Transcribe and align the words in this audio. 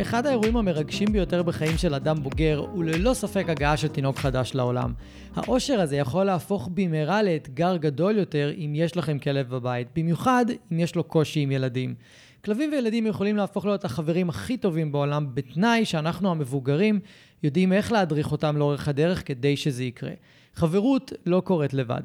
אחד 0.00 0.26
האירועים 0.26 0.56
המרגשים 0.56 1.12
ביותר 1.12 1.42
בחיים 1.42 1.78
של 1.78 1.94
אדם 1.94 2.22
בוגר 2.22 2.58
הוא 2.58 2.84
ללא 2.84 3.14
ספק 3.14 3.44
הגעה 3.48 3.76
של 3.76 3.88
תינוק 3.88 4.18
חדש 4.18 4.54
לעולם. 4.54 4.92
האושר 5.34 5.80
הזה 5.80 5.96
יכול 5.96 6.24
להפוך 6.24 6.68
במהרה 6.74 7.22
לאתגר 7.22 7.76
גדול 7.76 8.16
יותר 8.16 8.52
אם 8.56 8.72
יש 8.74 8.96
לכם 8.96 9.18
כלב 9.18 9.48
בבית, 9.48 9.88
במיוחד 9.96 10.44
אם 10.72 10.78
יש 10.80 10.94
לו 10.94 11.04
קושי 11.04 11.40
עם 11.40 11.50
ילדים. 11.50 11.94
כלבים 12.44 12.70
וילדים 12.72 13.06
יכולים 13.06 13.36
להפוך 13.36 13.64
להיות 13.64 13.84
החברים 13.84 14.28
הכי 14.28 14.56
טובים 14.56 14.92
בעולם, 14.92 15.34
בתנאי 15.34 15.84
שאנחנו 15.84 16.30
המבוגרים 16.30 17.00
יודעים 17.42 17.72
איך 17.72 17.92
להדריך 17.92 18.32
אותם 18.32 18.56
לאורך 18.56 18.88
הדרך 18.88 19.26
כדי 19.26 19.56
שזה 19.56 19.84
יקרה. 19.84 20.12
חברות 20.54 21.12
לא 21.26 21.42
קורית 21.44 21.74
לבד. 21.74 22.02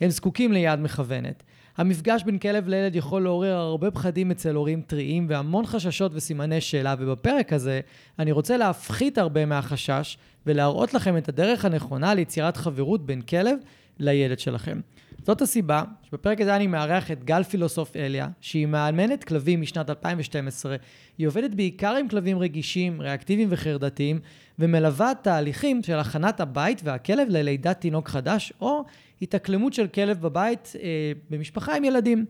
הם 0.00 0.10
זקוקים 0.10 0.52
ליד 0.52 0.80
מכוונת. 0.80 1.42
המפגש 1.76 2.22
בין 2.22 2.38
כלב 2.38 2.68
לילד 2.68 2.96
יכול 2.96 3.22
לעורר 3.22 3.54
הרבה 3.54 3.90
פחדים 3.90 4.30
אצל 4.30 4.54
הורים 4.54 4.82
טריים 4.82 5.26
והמון 5.28 5.66
חששות 5.66 6.12
וסימני 6.14 6.60
שאלה, 6.60 6.94
ובפרק 6.98 7.52
הזה 7.52 7.80
אני 8.18 8.32
רוצה 8.32 8.56
להפחית 8.56 9.18
הרבה 9.18 9.46
מהחשש 9.46 10.18
ולהראות 10.46 10.94
לכם 10.94 11.16
את 11.16 11.28
הדרך 11.28 11.64
הנכונה 11.64 12.14
ליצירת 12.14 12.56
חברות 12.56 13.06
בין 13.06 13.20
כלב 13.20 13.58
לילד 13.98 14.38
שלכם. 14.38 14.80
זאת 15.26 15.42
הסיבה 15.42 15.82
שבפרק 16.02 16.40
הזה 16.40 16.56
אני 16.56 16.66
מארח 16.66 17.10
את 17.10 17.24
גל 17.24 17.42
פילוסוף 17.42 17.96
אליה, 17.96 18.28
שהיא 18.40 18.66
מאמנת 18.66 19.24
כלבים 19.24 19.60
משנת 19.60 19.90
2012. 19.90 20.76
היא 21.18 21.26
עובדת 21.26 21.54
בעיקר 21.54 21.96
עם 21.96 22.08
כלבים 22.08 22.38
רגישים, 22.38 23.00
ריאקטיביים 23.00 23.48
וחרדתיים, 23.50 24.20
ומלווה 24.58 25.12
תהליכים 25.22 25.82
של 25.82 25.98
הכנת 25.98 26.40
הבית 26.40 26.80
והכלב 26.84 27.28
ללידת 27.28 27.80
תינוק 27.80 28.08
חדש, 28.08 28.52
או 28.60 28.84
התאקלמות 29.24 29.72
של 29.72 29.86
כלב 29.86 30.20
בבית 30.20 30.72
אה, 30.82 31.12
במשפחה 31.30 31.76
עם 31.76 31.84
ילדים. 31.84 32.24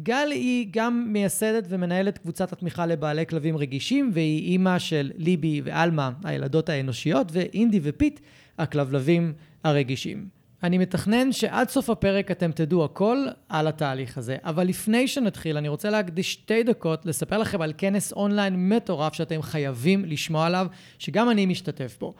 גל 0.00 0.28
היא 0.30 0.68
גם 0.70 1.08
מייסדת 1.08 1.64
ומנהלת 1.68 2.18
קבוצת 2.18 2.52
התמיכה 2.52 2.86
לבעלי 2.86 3.26
כלבים 3.26 3.56
רגישים, 3.56 4.10
והיא 4.14 4.52
אימא 4.52 4.78
של 4.78 5.10
ליבי 5.16 5.60
ואלמה, 5.64 6.10
הילדות 6.24 6.68
האנושיות, 6.68 7.28
ואינדי 7.32 7.80
ופיט, 7.82 8.20
הכלבלבים 8.58 9.32
הרגישים. 9.64 10.28
אני 10.62 10.78
מתכנן 10.78 11.32
שעד 11.32 11.68
סוף 11.68 11.90
הפרק 11.90 12.30
אתם 12.30 12.52
תדעו 12.52 12.84
הכל 12.84 13.18
על 13.48 13.66
התהליך 13.66 14.18
הזה, 14.18 14.36
אבל 14.44 14.66
לפני 14.66 15.08
שנתחיל, 15.08 15.56
אני 15.56 15.68
רוצה 15.68 15.90
להקדיש 15.90 16.32
שתי 16.32 16.62
דקות 16.62 17.06
לספר 17.06 17.38
לכם 17.38 17.62
על 17.62 17.72
כנס 17.78 18.12
אונליין 18.12 18.68
מטורף 18.68 19.12
שאתם 19.12 19.42
חייבים 19.42 20.04
לשמוע 20.04 20.46
עליו, 20.46 20.66
שגם 20.98 21.30
אני 21.30 21.46
משתתף 21.46 21.96
בו. 22.00 22.14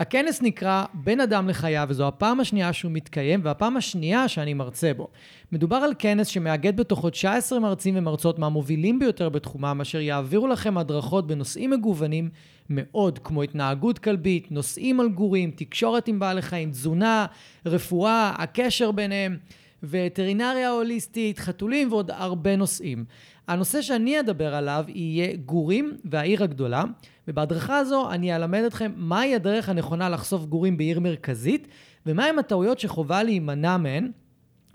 הכנס 0.00 0.42
נקרא 0.42 0.84
בין 0.94 1.20
אדם 1.20 1.48
לחיה, 1.48 1.84
וזו 1.88 2.08
הפעם 2.08 2.40
השנייה 2.40 2.72
שהוא 2.72 2.92
מתקיים, 2.92 3.40
והפעם 3.42 3.76
השנייה 3.76 4.28
שאני 4.28 4.54
מרצה 4.54 4.94
בו. 4.94 5.08
מדובר 5.52 5.76
על 5.76 5.92
כנס 5.98 6.26
שמאגד 6.26 6.76
בתוכו 6.76 7.10
19 7.10 7.58
מרצים 7.58 7.94
ומרצות 7.96 8.38
מהמובילים 8.38 8.98
ביותר 8.98 9.28
בתחומם, 9.28 9.78
אשר 9.82 10.00
יעבירו 10.00 10.46
לכם 10.46 10.78
הדרכות 10.78 11.26
בנושאים 11.26 11.70
מגוונים 11.70 12.28
מאוד, 12.70 13.18
כמו 13.18 13.42
התנהגות 13.42 13.98
כלבית, 13.98 14.52
נושאים 14.52 15.00
על 15.00 15.08
גורים, 15.08 15.50
תקשורת 15.50 16.08
עם 16.08 16.18
בעלי 16.18 16.42
חיים, 16.42 16.70
תזונה, 16.70 17.26
רפואה, 17.66 18.32
הקשר 18.38 18.90
ביניהם, 18.90 19.36
וטרינריה 19.82 20.70
הוליסטית, 20.70 21.38
חתולים 21.38 21.92
ועוד 21.92 22.10
הרבה 22.10 22.56
נושאים. 22.56 23.04
הנושא 23.48 23.82
שאני 23.82 24.20
אדבר 24.20 24.54
עליו 24.54 24.84
יהיה 24.88 25.36
גורים 25.36 25.96
והעיר 26.04 26.42
הגדולה, 26.42 26.84
ובהדרכה 27.30 27.78
הזו 27.78 28.10
אני 28.10 28.36
אלמד 28.36 28.62
אתכם 28.66 28.92
מהי 28.96 29.34
הדרך 29.34 29.68
הנכונה 29.68 30.08
לחשוף 30.08 30.44
גורים 30.44 30.76
בעיר 30.76 31.00
מרכזית, 31.00 31.68
ומהם 32.06 32.38
הטעויות 32.38 32.78
שחובה 32.78 33.22
להימנע 33.22 33.76
מהן, 33.76 34.10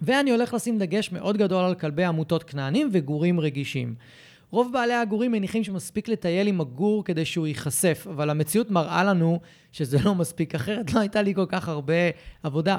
ואני 0.02 0.32
הולך 0.32 0.54
לשים 0.54 0.80
דגש 0.80 1.12
מאוד 1.12 1.38
גדול 1.38 1.66
על 1.66 1.76
כלבי 1.76 2.04
עמותות 2.04 2.44
כנענים 2.44 2.90
וגורים 2.92 3.40
רגישים. 3.40 3.96
רוב 4.52 4.74
בעלי 4.74 4.94
הגורים 4.94 5.32
מניחים 5.32 5.64
שמספיק 5.64 6.08
לטייל 6.08 6.48
עם 6.48 6.62
הגור 6.62 7.06
כדי 7.06 7.26
שהוא 7.26 7.48
ייחשף, 7.48 8.08
אבל 8.10 8.30
המציאות 8.30 8.72
מראה 8.72 9.04
לנו 9.04 9.40
שזה 9.72 9.98
לא 10.06 10.16
מספיק, 10.16 10.56
אחרת 10.56 10.94
לא 10.94 11.00
הייתה 11.00 11.22
לי 11.22 11.36
כל 11.36 11.46
כך 11.48 11.70
הרבה 11.70 11.94
עבודה. 12.44 12.78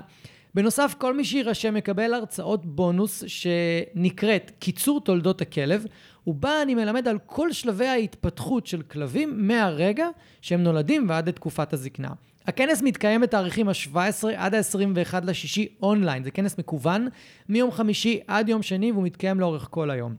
בנוסף, 0.54 0.94
כל 0.98 1.16
מי 1.16 1.24
שיירשם 1.24 1.74
מקבל 1.74 2.14
הרצאות 2.14 2.66
בונוס 2.66 3.24
שנקראת 3.26 4.52
קיצור 4.58 5.00
תולדות 5.00 5.40
הכלב, 5.40 5.86
ובה 6.26 6.62
אני 6.62 6.74
מלמד 6.74 7.08
על 7.08 7.18
כל 7.26 7.52
שלבי 7.52 7.86
ההתפתחות 7.86 8.66
של 8.66 8.82
כלבים 8.82 9.48
מהרגע 9.48 10.08
שהם 10.40 10.62
נולדים 10.62 11.08
ועד 11.08 11.28
לתקופת 11.28 11.72
הזקנה. 11.72 12.10
הכנס 12.46 12.82
מתקיים 12.82 13.20
בתאריכים 13.20 13.68
ה-17 13.68 14.28
עד 14.36 14.54
ה-21 14.54 15.14
לשישי 15.24 15.68
אונליין, 15.82 16.24
זה 16.24 16.30
כנס 16.30 16.58
מקוון 16.58 17.08
מיום 17.48 17.70
חמישי 17.72 18.20
עד 18.26 18.48
יום 18.48 18.62
שני 18.62 18.92
והוא 18.92 19.04
מתקיים 19.04 19.40
לאורך 19.40 19.68
כל 19.70 19.90
היום. 19.90 20.14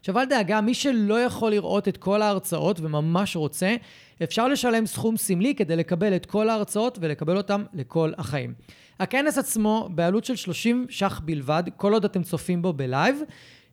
עכשיו 0.00 0.18
אל 0.18 0.24
דאגה, 0.24 0.60
מי 0.60 0.74
שלא 0.74 1.20
יכול 1.20 1.50
לראות 1.50 1.88
את 1.88 1.96
כל 1.96 2.22
ההרצאות 2.22 2.80
וממש 2.80 3.36
רוצה, 3.36 3.76
אפשר 4.22 4.48
לשלם 4.48 4.86
סכום 4.86 5.16
סמלי 5.16 5.54
כדי 5.54 5.76
לקבל 5.76 6.16
את 6.16 6.26
כל 6.26 6.48
ההרצאות 6.48 6.98
ולקבל 7.00 7.36
אותם 7.36 7.64
לכל 7.74 8.12
החיים. 8.18 8.54
הכנס 9.00 9.38
עצמו 9.38 9.88
בעלות 9.94 10.24
של 10.24 10.36
30 10.36 10.86
ש"ח 10.88 11.20
בלבד, 11.24 11.62
כל 11.76 11.92
עוד 11.92 12.04
אתם 12.04 12.22
צופים 12.22 12.62
בו 12.62 12.72
בלייב, 12.72 13.22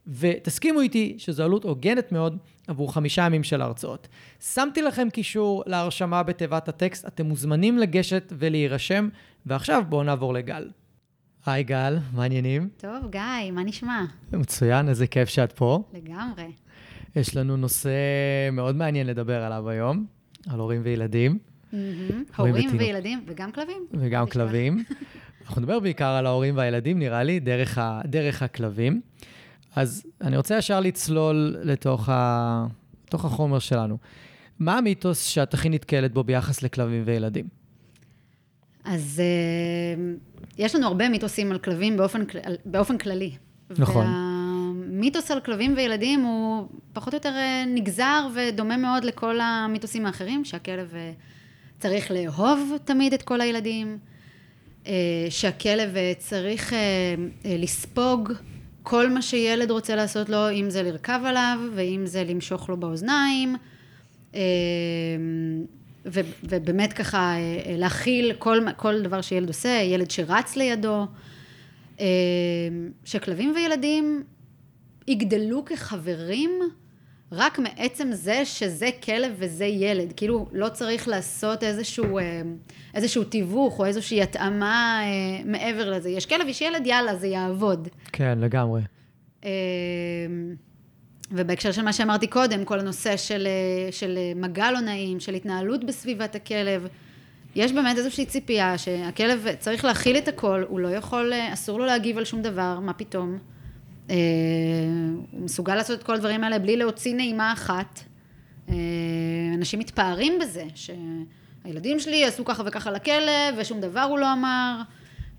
ותסכימו 0.10 0.82
איתי 0.82 1.16
שזו 1.18 1.44
עלות 1.44 1.64
הוגנת 1.64 2.12
מאוד 2.12 2.38
עבור 2.68 2.94
חמישה 2.94 3.22
ימים 3.26 3.44
של 3.44 3.62
הרצאות. 3.62 4.08
שמתי 4.54 4.82
לכם 4.82 5.10
קישור 5.10 5.64
להרשמה 5.68 6.24
בתיבת 6.24 6.70
הטקסט, 6.70 7.08
אתם 7.08 7.26
מוזמנים 7.26 7.78
לגשת 7.78 8.34
ולהירשם, 8.38 9.10
ועכשיו 9.46 9.84
בואו 9.90 10.04
נעבור 10.04 10.34
לגל. 10.34 10.70
היי 11.46 11.64
גל, 11.64 11.98
מה 12.14 12.24
העניינים? 12.24 12.70
טוב, 12.78 13.10
גיא, 13.10 13.52
מה 13.52 13.64
נשמע? 13.64 14.06
מצוין, 14.34 14.90
איזה 14.90 15.08
כיף 15.08 15.30
שאת 15.30 15.52
פה. 15.52 15.84
לגמרי. 15.94 16.52
יש 17.16 17.36
לנו 17.36 17.58
נושא 17.58 17.90
מאוד 18.52 18.76
מעניין 18.76 19.08
לדבר 19.08 19.44
עליו 19.44 19.70
היום, 19.70 20.06
על 20.50 20.60
הורים 20.60 20.82
וילדים. 20.84 21.40
הורים 22.38 22.70
וילדים 22.78 23.24
וגם 23.28 23.52
כלבים. 23.52 23.86
וגם 23.94 24.28
כלבים. 24.28 24.84
אנחנו 25.46 25.62
נדבר 25.62 25.80
בעיקר 25.80 26.08
על 26.10 26.26
ההורים 26.26 26.58
והילדים, 26.58 27.00
נראה 27.00 27.24
לי, 27.24 27.40
דרך, 27.40 27.78
ה, 27.78 28.02
דרך 28.06 28.42
הכלבים. 28.44 29.02
אז 29.80 30.04
אני 30.22 30.38
רוצה 30.38 30.58
ישר 30.58 30.80
לצלול 30.80 31.56
לתוך, 31.64 32.10
ה, 32.10 32.66
לתוך 33.08 33.26
החומר 33.26 33.60
שלנו. 33.60 33.98
מה 34.60 34.78
המיתוס 34.78 35.24
שאת 35.24 35.54
הכי 35.54 35.70
נתקלת 35.70 36.14
בו 36.14 36.24
ביחס 36.24 36.64
לכלבים 36.64 37.04
וילדים? 37.06 37.48
אז 38.84 39.22
uh, 39.22 40.00
יש 40.58 40.76
לנו 40.76 40.88
הרבה 40.88 41.10
מיתוסים 41.10 41.52
על 41.52 41.58
כלבים 41.58 41.98
באופן, 41.98 42.24
באופן 42.66 42.98
כללי. 42.98 43.32
נכון. 43.78 44.06
והמיתוס 44.06 45.32
על 45.32 45.40
כלבים 45.40 45.74
וילדים 45.78 46.22
הוא 46.22 46.68
פחות 46.94 47.14
או 47.14 47.18
יותר 47.18 47.34
אה, 47.36 47.64
נגזר 47.68 48.28
ודומה 48.36 48.78
מאוד 48.78 49.04
לכל 49.04 49.40
המיתוסים 49.42 50.06
האחרים, 50.06 50.46
שהכלב 50.46 50.96
אה, 50.96 51.12
צריך 51.80 52.12
לאהוב 52.12 52.78
תמיד 52.86 53.14
את 53.14 53.22
כל 53.22 53.42
הילדים, 53.42 53.98
שהכלב 55.30 55.90
צריך 56.18 56.74
לספוג 57.46 58.34
כל 58.84 59.10
מה 59.10 59.22
שילד 59.22 59.72
רוצה 59.72 59.96
לעשות 59.96 60.30
לו, 60.30 60.52
אם 60.52 60.70
זה 60.70 60.84
לרכב 60.84 61.20
עליו, 61.26 61.60
ואם 61.76 62.02
זה 62.06 62.24
למשוך 62.24 62.70
לו 62.70 62.78
באוזניים, 62.78 63.56
אה, 64.36 64.40
ו, 66.06 66.20
ובאמת 66.44 66.94
ככה 66.94 67.36
אה, 67.38 67.76
להכיל 67.78 68.34
כל, 68.34 68.60
כל 68.78 69.02
דבר 69.02 69.22
שילד 69.22 69.48
עושה, 69.48 69.82
ילד 69.84 70.12
שרץ 70.12 70.56
לידו, 70.56 71.06
אה, 72.00 72.06
שכלבים 73.06 73.54
וילדים 73.56 74.24
יגדלו 75.08 75.66
כחברים 75.66 76.60
רק 77.32 77.60
מעצם 77.60 78.12
זה 78.12 78.46
שזה 78.46 78.90
כלב 79.04 79.32
וזה 79.38 79.66
ילד. 79.66 80.14
כאילו, 80.16 80.48
לא 80.52 80.70
צריך 80.70 81.08
לעשות 81.08 81.64
איזשהו, 81.64 82.20
איזשהו 82.96 83.24
תיווך 83.24 83.80
או 83.80 83.86
איזושהי 83.86 84.22
התאמה 84.22 85.02
מעבר 85.46 85.92
לזה. 85.92 86.10
יש 86.10 86.26
כלב, 86.26 86.48
יש 86.48 86.62
ילד, 86.62 86.88
יאללה, 86.88 87.16
זה 87.16 87.28
יעבוד. 87.28 87.88
כן, 88.12 88.40
לגמרי. 88.42 88.82
ובהקשר 91.32 91.72
של 91.72 91.82
מה 91.82 91.94
שאמרתי 91.94 92.28
קודם, 92.28 92.66
כל 92.66 92.80
הנושא 92.80 93.18
של, 93.18 93.48
של 93.92 94.18
מגע 94.36 94.72
לא 94.72 94.80
נעים, 94.80 95.20
של 95.20 95.34
התנהלות 95.34 95.84
בסביבת 95.84 96.36
הכלב, 96.36 96.88
יש 97.56 97.72
באמת 97.72 97.98
איזושהי 97.98 98.26
ציפייה 98.26 98.78
שהכלב 98.78 99.48
צריך 99.60 99.86
להכיל 99.86 100.18
את 100.18 100.28
הכל, 100.28 100.64
הוא 100.68 100.80
לא 100.80 100.88
יכול, 100.88 101.34
אסור 101.54 101.80
לו 101.80 101.86
להגיב 101.86 102.18
על 102.18 102.26
שום 102.26 102.42
דבר, 102.42 102.80
מה 102.80 102.94
פתאום. 102.94 103.38
אה, 104.10 104.16
הוא 105.32 105.42
מסוגל 105.42 105.76
לעשות 105.76 106.00
את 106.00 106.04
כל 106.04 106.16
הדברים 106.16 106.44
האלה 106.44 106.60
בלי 106.60 106.78
להוציא 106.78 107.16
נעימה 107.16 107.54
אחת. 107.54 108.00
אה, 108.70 108.76
אנשים 109.56 109.80
מתפארים 109.80 110.34
בזה, 110.42 110.64
שהילדים 110.76 112.00
שלי 112.00 112.26
עשו 112.26 112.46
ככה 112.46 112.64
וככה 112.66 112.92
לכלב, 112.92 113.56
ושום 113.58 113.82
דבר 113.82 114.02
הוא 114.02 114.20
לא 114.20 114.34
אמר, 114.34 114.82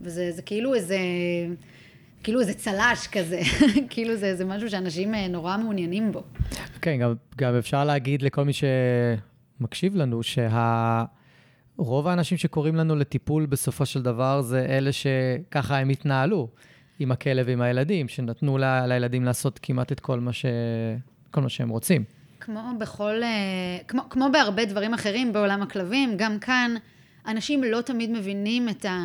וזה 0.01 0.33
זה 0.33 0.43
כאילו 0.43 0.75
איזה... 0.75 0.99
כאילו 2.23 2.41
איזה 2.41 2.55
צל"ש 2.55 3.07
כזה, 3.07 3.41
כאילו 3.91 4.17
זה, 4.17 4.37
זה 4.37 4.45
משהו 4.45 4.71
שאנשים 4.71 5.15
אה, 5.15 5.29
נורא 5.29 5.57
מעוניינים 5.57 6.13
בו. 6.13 6.23
כן, 6.81 6.99
גם, 6.99 7.15
גם 7.37 7.55
אפשר 7.55 7.85
להגיד 7.85 8.23
לכל 8.23 8.45
מי 8.45 8.53
שמקשיב 9.61 9.97
לנו, 9.97 10.21
שרוב 11.79 12.07
האנשים 12.07 12.39
שקוראים 12.39 12.77
לנו 12.77 12.97
לטיפול 12.97 13.47
בסופו 13.47 13.87
של 13.87 14.03
דבר 14.03 14.41
זה 14.41 14.67
אלה 14.69 14.91
שככה 14.93 15.79
הם 15.79 15.89
התנהלו 15.89 16.49
עם 17.00 17.12
הכלב 17.12 17.47
ועם 17.49 17.61
הילדים, 17.61 18.08
שנתנו 18.08 18.58
ל, 18.58 18.87
לילדים 18.87 19.25
לעשות 19.25 19.58
כמעט 19.62 19.93
את 19.93 20.00
כל 20.00 20.20
מה, 20.20 20.32
ש, 20.32 20.47
כל 21.31 21.41
מה 21.41 21.49
שהם 21.49 21.69
רוצים. 21.69 22.05
כמו 22.41 22.61
בכל, 22.79 23.23
אה, 23.23 23.79
כמו, 23.88 24.02
כמו 24.11 24.29
בהרבה 24.32 24.64
דברים 24.64 24.94
אחרים 24.94 25.32
בעולם 25.32 25.62
הכלבים, 25.62 26.14
גם 26.17 26.38
כאן 26.38 26.75
אנשים 27.26 27.64
לא 27.64 27.81
תמיד 27.81 28.11
מבינים 28.11 28.69
את, 28.69 28.85
ה, 28.85 28.99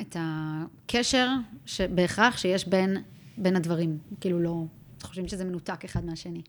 את 0.00 0.16
הקשר 0.20 1.28
שבהכרח 1.66 2.36
שיש 2.36 2.68
בין, 2.68 2.96
בין 3.36 3.56
הדברים. 3.56 3.98
כאילו 4.20 4.40
לא, 4.40 4.64
חושבים 5.02 5.28
שזה 5.28 5.44
מנותק 5.44 5.84
אחד 5.84 6.04
מהשני. 6.04 6.42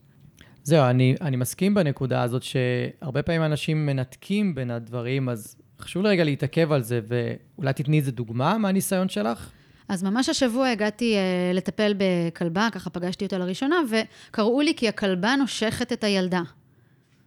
זהו, 0.64 0.84
אני, 0.84 1.16
אני 1.20 1.36
מסכים 1.36 1.74
בנקודה 1.74 2.22
הזאת 2.22 2.42
שהרבה 2.42 3.22
פעמים 3.22 3.42
אנשים 3.42 3.86
מנתקים 3.86 4.54
בין 4.54 4.70
הדברים, 4.70 5.28
אז 5.28 5.56
חשוב 5.80 6.02
לי 6.02 6.08
רגע 6.08 6.24
להתעכב 6.24 6.72
על 6.72 6.82
זה, 6.82 7.00
ואולי 7.08 7.72
תתני 7.72 7.98
איזה 7.98 8.12
דוגמה 8.12 8.58
מהניסיון 8.58 9.08
שלך? 9.08 9.50
אז 9.88 10.02
ממש 10.02 10.28
השבוע 10.28 10.68
הגעתי 10.68 11.14
uh, 11.14 11.56
לטפל 11.56 11.94
בכלבה, 11.98 12.68
ככה 12.72 12.90
פגשתי 12.90 13.24
אותה 13.24 13.38
לראשונה, 13.38 13.76
וקראו 13.88 14.60
לי 14.60 14.74
כי 14.76 14.88
הכלבה 14.88 15.36
נושכת 15.36 15.92
את 15.92 16.04
הילדה. 16.04 16.42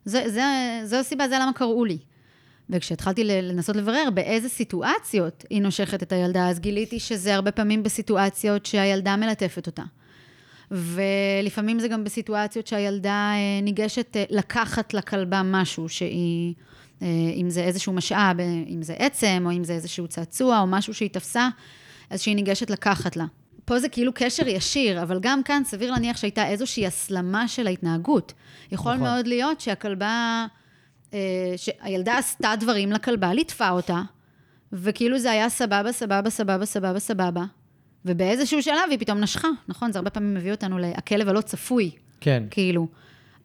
זה, 0.06 0.24
זה, 0.30 0.44
זו 0.84 0.96
הסיבה, 0.96 1.28
זה 1.28 1.36
למה 1.36 1.54
קראו 1.54 1.86
לי. 1.86 1.98
וכשהתחלתי 2.70 3.24
לנסות 3.24 3.76
לברר 3.76 4.10
באיזה 4.14 4.50
סיטואציות 4.50 5.46
היא 5.50 5.62
נושכת 5.62 6.04
את 6.04 6.12
הילדה, 6.12 6.50
אז 6.50 6.60
גיליתי 6.60 7.00
שזה 7.00 7.36
הרבה 7.36 7.52
פעמים 7.52 7.84
בסיטואציות 7.84 8.66
שהילדה 8.66 9.16
מלטפת 9.16 9.68
אותה. 9.68 9.84
ולפעמים 10.72 11.80
זה 11.80 11.88
גם 11.88 12.04
בסיטואציות 12.04 12.68
שהילדה 12.68 13.32
אה, 13.34 13.62
ניגשת 13.62 14.18
אה, 14.18 14.24
לקחת 14.30 14.94
לכלבה 14.94 15.42
משהו 15.44 15.90
שהיא, 15.90 16.54
אה, 17.02 17.08
אם 17.36 17.50
זה 17.50 17.64
איזשהו 17.64 17.94
משאב, 17.94 18.40
אם 18.70 18.82
זה 18.82 18.94
עצם, 18.94 19.44
או 19.46 19.52
אם 19.52 19.64
זה 19.64 19.74
איזשהו 19.74 20.08
צעצוע, 20.08 20.60
או 20.60 20.68
משהו 20.68 20.94
שהיא 20.94 21.10
תפסה, 21.10 21.50
אז 22.12 22.22
שהיא 22.22 22.36
ניגשת 22.36 22.70
לקחת 22.70 23.16
לה. 23.16 23.26
פה 23.66 23.80
זה 23.80 23.90
כאילו 23.90 24.12
קשר 24.16 24.48
ישיר, 24.48 25.02
אבל 25.02 25.20
גם 25.22 25.44
כאן 25.44 25.62
סביר 25.66 25.92
להניח 25.92 26.18
שהייתה 26.18 26.48
איזושהי 26.48 26.88
הסלמה 26.88 27.48
של 27.48 27.68
ההתנהגות. 27.68 28.34
יכול 28.72 28.94
נכון. 28.94 29.04
מאוד 29.04 29.28
להיות 29.28 29.62
שהכלבה... 29.62 30.46
אה, 31.14 31.54
שהילדה 31.58 32.18
עשתה 32.18 32.54
דברים 32.60 32.92
לכלבה, 32.92 33.34
ליטפה 33.34 33.70
אותה, 33.70 34.02
וכאילו 34.74 35.20
זה 35.20 35.32
היה 35.32 35.50
סבבה, 35.50 35.92
סבבה, 35.92 36.30
סבבה, 36.30 36.66
סבבה, 36.66 37.00
סבבה. 37.00 37.44
ובאיזשהו 38.06 38.64
שלב 38.64 38.90
היא 38.90 39.00
פתאום 39.00 39.20
נשכה, 39.20 39.48
נכון? 39.68 39.92
זה 39.92 40.00
הרבה 40.00 40.10
פעמים 40.10 40.34
מביא 40.34 40.52
אותנו 40.52 40.78
לכלב 40.80 41.30
הלא 41.30 41.42
צפוי. 41.42 41.92
כן. 42.22 42.44
כאילו. 42.52 42.88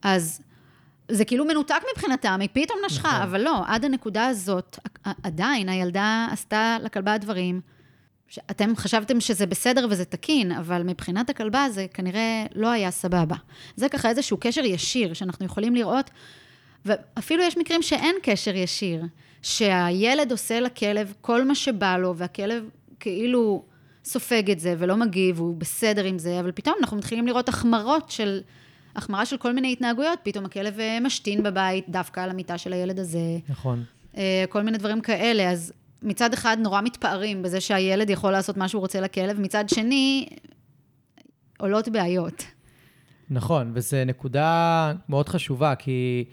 אז 0.02 0.40
זה 1.08 1.24
כאילו 1.24 1.44
מנותק 1.44 1.82
מבחינתם, 1.92 2.38
היא 2.40 2.48
פתאום 2.52 2.78
נשכה, 2.86 3.08
נכון. 3.08 3.22
אבל 3.22 3.40
לא, 3.40 3.62
עד 3.66 3.84
הנקודה 3.84 4.26
הזאת, 4.26 4.78
עדיין 5.22 5.68
הילדה 5.68 6.28
עשתה 6.30 6.76
לכלבה 6.82 7.18
דברים, 7.18 7.60
שאתם 8.28 8.76
חשבתם 8.76 9.20
שזה 9.20 9.46
בסדר 9.46 9.86
וזה 9.90 10.04
תקין, 10.04 10.52
אבל 10.52 10.82
מבחינת 10.82 11.30
הכלבה 11.30 11.66
זה 11.70 11.86
כנראה 11.94 12.46
לא 12.54 12.70
היה 12.70 12.90
סבבה. 12.90 13.36
זה 13.76 13.88
ככה 13.88 14.08
איזשהו 14.08 14.36
קשר 14.40 14.64
ישיר 14.64 15.14
שאנחנו 15.14 15.46
יכולים 15.46 15.74
לראות 15.74 16.10
ואפילו 16.86 17.42
יש 17.42 17.56
מקרים 17.56 17.82
שאין 17.82 18.16
קשר 18.22 18.54
ישיר, 18.56 19.02
שהילד 19.42 20.30
עושה 20.30 20.60
לכלב 20.60 21.14
כל 21.20 21.44
מה 21.44 21.54
שבא 21.54 21.96
לו, 21.96 22.16
והכלב 22.16 22.64
כאילו 23.00 23.64
סופג 24.04 24.50
את 24.50 24.60
זה 24.60 24.74
ולא 24.78 24.96
מגיב, 24.96 25.38
הוא 25.38 25.56
בסדר 25.56 26.04
עם 26.04 26.18
זה, 26.18 26.40
אבל 26.40 26.52
פתאום 26.52 26.74
אנחנו 26.80 26.96
מתחילים 26.96 27.26
לראות 27.26 27.48
החמרות 27.48 28.10
של, 28.10 28.40
החמרה 28.96 29.26
של 29.26 29.36
כל 29.36 29.52
מיני 29.52 29.72
התנהגויות, 29.72 30.18
פתאום 30.22 30.44
הכלב 30.44 30.80
אה, 30.80 31.00
משתין 31.00 31.42
בבית 31.42 31.88
דווקא 31.88 32.20
על 32.20 32.30
המיטה 32.30 32.58
של 32.58 32.72
הילד 32.72 32.98
הזה. 32.98 33.38
נכון. 33.48 33.84
אה, 34.16 34.44
כל 34.48 34.62
מיני 34.62 34.78
דברים 34.78 35.00
כאלה, 35.00 35.50
אז 35.50 35.72
מצד 36.06 36.32
אחד 36.32 36.56
נורא 36.60 36.82
מתפארים 36.82 37.42
בזה 37.42 37.60
שהילד 37.60 38.10
יכול 38.10 38.32
לעשות 38.32 38.56
מה 38.56 38.68
שהוא 38.68 38.80
רוצה 38.80 39.00
לכלב, 39.00 39.40
מצד 39.40 39.68
שני, 39.68 40.26
עולות 41.58 41.88
בעיות. 41.88 42.44
נכון, 43.30 43.72
וזו 43.74 43.96
נקודה 44.06 44.92
מאוד 45.08 45.28
חשובה, 45.28 45.74
כי... 45.74 46.24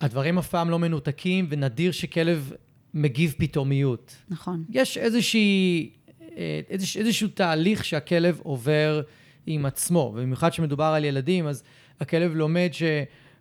הדברים 0.00 0.38
אף 0.38 0.48
פעם 0.48 0.70
לא 0.70 0.78
מנותקים, 0.78 1.46
ונדיר 1.50 1.92
שכלב 1.92 2.52
מגיב 2.94 3.34
פתאומיות. 3.38 4.16
נכון. 4.28 4.64
יש 4.70 4.98
איזושהי, 4.98 5.90
אה, 6.36 6.60
איזוש, 6.70 6.96
איזשהו 6.96 7.28
תהליך 7.28 7.84
שהכלב 7.84 8.40
עובר 8.42 9.02
עם 9.46 9.66
עצמו, 9.66 10.12
ובמיוחד 10.14 10.50
כשמדובר 10.50 10.84
על 10.84 11.04
ילדים, 11.04 11.46
אז 11.46 11.62
הכלב 12.00 12.34
לומד 12.34 12.68
ש... 12.72 12.82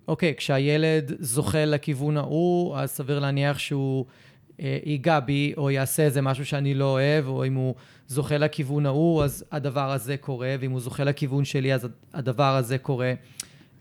אוקיי, 0.08 0.34
כשהילד 0.38 1.12
זוכה 1.20 1.66
לכיוון 1.66 2.18
ההוא, 2.18 2.78
אז 2.78 2.92
סביר 2.92 3.20
להניח 3.20 3.60
שהוא 3.60 4.06
ייגע 4.60 5.20
בי, 5.20 5.54
או 5.58 5.72
יעשה 5.72 6.04
איזה 6.04 6.22
משהו 6.22 6.46
שאני 6.46 6.74
לא 6.74 6.86
אוהב, 6.86 7.28
או 7.28 7.46
אם 7.46 7.54
הוא 7.54 7.76
זוכה 8.08 8.38
לכיוון 8.38 8.86
ההוא, 8.86 9.24
אז 9.24 9.46
הדבר 9.52 9.92
הזה 9.92 10.18
קורה, 10.18 10.56
ואם 10.60 10.72
הוא 10.72 10.80
זוכה 10.80 11.04
לכיוון 11.04 11.46
שלי, 11.46 11.74
אז 11.74 11.88
הדבר 12.14 12.56
הזה 12.56 12.78
קורה. 12.78 13.14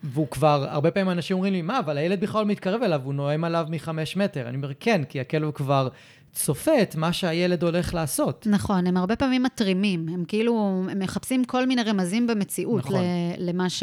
והוא 0.03 0.27
כבר, 0.31 0.67
הרבה 0.69 0.91
פעמים 0.91 1.11
אנשים 1.11 1.37
אומרים 1.37 1.53
לי, 1.53 1.63
מה, 1.63 1.79
אבל 1.79 1.99
הילד 1.99 2.21
בכלל 2.21 2.45
מתקרב 2.45 2.83
אליו, 2.83 3.01
הוא 3.05 3.15
נואם 3.15 3.45
עליו 3.45 3.67
מחמש 3.71 4.17
מטר. 4.17 4.49
אני 4.49 4.57
אומר, 4.57 4.71
כן, 4.81 5.05
כי 5.05 5.21
הכלב 5.21 5.51
כבר 5.51 5.89
צופה 6.33 6.83
את 6.83 6.97
מה 6.97 7.13
שהילד 7.13 7.63
הולך 7.63 7.95
לעשות. 7.95 8.47
נכון, 8.51 8.87
הם 8.87 8.97
הרבה 8.97 9.17
פעמים 9.17 9.43
מתרימים, 9.43 10.09
הם 10.09 10.25
כאילו, 10.29 10.85
הם 10.91 10.99
מחפשים 10.99 11.45
כל 11.45 11.67
מיני 11.67 11.83
רמזים 11.83 12.27
במציאות 12.27 12.85
נכון. 12.85 13.01
למה 13.39 13.71
ש... 13.71 13.83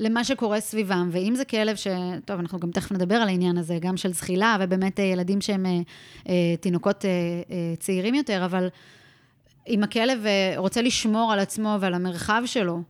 למה 0.00 0.24
שקורה 0.24 0.60
סביבם, 0.60 1.08
ואם 1.12 1.34
זה 1.34 1.44
כלב 1.44 1.76
ש... 1.76 1.86
טוב, 2.24 2.40
אנחנו 2.40 2.58
גם 2.58 2.70
תכף 2.70 2.92
נדבר 2.92 3.14
על 3.14 3.28
העניין 3.28 3.58
הזה, 3.58 3.78
גם 3.80 3.96
של 3.96 4.12
זחילה, 4.12 4.56
ובאמת 4.60 5.00
אה, 5.00 5.04
ילדים 5.04 5.40
שהם 5.40 5.66
אה, 5.66 5.80
אה, 6.28 6.56
תינוקות 6.60 7.04
צעירים 7.78 8.14
יותר, 8.14 8.44
אבל 8.44 8.68
אם 9.68 9.82
הכלב 9.82 10.24
רוצה 10.56 10.82
לשמור 10.82 11.32
על 11.32 11.38
עצמו 11.38 11.76
ועל 11.80 11.94
המרחב 11.94 12.42
שלו, 12.46 12.82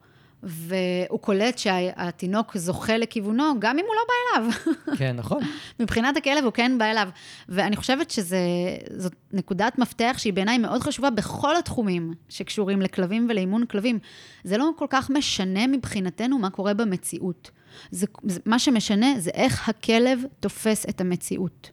והוא 0.42 1.20
קולט 1.20 1.58
שהתינוק 1.58 2.56
זוכה 2.56 2.98
לכיוונו, 2.98 3.54
גם 3.58 3.78
אם 3.78 3.84
הוא 3.86 3.94
לא 3.94 4.02
בא 4.08 4.40
אליו. 4.40 4.52
כן, 4.98 5.16
נכון. 5.16 5.42
מבחינת 5.80 6.16
הכלב 6.16 6.44
הוא 6.44 6.52
כן 6.52 6.78
בא 6.78 6.84
אליו. 6.84 7.08
ואני 7.48 7.76
חושבת 7.76 8.10
שזאת 8.10 9.14
נקודת 9.32 9.78
מפתח 9.78 10.14
שהיא 10.18 10.32
בעיניי 10.32 10.58
מאוד 10.58 10.82
חשובה 10.82 11.10
בכל 11.10 11.56
התחומים 11.56 12.14
שקשורים 12.28 12.82
לכלבים 12.82 13.26
ולאימון 13.30 13.66
כלבים. 13.66 13.98
זה 14.44 14.58
לא 14.58 14.70
כל 14.76 14.86
כך 14.90 15.10
משנה 15.10 15.66
מבחינתנו 15.66 16.38
מה 16.38 16.50
קורה 16.50 16.74
במציאות. 16.74 17.50
זה, 17.90 18.06
זה, 18.22 18.40
מה 18.46 18.58
שמשנה 18.58 19.06
זה 19.18 19.30
איך 19.34 19.68
הכלב 19.68 20.20
תופס 20.40 20.86
את 20.88 21.00
המציאות. 21.00 21.70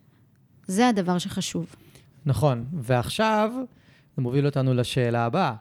זה 0.68 0.88
הדבר 0.88 1.18
שחשוב. 1.18 1.76
נכון, 2.26 2.66
ועכשיו 2.74 3.52
זה 4.16 4.22
מוביל 4.22 4.46
אותנו 4.46 4.74
לשאלה 4.74 5.26
הבאה. 5.26 5.54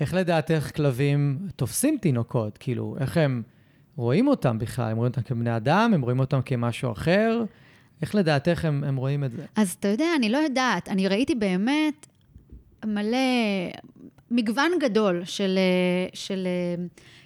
איך 0.00 0.14
לדעתך 0.14 0.70
כלבים 0.76 1.38
תופסים 1.56 1.98
תינוקות? 2.00 2.58
כאילו, 2.58 2.96
איך 3.00 3.16
הם 3.16 3.42
רואים 3.96 4.28
אותם 4.28 4.58
בכלל? 4.58 4.90
הם 4.90 4.96
רואים 4.96 5.10
אותם 5.10 5.22
כבני 5.22 5.56
אדם? 5.56 5.90
הם 5.94 6.02
רואים 6.02 6.20
אותם 6.20 6.40
כמשהו 6.44 6.92
אחר? 6.92 7.44
איך 8.02 8.14
לדעתך 8.14 8.64
הם, 8.64 8.84
הם 8.84 8.96
רואים 8.96 9.24
את 9.24 9.32
זה? 9.32 9.44
אז 9.56 9.76
אתה 9.80 9.88
יודע, 9.88 10.06
אני 10.16 10.28
לא 10.28 10.38
יודעת. 10.38 10.88
אני 10.88 11.08
ראיתי 11.08 11.34
באמת 11.34 12.06
מלא, 12.84 13.18
מגוון 14.30 14.70
גדול 14.80 15.22
של, 15.24 15.58
של 16.14 16.46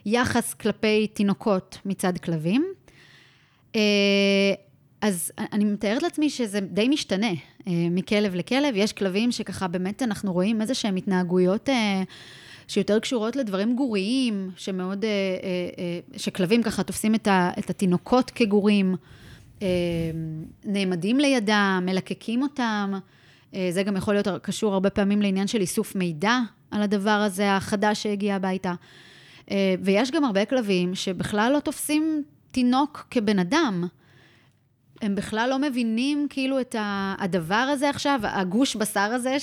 יחס 0.07 0.55
כלפי 0.55 1.07
תינוקות 1.07 1.79
מצד 1.85 2.19
כלבים. 2.19 2.65
אה, 3.77 3.81
אז 5.01 5.33
אני 5.53 5.65
מתארת 5.65 6.03
לעצמי 6.03 6.31
שזה 6.31 6.61
די 6.61 6.89
משתנה 6.89 7.27
אה, 7.67 7.73
מכלב 7.91 8.35
לכלב. 8.35 8.75
יש 8.77 8.93
כלבים 8.93 9.33
שככה 9.33 9.69
באמת 9.69 10.03
אנחנו 10.03 10.33
רואים 10.33 10.61
איזה 10.61 10.75
שהם 10.75 10.97
התנהגויות 10.97 11.69
אה, 11.69 12.03
שיותר 12.69 12.99
קשורות 12.99 13.37
לדברים 13.37 13.77
גוריים, 13.77 14.51
שמאוד, 14.57 15.05
אה, 15.05 15.11
אה, 15.11 15.49
אה, 15.79 16.19
שכלבים 16.19 16.63
ככה 16.63 16.83
תופסים 16.83 17.15
את, 17.15 17.27
ה, 17.27 17.51
את 17.59 17.71
התינוקות 17.71 18.31
כגורים, 18.31 18.97
נעמדים 20.65 21.19
לידם, 21.21 21.83
מלקקים 21.87 22.43
אותם. 22.43 22.93
זה 23.71 23.83
גם 23.83 23.97
יכול 23.97 24.15
להיות 24.15 24.29
קשור 24.43 24.73
הרבה 24.75 24.91
פעמים 24.91 25.23
לעניין 25.23 25.47
של 25.47 25.61
איסוף 25.61 25.95
מידע 25.95 26.39
על 26.71 26.83
הדבר 26.83 27.11
הזה, 27.11 27.57
החדש 27.57 28.03
שהגיע 28.03 28.37
הביתה. 28.37 28.75
ויש 29.81 30.11
גם 30.11 30.25
הרבה 30.25 30.45
כלבים 30.45 30.95
שבכלל 30.95 31.53
לא 31.55 31.61
תופסים 31.61 32.23
תינוק 32.51 33.07
כבן 33.11 33.39
אדם. 33.39 33.87
הם 35.03 35.15
בכלל 35.15 35.51
לא 35.51 35.59
מבינים 35.59 36.27
כאילו 36.31 36.61
את 36.61 36.77
הדבר 37.19 37.55
הזה 37.55 37.91
עכשיו, 37.91 38.21
הגוש 38.23 38.77
בשר 38.77 39.01
הזה 39.01 39.37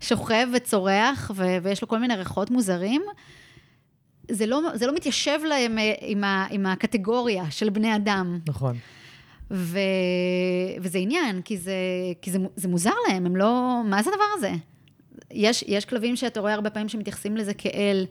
ששוכב 0.00 0.48
וצורח 0.54 1.30
ו- 1.34 1.56
ויש 1.62 1.82
לו 1.82 1.88
כל 1.88 1.98
מיני 1.98 2.14
ריחות 2.14 2.50
מוזרים. 2.50 3.02
זה 4.30 4.46
לא, 4.46 4.60
זה 4.74 4.86
לא 4.86 4.94
מתיישב 4.94 5.38
להם 5.48 5.78
אה, 5.78 5.92
עם, 6.00 6.24
ה, 6.24 6.46
עם 6.50 6.66
הקטגוריה 6.66 7.50
של 7.50 7.70
בני 7.70 7.96
אדם. 7.96 8.38
נכון. 8.48 8.76
ו... 9.50 9.78
וזה 10.80 10.98
עניין, 10.98 11.42
כי, 11.42 11.56
זה, 11.56 11.72
כי 12.22 12.30
זה, 12.30 12.38
זה 12.56 12.68
מוזר 12.68 12.94
להם, 13.08 13.26
הם 13.26 13.36
לא... 13.36 13.80
מה 13.84 14.02
זה 14.02 14.10
הדבר 14.10 14.24
הזה? 14.34 14.52
יש, 15.30 15.64
יש 15.66 15.84
כלבים 15.84 16.16
שאתה 16.16 16.40
רואה 16.40 16.54
הרבה 16.54 16.70
פעמים 16.70 16.88
שמתייחסים 16.88 17.36
לזה 17.36 17.54
כאל 17.54 18.06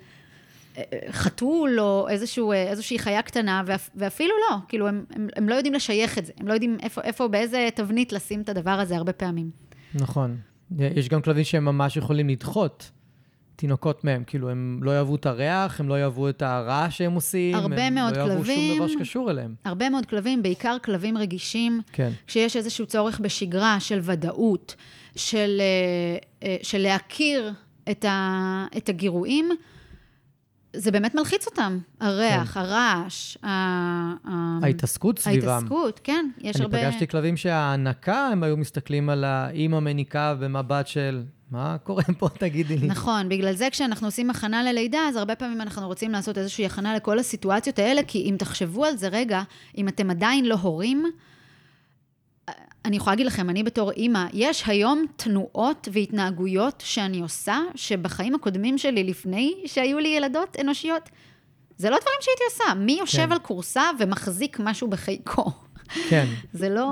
חתול 1.11 1.79
או 1.79 2.09
איזשהו, 2.09 2.51
אה, 2.51 2.63
איזושהי 2.63 2.99
חיה 2.99 3.21
קטנה, 3.21 3.61
ואפ, 3.65 3.89
ואפילו 3.95 4.33
לא, 4.49 4.57
כאילו, 4.67 4.87
הם, 4.87 5.05
הם, 5.15 5.27
הם 5.35 5.49
לא 5.49 5.55
יודעים 5.55 5.73
לשייך 5.73 6.17
את 6.17 6.25
זה, 6.25 6.33
הם 6.39 6.47
לא 6.47 6.53
יודעים 6.53 6.77
איפה, 6.83 7.01
איפה, 7.01 7.27
באיזה 7.27 7.69
תבנית 7.75 8.13
לשים 8.13 8.41
את 8.41 8.49
הדבר 8.49 8.71
הזה 8.71 8.97
הרבה 8.97 9.13
פעמים. 9.13 9.49
נכון. 9.93 10.37
יש 10.79 11.09
גם 11.09 11.21
כלבים 11.21 11.43
שהם 11.43 11.65
ממש 11.65 11.97
יכולים 11.97 12.29
לדחות 12.29 12.91
תינוקות 13.55 14.03
מהם, 14.03 14.23
כאילו, 14.27 14.49
הם 14.49 14.79
לא 14.81 14.91
יאהבו 14.91 15.15
את 15.15 15.25
הריח, 15.25 15.79
הם 15.79 15.89
לא 15.89 15.99
יאהבו 15.99 16.29
את 16.29 16.41
הרעש 16.41 16.97
שהם 16.97 17.13
עושים. 17.13 17.55
הרבה 17.55 17.89
מאוד. 17.89 18.17
הם 18.17 18.27
לא 18.27 18.33
יאהבו 18.33 18.45
שום 18.45 18.75
דבר 18.75 18.87
שקשור 18.87 19.31
אליהם. 19.31 19.55
הרבה 19.65 19.89
מאוד 19.89 20.05
כלבים, 20.05 20.43
בעיקר 20.43 20.77
כלבים 20.83 21.17
רגישים. 21.17 21.81
כן. 21.91 22.11
כשיש 22.27 22.55
איזשהו 22.55 22.85
צורך 22.85 23.19
בשגרה 23.19 23.79
של 23.79 23.99
ודאות, 24.01 24.75
של, 25.15 25.61
אה, 26.43 26.57
של 26.63 26.77
להכיר 26.77 27.53
את, 27.91 28.05
ה, 28.05 28.65
את 28.77 28.89
הגירויים, 28.89 29.49
זה 30.73 30.91
באמת 30.91 31.15
מלחיץ 31.15 31.45
אותם. 31.45 31.79
הריח, 31.99 32.53
כן. 32.53 32.59
הרעש, 32.59 33.37
ה... 33.43 33.49
ההתעסקות 34.65 35.19
סביבם. 35.19 35.49
ההתעסקות, 35.49 35.99
כן. 36.03 36.25
יש 36.41 36.55
אני 36.55 36.63
הרבה... 36.63 36.81
אני 36.81 36.91
פגשתי 36.91 37.07
כלבים 37.07 37.37
שההנקה, 37.37 38.27
הם 38.27 38.43
היו 38.43 38.57
מסתכלים 38.57 39.09
על 39.09 39.23
האימא 39.23 39.79
מניקה 39.79 40.35
במבט 40.39 40.87
של, 40.87 41.23
מה 41.51 41.77
קורה 41.83 42.03
פה, 42.17 42.29
תגידי 42.39 42.77
לי. 42.77 42.87
נכון, 42.87 43.29
בגלל 43.29 43.53
זה 43.53 43.67
כשאנחנו 43.71 44.07
עושים 44.07 44.29
הכנה 44.29 44.63
ללידה, 44.63 44.99
אז 44.99 45.15
הרבה 45.15 45.35
פעמים 45.35 45.61
אנחנו 45.61 45.87
רוצים 45.87 46.11
לעשות 46.11 46.37
איזושהי 46.37 46.65
הכנה 46.65 46.95
לכל 46.95 47.19
הסיטואציות 47.19 47.79
האלה, 47.79 48.01
כי 48.07 48.29
אם 48.29 48.35
תחשבו 48.39 48.85
על 48.85 48.97
זה 48.97 49.07
רגע, 49.07 49.43
אם 49.77 49.87
אתם 49.87 50.09
עדיין 50.09 50.45
לא 50.45 50.55
הורים, 50.55 51.05
אני 52.87 52.97
יכולה 52.97 53.11
להגיד 53.11 53.25
לכם, 53.25 53.49
אני 53.49 53.63
בתור 53.63 53.91
אימא, 53.91 54.25
יש 54.33 54.63
היום 54.67 55.05
תנועות 55.15 55.87
והתנהגויות 55.91 56.83
שאני 56.85 57.21
עושה, 57.21 57.59
שבחיים 57.75 58.35
הקודמים 58.35 58.77
שלי, 58.77 59.03
לפני 59.03 59.53
שהיו 59.65 59.99
לי 59.99 60.09
ילדות 60.09 60.57
אנושיות, 60.61 61.09
זה 61.77 61.89
לא 61.89 61.97
דברים 62.01 62.17
שהייתי 62.21 62.43
עושה. 62.51 62.73
מי 62.73 62.97
יושב 62.99 63.25
כן. 63.25 63.31
על 63.31 63.39
כורסה 63.39 63.81
ומחזיק 63.99 64.59
משהו 64.59 64.87
בחיקו? 64.87 65.51
כן. 66.09 66.25
זה 66.53 66.69
לא... 66.69 66.89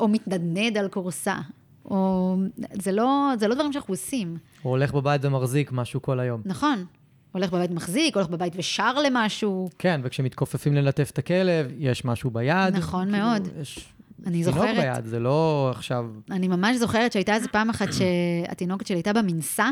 או 0.00 0.08
מתנדנד 0.08 0.78
על 0.78 0.88
כורסה. 0.88 1.36
או... 1.84 2.36
זה 2.82 2.92
לא, 2.92 3.32
זה 3.38 3.48
לא 3.48 3.54
דברים 3.54 3.72
שאנחנו 3.72 3.92
עושים. 3.92 4.36
או 4.64 4.70
הולך 4.70 4.92
בבית 4.92 5.24
ומחזיק 5.24 5.72
משהו 5.72 6.02
כל 6.02 6.20
היום. 6.20 6.42
נכון. 6.44 6.84
הולך 7.32 7.50
בבית 7.50 7.70
מחזיק, 7.70 8.16
הולך 8.16 8.28
בבית 8.28 8.52
ושר 8.56 8.94
למשהו. 8.94 9.68
כן, 9.78 10.00
וכשמתכופפים 10.04 10.74
ללטף 10.74 11.10
את 11.10 11.18
הכלב, 11.18 11.66
יש 11.78 12.04
משהו 12.04 12.30
ביד. 12.30 12.76
נכון 12.76 13.10
כאילו, 13.10 13.18
מאוד. 13.18 13.48
יש 13.60 13.88
אני 14.26 14.44
זוכרת... 14.44 14.62
תינוק 14.62 14.84
ביד, 14.84 15.04
זה 15.04 15.20
לא 15.20 15.68
עכשיו... 15.74 16.06
אני 16.30 16.48
ממש 16.48 16.76
זוכרת 16.76 17.12
שהייתה 17.12 17.34
איזה 17.34 17.48
פעם 17.48 17.70
אחת 17.70 17.88
שהתינוקת 17.98 18.86
שלי 18.86 18.96
הייתה 18.96 19.12
במנסה, 19.12 19.70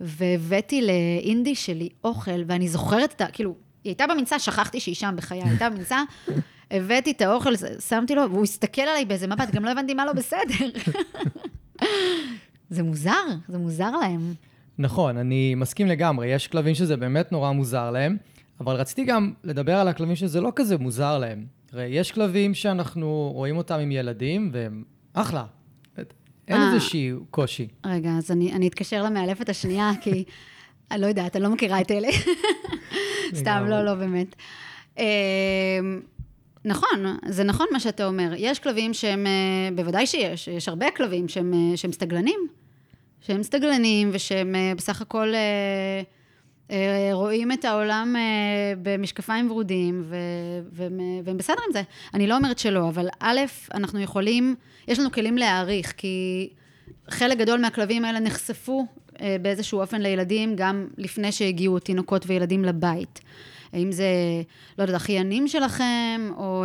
והבאתי 0.00 0.86
לאינדי 0.86 1.54
שלי 1.54 1.88
אוכל, 2.04 2.42
ואני 2.46 2.68
זוכרת 2.68 3.12
את 3.12 3.20
ה... 3.20 3.26
כאילו, 3.26 3.54
היא 3.84 3.90
הייתה 3.90 4.06
במנסה, 4.06 4.38
שכחתי 4.38 4.80
שהיא 4.80 4.94
שם 4.94 5.14
בחיי, 5.16 5.42
הייתה 5.42 5.70
במנסה, 5.70 6.02
הבאתי 6.70 7.10
את 7.10 7.20
האוכל, 7.20 7.52
שמתי 7.88 8.14
לו, 8.14 8.30
והוא 8.30 8.42
הסתכל 8.42 8.82
עליי 8.82 9.04
באיזה 9.04 9.26
מבט, 9.26 9.50
גם 9.50 9.64
לא 9.64 9.70
הבנתי 9.70 9.94
מה 9.94 10.06
לא 10.06 10.12
בסדר. 10.12 10.80
זה 12.70 12.82
מוזר, 12.82 13.24
זה 13.48 13.58
מוזר 13.58 13.90
להם. 13.90 14.34
נכון, 14.78 15.16
אני 15.16 15.54
מסכים 15.54 15.86
לגמרי, 15.86 16.26
יש 16.26 16.48
כלבים 16.48 16.74
שזה 16.74 16.96
באמת 16.96 17.32
נורא 17.32 17.52
מוזר 17.52 17.90
להם, 17.90 18.16
אבל 18.60 18.74
רציתי 18.74 19.04
גם 19.04 19.32
לדבר 19.44 19.76
על 19.76 19.88
הכלבים 19.88 20.16
שזה 20.16 20.40
לא 20.40 20.52
כזה 20.56 20.78
מוזר 20.78 21.18
להם. 21.18 21.46
תראה, 21.72 21.84
יש 21.84 22.12
כלבים 22.12 22.54
שאנחנו 22.54 23.30
רואים 23.34 23.56
אותם 23.56 23.78
עם 23.78 23.92
ילדים, 23.92 24.50
והם 24.52 24.84
אחלה. 25.12 25.44
אין 26.48 26.60
אה. 26.60 26.74
איזשהי 26.74 27.12
קושי. 27.30 27.68
רגע, 27.86 28.10
אז 28.18 28.30
אני, 28.30 28.52
אני 28.52 28.68
אתקשר 28.68 29.02
למאלפת 29.02 29.48
השנייה, 29.48 29.90
כי 30.00 30.24
אני 30.90 31.00
לא 31.00 31.06
יודעת, 31.06 31.36
אני 31.36 31.44
לא 31.44 31.50
מכירה 31.50 31.80
את 31.80 31.90
אלה. 31.90 32.08
סתם, 33.40 33.64
לא, 33.68 33.84
לא, 33.84 33.94
באמת. 33.94 34.36
אמ, 34.98 35.04
נכון, 36.64 37.16
זה 37.28 37.44
נכון 37.44 37.66
מה 37.72 37.80
שאתה 37.80 38.06
אומר. 38.06 38.32
יש 38.36 38.58
כלבים 38.58 38.94
שהם, 38.94 39.26
אה, 39.26 39.68
בוודאי 39.74 40.06
שיש, 40.06 40.48
יש 40.48 40.68
הרבה 40.68 40.86
כלבים 40.90 41.28
שהם, 41.28 41.54
אה, 41.54 41.76
שהם 41.76 41.92
סטגלנים. 41.92 42.40
שהם 43.20 43.42
סטגלנים 43.42 44.10
ושהם 44.12 44.54
בסך 44.76 45.02
הכל... 45.02 45.32
אה, 46.70 47.10
רואים 47.12 47.52
את 47.52 47.64
העולם 47.64 48.16
אה, 48.16 48.22
במשקפיים 48.82 49.50
ורודים, 49.50 50.04
והם, 50.72 51.36
בסדר 51.36 51.58
עם 51.66 51.72
זה. 51.72 51.82
אני 52.14 52.26
לא 52.26 52.36
אומרת 52.36 52.58
שלא, 52.58 52.88
אבל 52.88 53.08
א', 53.20 53.40
אנחנו 53.74 54.00
יכולים, 54.00 54.54
יש 54.88 54.98
לנו 54.98 55.12
כלים 55.12 55.38
להעריך, 55.38 55.92
כי 55.96 56.48
חלק 57.10 57.38
גדול 57.38 57.60
מהכלבים 57.60 58.04
האלה 58.04 58.20
נחשפו 58.20 58.86
אה, 59.20 59.36
באיזשהו 59.42 59.80
אופן 59.80 60.02
לילדים, 60.02 60.56
גם 60.56 60.88
לפני 60.98 61.32
שהגיעו 61.32 61.78
תינוקות 61.78 62.24
וילדים 62.26 62.64
לבית. 62.64 63.20
האם 63.72 63.92
זה, 63.92 64.06
לא 64.78 64.82
יודעת, 64.82 64.96
אחיינים 64.96 65.48
שלכם, 65.48 66.30
או 66.36 66.64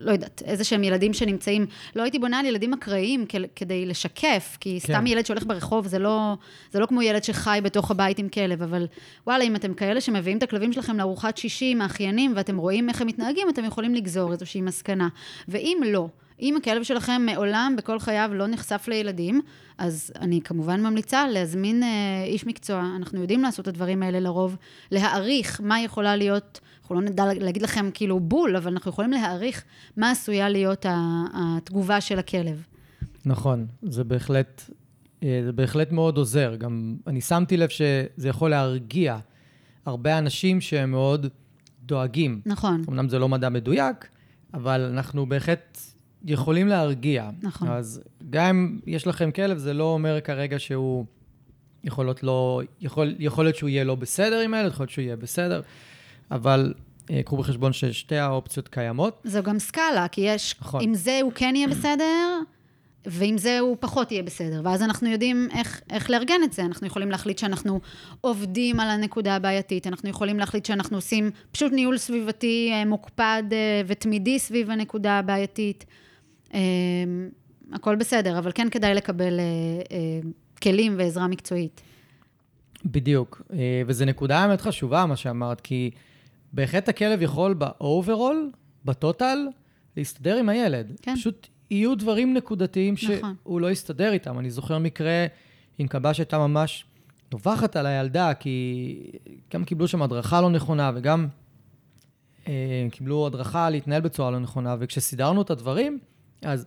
לא 0.00 0.12
יודעת, 0.12 0.42
איזה 0.46 0.64
שהם 0.64 0.84
ילדים 0.84 1.12
שנמצאים, 1.12 1.66
לא 1.96 2.02
הייתי 2.02 2.18
בונה 2.18 2.38
על 2.38 2.46
ילדים 2.46 2.72
אקראיים 2.72 3.24
כדי 3.56 3.86
לשקף, 3.86 4.56
כי 4.60 4.78
כן. 4.80 4.92
סתם 4.92 5.06
ילד 5.06 5.26
שהולך 5.26 5.46
ברחוב 5.46 5.86
זה 5.86 5.98
לא, 5.98 6.34
זה 6.72 6.78
לא 6.78 6.86
כמו 6.86 7.02
ילד 7.02 7.24
שחי 7.24 7.60
בתוך 7.62 7.90
הבית 7.90 8.18
עם 8.18 8.28
כלב, 8.28 8.62
אבל 8.62 8.86
וואלה, 9.26 9.44
אם 9.44 9.56
אתם 9.56 9.74
כאלה 9.74 10.00
שמביאים 10.00 10.38
את 10.38 10.42
הכלבים 10.42 10.72
שלכם 10.72 10.98
לארוחת 10.98 11.36
שישי 11.36 11.70
עם 11.70 11.80
האחיינים, 11.80 12.32
ואתם 12.36 12.56
רואים 12.56 12.88
איך 12.88 13.00
הם 13.00 13.06
מתנהגים, 13.06 13.48
אתם 13.48 13.64
יכולים 13.64 13.94
לגזור 13.94 14.32
איזושהי 14.32 14.60
מסקנה. 14.60 15.08
ואם 15.48 15.78
לא, 15.86 16.08
אם 16.40 16.56
הכלב 16.56 16.82
שלכם 16.82 17.22
מעולם 17.26 17.74
בכל 17.78 17.98
חייו 17.98 18.30
לא 18.34 18.46
נחשף 18.46 18.84
לילדים, 18.88 19.40
אז 19.78 20.12
אני 20.20 20.40
כמובן 20.44 20.82
ממליצה 20.82 21.28
להזמין 21.28 21.82
אה, 21.82 21.88
איש 22.24 22.46
מקצוע, 22.46 22.84
אנחנו 22.96 23.20
יודעים 23.20 23.42
לעשות 23.42 23.60
את 23.60 23.68
הדברים 23.68 24.02
האלה 24.02 24.20
לרוב, 24.20 24.56
להעריך 24.90 25.60
מה 25.64 25.80
יכולה 25.80 26.16
להיות, 26.16 26.60
אנחנו 26.90 27.00
לא 27.04 27.10
נדע 27.10 27.24
להגיד 27.44 27.62
לכם 27.62 27.90
כאילו 27.94 28.20
בול, 28.20 28.56
אבל 28.56 28.72
אנחנו 28.72 28.90
יכולים 28.90 29.10
להעריך 29.10 29.64
מה 29.96 30.10
עשויה 30.10 30.48
להיות 30.48 30.86
התגובה 31.34 32.00
של 32.00 32.18
הכלב. 32.18 32.62
נכון, 33.24 33.66
זה 33.82 34.04
בהחלט, 34.04 34.70
אה, 35.22 35.42
זה 35.44 35.52
בהחלט 35.52 35.92
מאוד 35.92 36.16
עוזר. 36.16 36.54
גם 36.58 36.96
אני 37.06 37.20
שמתי 37.20 37.56
לב 37.56 37.68
שזה 37.68 38.28
יכול 38.28 38.50
להרגיע 38.50 39.18
הרבה 39.86 40.18
אנשים 40.18 40.60
שהם 40.60 40.90
מאוד 40.90 41.26
דואגים. 41.82 42.40
נכון. 42.46 42.84
אמנם 42.88 43.08
זה 43.08 43.18
לא 43.18 43.28
מדע 43.28 43.48
מדויק, 43.48 44.08
אבל 44.54 44.80
אנחנו 44.80 45.26
בהחלט 45.26 45.78
יכולים 46.24 46.68
להרגיע. 46.68 47.30
נכון. 47.42 47.68
אז 47.68 48.02
גם 48.30 48.46
אם 48.46 48.78
יש 48.86 49.06
לכם 49.06 49.30
כלב, 49.30 49.58
זה 49.58 49.72
לא 49.72 49.84
אומר 49.84 50.20
כרגע 50.20 50.58
שהוא... 50.58 51.04
יכול 51.84 52.04
להיות, 52.04 52.22
לא, 52.22 52.62
יכול, 52.80 53.14
יכול 53.18 53.44
להיות 53.44 53.56
שהוא 53.56 53.68
יהיה 53.68 53.84
לא 53.84 53.94
בסדר 53.94 54.40
עם 54.40 54.54
הילד, 54.54 54.70
יכול 54.70 54.84
להיות 54.84 54.90
שהוא 54.90 55.02
יהיה 55.02 55.16
בסדר, 55.16 55.60
אבל 56.30 56.74
אה, 57.10 57.22
קחו 57.22 57.36
בחשבון 57.36 57.72
ששתי 57.72 58.16
האופציות 58.16 58.68
קיימות. 58.68 59.22
זו 59.24 59.42
גם 59.42 59.58
סקאלה, 59.58 60.08
כי 60.08 60.20
יש, 60.20 60.54
נכון. 60.60 60.80
עם 60.84 60.94
זה 60.94 61.18
הוא 61.22 61.32
כן 61.34 61.52
יהיה 61.56 61.68
בסדר, 61.68 62.38
ועם 63.06 63.38
זה 63.38 63.58
הוא 63.58 63.76
פחות 63.80 64.12
יהיה 64.12 64.22
בסדר. 64.22 64.60
ואז 64.64 64.82
אנחנו 64.82 65.08
יודעים 65.08 65.48
איך, 65.52 65.80
איך 65.90 66.10
לארגן 66.10 66.40
את 66.44 66.52
זה. 66.52 66.62
אנחנו 66.62 66.86
יכולים 66.86 67.10
להחליט 67.10 67.38
שאנחנו 67.38 67.80
עובדים 68.20 68.80
על 68.80 68.88
הנקודה 68.88 69.36
הבעייתית, 69.36 69.86
אנחנו 69.86 70.08
יכולים 70.08 70.38
להחליט 70.38 70.66
שאנחנו 70.66 70.96
עושים 70.96 71.30
פשוט 71.52 71.72
ניהול 71.72 71.98
סביבתי 71.98 72.70
אה, 72.72 72.84
מוקפד 72.84 73.42
אה, 73.52 73.82
ותמידי 73.86 74.38
סביב 74.38 74.70
הנקודה 74.70 75.18
הבעייתית. 75.18 75.84
אמ, 76.54 76.60
הכל 77.72 77.96
בסדר, 77.96 78.38
אבל 78.38 78.52
כן 78.54 78.68
כדאי 78.70 78.94
לקבל 78.94 79.40
כלים 80.62 80.94
ועזרה 80.98 81.26
מקצועית. 81.26 81.80
בדיוק, 82.84 83.42
וזו 83.86 84.04
נקודה 84.04 84.46
באמת 84.46 84.60
חשובה, 84.60 85.06
מה 85.06 85.16
שאמרת, 85.16 85.60
כי 85.60 85.90
בהחלט 86.52 86.88
הכלב 86.88 87.22
יכול 87.22 87.54
ב 87.54 88.50
overall, 88.84 89.13
ב 89.13 89.16
total, 89.16 89.38
להסתדר 89.96 90.36
עם 90.36 90.48
הילד. 90.48 90.92
כן. 91.02 91.14
פשוט 91.16 91.48
יהיו 91.70 91.94
דברים 91.94 92.34
נקודתיים 92.34 92.94
נכון. 92.94 93.34
שהוא 93.42 93.60
לא 93.60 93.70
יסתדר 93.70 94.12
איתם. 94.12 94.38
אני 94.38 94.50
זוכר 94.50 94.78
מקרה 94.78 95.26
עם 95.78 95.88
כלבה 95.88 96.14
שהייתה 96.14 96.38
ממש 96.38 96.84
נובחת 97.32 97.76
על 97.76 97.86
הילדה, 97.86 98.34
כי 98.34 98.96
גם 99.54 99.64
קיבלו 99.64 99.88
שם 99.88 100.02
הדרכה 100.02 100.40
לא 100.40 100.50
נכונה, 100.50 100.90
וגם 100.94 101.28
אה, 102.48 102.86
קיבלו 102.90 103.26
הדרכה 103.26 103.70
להתנהל 103.70 104.00
בצורה 104.00 104.30
לא 104.30 104.38
נכונה, 104.38 104.76
וכשסידרנו 104.78 105.42
את 105.42 105.50
הדברים, 105.50 105.98
אז 106.42 106.66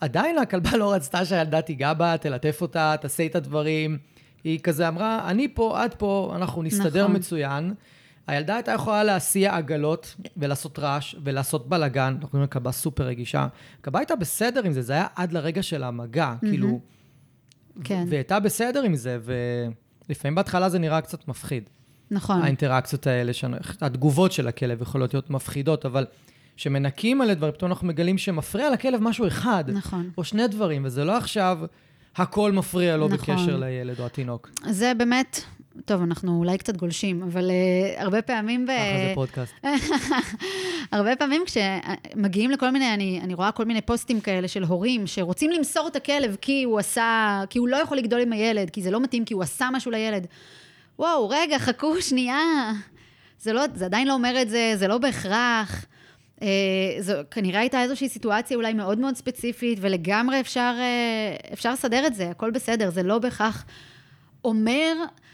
עדיין 0.00 0.38
הכלבה 0.38 0.76
לא 0.76 0.92
רצתה 0.92 1.24
שהילדה 1.24 1.62
תיגע 1.62 1.92
בה, 1.92 2.16
תלטף 2.16 2.58
אותה, 2.62 2.94
תעשה 3.00 3.26
את 3.26 3.36
הדברים. 3.36 3.98
היא 4.44 4.60
כזה 4.60 4.88
אמרה, 4.88 5.30
אני 5.30 5.48
פה, 5.54 5.84
את 5.84 5.94
פה, 5.94 6.32
אנחנו 6.36 6.62
נסתדר 6.62 7.02
נכון. 7.02 7.16
מצוין. 7.16 7.74
הילדה 8.26 8.54
הייתה 8.54 8.72
יכולה 8.72 9.04
להסיע 9.04 9.56
עגלות 9.56 10.14
ולעשות 10.36 10.78
רעש 10.78 11.14
ולעשות 11.24 11.68
בלאגן, 11.68 12.16
אנחנו 12.20 12.36
רואים 12.38 12.48
כלבה 12.48 12.72
סופר 12.72 13.04
רגישה. 13.04 13.46
כלבה 13.84 13.98
הייתה 13.98 14.16
בסדר 14.16 14.62
עם 14.64 14.72
זה, 14.72 14.82
זה 14.82 14.92
היה 14.92 15.06
עד 15.16 15.32
לרגע 15.32 15.62
של 15.62 15.82
המגע, 15.82 16.34
mm-hmm. 16.34 16.48
כאילו... 16.48 16.80
כן. 17.84 18.04
והיא 18.08 18.18
הייתה 18.18 18.40
בסדר 18.40 18.82
עם 18.82 18.94
זה, 18.94 19.18
ולפעמים 20.08 20.34
בהתחלה 20.34 20.68
זה 20.68 20.78
נראה 20.78 21.00
קצת 21.00 21.28
מפחיד. 21.28 21.68
נכון. 22.10 22.42
האינטראקציות 22.42 23.06
האלה, 23.06 23.32
שאני- 23.32 23.56
התגובות 23.80 24.32
של 24.32 24.48
הכלב 24.48 24.82
יכולות 24.82 25.14
להיות 25.14 25.30
מפחידות, 25.30 25.86
אבל 25.86 26.06
כשמנקים 26.56 27.20
על 27.20 27.30
הדברים, 27.30 27.52
פתאום 27.52 27.70
אנחנו 27.70 27.86
מגלים 27.86 28.18
שמפריע 28.18 28.70
לכלב 28.70 29.00
משהו 29.02 29.26
אחד, 29.26 29.64
נכון. 29.66 30.10
או 30.18 30.24
שני 30.24 30.48
דברים, 30.48 30.84
וזה 30.84 31.04
לא 31.04 31.16
עכשיו 31.16 31.58
הכל 32.16 32.52
מפריע 32.52 32.96
לו 32.96 33.08
נכון. 33.08 33.36
בקשר 33.36 33.56
לילד 33.56 34.00
או 34.00 34.06
התינוק. 34.06 34.50
זה 34.70 34.92
באמת, 34.98 35.40
טוב, 35.84 36.02
אנחנו 36.02 36.38
אולי 36.38 36.58
קצת 36.58 36.76
גולשים, 36.76 37.22
אבל 37.22 37.50
uh, 37.50 38.02
הרבה 38.02 38.22
פעמים... 38.22 38.66
ב... 38.66 38.68
ככה 38.68 39.08
זה 39.08 39.12
פודקאסט. 39.14 39.54
הרבה 40.92 41.16
פעמים 41.16 41.42
כשמגיעים 41.46 42.50
לכל 42.50 42.70
מיני, 42.70 42.94
אני, 42.94 43.20
אני 43.22 43.34
רואה 43.34 43.52
כל 43.52 43.64
מיני 43.64 43.80
פוסטים 43.80 44.20
כאלה 44.20 44.48
של 44.48 44.64
הורים 44.64 45.06
שרוצים 45.06 45.50
למסור 45.50 45.88
את 45.88 45.96
הכלב 45.96 46.36
כי 46.40 46.62
הוא 46.62 46.78
עשה, 46.78 47.40
כי 47.50 47.58
הוא 47.58 47.68
לא 47.68 47.76
יכול 47.76 47.98
לגדול 47.98 48.20
עם 48.20 48.32
הילד, 48.32 48.70
כי 48.70 48.82
זה 48.82 48.90
לא 48.90 49.00
מתאים, 49.00 49.24
כי 49.24 49.34
הוא 49.34 49.42
עשה 49.42 49.68
משהו 49.72 49.90
לילד. 49.90 50.26
וואו, 50.98 51.28
רגע, 51.28 51.58
חכו 51.58 52.02
שנייה. 52.02 52.72
זה, 53.38 53.52
לא, 53.52 53.62
זה 53.74 53.84
עדיין 53.84 54.08
לא 54.08 54.14
אומר 54.14 54.42
את 54.42 54.50
זה, 54.50 54.72
זה 54.76 54.88
לא 54.88 54.98
בהכרח. 54.98 55.86
אה, 56.42 56.48
זו 57.00 57.12
כנראה 57.30 57.60
הייתה 57.60 57.82
איזושהי 57.82 58.08
סיטואציה 58.08 58.56
אולי 58.56 58.72
מאוד 58.72 58.98
מאוד 58.98 59.16
ספציפית, 59.16 59.78
ולגמרי 59.80 60.40
אפשר, 60.40 60.74
אה, 60.78 61.52
אפשר 61.52 61.72
לסדר 61.72 62.06
את 62.06 62.14
זה, 62.14 62.30
הכל 62.30 62.50
בסדר, 62.50 62.90
זה 62.90 63.02
לא 63.02 63.18
בהכרח 63.18 63.64
אומר, 64.44 64.92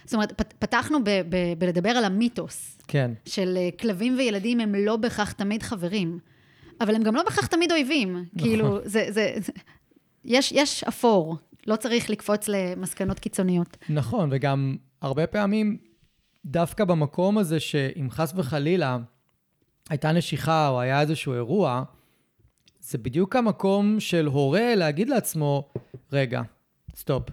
זאת 0.09 0.15
אומרת, 0.15 0.33
פת, 0.33 0.55
פתחנו 0.59 1.05
ב, 1.05 1.11
ב, 1.29 1.37
בלדבר 1.59 1.91
על 1.91 2.05
המיתוס. 2.05 2.79
כן. 2.87 3.11
של 3.25 3.57
אה, 3.57 3.69
כלבים 3.81 4.15
וילדים 4.19 4.61
הם 4.61 4.75
לא 4.75 4.97
בהכרח 4.97 5.33
תמיד 5.33 5.62
חברים, 5.62 6.19
אבל 6.81 6.95
הם 6.95 7.03
גם 7.03 7.15
לא 7.15 7.23
בהכרח 7.23 7.47
תמיד 7.47 7.73
אויבים. 7.73 8.17
נכון. 8.17 8.49
כאילו, 8.49 8.79
זה, 8.85 9.07
זה, 9.09 9.33
זה, 9.37 9.53
יש, 10.25 10.53
יש 10.53 10.85
אפור, 10.85 11.37
לא 11.67 11.77
צריך 11.77 12.11
לקפוץ 12.11 12.49
למסקנות 12.49 13.19
קיצוניות. 13.19 13.77
נכון, 13.88 14.29
וגם 14.33 14.77
הרבה 15.03 15.27
פעמים, 15.27 15.77
דווקא 16.45 16.85
במקום 16.85 17.38
הזה 17.38 17.61
שאם 17.61 18.11
חס 18.11 18.33
וחלילה 18.37 18.99
הייתה 19.91 20.12
נשיכה 20.12 20.69
או 20.69 20.81
היה 20.81 21.00
איזשהו 21.00 21.35
אירוע, 21.35 21.83
זה 22.81 22.99
בדיוק 22.99 23.37
המקום 23.37 24.00
של 24.00 24.27
הורה 24.27 24.75
להגיד 24.75 25.09
לעצמו, 25.09 25.69
רגע, 26.12 26.43
סטופ, 26.97 27.29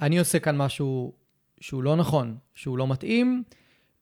אני 0.00 0.18
עושה 0.18 0.38
כאן 0.38 0.56
משהו 0.56 1.21
שהוא 1.62 1.82
לא 1.82 1.96
נכון, 1.96 2.36
שהוא 2.54 2.78
לא 2.78 2.88
מתאים, 2.88 3.42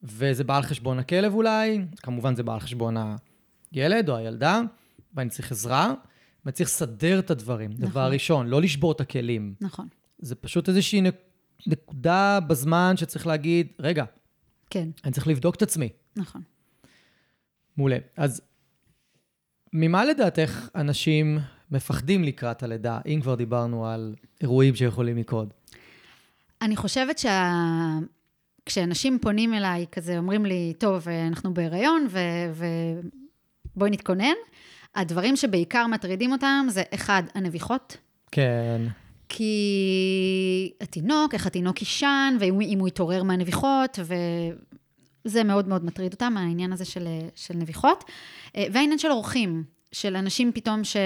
וזה 0.02 0.44
בא 0.44 0.56
על 0.56 0.62
חשבון 0.62 0.98
הכלב 0.98 1.34
אולי, 1.34 1.78
כמובן 1.96 2.36
זה 2.36 2.42
בא 2.42 2.54
על 2.54 2.60
חשבון 2.60 2.96
הילד 3.72 4.08
או 4.08 4.16
הילדה, 4.16 4.60
ואני 5.14 5.30
צריך 5.30 5.52
עזרה, 5.52 5.94
ואני 6.44 6.52
צריך 6.52 6.68
לסדר 6.70 7.18
את 7.18 7.30
הדברים. 7.30 7.70
נכון. 7.70 7.90
דבר 7.90 8.10
ראשון, 8.12 8.46
לא 8.46 8.62
לשבור 8.62 8.92
את 8.92 9.00
הכלים. 9.00 9.54
נכון, 9.60 9.88
זה 10.18 10.34
פשוט 10.34 10.68
איזושהי 10.68 11.00
נק- 11.00 11.22
נקודה 11.66 12.38
בזמן 12.46 12.94
שצריך 12.96 13.26
להגיד, 13.26 13.66
רגע, 13.78 14.04
כן, 14.70 14.88
אני 15.04 15.12
צריך 15.12 15.28
לבדוק 15.28 15.54
את 15.54 15.62
עצמי. 15.62 15.88
נכון. 16.16 16.42
מעולה. 17.76 17.98
אז 18.16 18.40
ממה 19.72 20.04
לדעתך 20.04 20.68
אנשים 20.74 21.38
מפחדים 21.70 22.24
לקראת 22.24 22.62
הלידה, 22.62 23.00
אם 23.06 23.20
כבר 23.22 23.34
דיברנו 23.34 23.86
על 23.86 24.14
אירועים 24.40 24.74
שיכולים 24.74 25.16
לקרות? 25.16 25.54
אני 26.62 26.76
חושבת 26.76 27.18
שה... 27.18 27.52
כשאנשים 28.66 29.18
פונים 29.18 29.54
אליי, 29.54 29.86
כזה 29.92 30.18
אומרים 30.18 30.46
לי, 30.46 30.72
טוב, 30.78 31.08
אנחנו 31.08 31.54
בהיריון, 31.54 32.06
ו... 32.10 32.18
ובואי 33.74 33.90
נתכונן, 33.90 34.34
הדברים 34.94 35.36
שבעיקר 35.36 35.86
מטרידים 35.86 36.32
אותם 36.32 36.66
זה, 36.68 36.82
אחד, 36.94 37.22
הנביחות. 37.34 37.96
כן, 38.32 38.82
כי 39.28 40.72
התינוק, 40.80 41.34
איך 41.34 41.46
התינוק 41.46 41.80
יישן, 41.80 42.36
ואם 42.40 42.78
הוא 42.78 42.88
יתעורר 42.88 43.22
מהנביחות, 43.22 43.98
וזה 45.24 45.44
מאוד 45.44 45.68
מאוד 45.68 45.84
מטריד 45.84 46.12
אותם, 46.12 46.36
העניין 46.36 46.72
הזה 46.72 46.84
של, 46.84 47.08
של 47.34 47.54
נביחות. 47.54 48.04
אה, 48.56 48.66
והעניין 48.72 48.98
של 48.98 49.10
אורחים, 49.10 49.64
של 49.92 50.16
אנשים 50.16 50.52
פתאום 50.52 50.84
ש... 50.84 50.96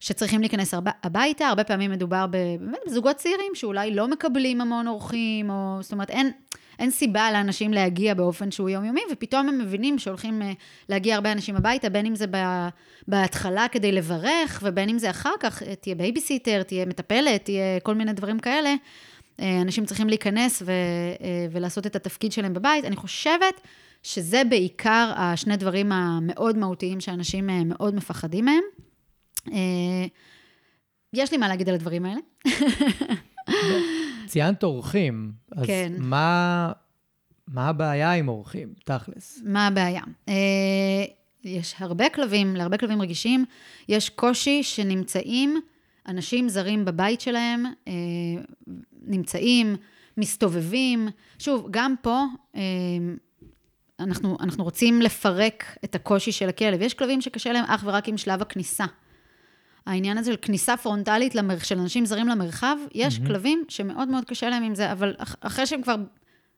שצריכים 0.00 0.40
להיכנס 0.40 0.74
הרבה, 0.74 0.90
הביתה, 1.02 1.46
הרבה 1.46 1.64
פעמים 1.64 1.90
מדובר 1.90 2.26
באמת 2.26 2.78
בזוגות 2.86 3.16
צעירים 3.16 3.54
שאולי 3.54 3.94
לא 3.94 4.08
מקבלים 4.08 4.60
המון 4.60 4.88
אורחים, 4.88 5.50
או 5.50 5.78
זאת 5.80 5.92
אומרת, 5.92 6.10
אין, 6.10 6.30
אין 6.78 6.90
סיבה 6.90 7.32
לאנשים 7.32 7.72
להגיע 7.72 8.14
באופן 8.14 8.50
שהוא 8.50 8.68
יומיומי, 8.68 9.00
ופתאום 9.12 9.48
הם 9.48 9.58
מבינים 9.58 9.98
שהולכים 9.98 10.42
אה, 10.42 10.52
להגיע 10.88 11.14
הרבה 11.14 11.32
אנשים 11.32 11.56
הביתה, 11.56 11.88
בין 11.88 12.06
אם 12.06 12.14
זה 12.14 12.26
בהתחלה 13.08 13.66
כדי 13.72 13.92
לברך, 13.92 14.60
ובין 14.62 14.88
אם 14.88 14.98
זה 14.98 15.10
אחר 15.10 15.32
כך, 15.40 15.62
אה, 15.62 15.74
תהיה 15.74 15.94
בייביסיטר, 15.94 16.62
תהיה 16.62 16.86
מטפלת, 16.86 17.44
תהיה 17.44 17.80
כל 17.82 17.94
מיני 17.94 18.12
דברים 18.12 18.38
כאלה. 18.38 18.74
אה, 19.40 19.60
אנשים 19.62 19.86
צריכים 19.86 20.08
להיכנס 20.08 20.62
ו, 20.66 20.72
ולעשות 21.50 21.86
את 21.86 21.96
התפקיד 21.96 22.32
שלהם 22.32 22.54
בבית. 22.54 22.84
אני 22.84 22.96
חושבת 22.96 23.60
שזה 24.02 24.42
בעיקר 24.48 25.12
השני 25.16 25.56
דברים 25.56 25.92
המאוד 25.92 26.58
מהותיים 26.58 27.00
שאנשים 27.00 27.50
מאוד 27.64 27.94
מפחדים 27.94 28.44
מהם. 28.44 28.62
יש 31.12 31.32
לי 31.32 31.38
מה 31.38 31.48
להגיד 31.48 31.68
על 31.68 31.74
הדברים 31.74 32.06
האלה. 32.06 32.20
ציינת 34.26 34.62
אורחים, 34.62 35.32
אז 35.52 35.66
כן. 35.66 35.92
מה, 35.98 36.72
מה 37.48 37.68
הבעיה 37.68 38.12
עם 38.12 38.28
אורחים, 38.28 38.74
תכלס? 38.84 39.42
מה 39.44 39.66
הבעיה? 39.66 40.02
יש 41.44 41.74
הרבה 41.78 42.08
כלבים, 42.08 42.56
להרבה 42.56 42.76
כלבים 42.76 43.02
רגישים, 43.02 43.44
יש 43.88 44.08
קושי 44.10 44.62
שנמצאים 44.62 45.60
אנשים 46.08 46.48
זרים 46.48 46.84
בבית 46.84 47.20
שלהם, 47.20 47.64
נמצאים, 49.02 49.76
מסתובבים. 50.16 51.08
שוב, 51.38 51.68
גם 51.70 51.94
פה, 52.02 52.24
אנחנו, 54.00 54.36
אנחנו 54.40 54.64
רוצים 54.64 55.02
לפרק 55.02 55.64
את 55.84 55.94
הקושי 55.94 56.32
של 56.32 56.48
הכלב. 56.48 56.82
יש 56.82 56.94
כלבים 56.94 57.20
שקשה 57.20 57.52
להם 57.52 57.64
אך 57.68 57.82
ורק 57.86 58.08
עם 58.08 58.16
שלב 58.16 58.42
הכניסה. 58.42 58.84
העניין 59.86 60.18
הזה 60.18 60.32
של 60.32 60.36
כניסה 60.42 60.76
פרונטלית 60.76 61.34
למר... 61.34 61.58
של 61.58 61.78
אנשים 61.78 62.06
זרים 62.06 62.28
למרחב, 62.28 62.76
יש 62.94 63.16
mm-hmm. 63.16 63.26
כלבים 63.26 63.64
שמאוד 63.68 64.08
מאוד 64.08 64.24
קשה 64.24 64.50
להם 64.50 64.62
עם 64.62 64.74
זה, 64.74 64.92
אבל 64.92 65.14
אחרי 65.40 65.66
שהם 65.66 65.82
כבר, 65.82 65.96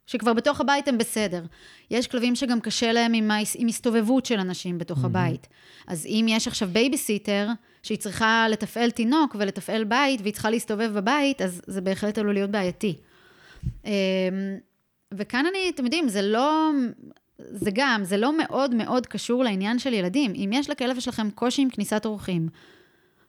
שכבר 0.07 0.33
בתוך 0.33 0.61
הבית 0.61 0.89
הם 0.89 0.99
בסדר. 0.99 1.45
יש 1.91 2.07
כלבים 2.07 2.35
שגם 2.35 2.61
קשה 2.61 2.93
להם 2.93 3.13
עם, 3.13 3.31
ה... 3.31 3.37
עם 3.59 3.69
הסתובבות 3.69 4.27
של 4.27 4.41
אנשים 4.41 4.79
בתוך 4.79 5.03
mm-hmm. 5.03 5.07
הבית. 5.07 5.49
אז 5.87 6.07
אם 6.07 6.27
יש 6.29 6.49
עכשיו 6.49 6.69
בייביסיטר, 6.73 7.49
שהיא 7.83 7.99
צריכה 7.99 8.47
לתפעל 8.51 8.91
תינוק 8.91 9.37
ולתפעל 9.39 9.85
בית, 9.85 10.21
והיא 10.21 10.33
צריכה 10.33 10.51
להסתובב 10.51 10.91
בבית, 10.95 11.43
אז 11.43 11.63
זה 11.67 11.81
בהחלט 11.81 12.19
עלול 12.19 12.35
להיות 12.35 12.51
בעייתי. 12.51 12.97
וכאן 15.15 15.47
אני, 15.51 15.71
אתם 15.75 15.85
יודעים, 15.85 16.09
זה 16.09 16.23
לא... 16.23 16.71
זה 17.39 17.71
גם, 17.75 18.01
זה 18.05 18.17
לא 18.17 18.39
מאוד 18.39 18.75
מאוד 18.75 19.07
קשור 19.07 19.45
לעניין 19.45 19.79
של 19.79 19.93
ילדים. 19.93 20.33
אם 20.35 20.51
יש 20.53 20.71
לכלב 20.71 21.01
שלכם 21.01 21.31
קושי 21.31 21.63
עם 21.63 21.71
כניסת 21.71 22.07
אורחים, 22.07 22.49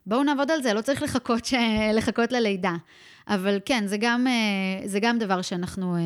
בואו 0.06 0.24
נעבוד 0.24 0.52
על 0.52 0.62
זה, 0.62 0.74
לא 0.74 0.82
צריך 0.82 1.02
לחכות, 1.02 1.46
ש... 1.46 1.54
לחכות 1.94 2.32
ללידה. 2.32 2.74
אבל 3.28 3.60
כן, 3.66 3.88
זה 3.88 3.98
גם, 3.98 4.28
זה 4.86 5.00
גם 5.00 5.20
דבר 5.20 5.42
שאנחנו 5.42 5.98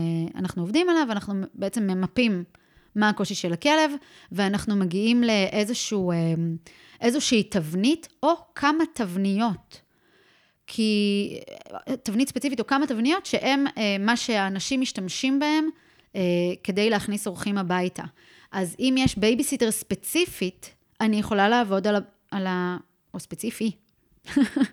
עובדים 0.57 0.89
עליו, 0.89 1.07
אנחנו 1.12 1.33
בעצם 1.53 1.83
ממפים 1.83 2.43
מה 2.95 3.10
הקושי 3.10 3.36
של 3.36 3.53
הכלב, 3.53 3.91
ואנחנו 4.31 4.75
מגיעים 4.75 5.23
לאיזשהו, 5.23 6.12
איזושהי 7.01 7.43
תבנית, 7.43 8.07
או 8.23 8.33
כמה 8.55 8.83
תבניות. 8.93 9.81
כי, 10.67 11.39
תבנית 12.03 12.29
ספציפית, 12.29 12.60
או 12.60 12.67
כמה 12.67 12.88
תבניות, 12.88 13.25
שהן 13.25 13.65
מה 13.99 14.17
שהאנשים 14.17 14.81
משתמשים 14.81 15.39
בהן 15.39 15.65
כדי 16.63 16.89
להכניס 16.89 17.27
אורחים 17.27 17.57
הביתה. 17.57 18.03
אז 18.51 18.75
אם 18.79 18.95
יש 18.97 19.17
בייביסיטר 19.17 19.71
ספציפית, 19.71 20.75
אני 21.01 21.19
יכולה 21.19 21.49
לעבוד 21.49 21.88
על 21.88 21.95
ה... 21.95 21.99
על 22.31 22.47
ה... 22.47 22.77
או 23.13 23.19
ספציפי. 23.19 23.71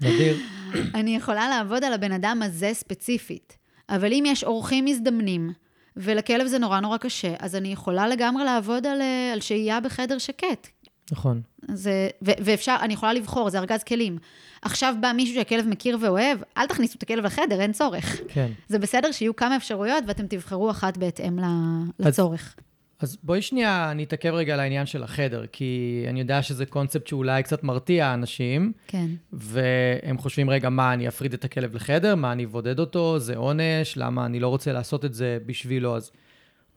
נדיר. 0.00 0.36
אני 0.98 1.16
יכולה 1.16 1.48
לעבוד 1.48 1.84
על 1.84 1.92
הבן 1.92 2.12
אדם 2.12 2.42
הזה 2.44 2.70
ספציפית. 2.72 3.56
אבל 3.88 4.12
אם 4.12 4.24
יש 4.26 4.44
אורחים 4.44 4.84
מזדמנים, 4.84 5.52
ולכלב 5.96 6.46
זה 6.46 6.58
נורא 6.58 6.80
נורא 6.80 6.96
קשה, 6.96 7.34
אז 7.38 7.56
אני 7.56 7.72
יכולה 7.72 8.08
לגמרי 8.08 8.44
לעבוד 8.44 8.86
על, 8.86 9.00
על 9.32 9.40
שהייה 9.40 9.80
בחדר 9.80 10.18
שקט. 10.18 10.68
נכון. 11.12 11.40
זה, 11.68 12.08
ו, 12.24 12.30
ואפשר, 12.44 12.76
אני 12.80 12.94
יכולה 12.94 13.12
לבחור, 13.12 13.50
זה 13.50 13.58
ארגז 13.58 13.82
כלים. 13.82 14.18
עכשיו 14.62 14.94
בא 15.00 15.12
מישהו 15.12 15.34
שהכלב 15.34 15.66
מכיר 15.68 15.98
ואוהב, 16.00 16.38
אל 16.56 16.66
תכניסו 16.66 16.98
את 16.98 17.02
הכלב 17.02 17.24
לחדר, 17.24 17.60
אין 17.60 17.72
צורך. 17.72 18.20
כן. 18.28 18.52
זה 18.68 18.78
בסדר 18.78 19.12
שיהיו 19.12 19.36
כמה 19.36 19.56
אפשרויות, 19.56 20.04
ואתם 20.06 20.26
תבחרו 20.26 20.70
אחת 20.70 20.96
בהתאם 20.96 21.38
לצורך. 21.98 22.54
אז... 22.58 22.64
אז 23.00 23.18
בואי 23.22 23.42
שנייה, 23.42 23.90
אני 23.90 24.04
אתעכב 24.04 24.30
רגע 24.34 24.54
על 24.54 24.60
העניין 24.60 24.86
של 24.86 25.02
החדר, 25.02 25.46
כי 25.52 26.04
אני 26.08 26.20
יודע 26.20 26.42
שזה 26.42 26.66
קונספט 26.66 27.06
שאולי 27.06 27.42
קצת 27.42 27.62
מרתיע 27.62 28.14
אנשים. 28.14 28.72
כן. 28.86 29.06
והם 29.32 30.18
חושבים, 30.18 30.50
רגע, 30.50 30.68
מה, 30.68 30.92
אני 30.92 31.08
אפריד 31.08 31.34
את 31.34 31.44
הכלב 31.44 31.74
לחדר? 31.74 32.14
מה, 32.14 32.32
אני 32.32 32.44
אבודד 32.44 32.78
אותו? 32.78 33.18
זה 33.18 33.36
עונש? 33.36 33.96
למה 33.96 34.26
אני 34.26 34.40
לא 34.40 34.48
רוצה 34.48 34.72
לעשות 34.72 35.04
את 35.04 35.14
זה 35.14 35.38
בשבילו? 35.46 35.96
אז 35.96 36.10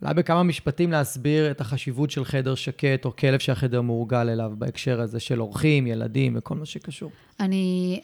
אולי 0.01 0.13
בכמה 0.13 0.43
משפטים 0.43 0.91
להסביר 0.91 1.51
את 1.51 1.62
החשיבות 1.62 2.12
של 2.12 2.25
חדר 2.25 2.56
שקט, 2.56 3.06
או 3.06 3.15
כלב 3.15 3.39
שהחדר 3.39 3.82
מורגל 3.82 4.30
אליו, 4.30 4.51
בהקשר 4.58 5.01
הזה 5.01 5.19
של 5.19 5.41
אורחים, 5.41 5.88
ילדים 5.88 6.34
וכל 6.38 6.56
מה 6.56 6.65
שקשור. 6.65 7.12
אני... 7.39 7.99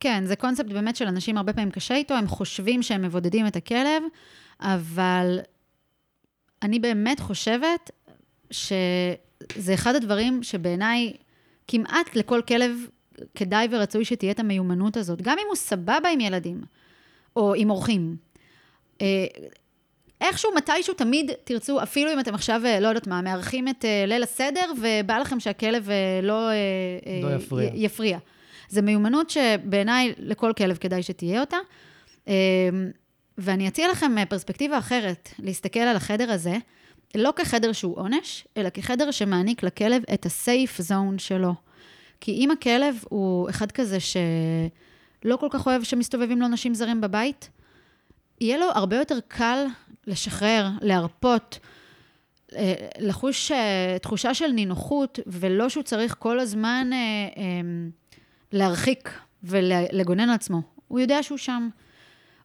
כן, 0.00 0.24
זה 0.26 0.36
קונספט 0.36 0.66
באמת 0.66 0.96
של 0.96 1.06
אנשים 1.06 1.36
הרבה 1.36 1.52
פעמים 1.52 1.70
קשה 1.70 1.94
איתו, 1.94 2.14
הם 2.14 2.26
חושבים 2.26 2.82
שהם 2.82 3.02
מבודדים 3.02 3.46
את 3.46 3.56
הכלב, 3.56 4.02
אבל 4.60 5.38
אני 6.62 6.78
באמת 6.78 7.20
חושבת 7.20 7.90
שזה 8.50 9.74
אחד 9.74 9.94
הדברים 9.94 10.42
שבעיניי 10.42 11.12
כמעט 11.68 12.16
לכל 12.16 12.40
כלב 12.48 12.72
כדאי 13.34 13.68
ורצוי 13.70 14.04
שתהיה 14.04 14.32
את 14.32 14.40
המיומנות 14.40 14.96
הזאת, 14.96 15.22
גם 15.22 15.36
אם 15.38 15.46
הוא 15.48 15.56
סבבה 15.56 16.08
עם 16.12 16.20
ילדים 16.20 16.60
או 17.36 17.54
עם 17.54 17.70
אורחים. 17.70 18.16
אה, 19.00 19.26
איכשהו, 20.20 20.50
מתישהו, 20.56 20.94
תמיד 20.94 21.30
תרצו, 21.44 21.82
אפילו 21.82 22.12
אם 22.12 22.20
אתם 22.20 22.34
עכשיו, 22.34 22.62
אה, 22.64 22.80
לא 22.80 22.88
יודעת 22.88 23.06
מה, 23.06 23.22
מארחים 23.22 23.68
את 23.68 23.84
אה, 23.84 24.04
ליל 24.06 24.22
הסדר, 24.22 24.72
ובא 24.76 25.18
לכם 25.18 25.40
שהכלב 25.40 25.88
לא, 26.22 26.50
לא 27.22 27.34
יפריע. 27.34 27.70
יפריע. 27.74 28.18
זו 28.68 28.82
מיומנות 28.82 29.30
שבעיניי 29.30 30.12
לכל 30.18 30.52
כלב 30.56 30.76
כדאי 30.76 31.02
שתהיה 31.02 31.40
אותה. 31.40 31.56
ואני 33.40 33.68
אציע 33.68 33.90
לכם 33.90 34.24
פרספקטיבה 34.28 34.78
אחרת, 34.78 35.28
להסתכל 35.38 35.80
על 35.80 35.96
החדר 35.96 36.32
הזה, 36.32 36.56
לא 37.14 37.32
כחדר 37.36 37.72
שהוא 37.72 37.98
עונש, 37.98 38.46
אלא 38.56 38.70
כחדר 38.70 39.10
שמעניק 39.10 39.62
לכלב 39.62 40.02
את 40.14 40.26
ה-safe 40.26 40.80
zone 40.90 41.18
שלו. 41.18 41.54
כי 42.20 42.32
אם 42.32 42.50
הכלב 42.50 43.04
הוא 43.08 43.50
אחד 43.50 43.72
כזה 43.72 43.98
שלא 44.00 45.36
כל 45.36 45.48
כך 45.50 45.66
אוהב 45.66 45.82
שמסתובבים 45.82 46.40
לו 46.40 46.46
אנשים 46.46 46.74
זרים 46.74 47.00
בבית, 47.00 47.50
יהיה 48.40 48.58
לו 48.58 48.66
הרבה 48.74 48.96
יותר 48.96 49.18
קל 49.28 49.66
לשחרר, 50.06 50.68
להרפות, 50.80 51.58
אה, 52.56 52.74
לחוש 52.98 53.52
אה, 53.52 53.96
תחושה 54.02 54.34
של 54.34 54.52
נינוחות, 54.52 55.18
ולא 55.26 55.68
שהוא 55.68 55.82
צריך 55.82 56.16
כל 56.18 56.40
הזמן 56.40 56.90
אה, 56.92 57.60
להרחיק 58.52 59.18
ולגונן 59.42 60.28
על 60.28 60.34
עצמו. 60.34 60.62
הוא 60.88 61.00
יודע 61.00 61.22
שהוא 61.22 61.38
שם. 61.38 61.68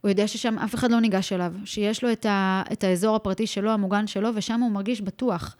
הוא 0.06 0.10
יודע 0.10 0.28
ששם 0.28 0.60
אף 0.60 0.76
אחד 0.76 0.92
לא 0.92 1.00
ניגש 1.00 1.34
אליו, 1.34 1.54
שיש 1.66 2.04
לו 2.04 2.12
את, 2.12 2.26
ה, 2.26 2.64
את 2.72 2.84
האזור 2.84 3.16
הפרטי 3.16 3.48
שלו, 3.48 3.72
המוגן 3.72 4.08
שלו, 4.08 4.30
ושם 4.36 4.62
הוא 4.62 4.72
מרגיש 4.72 5.02
בטוח. 5.02 5.56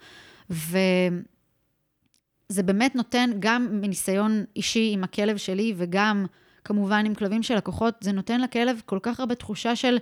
וזה 0.50 1.12
באמת 2.64 2.94
נותן, 2.94 3.30
גם 3.38 3.68
מניסיון 3.80 4.44
אישי 4.56 4.90
עם 4.92 5.04
הכלב 5.04 5.36
שלי, 5.36 5.74
וגם 5.76 6.26
כמובן 6.64 7.06
עם 7.06 7.14
כלבים 7.14 7.42
של 7.42 7.56
לקוחות, 7.56 7.94
זה 8.00 8.12
נותן 8.12 8.40
לכלב 8.40 8.82
כל 8.86 8.98
כך 9.02 9.20
הרבה 9.20 9.34
תחושה 9.34 9.76
של... 9.76 9.98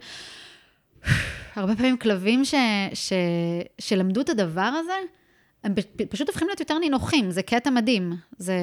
הרבה 1.56 1.76
פעמים 1.76 1.96
כלבים 1.96 2.44
ש, 2.44 2.54
ש, 2.94 3.12
שלמדו 3.78 4.20
את 4.20 4.28
הדבר 4.28 4.60
הזה, 4.80 4.96
הם 5.64 5.74
פשוט 6.08 6.28
הופכים 6.28 6.48
להיות 6.48 6.60
יותר 6.60 6.78
נינוחים, 6.78 7.30
זה 7.30 7.42
קטע 7.42 7.70
מדהים. 7.70 8.12
זה 8.38 8.56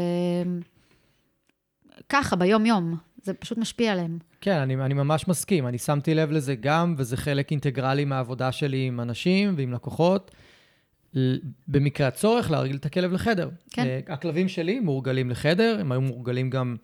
ככה, 2.09 2.35
ביום-יום. 2.35 2.97
זה 3.23 3.33
פשוט 3.33 3.57
משפיע 3.57 3.91
עליהם. 3.91 4.19
כן, 4.41 4.57
אני, 4.57 4.75
אני 4.75 4.93
ממש 4.93 5.27
מסכים. 5.27 5.67
אני 5.67 5.77
שמתי 5.77 6.13
לב 6.13 6.31
לזה 6.31 6.55
גם, 6.55 6.95
וזה 6.97 7.17
חלק 7.17 7.51
אינטגרלי 7.51 8.05
מהעבודה 8.05 8.51
שלי 8.51 8.87
עם 8.87 8.99
אנשים 8.99 9.53
ועם 9.57 9.73
לקוחות. 9.73 10.31
במקרה 11.67 12.07
הצורך, 12.07 12.51
להרגיל 12.51 12.75
את 12.75 12.85
הכלב 12.85 13.13
לחדר. 13.13 13.49
כן. 13.71 13.83
Uh, 14.07 14.13
הכלבים 14.13 14.47
שלי 14.47 14.79
מורגלים 14.79 15.29
לחדר, 15.29 15.77
הם 15.79 15.91
היו 15.91 16.01
מורגלים 16.01 16.49
גם 16.49 16.75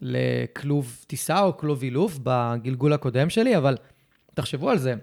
לכלוב 0.00 1.04
טיסה 1.06 1.42
או 1.42 1.56
כלוב 1.56 1.82
אילוף 1.82 2.18
בגלגול 2.22 2.92
הקודם 2.92 3.30
שלי, 3.30 3.56
אבל 3.56 3.76
תחשבו 4.34 4.70
על 4.70 4.78
זה, 4.78 4.94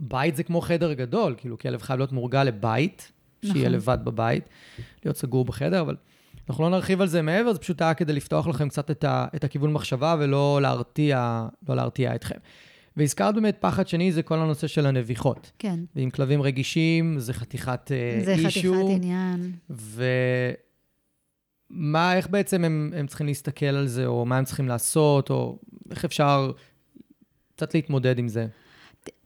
בית 0.00 0.36
זה 0.36 0.42
כמו 0.42 0.60
חדר 0.60 0.92
גדול, 0.92 1.34
כאילו 1.38 1.58
כלב 1.58 1.82
חייב 1.82 1.98
להיות 1.98 2.12
מורגל 2.12 2.44
לבית, 2.44 3.12
נכון. 3.42 3.56
שיהיה 3.56 3.68
לבד 3.68 3.98
בבית, 4.04 4.48
להיות 5.04 5.16
סגור 5.16 5.44
בחדר, 5.44 5.80
אבל 5.80 5.96
אנחנו 6.50 6.64
לא 6.64 6.70
נרחיב 6.70 7.00
על 7.00 7.08
זה 7.08 7.22
מעבר, 7.22 7.52
זה 7.52 7.58
פשוט 7.58 7.82
היה 7.82 7.94
כדי 7.94 8.12
לפתוח 8.12 8.46
לכם 8.46 8.68
קצת 8.68 8.90
את, 8.90 9.04
ה, 9.04 9.26
את 9.34 9.44
הכיוון 9.44 9.72
מחשבה 9.72 10.16
ולא 10.18 10.58
להרתיע, 10.62 11.46
לא 11.68 11.76
להרתיע 11.76 12.14
אתכם. 12.14 12.34
והזכרת 12.96 13.34
באמת 13.34 13.56
פחד 13.60 13.88
שני, 13.88 14.12
זה 14.12 14.22
כל 14.22 14.38
הנושא 14.38 14.66
של 14.66 14.86
הנביחות. 14.86 15.52
כן. 15.58 15.80
ועם 15.96 16.10
כלבים 16.10 16.42
רגישים, 16.42 17.18
זה 17.18 17.34
חתיכת 17.34 17.90
זה 18.24 18.32
אישו. 18.32 18.42
זה 18.42 18.48
חתיכת 18.50 18.74
עניין. 18.90 19.52
ומה, 21.70 22.16
איך 22.16 22.28
בעצם 22.28 22.64
הם, 22.64 22.92
הם 22.96 23.06
צריכים 23.06 23.26
להסתכל 23.26 23.66
על 23.66 23.86
זה, 23.86 24.06
או 24.06 24.26
מה 24.26 24.38
הם 24.38 24.44
צריכים 24.44 24.68
לעשות, 24.68 25.30
או 25.30 25.58
איך 25.90 26.04
אפשר 26.04 26.52
קצת 27.56 27.74
להתמודד 27.74 28.18
עם 28.18 28.28
זה? 28.28 28.46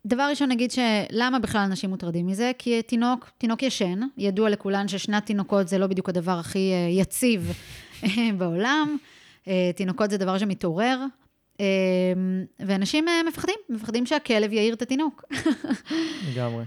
דבר 0.06 0.22
ראשון, 0.30 0.48
נגיד 0.48 0.70
שלמה 0.70 1.38
בכלל 1.38 1.60
אנשים 1.60 1.90
מוטרדים 1.90 2.26
מזה? 2.26 2.52
כי 2.58 2.82
תינוק, 2.82 3.30
תינוק 3.38 3.62
ישן, 3.62 4.00
ידוע 4.16 4.50
לכולן 4.50 4.88
ששנת 4.88 5.26
תינוקות 5.26 5.68
זה 5.68 5.78
לא 5.78 5.86
בדיוק 5.86 6.08
הדבר 6.08 6.38
הכי 6.38 6.72
אה, 6.72 6.88
יציב 6.90 7.52
אה, 8.04 8.08
בעולם. 8.38 8.96
אה, 9.48 9.70
תינוקות 9.76 10.10
זה 10.10 10.16
דבר 10.18 10.38
שמתעורר, 10.38 11.00
ואנשים 12.60 13.06
מפחדים, 13.28 13.54
מפחדים 13.68 14.06
שהכלב 14.06 14.52
יעיר 14.52 14.74
את 14.74 14.82
התינוק. 14.82 15.24
לגמרי. 16.32 16.64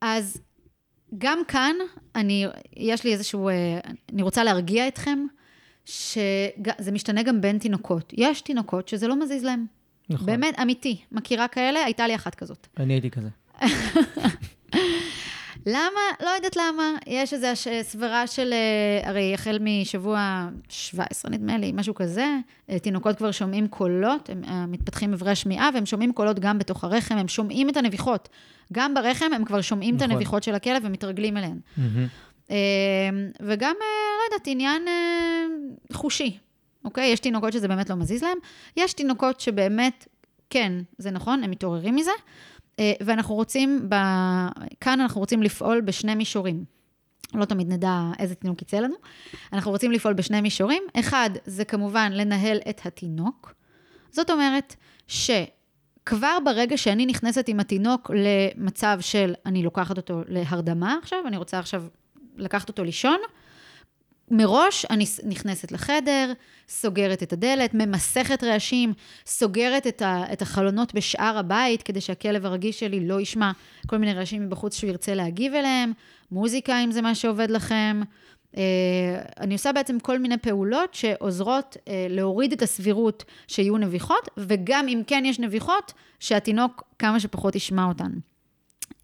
אז 0.00 0.42
גם 1.18 1.38
כאן, 1.48 1.76
אני, 2.14 2.46
יש 2.76 3.04
לי 3.04 3.12
איזשהו, 3.12 3.48
אני 4.12 4.22
רוצה 4.22 4.44
להרגיע 4.44 4.88
אתכם, 4.88 5.18
שזה 5.84 6.92
משתנה 6.92 7.22
גם 7.22 7.40
בין 7.40 7.58
תינוקות. 7.58 8.12
יש 8.16 8.40
תינוקות 8.40 8.88
שזה 8.88 9.08
לא 9.08 9.20
מזיז 9.20 9.44
להם. 9.44 9.66
נכון. 10.10 10.26
באמת, 10.26 10.58
אמיתי. 10.62 11.00
מכירה 11.12 11.48
כאלה? 11.48 11.84
הייתה 11.84 12.06
לי 12.06 12.14
אחת 12.14 12.34
כזאת. 12.34 12.66
אני 12.80 12.92
הייתי 12.92 13.10
כזה. 13.10 13.28
למה? 15.66 16.00
לא 16.22 16.28
יודעת 16.28 16.56
למה. 16.56 16.92
יש 17.06 17.34
איזו 17.34 17.46
סברה 17.82 18.26
של, 18.26 18.52
אה, 18.52 19.08
הרי 19.08 19.34
החל 19.34 19.58
משבוע 19.60 20.48
17, 20.68 21.30
נדמה 21.30 21.58
לי, 21.58 21.72
משהו 21.74 21.94
כזה, 21.94 22.36
אה, 22.70 22.78
תינוקות 22.78 23.16
כבר 23.16 23.30
שומעים 23.30 23.68
קולות, 23.68 24.30
הם 24.30 24.44
אה, 24.44 24.66
מתפתחים 24.66 25.12
אברי 25.12 25.30
השמיעה, 25.30 25.70
והם 25.74 25.86
שומעים 25.86 26.12
קולות 26.12 26.38
גם 26.38 26.58
בתוך 26.58 26.84
הרחם, 26.84 27.16
הם 27.16 27.28
שומעים 27.28 27.68
את 27.68 27.76
הנביחות. 27.76 28.28
גם 28.72 28.94
ברחם 28.94 29.32
הם 29.34 29.44
כבר 29.44 29.60
שומעים 29.60 29.94
נכון. 29.94 30.06
את 30.06 30.12
הנביחות 30.12 30.42
של 30.42 30.54
הכלב 30.54 30.82
ומתרגלים 30.84 31.36
אליהן. 31.36 31.58
Mm-hmm. 31.78 32.52
וגם, 33.40 33.74
לא 33.80 34.34
יודעת, 34.34 34.46
עניין 34.46 34.82
חושי. 35.92 36.38
אוקיי? 36.86 37.12
יש 37.12 37.20
תינוקות 37.20 37.52
שזה 37.52 37.68
באמת 37.68 37.90
לא 37.90 37.96
מזיז 37.96 38.22
להם, 38.22 38.38
יש 38.76 38.92
תינוקות 38.92 39.40
שבאמת, 39.40 40.06
כן, 40.50 40.72
זה 40.98 41.10
נכון, 41.10 41.44
הם 41.44 41.50
מתעוררים 41.50 41.96
מזה, 41.96 42.10
אה, 42.78 42.92
ואנחנו 43.00 43.34
רוצים, 43.34 43.88
ב... 43.88 43.94
כאן 44.80 45.00
אנחנו 45.00 45.20
רוצים 45.20 45.42
לפעול 45.42 45.80
בשני 45.80 46.14
מישורים. 46.14 46.64
לא 47.34 47.44
תמיד 47.44 47.72
נדע 47.72 48.00
איזה 48.18 48.34
תינוק 48.34 48.62
יצא 48.62 48.76
לנו. 48.76 48.94
אנחנו 49.52 49.70
רוצים 49.70 49.92
לפעול 49.92 50.14
בשני 50.14 50.40
מישורים. 50.40 50.82
אחד, 51.00 51.30
זה 51.44 51.64
כמובן 51.64 52.12
לנהל 52.12 52.58
את 52.70 52.80
התינוק. 52.86 53.54
זאת 54.10 54.30
אומרת, 54.30 54.76
שכבר 55.06 56.38
ברגע 56.44 56.76
שאני 56.76 57.06
נכנסת 57.06 57.48
עם 57.48 57.60
התינוק 57.60 58.10
למצב 58.14 58.98
של 59.00 59.34
אני 59.46 59.62
לוקחת 59.62 59.96
אותו 59.96 60.22
להרדמה 60.28 60.96
עכשיו, 61.02 61.18
אני 61.26 61.36
רוצה 61.36 61.58
עכשיו 61.58 61.84
לקחת 62.36 62.68
אותו 62.68 62.84
לישון, 62.84 63.18
מראש 64.30 64.86
אני 64.90 65.04
נכנסת 65.24 65.72
לחדר, 65.72 66.32
סוגרת 66.68 67.22
את 67.22 67.32
הדלת, 67.32 67.74
ממסכת 67.74 68.44
רעשים, 68.44 68.92
סוגרת 69.26 69.86
את, 69.86 70.02
ה, 70.02 70.24
את 70.32 70.42
החלונות 70.42 70.94
בשאר 70.94 71.38
הבית, 71.38 71.82
כדי 71.82 72.00
שהכלב 72.00 72.46
הרגיש 72.46 72.80
שלי 72.80 73.08
לא 73.08 73.20
ישמע 73.20 73.52
כל 73.86 73.96
מיני 73.96 74.14
רעשים 74.14 74.46
מבחוץ 74.46 74.78
שהוא 74.78 74.90
ירצה 74.90 75.14
להגיב 75.14 75.54
אליהם, 75.54 75.92
מוזיקה 76.30 76.84
אם 76.84 76.90
זה 76.90 77.02
מה 77.02 77.14
שעובד 77.14 77.50
לכם. 77.50 78.02
Uh, 78.52 78.58
אני 79.40 79.54
עושה 79.54 79.72
בעצם 79.72 80.00
כל 80.00 80.18
מיני 80.18 80.38
פעולות 80.38 80.94
שעוזרות 80.94 81.76
uh, 81.76 81.88
להוריד 82.08 82.52
את 82.52 82.62
הסבירות 82.62 83.24
שיהיו 83.48 83.76
נביחות, 83.76 84.28
וגם 84.36 84.88
אם 84.88 85.02
כן 85.06 85.22
יש 85.26 85.38
נביחות, 85.38 85.92
שהתינוק 86.20 86.82
כמה 86.98 87.20
שפחות 87.20 87.56
ישמע 87.56 87.84
אותן. 87.84 88.10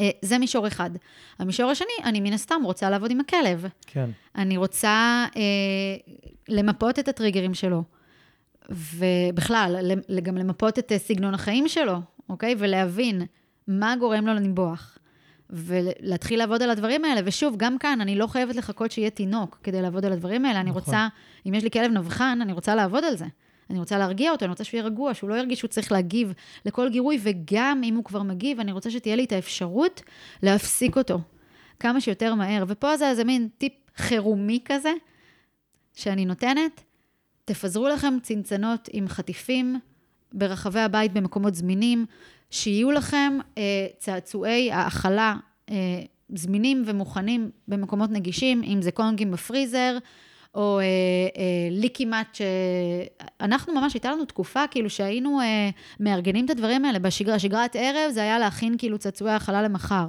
אה, 0.03 0.11
זה 0.23 0.39
מישור 0.39 0.67
אחד. 0.67 0.91
המישור 1.39 1.71
השני, 1.71 1.89
אני 2.05 2.21
מן 2.21 2.33
הסתם 2.33 2.61
רוצה 2.65 2.91
לעבוד 2.91 3.11
עם 3.11 3.21
הכלב. 3.21 3.67
כן. 3.87 4.11
אני 4.37 4.57
רוצה 4.57 5.27
אה, 5.37 5.43
למפות 6.49 6.99
את 6.99 7.09
הטריגרים 7.09 7.55
שלו, 7.55 7.83
ובכלל, 8.71 9.93
גם 10.23 10.37
למפות 10.37 10.79
את 10.79 10.93
אה, 10.93 10.99
סגנון 10.99 11.35
החיים 11.35 11.69
שלו, 11.69 11.97
אוקיי? 12.29 12.55
ולהבין 12.59 13.23
מה 13.69 13.95
גורם 13.97 14.27
לו 14.27 14.35
לנבוח. 14.35 14.99
ולהתחיל 15.55 16.39
לעבוד 16.39 16.63
על 16.63 16.71
הדברים 16.71 17.05
האלה. 17.05 17.21
ושוב, 17.25 17.55
גם 17.57 17.79
כאן, 17.79 18.01
אני 18.01 18.17
לא 18.17 18.27
חייבת 18.27 18.57
לחכות 18.57 18.91
שיהיה 18.91 19.11
תינוק 19.11 19.59
כדי 19.63 19.83
לעבוד 19.83 20.05
על 20.05 20.13
הדברים 20.13 20.45
האלה. 20.45 20.63
נכון. 20.63 20.71
אני 20.71 20.81
רוצה, 20.81 21.09
אם 21.47 21.55
יש 21.55 21.65
לי 21.65 21.71
כלב 21.71 21.91
נבחן, 21.91 22.39
אני 22.43 22.53
רוצה 22.53 22.75
לעבוד 22.75 23.05
על 23.05 23.17
זה. 23.17 23.27
אני 23.73 23.79
רוצה 23.81 23.99
להרגיע 23.99 24.33
אותו, 24.33 24.45
אני 24.45 24.51
רוצה 24.51 24.65
שהוא 24.65 24.79
יהיה 24.79 24.87
רגוע, 24.87 25.15
שהוא 25.15 25.31
לא 25.31 25.35
ירגיש 25.35 25.59
שהוא 25.59 25.69
צריך 25.69 25.93
להגיב 25.93 26.33
לכל 26.65 26.89
גירוי, 26.89 27.19
וגם 27.23 27.81
אם 27.85 27.95
הוא 27.95 28.05
כבר 28.05 28.23
מגיב, 28.23 28.61
אני 28.61 28.73
רוצה 28.73 28.91
שתהיה 28.91 29.17
לי 29.17 29.25
את 29.25 29.33
האפשרות 29.33 30.03
להפסיק 30.43 30.97
אותו 30.97 31.21
כמה 31.81 32.01
שיותר 32.01 32.35
מהר. 32.35 32.65
ופה 32.69 32.97
זה 32.97 33.09
איזה 33.09 33.25
מין 33.25 33.49
טיפ 33.59 33.73
חירומי 33.97 34.61
כזה, 34.65 34.93
שאני 35.95 36.25
נותנת. 36.25 36.83
תפזרו 37.45 37.89
לכם 37.89 38.15
צנצנות 38.23 38.89
עם 38.93 39.09
חטיפים 39.09 39.79
ברחבי 40.33 40.81
הבית 40.81 41.13
במקומות 41.13 41.55
זמינים, 41.55 42.07
שיהיו 42.51 42.91
לכם 42.91 43.39
אה, 43.59 43.87
צעצועי 43.99 44.73
האכלה 44.73 45.37
אה, 45.71 45.75
זמינים 46.35 46.83
ומוכנים 46.87 47.51
במקומות 47.69 48.11
נגישים, 48.11 48.63
אם 48.63 48.83
זה 48.83 48.91
קונגים 48.93 49.31
בפריזר, 49.31 49.99
או 50.55 50.79
אה, 50.79 50.85
אה, 50.85 51.69
ליקי 51.71 52.05
מאט, 52.05 52.39
אנחנו 53.41 53.75
ממש, 53.75 53.95
הייתה 53.95 54.13
לנו 54.13 54.25
תקופה 54.25 54.67
כאילו 54.71 54.91
שהיינו 54.91 55.41
אה, 55.41 55.71
מארגנים 56.01 56.45
את 56.45 56.51
הדברים 56.51 56.85
האלה 56.85 56.99
בשגרה, 56.99 57.39
שגרת 57.39 57.77
ערב 57.77 58.11
זה 58.11 58.23
היה 58.23 58.39
להכין 58.39 58.75
כאילו 58.79 58.99
צעצועי 58.99 59.33
האכלה 59.33 59.63
למחר. 59.63 60.07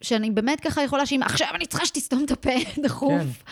שאני 0.00 0.30
באמת 0.30 0.60
ככה 0.60 0.82
יכולה 0.82 1.06
שאם 1.06 1.20
עכשיו 1.22 1.48
אני 1.54 1.66
צריכה 1.66 1.86
שתסתום 1.86 2.24
את 2.24 2.30
הפה 2.30 2.50
דחוף. 2.84 3.22
כן. 3.22 3.50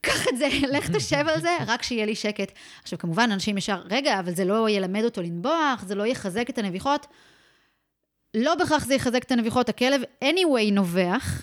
קח 0.00 0.28
את 0.28 0.38
זה, 0.38 0.48
לך 0.76 0.90
תשב 0.90 1.24
על 1.28 1.40
זה, 1.40 1.56
רק 1.66 1.82
שיהיה 1.82 2.06
לי 2.06 2.14
שקט. 2.14 2.52
עכשיו, 2.82 2.98
כמובן, 2.98 3.30
אנשים 3.32 3.58
ישר, 3.58 3.82
רגע, 3.90 4.20
אבל 4.20 4.34
זה 4.34 4.44
לא 4.44 4.70
ילמד 4.70 5.04
אותו 5.04 5.22
לנבוח, 5.22 5.84
זה 5.86 5.94
לא 5.94 6.06
יחזק 6.06 6.50
את 6.50 6.58
הנביחות. 6.58 7.06
לא 8.34 8.54
בהכרח 8.54 8.84
זה 8.84 8.94
יחזק 8.94 9.22
את 9.22 9.32
הנביחות, 9.32 9.68
הכלב 9.68 10.02
anyway 10.24 10.72
נובח, 10.72 11.42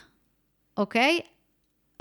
אוקיי? 0.77 1.19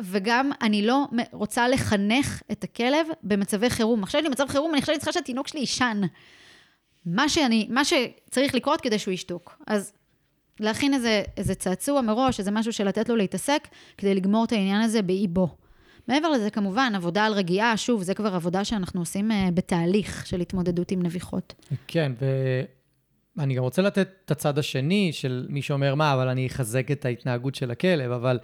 וגם 0.01 0.51
אני 0.63 0.87
לא 0.87 1.07
רוצה 1.33 1.69
לחנך 1.69 2.43
את 2.53 2.65
הכלב 2.65 3.07
במצבי 3.23 3.71
חירום. 3.71 4.03
עכשיו 4.03 4.21
יש 4.21 4.25
לי 4.25 4.31
מצב 4.31 4.49
חירום, 4.49 4.73
אני 4.73 4.81
חושבת 4.81 4.95
שאני 4.95 4.99
צריכה 4.99 5.13
שהתינוק 5.13 5.49
שלי 5.49 5.61
יישן. 5.61 6.01
מה, 7.07 7.29
שאני, 7.29 7.67
מה 7.71 7.83
שצריך 7.85 8.55
לקרות 8.55 8.81
כדי 8.81 8.99
שהוא 8.99 9.15
ישתוק. 9.15 9.63
אז 9.67 9.93
להכין 10.61 10.95
איזה, 10.95 11.23
איזה 11.37 11.55
צעצוע 11.55 12.01
מראש, 12.01 12.41
איזה 12.41 12.51
משהו 12.51 12.73
של 12.73 12.89
לתת 12.89 13.09
לו 13.09 13.17
להתעסק, 13.17 13.69
כדי 13.99 14.15
לגמור 14.15 14.45
את 14.45 14.53
העניין 14.53 14.81
הזה 14.81 15.03
באיבו. 15.03 15.49
מעבר 16.09 16.29
לזה, 16.31 16.51
כמובן, 16.51 16.93
עבודה 16.97 17.25
על 17.25 17.33
רגיעה, 17.33 17.77
שוב, 17.77 18.03
זה 18.03 18.15
כבר 18.15 18.35
עבודה 18.35 18.65
שאנחנו 18.65 19.01
עושים 19.01 19.31
uh, 19.31 19.35
בתהליך 19.55 20.27
של 20.27 20.41
התמודדות 20.41 20.91
עם 20.91 21.03
נביחות. 21.03 21.55
כן, 21.87 22.13
ואני 23.37 23.55
גם 23.55 23.63
רוצה 23.63 23.83
לתת 23.83 24.09
את 24.25 24.31
הצד 24.31 24.59
השני 24.59 25.11
של 25.13 25.47
מי 25.49 25.63
שאומר, 25.63 25.95
מה, 25.95 26.15
אבל 26.15 26.29
אני 26.29 26.47
אחזק 26.47 26.91
את 26.91 27.05
ההתנהגות 27.05 27.55
של 27.55 27.71
הכלב, 27.71 28.11
אבל. 28.11 28.39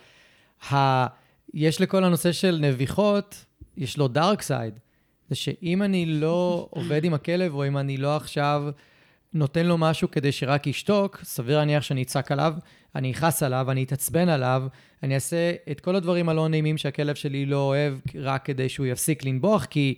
יש 1.54 1.80
לכל 1.80 2.04
הנושא 2.04 2.32
של 2.32 2.58
נביחות, 2.61 3.44
יש 3.76 3.98
לו 3.98 4.08
דארק 4.08 4.42
סייד. 4.42 4.78
זה 5.28 5.34
שאם 5.34 5.82
אני 5.82 6.06
לא 6.06 6.68
עובד 6.70 7.04
עם 7.04 7.14
הכלב, 7.14 7.54
או 7.54 7.66
אם 7.66 7.78
אני 7.78 7.96
לא 7.96 8.16
עכשיו 8.16 8.64
נותן 9.34 9.66
לו 9.66 9.78
משהו 9.78 10.11
כדי 10.11 10.32
שרק 10.32 10.66
ישתוק, 10.66 11.20
סביר 11.24 11.58
להניח 11.58 11.82
שאני 11.82 12.02
אצעק 12.02 12.32
עליו, 12.32 12.54
אני 12.94 13.12
אכעס 13.12 13.42
עליו, 13.42 13.70
אני 13.70 13.84
אתעצבן 13.84 14.28
עליו, 14.28 14.62
אני 15.02 15.14
אעשה 15.14 15.52
את 15.70 15.80
כל 15.80 15.96
הדברים 15.96 16.28
הלא 16.28 16.48
נעימים 16.48 16.78
שהכלב 16.78 17.14
שלי 17.14 17.46
לא 17.46 17.56
אוהב, 17.56 17.94
רק 18.14 18.44
כדי 18.44 18.68
שהוא 18.68 18.87
יפסיק 18.87 19.24
לנבוח, 19.24 19.64
כי, 19.64 19.94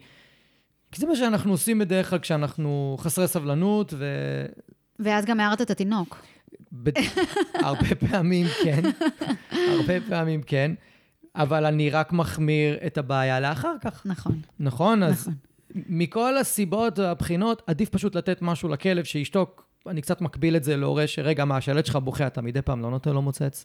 כי 0.93 1.01
זה 1.01 1.07
מה 1.07 1.17
שאנחנו 1.17 1.53
עושים 1.53 1.79
בדרך 1.79 2.11
כלל 2.11 2.19
כשאנחנו 2.19 2.97
חסרי 3.01 3.29
סבלנות, 3.29 3.95
ו... 3.97 4.07
ואז 4.99 5.25
גם 5.25 5.41
הערת 5.41 5.61
את 5.61 5.71
התינוק. 5.71 6.23
ב... 6.73 6.91
הרבה 7.65 7.95
פעמים 7.95 8.47
כן, 8.65 8.83
הרבה 9.73 9.95
פעמים 10.09 10.43
כן, 10.43 10.73
אבל 11.35 11.67
אני 11.67 11.91
רק 11.91 12.13
מחמיר 12.13 12.79
את 12.87 12.99
הבעיה 12.99 13.41
לאחר 13.41 13.75
כך. 13.81 14.07
נכון. 14.07 14.41
נכון? 14.61 15.03
אז 15.03 15.21
נכון. 15.21 15.35
מכל 15.75 16.39
הסיבות 16.39 16.99
והבחינות, 16.99 17.63
עדיף 17.67 17.89
פשוט 17.89 18.15
לתת 18.15 18.43
משהו 18.43 18.69
לכלב 18.69 19.05
שישתוק. 19.05 19.67
אני 19.87 20.03
קצת 20.03 20.21
מקביל 20.21 20.57
את 20.57 20.65
זה 20.65 20.77
להורה 20.77 21.07
שרגע, 21.07 21.45
מה, 21.45 21.57
השלט 21.57 21.87
שלך 21.87 21.97
בוכה, 21.97 22.27
אתה 22.27 22.43
מדי 22.43 22.63
פעם 22.63 22.83
לא 22.83 22.91
נותן 22.91 23.11
לו 23.11 23.23
מוצץ? 23.23 23.65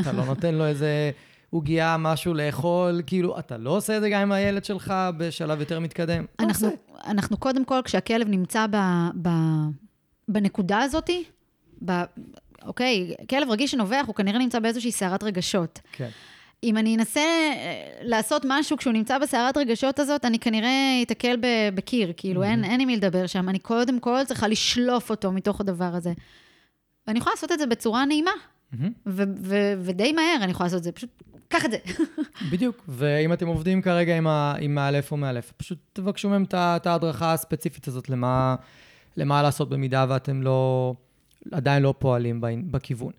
אתה 0.00 0.12
לא 0.12 0.24
נותן 0.24 0.54
לו 0.54 0.66
איזה 0.66 1.10
עוגייה, 1.50 1.96
משהו 1.98 2.34
לאכול, 2.34 3.02
כאילו, 3.06 3.38
אתה 3.38 3.56
לא 3.56 3.70
עושה 3.70 3.96
את 3.96 4.02
זה 4.02 4.10
גם 4.10 4.20
עם 4.20 4.32
הילד 4.32 4.64
שלך 4.64 4.94
בשלב 5.16 5.60
יותר 5.60 5.80
מתקדם? 5.80 6.24
לא 6.40 6.46
אנחנו, 6.46 6.68
אנחנו 7.06 7.36
קודם 7.36 7.64
כל, 7.64 7.80
כשהכלב 7.84 8.28
נמצא 8.28 8.66
ב, 8.70 8.76
ב, 9.22 9.28
בנקודה 10.28 10.80
הזאתי, 10.80 11.24
ב, 11.84 11.92
אוקיי, 12.62 13.14
כלב 13.30 13.50
רגיש 13.50 13.70
שנובח, 13.70 14.04
הוא 14.06 14.14
כנראה 14.14 14.38
נמצא 14.38 14.58
באיזושהי 14.58 14.92
סערת 14.92 15.22
רגשות. 15.22 15.80
כן. 15.92 16.08
אם 16.64 16.78
אני 16.78 16.96
אנסה 16.96 17.20
אה, 17.20 17.92
לעשות 18.02 18.42
משהו 18.48 18.76
כשהוא 18.76 18.92
נמצא 18.92 19.18
בסערת 19.18 19.56
רגשות 19.56 19.98
הזאת, 19.98 20.24
אני 20.24 20.38
כנראה 20.38 21.02
אתקל 21.02 21.36
בקיר, 21.74 22.12
כאילו, 22.16 22.42
mm-hmm. 22.42 22.46
אין, 22.46 22.64
אין 22.64 22.80
עם 22.80 22.86
מי 22.86 22.96
לדבר 22.96 23.26
שם. 23.26 23.48
אני 23.48 23.58
קודם 23.58 24.00
כל 24.00 24.24
צריכה 24.26 24.48
לשלוף 24.48 25.10
אותו 25.10 25.32
מתוך 25.32 25.60
הדבר 25.60 25.90
הזה. 25.94 26.12
ואני 27.06 27.18
יכולה 27.18 27.34
לעשות 27.34 27.52
את 27.52 27.58
זה 27.58 27.66
בצורה 27.66 28.04
נעימה. 28.04 28.30
Mm-hmm. 28.30 28.76
ו- 29.06 29.22
ו- 29.38 29.74
ודי 29.78 30.12
מהר 30.12 30.38
אני 30.42 30.50
יכולה 30.50 30.66
לעשות 30.66 30.78
את 30.78 30.84
זה, 30.84 30.92
פשוט 30.92 31.22
קח 31.48 31.64
את 31.64 31.70
זה. 31.70 31.78
בדיוק, 32.52 32.84
ואם 32.88 33.32
אתם 33.32 33.46
עובדים 33.46 33.82
כרגע 33.82 34.16
עם, 34.16 34.26
ה- 34.26 34.54
עם 34.60 34.74
מאלף 34.74 35.12
או 35.12 35.16
מאלף, 35.16 35.52
פשוט 35.56 35.78
תבקשו 35.92 36.28
מהם 36.28 36.44
את 36.52 36.86
ההדרכה 36.86 37.32
הספציפית 37.32 37.88
הזאת 37.88 38.08
למה, 38.08 38.56
למה 39.16 39.42
לעשות 39.42 39.68
במידה 39.68 40.06
ואתם 40.08 40.42
לא, 40.42 40.94
עדיין 41.52 41.82
לא 41.82 41.94
פועלים 41.98 42.40
בכיוון. 42.70 43.12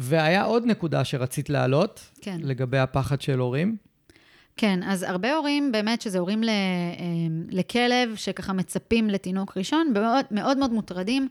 והיה 0.00 0.44
עוד 0.44 0.66
נקודה 0.66 1.04
שרצית 1.04 1.50
להעלות, 1.50 2.00
כן. 2.20 2.38
לגבי 2.42 2.78
הפחד 2.78 3.20
של 3.20 3.38
הורים. 3.38 3.76
כן, 4.56 4.80
אז 4.82 5.02
הרבה 5.02 5.34
הורים, 5.34 5.72
באמת, 5.72 6.02
שזה 6.02 6.18
הורים 6.18 6.44
אה, 6.44 6.50
לכלב, 7.50 8.14
שככה 8.16 8.52
מצפים 8.52 9.10
לתינוק 9.10 9.56
ראשון, 9.56 9.92
מאוד 9.94 10.24
מאוד, 10.30 10.58
מאוד 10.58 10.72
מוטרדים 10.72 11.28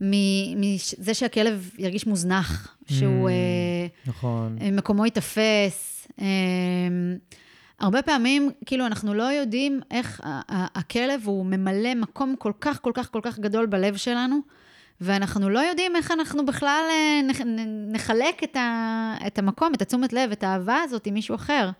מזה 0.00 1.14
שהכלב 1.14 1.70
ירגיש 1.78 2.06
מוזנח, 2.06 2.76
שהוא... 2.88 3.28
Mm, 3.28 4.08
נכון. 4.08 4.58
אה, 4.60 4.70
מקומו 4.70 5.04
ייתפס. 5.04 6.08
הרבה 7.80 8.02
פעמים, 8.02 8.50
כאילו, 8.66 8.86
אנחנו 8.86 9.14
לא 9.14 9.22
יודעים 9.22 9.80
איך 9.90 10.20
הכלב 10.48 11.20
הוא 11.24 11.46
ממלא 11.46 11.94
מקום 11.94 12.34
כל 12.38 12.52
כך, 12.60 12.82
כל 12.82 12.92
כך, 12.94 13.12
כל 13.12 13.20
כך 13.22 13.38
גדול 13.38 13.66
בלב 13.66 13.96
שלנו. 13.96 14.40
ואנחנו 15.00 15.50
לא 15.50 15.58
יודעים 15.58 15.96
איך 15.96 16.10
אנחנו 16.10 16.46
בכלל 16.46 16.84
אה, 16.90 17.20
נחלק 17.92 18.44
את, 18.44 18.56
ה, 18.56 19.14
את 19.26 19.38
המקום, 19.38 19.74
את 19.74 19.82
התשומת 19.82 20.12
לב, 20.12 20.30
את 20.30 20.44
האהבה 20.44 20.80
הזאת 20.84 21.06
עם 21.06 21.14
מישהו 21.14 21.34
אחר. 21.34 21.70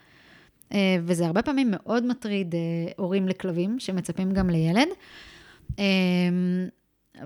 אה, 0.72 0.96
וזה 1.04 1.26
הרבה 1.26 1.42
פעמים 1.42 1.68
מאוד 1.70 2.06
מטריד 2.06 2.54
אה, 2.54 2.60
הורים 2.96 3.28
לכלבים, 3.28 3.78
שמצפים 3.78 4.32
גם 4.32 4.50
לילד. 4.50 4.88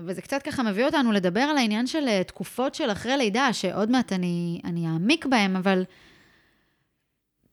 וזה 0.05 0.21
קצת 0.21 0.41
ככה 0.41 0.63
מביא 0.63 0.85
אותנו 0.85 1.11
לדבר 1.11 1.41
על 1.41 1.57
העניין 1.57 1.87
של 1.87 2.23
תקופות 2.23 2.75
של 2.75 2.91
אחרי 2.91 3.17
לידה, 3.17 3.53
שעוד 3.53 3.91
מעט 3.91 4.13
אני, 4.13 4.61
אני 4.63 4.87
אעמיק 4.87 5.25
בהם, 5.25 5.55
אבל 5.55 5.83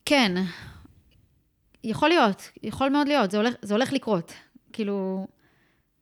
כן, 0.04 0.32
יכול 1.84 2.08
להיות, 2.08 2.50
יכול 2.62 2.88
מאוד 2.88 3.08
להיות, 3.08 3.30
זה 3.30 3.36
הולך, 3.36 3.54
זה 3.62 3.74
הולך 3.74 3.92
לקרות. 3.92 4.32
כאילו, 4.72 5.26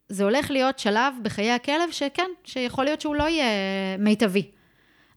זה 0.08 0.24
הולך 0.24 0.50
להיות 0.50 0.78
שלב 0.78 1.14
בחיי 1.22 1.50
הכלב 1.50 1.90
שכן, 1.90 2.30
שיכול 2.44 2.84
להיות 2.84 3.00
שהוא 3.00 3.14
לא 3.14 3.24
יהיה 3.24 3.46
מיטבי. 3.98 4.50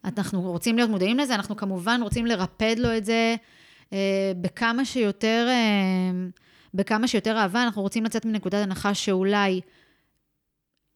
אנחנו 0.06 0.42
רוצים 0.42 0.76
להיות 0.76 0.90
מודעים 0.90 1.20
לזה, 1.20 1.36
אנחנו 1.36 1.56
כמובן 1.56 2.00
רוצים 2.04 2.26
לרפד 2.26 2.76
לו 2.80 2.98
את 2.98 3.06
זה 3.06 3.36
אה, 3.94 4.32
בכמה 4.42 4.86
שיותר, 4.86 5.48
אה, 5.50 6.12
בכמה 6.74 7.08
שיותר 7.08 7.38
אהבה, 7.38 7.64
אנחנו 7.64 7.82
רוצים 7.82 8.04
לצאת 8.04 8.26
מנקודת 8.26 8.64
הנחה 8.64 8.94
שאולי, 8.94 9.62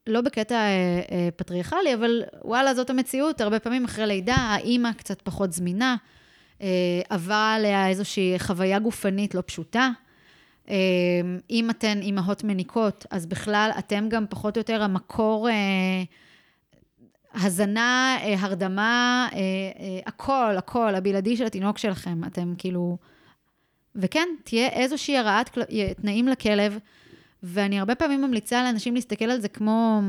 לא 0.07 0.21
בקטע 0.21 0.55
אה, 0.55 1.01
אה, 1.11 1.29
פטריארכלי, 1.35 1.93
אבל 1.93 2.23
וואלה, 2.43 2.73
זאת 2.73 2.89
המציאות, 2.89 3.41
הרבה 3.41 3.59
פעמים 3.59 3.85
אחרי 3.85 4.05
לידה, 4.05 4.35
האימא 4.35 4.93
קצת 4.93 5.21
פחות 5.21 5.53
זמינה, 5.53 5.95
אה, 6.61 7.01
עברה 7.09 7.53
עליה 7.53 7.89
איזושהי 7.89 8.39
חוויה 8.39 8.79
גופנית 8.79 9.35
לא 9.35 9.43
פשוטה. 9.45 9.89
אמ, 10.69 11.39
אם 11.49 11.69
אתן 11.69 12.01
אימהות 12.01 12.43
מניקות, 12.43 13.05
אז 13.11 13.25
בכלל 13.25 13.71
אתם 13.79 14.09
גם 14.09 14.25
פחות 14.29 14.57
או 14.57 14.59
יותר 14.59 14.83
המקור 14.83 15.49
אה, 15.49 16.03
הזנה, 17.33 18.17
אה, 18.21 18.35
הרדמה, 18.39 19.27
אה, 19.33 19.39
הכל, 20.05 20.55
הכל, 20.57 20.95
הבלעדי 20.95 21.37
של 21.37 21.45
התינוק 21.45 21.77
שלכם. 21.77 22.21
אתם 22.27 22.53
כאילו... 22.57 22.97
וכן, 23.95 24.27
תהיה 24.43 24.67
איזושהי 24.67 25.17
הרעת 25.17 25.57
תנאים 26.01 26.27
לכלב, 26.27 26.79
ואני 27.43 27.79
הרבה 27.79 27.95
פעמים 27.95 28.21
ממליצה 28.21 28.63
לאנשים 28.63 28.95
להסתכל 28.95 29.25
על 29.25 29.41
זה 29.41 29.47
כמו, 29.47 30.01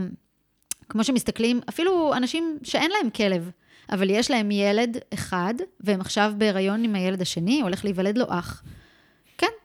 כמו 0.88 1.04
שמסתכלים, 1.04 1.60
אפילו 1.68 2.14
אנשים 2.14 2.58
שאין 2.62 2.90
להם 2.90 3.10
כלב, 3.10 3.50
אבל 3.92 4.10
יש 4.10 4.30
להם 4.30 4.50
ילד 4.50 4.98
אחד, 5.14 5.54
והם 5.80 6.00
עכשיו 6.00 6.32
בהיריון 6.38 6.84
עם 6.84 6.94
הילד 6.94 7.22
השני, 7.22 7.60
הולך 7.60 7.84
להיוולד 7.84 8.18
לו 8.18 8.24
אח. 8.28 8.62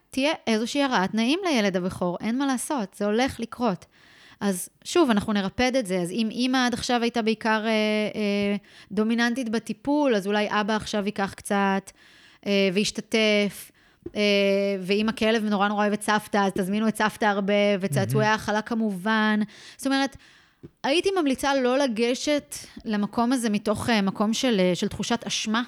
תהיה 0.10 0.32
איזושהי 0.48 0.84
הרעת 0.84 1.14
נעים 1.14 1.40
לילד 1.44 1.78
הבכור, 1.78 2.18
אין 2.22 2.38
מה 2.38 2.46
לעשות, 2.46 2.94
זה 2.94 3.06
הולך 3.06 3.40
לקרות. 3.40 3.86
אז 4.40 4.70
שוב, 4.84 5.10
אנחנו 5.10 5.34
נרפד 5.34 5.76
את 5.76 5.86
זה. 5.86 6.00
אז 6.00 6.12
אם 6.12 6.28
אימא 6.32 6.66
עד 6.66 6.74
עכשיו 6.74 7.02
הייתה 7.02 7.22
בעיקר 7.22 7.66
אה, 7.66 7.72
אה, 8.16 8.56
דומיננטית 8.92 9.50
בטיפול, 9.50 10.16
אז 10.16 10.28
אולי 10.28 10.48
אבא 10.50 10.76
עכשיו 10.76 11.06
ייקח 11.06 11.34
קצת 11.34 11.92
אה, 12.46 12.70
וישתתף. 12.74 13.72
אה, 14.16 14.22
ואם 14.82 15.10
הכלב 15.10 15.44
נורא 15.44 15.68
נורא 15.68 15.84
אוהב 15.84 15.94
את 15.94 16.02
סבתא, 16.02 16.38
אז 16.38 16.52
תזמינו 16.52 16.88
את 16.88 16.98
סבתא 16.98 17.26
הרבה, 17.26 17.54
וצעצועי 17.80 18.28
האכלה 18.28 18.62
כמובן. 18.62 19.40
זאת 19.78 19.88
אומרת, 19.88 20.18
הייתי 20.84 21.10
ממליצה 21.20 21.56
לא 21.56 21.78
לגשת 21.78 22.56
למקום 22.86 23.34
הזה 23.34 23.50
מתוך 23.50 23.90
אה, 23.90 24.02
מקום 24.02 24.34
של, 24.34 24.60
אה, 24.60 24.76
של 24.76 24.88
תחושת 24.88 25.24
אשמה. 25.28 25.64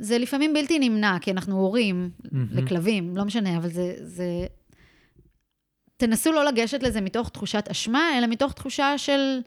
זה 0.00 0.18
לפעמים 0.18 0.54
בלתי 0.54 0.78
נמנע, 0.78 1.16
כי 1.20 1.30
אנחנו 1.30 1.56
הורים 1.56 2.10
mm-hmm. 2.22 2.36
לכלבים, 2.52 3.16
לא 3.16 3.24
משנה, 3.24 3.56
אבל 3.56 3.68
זה, 3.68 3.94
זה... 4.00 4.46
תנסו 5.96 6.32
לא 6.32 6.44
לגשת 6.44 6.82
לזה 6.82 7.00
מתוך 7.00 7.28
תחושת 7.28 7.64
אשמה, 7.70 8.18
אלא 8.18 8.26
מתוך 8.26 8.52
תחושה 8.52 8.98
של, 8.98 9.40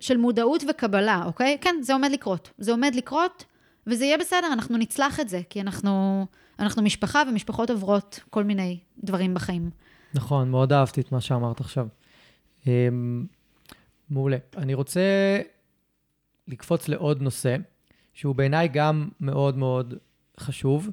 של 0.00 0.16
מודעות 0.16 0.64
וקבלה, 0.70 1.22
אוקיי? 1.24 1.58
כן, 1.60 1.74
זה 1.82 1.92
עומד 1.92 2.10
לקרות. 2.12 2.50
זה 2.58 2.70
עומד 2.70 2.94
לקרות, 2.94 3.44
וזה 3.86 4.04
יהיה 4.04 4.18
בסדר, 4.18 4.52
אנחנו 4.52 4.76
נצלח 4.76 5.20
את 5.20 5.28
זה, 5.28 5.40
כי 5.50 5.60
אנחנו, 5.60 6.26
אנחנו 6.58 6.82
משפחה, 6.82 7.22
ומשפחות 7.28 7.70
עוברות 7.70 8.20
כל 8.30 8.44
מיני 8.44 8.78
דברים 8.98 9.34
בחיים. 9.34 9.70
נכון, 10.14 10.50
מאוד 10.50 10.72
אהבתי 10.72 11.00
את 11.00 11.12
מה 11.12 11.20
שאמרת 11.20 11.60
עכשיו. 11.60 11.86
אמ, 12.66 13.26
מעולה. 14.10 14.36
אני 14.56 14.74
רוצה 14.74 15.00
לקפוץ 16.48 16.88
לעוד 16.88 17.22
נושא, 17.22 17.56
שהוא 18.14 18.34
בעיניי 18.34 18.68
גם 18.68 19.08
מאוד 19.20 19.56
מאוד 19.56 19.94
חשוב, 20.40 20.90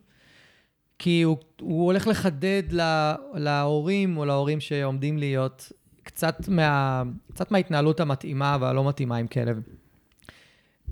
כי 0.99 1.21
הוא, 1.21 1.38
הוא 1.62 1.86
הולך 1.86 2.07
לחדד 2.07 2.63
לה, 2.71 3.15
להורים 3.34 4.17
או 4.17 4.25
להורים 4.25 4.60
שעומדים 4.60 5.17
להיות 5.17 5.71
קצת, 6.03 6.47
מה, 6.47 7.03
קצת 7.34 7.51
מההתנהלות 7.51 7.99
המתאימה 7.99 8.57
והלא 8.62 8.88
מתאימה 8.88 9.17
עם 9.17 9.27
כלב. 9.27 9.62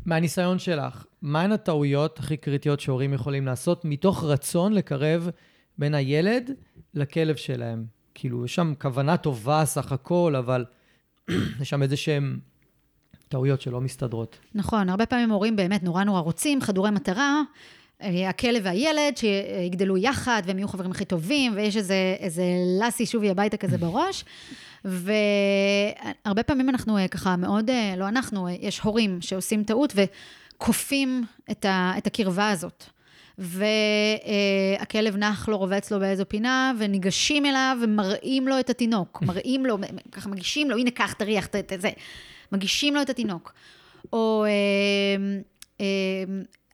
מהניסיון 0.05 0.59
שלך, 0.59 1.05
מהן 1.21 1.51
הטעויות 1.51 2.19
הכי 2.19 2.37
קריטיות 2.37 2.79
שהורים 2.79 3.13
יכולים 3.13 3.45
לעשות 3.45 3.85
מתוך 3.85 4.23
רצון 4.23 4.73
לקרב 4.73 5.29
בין 5.77 5.93
הילד 5.93 6.51
לכלב 6.93 7.35
שלהם? 7.35 7.85
כאילו, 8.13 8.45
יש 8.45 8.55
שם 8.55 8.73
כוונה 8.81 9.17
טובה 9.17 9.65
סך 9.65 9.91
הכל, 9.91 10.35
אבל 10.37 10.65
יש 11.61 11.69
שם 11.69 11.83
איזה 11.83 11.97
שהם 11.97 12.39
טעויות 13.29 13.61
שלא 13.61 13.81
מסתדרות. 13.81 14.37
נכון, 14.55 14.89
הרבה 14.89 15.05
פעמים 15.05 15.31
הורים 15.31 15.55
באמת 15.55 15.83
נורא 15.83 16.03
נורא 16.03 16.19
רוצים, 16.19 16.61
חדורי 16.61 16.91
מטרה, 16.91 17.41
אה, 18.01 18.29
הכלב 18.29 18.61
והילד, 18.65 19.17
שיגדלו 19.17 19.97
יחד 19.97 20.41
והם 20.45 20.57
יהיו 20.57 20.67
חברים 20.67 20.91
הכי 20.91 21.05
טובים, 21.05 21.53
ויש 21.55 21.77
איזה, 21.77 22.15
איזה 22.19 22.43
לאסי 22.81 23.05
שובי 23.05 23.29
הביתה 23.29 23.57
כזה 23.57 23.77
בראש. 23.87 24.25
והרבה 24.85 26.43
פעמים 26.45 26.69
אנחנו 26.69 26.97
אה, 26.97 27.07
ככה 27.07 27.35
מאוד, 27.35 27.69
אה, 27.69 27.93
לא 27.97 28.07
אנחנו, 28.07 28.49
יש 28.49 28.79
הורים 28.79 29.21
שעושים 29.21 29.63
טעות 29.63 29.93
וכופים 29.95 31.23
את, 31.51 31.65
ה, 31.65 31.93
את 31.97 32.07
הקרבה 32.07 32.49
הזאת. 32.49 32.83
והכלב 33.37 35.15
נח 35.15 35.49
לו, 35.49 35.57
רובץ 35.57 35.91
לו 35.91 35.99
באיזו 35.99 36.23
פינה, 36.27 36.73
וניגשים 36.77 37.45
אליו 37.45 37.77
ומראים 37.81 38.47
לו 38.47 38.59
את 38.59 38.69
התינוק. 38.69 39.21
מראים 39.27 39.65
לו, 39.65 39.77
ככה 40.11 40.29
מגישים 40.29 40.69
לו, 40.69 40.77
הנה, 40.77 40.91
קח, 40.91 41.13
תריח, 41.13 41.47
את 41.55 41.73
זה. 41.81 41.89
מגישים 42.51 42.95
לו 42.95 43.01
את 43.01 43.09
התינוק. 43.09 43.53
או 44.13 44.45
אה, 44.45 44.49
אה, 45.81 45.85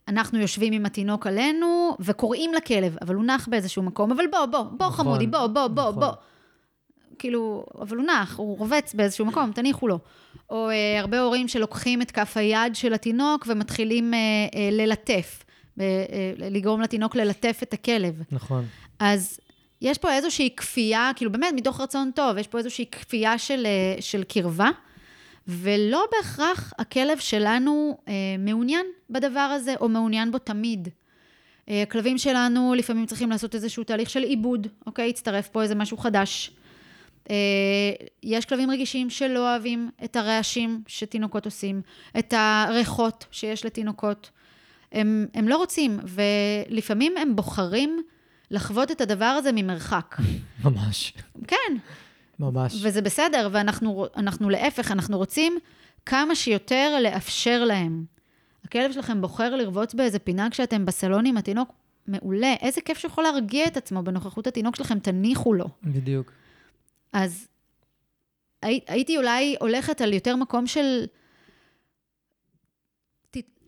אנחנו 0.08 0.40
יושבים 0.40 0.74
עם 0.74 0.86
התינוק 0.86 1.28
עלינו, 1.28 1.98
וקוראים 2.00 2.54
לכלב, 2.54 2.98
אבל 3.02 3.16
הוא 3.16 3.24
נח 3.24 3.48
באיזשהו 3.48 3.84
מקום, 3.84 4.12
אבל 4.12 4.24
בוא, 4.32 4.46
בוא, 4.46 4.62
בוא 4.62 4.88
נכון, 4.88 5.06
חמודי, 5.06 5.28
בוא, 5.28 5.48
בוא, 5.48 5.68
בוא, 5.68 5.90
נכון. 5.90 6.00
בוא. 6.00 6.12
כאילו, 7.20 7.66
אבל 7.82 7.98
הוא 7.98 8.06
נח, 8.06 8.38
הוא 8.38 8.58
רובץ 8.58 8.94
באיזשהו 8.94 9.26
מקום, 9.26 9.52
תניחו 9.52 9.88
לו. 9.88 10.00
או 10.50 10.70
אה, 10.70 11.00
הרבה 11.00 11.20
הורים 11.20 11.48
שלוקחים 11.48 12.02
את 12.02 12.12
כף 12.12 12.38
היד 12.38 12.76
של 12.76 12.94
התינוק 12.94 13.46
ומתחילים 13.48 14.14
אה, 14.14 14.20
אה, 14.56 14.70
ללטף, 14.72 15.44
אה, 15.80 15.86
לגרום 16.38 16.82
לתינוק 16.82 17.16
ללטף 17.16 17.60
את 17.64 17.74
הכלב. 17.74 18.22
נכון. 18.32 18.66
אז 19.00 19.40
יש 19.82 19.98
פה 19.98 20.14
איזושהי 20.14 20.50
כפייה, 20.58 21.12
כאילו 21.16 21.32
באמת 21.32 21.54
מתוך 21.56 21.82
רצון 21.82 22.12
טוב, 22.16 22.38
יש 22.38 22.48
פה 22.48 22.58
איזושהי 22.58 22.86
כפייה 22.92 23.38
של, 23.38 23.66
אה, 23.66 24.02
של 24.02 24.24
קרבה. 24.24 24.70
ולא 25.48 26.06
בהכרח 26.12 26.74
הכלב 26.80 27.18
שלנו 27.20 27.98
אה, 28.08 28.14
מעוניין 28.40 28.86
בדבר 29.10 29.40
הזה, 29.40 29.76
או 29.82 29.90
מעוניין 29.90 30.32
בו 30.32 30.38
תמיד. 30.38 30.88
אה, 31.70 31.82
הכלבים 31.82 32.18
שלנו 32.18 32.74
לפעמים 32.78 33.06
צריכים 33.06 33.30
לעשות 33.30 33.56
איזשהו 33.56 33.84
תהליך 33.84 34.10
של 34.10 34.24
עיבוד, 34.24 34.68
אוקיי? 34.86 35.10
הצטרף 35.10 35.48
פה 35.48 35.64
איזה 35.64 35.76
משהו 35.76 35.98
חדש. 35.98 36.52
אה, 37.30 37.36
יש 38.24 38.46
כלבים 38.46 38.72
רגישים 38.72 39.10
שלא 39.10 39.52
אוהבים 39.52 39.90
את 40.04 40.16
הרעשים 40.16 40.82
שתינוקות 40.88 41.46
עושים, 41.46 41.82
את 42.20 42.34
הריחות 42.38 43.26
שיש 43.32 43.66
לתינוקות. 43.66 44.30
הם, 44.92 45.28
הם 45.34 45.48
לא 45.48 45.58
רוצים, 45.58 46.00
ולפעמים 46.04 47.18
הם 47.18 47.36
בוחרים 47.36 48.02
לחוות 48.52 48.92
את 48.92 49.02
הדבר 49.02 49.26
הזה 49.26 49.50
ממרחק. 49.54 50.16
ממש. 50.66 51.14
כן. 51.48 51.78
ממש. 52.40 52.80
וזה 52.84 53.02
בסדר, 53.02 53.50
ואנחנו 53.52 54.06
אנחנו, 54.18 54.50
להפך, 54.50 54.92
אנחנו 54.92 55.18
רוצים 55.18 55.58
כמה 56.06 56.36
שיותר 56.36 57.00
לאפשר 57.04 57.64
להם. 57.64 58.06
הכלב 58.64 58.92
שלכם 58.92 59.22
בוחר 59.22 59.56
לרבוץ 59.56 59.94
באיזה 59.94 60.20
פינה 60.20 60.50
כשאתם 60.52 60.86
בסלון 60.86 61.26
עם 61.26 61.38
התינוק, 61.38 61.70
מעולה. 62.08 62.54
איזה 62.62 62.82
כיף 62.82 62.98
שיכול 62.98 63.24
להרגיע 63.24 63.68
את 63.68 63.78
עצמו 63.78 64.04
בנוכחות 64.04 64.48
התינוק 64.48 64.76
שלכם, 64.76 65.00
תניחו 65.00 65.54
לו. 65.54 65.66
בדיוק. 65.84 66.32
אז 67.14 67.48
הי, 68.64 68.80
הייתי 68.88 69.18
אולי 69.18 69.56
הולכת 69.60 70.02
על 70.02 70.14
יותר 70.14 70.36
מקום 70.36 70.68
של... 70.68 71.06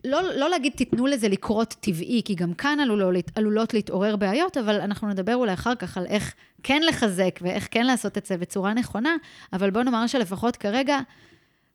לא, 0.04 0.22
לא 0.36 0.50
להגיד 0.50 0.72
תיתנו 0.72 1.06
לזה 1.06 1.28
לקרות 1.28 1.74
טבעי, 1.80 2.22
כי 2.24 2.34
גם 2.34 2.54
כאן 2.54 2.80
עלולות, 2.80 3.24
עלולות 3.34 3.74
להתעורר 3.74 4.16
בעיות, 4.16 4.56
אבל 4.56 4.80
אנחנו 4.80 5.08
נדבר 5.08 5.36
אולי 5.36 5.52
אחר 5.52 5.74
כך 5.74 5.98
על 5.98 6.06
איך 6.06 6.34
כן 6.62 6.82
לחזק 6.88 7.38
ואיך 7.42 7.68
כן 7.70 7.86
לעשות 7.86 8.18
את 8.18 8.26
זה 8.26 8.36
בצורה 8.36 8.74
נכונה, 8.74 9.16
אבל 9.52 9.70
בואו 9.70 9.84
נאמר 9.84 10.06
שלפחות 10.06 10.56
כרגע, 10.56 11.00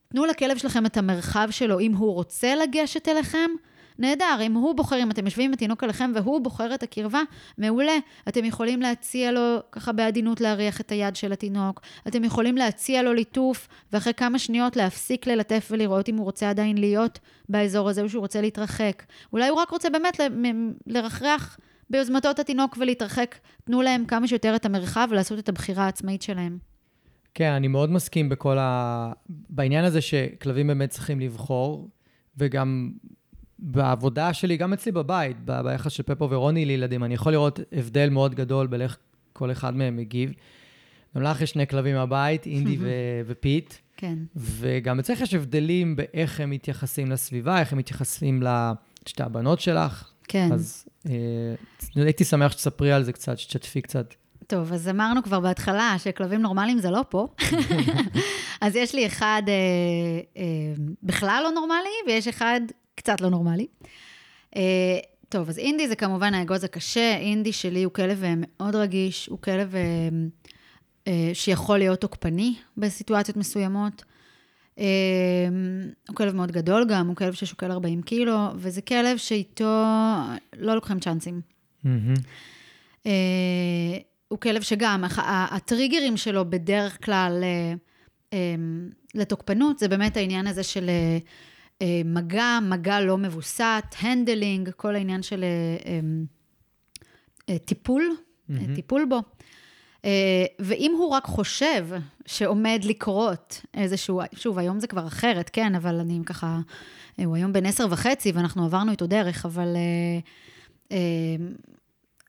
תנו 0.10 0.26
לכלב 0.26 0.58
שלכם 0.58 0.86
את 0.86 0.98
המרחב 0.98 1.48
שלו, 1.52 1.80
אם 1.80 1.94
הוא 1.94 2.14
רוצה 2.14 2.56
לגשת 2.56 3.08
אליכם, 3.08 3.50
נהדר, 4.00 4.40
אם 4.42 4.54
הוא 4.54 4.76
בוחר, 4.76 5.04
אם 5.04 5.12
אתם 5.12 5.26
יושבים 5.26 5.46
עם 5.46 5.54
התינוק 5.54 5.84
עליכם 5.84 6.12
והוא 6.16 6.42
בוחר 6.42 6.74
את 6.74 6.84
הקרבה, 6.84 7.22
מעולה. 7.58 7.98
אתם 8.28 8.46
יכולים 8.46 8.82
להציע 8.82 9.32
לו 9.32 9.60
ככה 9.72 9.92
בעדינות 9.92 10.42
להריח 10.42 10.82
את 10.82 10.92
היד 10.92 11.16
של 11.16 11.34
התינוק, 11.34 11.82
אתם 12.08 12.24
יכולים 12.24 12.58
להציע 12.58 13.04
לו 13.04 13.14
ליטוף, 13.14 13.68
ואחרי 13.94 14.14
כמה 14.14 14.40
שניות 14.40 14.76
להפסיק 14.76 15.28
ללטף 15.28 15.68
ולראות 15.72 16.10
אם 16.10 16.16
הוא 16.16 16.26
רוצה 16.26 16.50
עדיין 16.50 16.78
להיות 16.78 17.20
באזור 17.50 17.90
הזה 17.90 18.02
או 18.02 18.10
שהוא 18.10 18.22
רוצה 18.22 18.42
להתרחק. 18.42 19.04
אולי 19.34 19.48
הוא 19.48 19.60
רק 19.60 19.70
רוצה 19.70 19.90
באמת 19.90 20.20
לרחרח 20.88 21.58
ביוזמתו 21.90 22.32
את 22.32 22.40
התינוק 22.40 22.78
ולהתרחק. 22.80 23.36
תנו 23.64 23.82
להם 23.82 24.06
כמה 24.06 24.28
שיותר 24.28 24.56
את 24.56 24.66
המרחב 24.66 25.08
ולעשות 25.12 25.40
את 25.40 25.50
הבחירה 25.50 25.86
העצמאית 25.86 26.22
שלהם. 26.22 26.58
כן, 27.34 27.52
אני 27.52 27.68
מאוד 27.68 27.92
מסכים 27.92 28.30
בכל 28.30 28.58
ה... 28.60 29.12
בעניין 29.50 29.86
הזה 29.86 30.02
שכלבים 30.02 30.68
באמת 30.68 30.90
צריכים 30.90 31.20
לבחור, 31.20 31.90
וגם 32.38 32.92
בעבודה 33.60 34.34
שלי, 34.34 34.58
גם 34.58 34.74
אצלי 34.74 34.92
בבית, 34.92 35.38
ב- 35.46 35.62
ביחס 35.62 35.92
של 35.92 36.04
פפו 36.04 36.30
ורוני 36.30 36.66
לילדים, 36.66 37.04
אני 37.04 37.14
יכול 37.14 37.32
לראות 37.32 37.60
הבדל 37.72 38.10
מאוד 38.10 38.36
גדול 38.36 38.68
באיך 38.68 38.98
כל 39.34 39.52
אחד 39.52 39.76
מהם 39.76 39.98
מגיב. 39.98 40.32
גם 41.16 41.24
לך 41.24 41.42
יש 41.42 41.50
שני 41.52 41.68
כלבים 41.68 41.96
בבית, 41.96 42.46
אינדי 42.46 42.78
ו- 42.82 43.22
ופיט. 43.26 43.74
כן. 43.98 44.18
וגם 44.36 45.00
אצלך 45.00 45.22
יש 45.22 45.34
הבדלים 45.34 45.96
באיך 45.96 46.40
הם 46.40 46.50
מתייחסים 46.50 47.12
לסביבה, 47.12 47.60
איך 47.60 47.72
הם 47.74 47.78
מתייחסים 47.80 48.44
לשתי 48.44 49.24
הבנות 49.24 49.60
שלך. 49.60 50.10
כן. 50.28 50.50
אז 50.54 50.86
אה, 51.10 51.14
הייתי 51.96 52.24
שמח 52.24 52.52
שתספרי 52.52 52.92
על 52.92 53.04
זה 53.04 53.14
קצת, 53.14 53.38
שתשתפי 53.38 53.82
קצת. 53.82 54.14
טוב, 54.48 54.74
אז 54.74 54.90
אמרנו 54.90 55.24
כבר 55.24 55.40
בהתחלה 55.40 55.96
שכלבים 55.98 56.42
נורמליים 56.42 56.80
זה 56.80 56.90
לא 56.92 57.02
פה. 57.10 57.28
אז 58.62 58.76
יש 58.76 58.96
לי 58.96 59.06
אחד 59.06 59.42
אה, 59.48 59.54
אה, 60.38 60.44
בכלל 61.04 61.42
לא 61.44 61.52
נורמלי, 61.52 61.96
ויש 62.08 62.28
אחד 62.28 62.62
קצת 62.96 63.22
לא 63.22 63.30
נורמלי. 63.30 63.68
Uh, 64.56 64.60
טוב, 65.30 65.50
אז 65.50 65.58
אינדי 65.58 65.88
זה 65.88 65.96
כמובן 65.96 66.34
האגוז 66.34 66.64
הקשה. 66.64 67.16
אינדי 67.18 67.52
שלי 67.52 67.84
הוא 67.84 67.94
כלב 67.94 68.24
אה, 68.24 68.34
מאוד 68.38 68.76
רגיש, 68.76 69.28
הוא 69.28 69.40
כלב 69.40 69.74
uh, 69.74 69.78
uh, 71.06 71.10
שיכול 71.34 71.78
להיות 71.78 72.02
תוקפני 72.02 72.56
בסיטואציות 72.78 73.38
מסוימות. 73.38 74.04
Uh, 74.76 74.80
הוא 76.08 76.16
כלב 76.16 76.36
מאוד 76.36 76.52
גדול 76.52 76.86
גם, 76.90 77.08
הוא 77.08 77.16
כלב 77.16 77.34
ששוקל 77.34 77.72
40 77.72 78.02
קילו, 78.02 78.38
וזה 78.56 78.82
כלב 78.82 79.18
שאיתו 79.18 79.84
לא 80.58 80.76
לוקחים 80.76 81.00
צ'אנסים. 81.00 81.42
Mm-hmm. 81.86 82.20
Uh, 83.04 83.08
הוא 84.28 84.40
כלב 84.40 84.62
שגם, 84.62 85.04
הטריגרים 85.28 86.18
שלו 86.18 86.50
בדרך 86.50 87.06
כלל 87.06 87.44
אה, 88.32 88.36
לתוקפנות, 89.16 89.80
זה 89.80 89.88
באמת 89.88 90.18
העניין 90.18 90.48
הזה 90.48 90.64
של... 90.64 90.90
אה, 91.84 92.02
מגע, 92.06 92.60
מגע 92.62 93.02
לא 93.02 93.18
מבוסת, 93.18 93.84
handling, 94.00 94.70
כל 94.76 94.96
העניין 94.96 95.24
של 95.24 95.44
אה, 95.44 96.00
אה, 97.50 97.58
טיפול, 97.58 98.16
mm-hmm. 98.50 98.76
טיפול 98.76 99.06
בו. 99.10 99.20
ואם 100.60 100.94
הוא 100.98 101.10
רק 101.10 101.26
חושב 101.26 101.88
שעומד 102.26 102.80
לקרות 102.84 103.62
איזשהו, 103.74 104.22
שוב, 104.36 104.60
היום 104.60 104.80
זה 104.80 104.88
כבר 104.88 105.08
אחרת, 105.08 105.50
כן, 105.54 105.76
אבל 105.76 106.00
אני 106.00 106.20
ככה, 106.26 106.60
הוא 107.18 107.36
היום 107.36 107.54
בן 107.54 107.66
עשר 107.66 107.88
וחצי 107.90 108.32
ואנחנו 108.32 108.66
עברנו 108.66 108.92
איתו 108.92 109.08
דרך, 109.08 109.46
אבל 109.46 109.68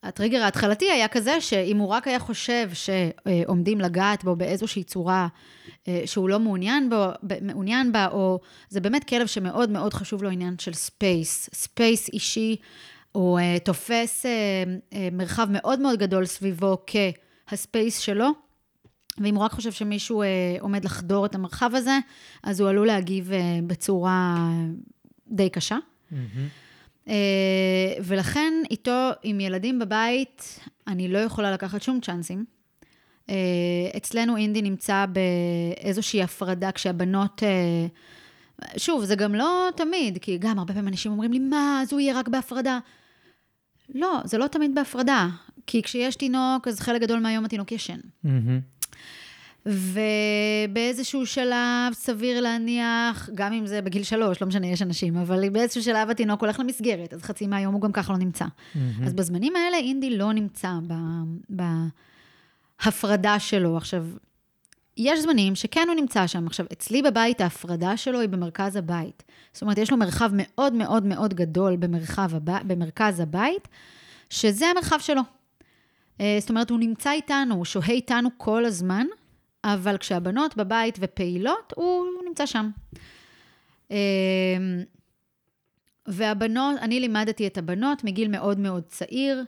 הטריגר 0.04 0.42
ההתחלתי 0.42 0.90
היה 0.90 1.08
כזה 1.08 1.40
שאם 1.40 1.78
הוא 1.78 1.88
רק 1.88 2.08
היה 2.08 2.18
חושב 2.18 2.70
שעומדים 2.72 3.80
לגעת 3.80 4.24
בו 4.24 4.36
באיזושהי 4.36 4.84
צורה 4.84 5.28
אה, 5.88 6.02
שהוא 6.06 6.28
לא 6.28 6.40
מעוניין, 6.40 6.90
בו, 6.90 7.06
מעוניין 7.40 7.92
בה, 7.92 8.06
או 8.06 8.40
זה 8.68 8.80
באמת 8.80 9.04
כלב 9.04 9.26
שמאוד 9.26 9.70
מאוד 9.70 9.94
חשוב 9.94 10.22
לו 10.22 10.30
עניין 10.30 10.54
של 10.58 10.72
space, 10.72 11.50
space 11.54 12.08
אישי, 12.08 12.56
הוא 13.12 13.40
אה, 13.40 13.64
תופס 13.64 14.26
אה, 14.26 14.96
מרחב 15.12 15.46
מאוד 15.50 15.80
מאוד 15.80 15.98
גדול 15.98 16.26
סביבו 16.26 16.78
כה 16.86 17.28
space 17.28 17.98
שלו, 17.98 18.28
ואם 19.18 19.34
הוא 19.34 19.44
רק 19.44 19.52
חושב 19.52 19.72
שמישהו 19.72 20.22
עומד 20.60 20.84
לחדור 20.84 21.26
את 21.26 21.34
המרחב 21.34 21.70
הזה, 21.74 21.98
אז 22.42 22.60
הוא 22.60 22.68
עלול 22.68 22.86
להגיב 22.86 23.30
בצורה 23.66 24.48
די 25.28 25.50
קשה. 25.50 25.76
Mm-hmm. 26.12 26.63
אה, 27.08 27.94
ולכן 28.04 28.52
איתו, 28.70 29.10
עם 29.22 29.40
ילדים 29.40 29.78
בבית, 29.78 30.60
אני 30.86 31.08
לא 31.08 31.18
יכולה 31.18 31.52
לקחת 31.52 31.82
שום 31.82 32.00
צ'אנסים. 32.00 32.44
אה, 33.30 33.34
אצלנו 33.96 34.36
אינדי 34.36 34.62
נמצא 34.62 35.04
באיזושהי 35.06 36.22
הפרדה 36.22 36.72
כשהבנות... 36.72 37.42
אה, 37.42 37.86
שוב, 38.76 39.04
זה 39.04 39.14
גם 39.14 39.34
לא 39.34 39.68
תמיד, 39.76 40.18
כי 40.18 40.38
גם 40.38 40.58
הרבה 40.58 40.74
פעמים 40.74 40.88
אנשים 40.88 41.12
אומרים 41.12 41.32
לי, 41.32 41.38
מה, 41.38 41.80
אז 41.82 41.92
הוא 41.92 42.00
יהיה 42.00 42.18
רק 42.18 42.28
בהפרדה. 42.28 42.78
לא, 43.94 44.20
זה 44.24 44.38
לא 44.38 44.46
תמיד 44.46 44.74
בהפרדה. 44.74 45.28
כי 45.66 45.82
כשיש 45.82 46.16
תינוק, 46.16 46.68
אז 46.68 46.80
חלק 46.80 47.00
גדול 47.00 47.20
מהיום 47.20 47.44
התינוק 47.44 47.72
ישן. 47.72 47.98
ובאיזשהו 49.66 51.26
שלב 51.26 51.92
סביר 51.92 52.40
להניח, 52.40 53.28
גם 53.34 53.52
אם 53.52 53.66
זה 53.66 53.82
בגיל 53.82 54.02
שלוש, 54.02 54.40
לא 54.42 54.48
משנה, 54.48 54.66
יש 54.66 54.82
אנשים, 54.82 55.16
אבל 55.16 55.48
באיזשהו 55.48 55.82
שלב 55.82 56.10
התינוק 56.10 56.40
הולך 56.40 56.60
למסגרת, 56.60 57.14
אז 57.14 57.22
חצי 57.22 57.46
מהיום 57.46 57.74
הוא 57.74 57.82
גם 57.82 57.92
ככה 57.92 58.12
לא 58.12 58.18
נמצא. 58.18 58.44
אז 59.04 59.12
בזמנים 59.12 59.56
האלה 59.56 59.76
אינדי 59.76 60.16
לא 60.16 60.32
נמצא 60.32 60.72
בהפרדה 62.80 63.38
שלו. 63.38 63.76
עכשיו, 63.76 64.06
יש 64.96 65.20
זמנים 65.20 65.54
שכן 65.54 65.84
הוא 65.88 65.96
נמצא 65.96 66.26
שם. 66.26 66.46
עכשיו, 66.46 66.66
אצלי 66.72 67.02
בבית 67.02 67.40
ההפרדה 67.40 67.96
שלו 67.96 68.20
היא 68.20 68.28
במרכז 68.28 68.76
הבית. 68.76 69.22
זאת 69.52 69.62
אומרת, 69.62 69.78
יש 69.78 69.90
לו 69.90 69.96
מרחב 69.96 70.30
מאוד 70.32 70.72
מאוד 70.72 71.06
מאוד 71.06 71.34
גדול 71.34 71.76
במרחב 71.76 72.34
הב... 72.34 72.50
במרכז 72.66 73.20
הבית, 73.20 73.68
שזה 74.30 74.66
המרחב 74.66 74.98
שלו. 74.98 75.22
אה, 76.20 76.36
זאת 76.40 76.50
אומרת, 76.50 76.70
הוא 76.70 76.78
נמצא 76.78 77.12
איתנו, 77.12 77.54
הוא 77.54 77.64
שוהה 77.64 77.90
איתנו 77.90 78.28
כל 78.36 78.64
הזמן, 78.64 79.06
אבל 79.64 79.96
כשהבנות 79.96 80.56
בבית 80.56 80.98
ופעילות, 81.00 81.72
הוא 81.76 82.06
נמצא 82.28 82.46
שם. 82.46 82.70
אה, 83.90 83.96
והבנות, 86.06 86.76
אני 86.80 87.00
לימדתי 87.00 87.46
את 87.46 87.58
הבנות 87.58 88.04
מגיל 88.04 88.28
מאוד 88.28 88.58
מאוד 88.58 88.82
צעיר, 88.88 89.44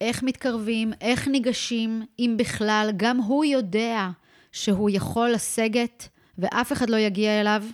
איך 0.00 0.22
מתקרבים, 0.22 0.92
איך 1.00 1.28
ניגשים, 1.28 2.02
אם 2.18 2.34
בכלל, 2.38 2.90
גם 2.96 3.16
הוא 3.18 3.44
יודע 3.44 4.08
שהוא 4.52 4.90
יכול 4.90 5.30
לסגת 5.30 6.08
ואף 6.38 6.72
אחד 6.72 6.90
לא 6.90 6.96
יגיע 6.96 7.40
אליו, 7.40 7.64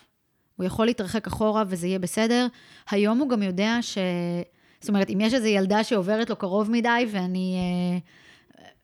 הוא 0.57 0.66
יכול 0.66 0.87
להתרחק 0.87 1.26
אחורה 1.26 1.64
וזה 1.68 1.87
יהיה 1.87 1.99
בסדר. 1.99 2.47
היום 2.91 3.18
הוא 3.18 3.28
גם 3.28 3.43
יודע 3.43 3.78
ש... 3.80 3.99
זאת 4.80 4.89
אומרת, 4.89 5.11
אם 5.11 5.20
יש 5.20 5.35
איזו 5.35 5.47
ילדה 5.47 5.85
שעוברת 5.85 6.30
לו 6.30 6.37
קרוב 6.37 6.70
מדי 6.70 7.07
ואני 7.11 7.57
אה, 7.57 7.99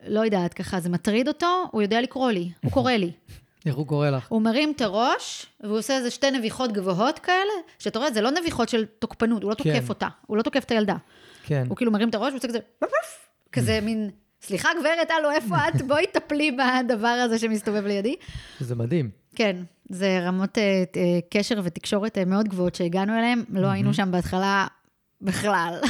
לא 0.06 0.20
יודעת, 0.20 0.54
ככה 0.54 0.80
זה 0.80 0.88
מטריד 0.88 1.28
אותו, 1.28 1.64
הוא 1.70 1.82
יודע 1.82 2.00
לקרוא 2.00 2.30
לי, 2.30 2.50
הוא 2.64 2.72
קורא 2.72 2.92
לי. 2.92 3.12
איך 3.66 3.74
הוא 3.74 3.86
קורא 3.86 4.10
לך? 4.10 4.26
הוא 4.28 4.42
מרים 4.42 4.72
את 4.76 4.80
הראש, 4.80 5.46
והוא 5.60 5.78
עושה 5.78 5.96
איזה 5.96 6.10
שתי 6.10 6.30
נביחות 6.30 6.72
גבוהות 6.72 7.18
כאלה, 7.18 7.52
שאתה 7.78 7.98
רואה, 7.98 8.12
זה 8.12 8.20
לא 8.20 8.30
נביחות 8.30 8.68
של 8.68 8.84
תוקפנות, 8.84 9.42
הוא 9.42 9.50
לא 9.50 9.54
תוקף 9.54 9.70
כן. 9.70 9.88
אותה, 9.88 10.08
הוא 10.26 10.36
לא 10.36 10.42
תוקף 10.42 10.64
את 10.64 10.70
הילדה. 10.70 10.96
כן. 11.42 11.64
הוא 11.68 11.76
כאילו 11.76 11.92
מרים 11.92 12.08
את 12.08 12.14
הראש, 12.14 12.26
והוא 12.28 12.38
עושה 12.38 12.48
כזה, 12.48 12.58
כזה 13.52 13.80
מין, 13.82 14.10
סליחה 14.42 14.68
גברת, 14.80 15.10
הלו, 15.10 15.30
איפה 15.30 15.56
את? 15.68 15.82
בואי 15.82 16.06
טפלי 16.06 16.50
בדבר 16.50 17.08
הזה 17.08 17.38
שמסתובב 17.38 17.86
לידי. 17.86 18.16
זה 18.60 18.74
מדהים. 18.74 19.10
כן, 19.34 19.56
זה 19.88 20.20
רמות 20.22 20.58
אה, 20.58 20.84
אה, 20.96 21.18
קשר 21.30 21.60
ותקשורת 21.64 22.18
אה, 22.18 22.24
מאוד 22.24 22.48
גבוהות 22.48 22.74
שהגענו 22.74 23.18
אליהן, 23.18 23.44
לא 23.52 23.66
היינו 23.66 23.94
שם 23.94 24.10
בהתחלה 24.10 24.66
בכלל. 25.22 25.80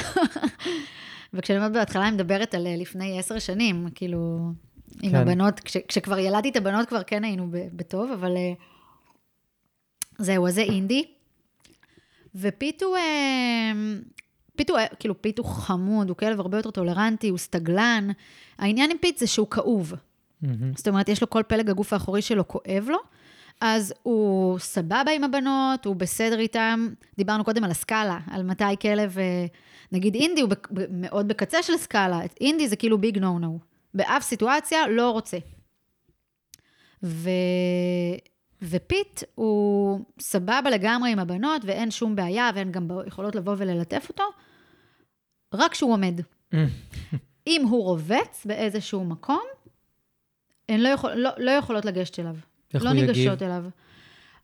וכשאני 1.34 1.58
אומרת 1.58 1.72
בהתחלה, 1.72 2.08
אני 2.08 2.14
מדברת 2.14 2.54
על 2.54 2.66
אה, 2.66 2.76
לפני 2.76 3.18
עשר 3.18 3.38
שנים, 3.38 3.88
כאילו, 3.94 4.50
עם 5.02 5.10
כן. 5.10 5.16
הבנות, 5.16 5.60
כש, 5.60 5.76
כשכבר 5.76 6.18
ילדתי 6.18 6.48
את 6.48 6.56
הבנות, 6.56 6.88
כבר 6.88 7.02
כן 7.02 7.24
היינו 7.24 7.50
ב- 7.50 7.68
בטוב, 7.72 8.10
אבל 8.10 8.36
אה, 8.36 8.52
זהו, 10.18 10.46
אז 10.46 10.54
זה 10.54 10.62
אינדי. 10.62 11.04
ופית 12.34 12.82
הוא, 12.82 12.96
אה, 12.96 13.72
פית 14.56 14.70
הוא, 14.70 14.78
אה, 14.78 14.86
כאילו, 14.98 15.22
פית 15.22 15.38
הוא 15.38 15.46
חמוד, 15.46 16.08
הוא 16.08 16.16
כלב 16.16 16.40
הרבה 16.40 16.58
יותר 16.58 16.70
טולרנטי, 16.70 17.28
הוא 17.28 17.38
סטגלן. 17.38 18.08
העניין 18.58 18.90
עם 18.90 18.96
פית 19.00 19.18
זה 19.18 19.26
שהוא 19.26 19.46
כאוב. 19.50 19.94
מהמם. 20.42 20.72
זאת 20.76 20.88
אומרת, 20.88 21.08
יש 21.08 21.20
לו 21.20 21.30
כל 21.30 21.42
פלג 21.46 21.70
הגוף 21.70 21.92
האחורי 21.92 22.22
שלו 22.22 22.48
כואב 22.48 22.86
לו, 22.88 22.98
אז 23.60 23.94
הוא 24.02 24.58
סבבה 24.58 25.10
עם 25.16 25.24
הבנות, 25.24 25.84
הוא 25.84 25.96
בסדר 25.96 26.38
איתם. 26.38 26.88
דיברנו 27.16 27.44
קודם 27.44 27.64
על 27.64 27.70
הסקאלה, 27.70 28.18
על 28.30 28.42
מתי 28.42 28.76
כלב, 28.82 29.18
אה, 29.18 29.46
נגיד 29.92 30.14
אינדי 30.14 30.40
הוא 30.40 30.50
מאוד 30.90 31.28
בקצה 31.28 31.62
של 31.62 31.74
הסקאלה, 31.74 32.20
אינדי 32.40 32.68
זה 32.68 32.76
כאילו 32.76 32.98
ביג 32.98 33.18
נו 33.18 33.38
נו. 33.38 33.58
באף 33.94 34.22
סיטואציה 34.22 34.88
לא 34.88 35.10
רוצה. 35.10 35.38
ו... 37.02 37.30
ופית 38.62 39.22
הוא 39.34 40.00
סבבה 40.20 40.70
לגמרי 40.70 41.12
עם 41.12 41.18
הבנות, 41.18 41.62
ואין 41.64 41.90
שום 41.90 42.16
בעיה, 42.16 42.50
והן 42.54 42.72
גם 42.72 42.88
יכולות 43.06 43.34
לבוא 43.34 43.54
וללטף 43.58 44.06
אותו, 44.08 44.24
רק 45.54 45.72
כשהוא 45.72 45.92
עומד. 45.92 46.20
אם 47.46 47.66
הוא 47.68 47.84
רובץ 47.84 48.42
באיזשהו 48.44 49.04
מקום, 49.04 49.42
הן 50.68 50.80
לא, 50.80 50.88
יכול, 50.88 51.12
לא, 51.12 51.30
לא 51.38 51.50
יכולות 51.50 51.84
לגשת 51.84 52.18
אליו. 52.18 52.36
איך 52.74 52.84
לא 52.84 52.88
הוא 52.90 52.98
יגיב? 52.98 53.10
ניגשות 53.16 53.42
אליו. 53.42 53.64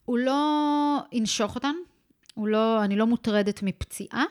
הוא 0.04 0.18
לא 0.18 0.98
ינשוך 1.12 1.54
אותן, 1.54 1.74
הוא 2.34 2.48
לא, 2.48 2.84
אני 2.84 2.96
לא 2.96 3.06
מוטרדת 3.06 3.62
מפציעה, 3.62 4.24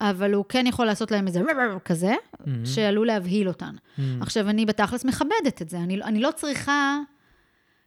אבל 0.00 0.34
הוא 0.34 0.44
כן 0.48 0.66
יכול 0.66 0.86
לעשות 0.86 1.10
להם 1.10 1.26
איזה 1.26 1.42
כזה, 1.84 2.14
מהמם. 2.46 2.66
שעלול 2.66 3.06
להבהיל 3.06 3.48
אותן. 3.48 3.74
מהמם. 3.98 4.22
עכשיו, 4.22 4.48
אני 4.48 4.66
בתכלס 4.66 5.04
מכבדת 5.04 5.62
את 5.62 5.68
זה, 5.68 5.78
אני, 5.78 6.02
אני 6.02 6.20
לא 6.20 6.30
צריכה... 6.36 6.98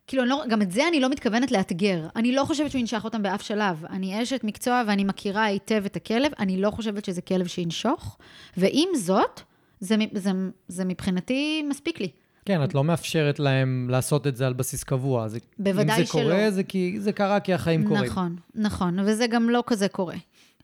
כאילו, 0.07 0.25
לא, 0.25 0.43
גם 0.49 0.61
את 0.61 0.71
זה 0.71 0.87
אני 0.87 0.99
לא 0.99 1.09
מתכוונת 1.09 1.51
לאתגר. 1.51 2.07
אני 2.15 2.31
לא 2.31 2.43
חושבת 2.43 2.71
שהוא 2.71 2.79
ינשך 2.79 3.01
אותם 3.03 3.23
באף 3.23 3.41
שלב. 3.41 3.85
אני 3.85 4.23
אשת 4.23 4.43
מקצוע 4.43 4.83
ואני 4.87 5.03
מכירה 5.03 5.43
היטב 5.43 5.83
את 5.85 5.95
הכלב, 5.95 6.31
אני 6.39 6.61
לא 6.61 6.71
חושבת 6.71 7.05
שזה 7.05 7.21
כלב 7.21 7.47
שינשוך, 7.47 8.17
ועם 8.57 8.89
זאת, 8.95 9.41
זה, 9.79 9.95
זה, 10.13 10.31
זה 10.67 10.85
מבחינתי 10.85 11.63
מספיק 11.69 11.99
לי. 11.99 12.09
כן, 12.47 12.63
את 12.63 12.73
לא 12.73 12.83
מאפשרת 12.83 13.39
להם 13.39 13.87
לעשות 13.89 14.27
את 14.27 14.35
זה 14.35 14.47
על 14.47 14.53
בסיס 14.53 14.83
קבוע. 14.83 15.27
זה, 15.27 15.39
בוודאי 15.59 15.99
אם 15.99 16.05
זה 16.05 16.11
קורה, 16.11 16.23
שלא. 16.23 16.49
זה, 16.49 16.63
כי, 16.63 16.99
זה 16.99 17.11
קרה 17.11 17.39
כי 17.39 17.53
החיים 17.53 17.87
קורים. 17.87 18.03
נכון, 18.03 18.35
נכון, 18.55 18.99
וזה 18.99 19.27
גם 19.27 19.49
לא 19.49 19.63
כזה 19.67 19.87
קורה. 19.87 20.15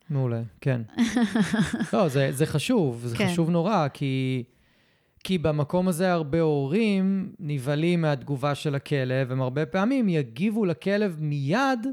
מעולה, 0.10 0.42
כן. 0.62 0.82
לא, 1.94 2.08
זה, 2.08 2.32
זה 2.32 2.46
חשוב, 2.46 3.06
זה 3.06 3.18
כן. 3.18 3.28
חשוב 3.28 3.50
נורא, 3.50 3.88
כי, 3.94 4.44
כי 5.24 5.38
במקום 5.38 5.88
הזה 5.88 6.12
הרבה 6.12 6.42
הורים 6.42 7.34
נבהלים 7.40 8.02
מהתגובה 8.02 8.56
של 8.56 8.76
הכלב, 8.76 9.32
הם 9.32 9.42
הרבה 9.42 9.66
פעמים 9.66 10.10
יגיבו 10.10 10.66
לכלב 10.66 11.16
מיד 11.20 11.88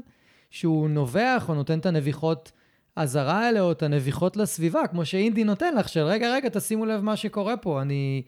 שהוא 0.49 0.89
נובח 0.89 1.45
או 1.49 1.55
נותן 1.55 1.79
את 1.79 1.85
הנביחות 1.85 2.51
אזהרה 2.95 3.39
האלה, 3.45 3.59
או 3.59 3.71
את 3.71 3.83
הנביחות 3.83 4.37
לסביבה, 4.37 4.87
כמו 4.87 5.05
שאינדי 5.05 5.43
נותן 5.43 5.75
לך, 5.75 5.89
של 5.89 6.03
רגע, 6.03 6.33
רגע, 6.33 6.49
תשימו 6.49 6.85
לב 6.85 7.01
מה 7.01 7.15
שקורה 7.15 7.57
פה, 7.57 7.81
אני... 7.81 8.23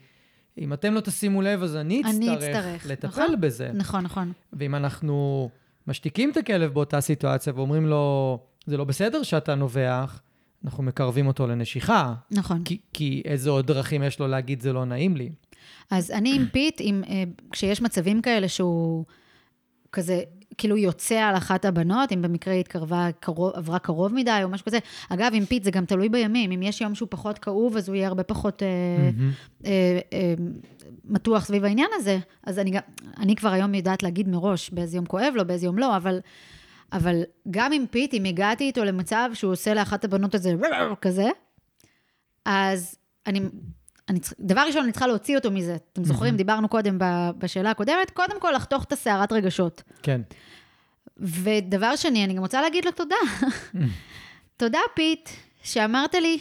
אם 0.58 0.74
אתם 0.74 0.93
לא 0.93 0.99
תשימו 0.99 1.41
לב, 1.41 1.64
אז 1.64 1.76
אני 1.76 2.01
אצטרך, 2.01 2.16
אני 2.16 2.36
אצטרך, 2.36 2.86
לטפל 2.86 3.08
נכון? 3.08 3.41
בזה. 3.41 3.72
נכון, 3.74 4.04
נכון. 4.04 4.32
ואם 4.54 4.76
אנחנו 4.76 5.49
משתיקים 5.88 6.32
את 6.32 6.38
הכלב 6.38 6.74
באותה 6.74 7.01
סיטואציה 7.01 7.54
ואומרים 7.56 7.88
לו, 7.88 8.39
זה 8.66 8.78
לא 8.78 8.84
בסדר 8.84 9.24
שאתה 9.24 9.56
נובח, 9.56 10.22
אנחנו 10.66 10.84
מקרבים 10.84 11.28
אותו 11.28 11.47
לנשיכה, 11.47 12.14
נכון. 12.32 12.64
כי, 12.64 12.78
כי 12.93 13.22
איזה 13.26 13.49
עוד 13.49 13.68
דרכים 13.68 14.04
יש 14.04 14.20
לו 14.20 14.28
להגיד 14.28 14.62
זה 14.62 14.74
לא 14.74 14.86
נעים 14.86 15.18
לי. 15.18 15.30
אז 15.91 16.12
אני 16.12 16.36
עם 16.36 16.45
פית, 16.51 16.78
עם, 16.80 17.04
אה, 17.10 17.24
כשיש 17.51 17.82
מצבים 17.82 18.22
כאלה 18.22 18.47
שהוא 18.47 19.06
כזה, 19.91 20.22
כאילו 20.58 20.78
יוצא 20.78 21.16
על 21.16 21.38
אחת 21.38 21.66
הבנות, 21.66 22.12
אם 22.12 22.22
במקרה 22.22 22.54
היא 22.54 22.60
התקרבה, 22.60 23.08
קרוב, 23.20 23.51
עברה 23.56 23.80
קרוב 23.80 24.14
מדי 24.14 24.39
או 24.43 24.49
משהו 24.49 24.66
כזה. 24.66 24.80
אגב, 25.10 25.32
עם 25.34 25.45
פית 25.45 25.64
זה 25.64 25.72
גם 25.72 25.86
תלוי 25.86 26.10
בימים, 26.10 26.51
אם 26.51 26.62
יש 26.62 26.82
יום 26.82 26.95
שהוא 26.95 27.08
פחות 27.12 27.39
כאוב, 27.39 27.78
אז 27.78 27.89
הוא 27.89 27.95
יהיה 27.95 28.08
הרבה 28.08 28.24
פחות 28.24 28.64
אה, 28.64 28.68
אה, 29.66 29.99
אה, 30.14 30.34
מתוח 31.06 31.45
סביב 31.45 31.66
העניין 31.66 31.89
הזה. 31.93 32.20
אז 32.43 32.60
אני, 32.60 32.72
אני 33.18 33.36
כבר 33.36 33.49
היום 33.49 33.76
יודעת 33.76 34.04
להגיד 34.04 34.30
מראש 34.30 34.70
באיזה 34.70 34.97
יום 34.97 35.06
כואב 35.06 35.34
לו, 35.36 35.47
באיזה 35.47 35.66
יום 35.66 35.78
לא, 35.78 35.97
אבל... 35.97 36.20
אבל 36.93 37.24
גם 37.51 37.72
עם 37.72 37.86
פית, 37.91 38.14
אם 38.14 38.24
הגעתי 38.24 38.64
איתו 38.64 38.84
למצב 38.84 39.30
שהוא 39.34 39.51
עושה 39.51 39.74
לאחת 39.74 40.06
הבנות 40.06 40.36
איזה 40.36 40.54
כזה, 41.01 41.30
אז 42.45 42.95
אני, 43.28 43.39
אני, 44.10 44.20
צרי- 44.20 44.36
דבר 44.39 44.62
ראשון, 44.68 44.84
אני 44.84 44.91
צריכה 44.91 45.08
להוציא 45.08 45.36
אותו 45.38 45.51
מזה. 45.51 45.78
אתם 45.93 46.04
זוכרים, 46.04 46.36
דיברנו 46.38 46.70
קודם 46.70 46.99
ב- 46.99 47.30
בשאלה 47.38 47.72
הקודמת, 47.72 48.12
קודם 48.14 48.39
כל 48.39 48.51
לחתוך 48.56 48.84
את 48.84 48.91
הסערת 48.91 49.32
רגשות. 49.32 49.84
כן. 50.04 50.22
ודבר 51.18 51.95
שני, 51.95 52.26
אני 52.26 52.34
גם 52.34 52.41
רוצה 52.41 52.62
להגיד 52.62 52.86
לו 52.86 52.91
תודה. 52.91 53.16
תודה, 54.58 54.80
פית, 54.95 55.30
שאמרת 55.64 56.16
לי. 56.16 56.39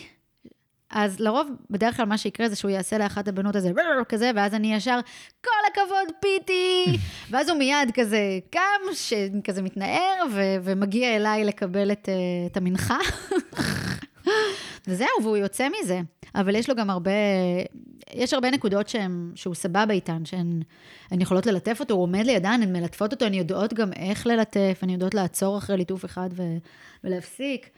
אז 0.90 1.20
לרוב, 1.20 1.48
בדרך 1.70 1.96
כלל 1.96 2.04
מה 2.06 2.18
שיקרה 2.18 2.48
זה 2.48 2.56
שהוא 2.56 2.70
יעשה 2.70 2.98
לאחת 2.98 3.28
הבנות 3.28 3.56
איזה 3.56 3.70
כזה, 4.08 4.30
ואז 4.36 4.54
אני 4.54 4.74
ישר, 4.74 4.98
כל 5.44 5.50
הכבוד, 5.72 6.14
פיטי! 6.20 6.84
ואז 7.30 7.48
הוא 7.48 7.58
מיד 7.58 7.90
כזה 7.94 8.18
קם, 8.50 8.60
שכזה 8.94 9.62
מתנער, 9.62 10.24
ו- 10.32 10.56
ומגיע 10.64 11.16
אליי 11.16 11.44
לקבל 11.44 11.92
את, 11.92 12.08
אה, 12.08 12.14
את 12.52 12.56
המנחה. 12.56 12.98
וזהו, 14.86 15.08
והוא 15.22 15.36
יוצא 15.36 15.68
מזה. 15.82 16.00
אבל 16.34 16.54
יש 16.54 16.68
לו 16.68 16.76
גם 16.76 16.90
הרבה, 16.90 17.10
יש 18.14 18.34
הרבה 18.34 18.50
נקודות 18.50 18.88
שהם, 18.88 19.32
שהוא 19.34 19.54
סבבה 19.54 19.90
איתן, 19.94 20.24
שהן 20.24 20.62
הן 21.10 21.20
יכולות 21.20 21.46
ללטף 21.46 21.76
אותו, 21.80 21.94
הוא 21.94 22.02
עומד 22.02 22.22
לידן, 22.26 22.60
הן 22.62 22.72
מלטפות 22.72 23.12
אותו, 23.12 23.24
הן 23.24 23.34
יודעות 23.34 23.74
גם 23.74 23.92
איך 23.92 24.26
ללטף, 24.26 24.78
הן 24.82 24.90
יודעות 24.90 25.14
לעצור 25.14 25.58
אחרי 25.58 25.76
ליטוף 25.76 26.04
אחד 26.04 26.28
ו, 26.32 26.42
ולהפסיק. 27.04 27.70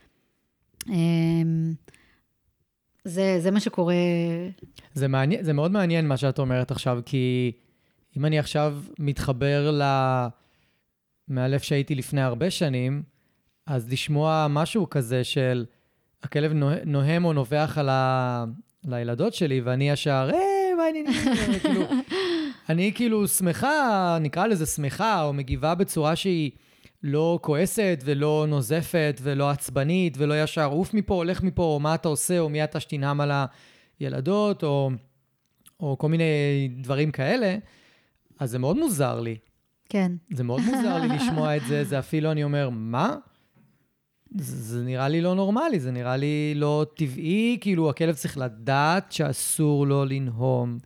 אמ, 0.88 1.74
זה, 3.04 3.36
זה 3.40 3.50
מה 3.50 3.60
שקורה. 3.60 3.94
זה, 4.94 5.08
מעניין, 5.08 5.44
זה 5.44 5.52
מאוד 5.52 5.70
מעניין 5.70 6.08
מה 6.08 6.16
שאת 6.16 6.38
אומרת 6.38 6.70
עכשיו, 6.70 7.00
כי 7.06 7.52
אם 8.16 8.24
אני 8.24 8.38
עכשיו 8.38 8.78
מתחבר 8.98 9.70
ל... 9.70 9.82
מאלף 11.28 11.62
שהייתי 11.62 11.94
לפני 11.94 12.20
הרבה 12.20 12.50
שנים, 12.50 13.02
אז 13.66 13.92
לשמוע 13.92 14.46
משהו 14.50 14.90
כזה 14.90 15.24
של 15.24 15.64
הכלב 16.24 16.52
נוהם 16.86 17.24
או 17.24 17.32
נובח 17.32 17.74
על, 17.78 17.88
ה... 17.88 18.44
על 18.86 18.94
הילדות 18.94 19.34
שלי, 19.34 19.60
ואני 19.60 19.90
ישר, 19.90 20.30
היי, 20.32 20.74
מה 20.76 20.82
העניינים? 20.82 21.12
כאילו, 21.62 21.84
אני 22.68 22.92
כאילו 22.94 23.28
שמחה, 23.28 24.18
נקרא 24.20 24.46
לזה 24.46 24.66
שמחה, 24.66 25.22
או 25.22 25.32
מגיבה 25.32 25.74
בצורה 25.74 26.16
שהיא 26.16 26.50
לא 27.02 27.38
כועסת 27.42 28.02
ולא 28.04 28.46
נוזפת 28.48 29.20
ולא 29.22 29.50
עצבנית 29.50 30.14
ולא 30.18 30.42
ישר 30.42 30.66
עוף 30.66 30.94
מפה, 30.94 31.14
הולך 31.14 31.42
מפה, 31.42 31.62
או 31.62 31.80
מה 31.80 31.94
אתה 31.94 32.08
עושה, 32.08 32.38
או 32.38 32.48
מי 32.48 32.64
אתה 32.64 32.80
שתנאם 32.80 33.20
על 33.20 33.32
הילדות, 34.00 34.62
או, 34.62 34.90
או 35.80 35.98
כל 35.98 36.08
מיני 36.08 36.24
דברים 36.82 37.10
כאלה, 37.10 37.56
אז 38.40 38.50
זה 38.50 38.58
מאוד 38.58 38.76
מוזר 38.76 39.20
לי. 39.20 39.36
כן. 39.88 40.12
זה 40.34 40.44
מאוד 40.44 40.60
מוזר 40.60 40.98
לי 40.98 41.08
לשמוע 41.08 41.56
את 41.56 41.62
זה, 41.68 41.84
זה 41.84 41.98
אפילו, 41.98 42.30
אני 42.30 42.44
אומר, 42.44 42.68
מה? 42.72 43.16
זה, 44.38 44.82
נראה 44.82 45.08
לי 45.08 45.20
לא 45.20 45.34
נורמלי, 45.34 45.80
זה 45.80 45.90
נראה 45.90 46.16
לי 46.16 46.52
לא 46.56 46.86
טבעי, 46.96 47.58
כאילו 47.60 47.90
הכלב 47.90 48.14
צריך 48.14 48.38
לדעת 48.38 49.12
שאסור 49.12 49.86
לו 49.86 50.04
לנהום. 50.04 50.78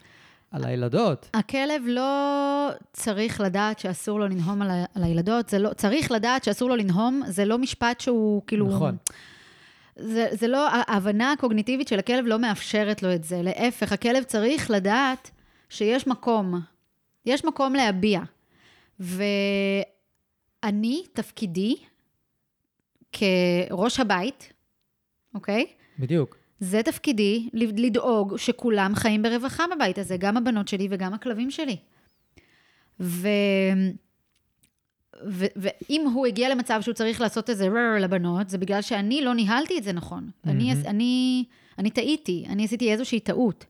על 0.51 0.64
הילדות. 0.64 1.30
הכלב 1.34 1.82
לא 1.86 2.68
צריך 2.92 3.40
לדעת 3.40 3.78
שאסור 3.78 4.20
לו 4.20 4.28
לנהום 4.28 4.62
על, 4.62 4.70
ה- 4.70 4.84
על 4.94 5.05
הילדות, 5.05 5.49
זה 5.49 5.59
לא, 5.59 5.72
צריך 5.72 6.12
לדעת 6.12 6.44
שאסור 6.44 6.68
לו 6.68 6.76
לנהום, 6.76 7.22
זה 7.26 7.44
לא 7.44 7.59
משפט 7.59 8.01
שהוא 8.01 8.42
כאילו... 8.46 8.68
נכון. 8.68 8.96
זה, 9.96 10.26
זה 10.32 10.49
לא, 10.49 10.68
ההבנה 10.70 11.32
הקוגניטיבית 11.32 11.88
של 11.88 11.99
הכלב 11.99 12.24
לא 12.26 12.38
מאפשרת 12.38 13.03
לו 13.03 13.14
את 13.14 13.24
זה. 13.24 13.42
להפך, 13.42 13.92
הכלב 13.92 14.22
צריך 14.22 14.70
לדעת 14.70 15.30
שיש 15.68 16.07
מקום. 16.07 16.61
יש 17.26 17.44
מקום 17.44 17.74
להביע. 17.74 18.20
ואני, 19.01 19.22
תפקידי, 21.12 21.74
כראש 23.12 24.00
הבית, 24.00 24.52
אוקיי? 25.34 25.66
בדיוק. 25.98 26.36
זה 26.61 26.82
תפקידי, 26.82 27.48
לדאוג 27.54 28.36
שכולם 28.36 28.92
חיים 28.94 29.22
ברווחה 29.22 29.64
בבית 29.76 29.98
הזה, 29.98 30.16
גם 30.16 30.36
הבנות 30.36 30.68
שלי 30.68 30.88
וגם 30.90 31.14
הכלבים 31.14 31.50
שלי. 31.50 31.76
ו... 33.00 33.28
ו- 35.28 35.46
ואם 35.56 36.06
הוא 36.14 36.26
הגיע 36.26 36.48
למצב 36.48 36.80
שהוא 36.82 36.94
צריך 36.94 37.20
לעשות 37.20 37.50
איזה 37.50 37.68
רר 37.68 37.98
לבנות, 38.00 38.48
זה 38.48 38.59
בגלל 38.59 38.82
שאני 38.82 39.22
לא 39.22 39.34
ניהלתי 39.34 39.78
את 39.78 39.84
זה 39.84 39.92
נכון. 39.92 40.30
Mm-hmm. 40.30 40.50
אני, 40.50 40.72
אני, 40.86 41.44
אני 41.78 41.90
טעיתי, 41.90 42.44
אני 42.48 42.64
עשיתי 42.64 42.92
איזושהי 42.92 43.20
טעות. 43.20 43.64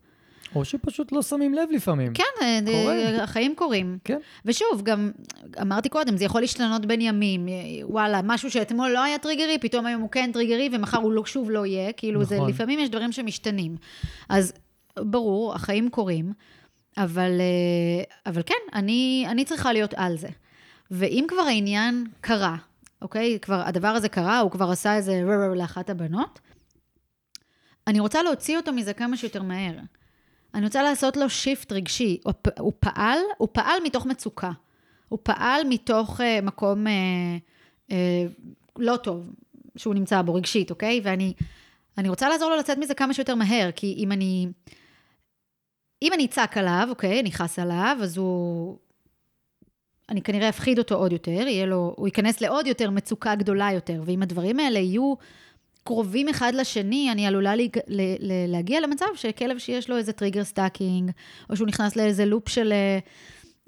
או 0.55 0.65
שפשוט 0.65 1.13
לא 1.13 1.23
שמים 1.23 1.55
לב 1.55 1.69
לפעמים. 1.73 2.13
כן, 2.15 2.25
אה, 2.43 2.59
קורה. 2.67 3.23
החיים 3.23 3.55
קורים. 3.55 3.99
כן. 4.05 4.19
ושוב, 4.45 4.83
גם 4.83 5.11
אמרתי 5.61 5.89
קודם, 5.89 6.17
זה 6.17 6.25
יכול 6.25 6.41
להשתנות 6.41 6.87
בין 6.87 7.01
ימים. 7.01 7.47
וואלה, 7.83 8.21
משהו 8.25 8.51
שאתמול 8.51 8.91
לא 8.91 9.03
היה 9.03 9.19
טריגרי, 9.19 9.59
פתאום 9.59 9.87
היום 9.87 10.01
הוא 10.01 10.11
כן 10.11 10.31
טריגרי, 10.33 10.69
ומחר 10.73 10.99
הוא 10.99 11.13
לא, 11.13 11.27
שוב 11.27 11.51
לא 11.51 11.67
יהיה. 11.67 11.93
כאילו, 11.93 12.23
נכון. 12.23 12.37
זה, 12.37 12.53
לפעמים 12.53 12.79
יש 12.79 12.89
דברים 12.89 13.13
שמשתנים. 13.13 13.77
אז 14.29 14.53
ברור, 14.99 15.55
החיים 15.55 15.91
קורים, 15.91 16.33
אבל, 16.97 17.41
אה, 17.41 18.31
אבל 18.33 18.43
כן, 18.47 18.55
אני, 18.75 19.27
אני 19.29 19.45
צריכה 19.45 19.73
להיות 19.73 19.95
על 19.97 20.17
זה. 20.17 20.29
ואם 20.91 21.25
כבר 21.29 21.41
העניין 21.41 22.07
קרה, 22.21 22.57
אוקיי? 23.03 23.39
כבר, 23.43 23.63
הדבר 23.67 23.89
הזה 23.89 24.09
קרה, 24.09 24.39
הוא 24.39 24.51
כבר 24.51 24.71
עשה 24.71 24.97
איזה 24.97 25.23
רר 25.27 25.55
לאחת 25.55 25.91
הבנות, 25.91 26.41
אני 27.87 28.01
רוצה 28.01 28.23
להוציא 28.23 28.57
אותו 28.57 28.73
מזה 28.73 28.93
כמה 28.93 29.17
שיותר 29.17 29.43
מהר. 29.43 29.75
אני 30.55 30.65
רוצה 30.65 30.83
לעשות 30.83 31.17
לו 31.17 31.31
שיפט 31.31 31.73
רגשי. 31.73 32.21
הוא, 32.59 32.73
פעל, 32.81 33.19
הוא 33.39 33.49
פעל 33.53 33.79
מתוך 33.85 34.07
מצוקה. 34.07 34.51
הוא 35.09 35.19
פעל 35.23 35.63
מתוך 35.69 36.21
uh, 36.21 36.45
מקום 36.45 36.87
uh, 36.87 36.91
uh, 37.91 37.93
לא 38.77 38.97
טוב 38.97 39.31
שהוא 39.77 39.95
נמצא 39.95 40.23
בו 40.23 40.35
רגשית, 40.35 40.71
אוקיי? 40.71 41.01
ואני 41.05 41.33
אני 41.99 42.09
רוצה 42.09 42.29
לעזור 42.29 42.51
לו 42.51 42.57
לצאת 42.57 42.79
מזה 42.79 42.95
כמה 42.95 43.15
שיותר 43.15 43.35
מהר, 43.35 43.71
כי 43.77 43.95
אם 43.99 44.13
אני... 44.13 44.49
אם 46.03 46.13
אני 46.13 46.25
אצעק 46.25 46.57
עליו, 46.57 46.87
אוקיי, 46.91 47.21
אני 47.21 47.29
אכעס 47.29 47.59
עליו, 47.59 47.99
אז 48.03 48.17
הוא... 48.17 48.79
אני 50.09 50.23
כנראה 50.23 50.49
אפחיד 50.49 50.79
אותו 50.79 50.95
עוד 50.95 51.13
יותר, 51.13 51.31
יהיה 51.31 51.67
לו... 51.67 51.95
הוא 51.97 52.09
ייכנס 52.09 52.41
לעוד 52.41 52.67
יותר 52.67 52.91
מצוקה 52.91 53.35
גדולה 53.35 53.73
יותר, 53.73 54.03
ואם 54.05 54.23
הדברים 54.23 54.59
האלה 54.59 54.79
יהיו... 54.79 55.15
קרובים 55.89 56.29
אחד 56.29 56.53
לשני, 56.55 57.09
אני 57.13 57.27
עלולה 57.27 57.57
לה, 57.57 57.65
לה, 57.89 58.05
להגיע 58.49 58.81
למצב 58.81 59.07
שכלב 59.15 59.59
שיש 59.59 59.91
לו 59.91 59.97
איזה 59.97 60.13
trigger 60.13 60.45
stacking, 60.45 61.11
או 61.51 61.57
שהוא 61.57 61.69
נכנס 61.69 61.97
לאיזה 61.97 62.25
loop 62.25 62.49
של, 62.49 62.73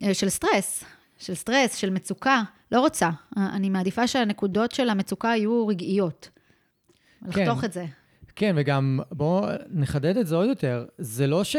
אה, 0.02 0.14
של 0.14 0.28
סטרס, 0.28 0.84
של 1.18 1.34
סטרס, 1.34 1.76
של 1.76 1.90
מצוקה. 1.90 2.42
לא 2.72 2.80
רוצה. 2.80 3.10
אני 3.36 3.68
מעדיפה 3.68 4.06
שהנקודות 4.06 4.72
של 4.72 4.88
המצוקה 4.88 5.28
יהיו 5.28 5.66
רגעיות. 5.66 6.28
כן. 7.32 7.40
לחתוך 7.40 7.64
את 7.64 7.72
זה. 7.72 7.84
כן, 8.36 8.54
וגם 8.56 9.00
בואו 9.12 9.46
נחדד 9.70 10.16
את 10.16 10.26
זה 10.26 10.36
עוד 10.36 10.48
יותר. 10.48 10.84
זה 10.98 11.26
לא 11.26 11.44
ש... 11.44 11.56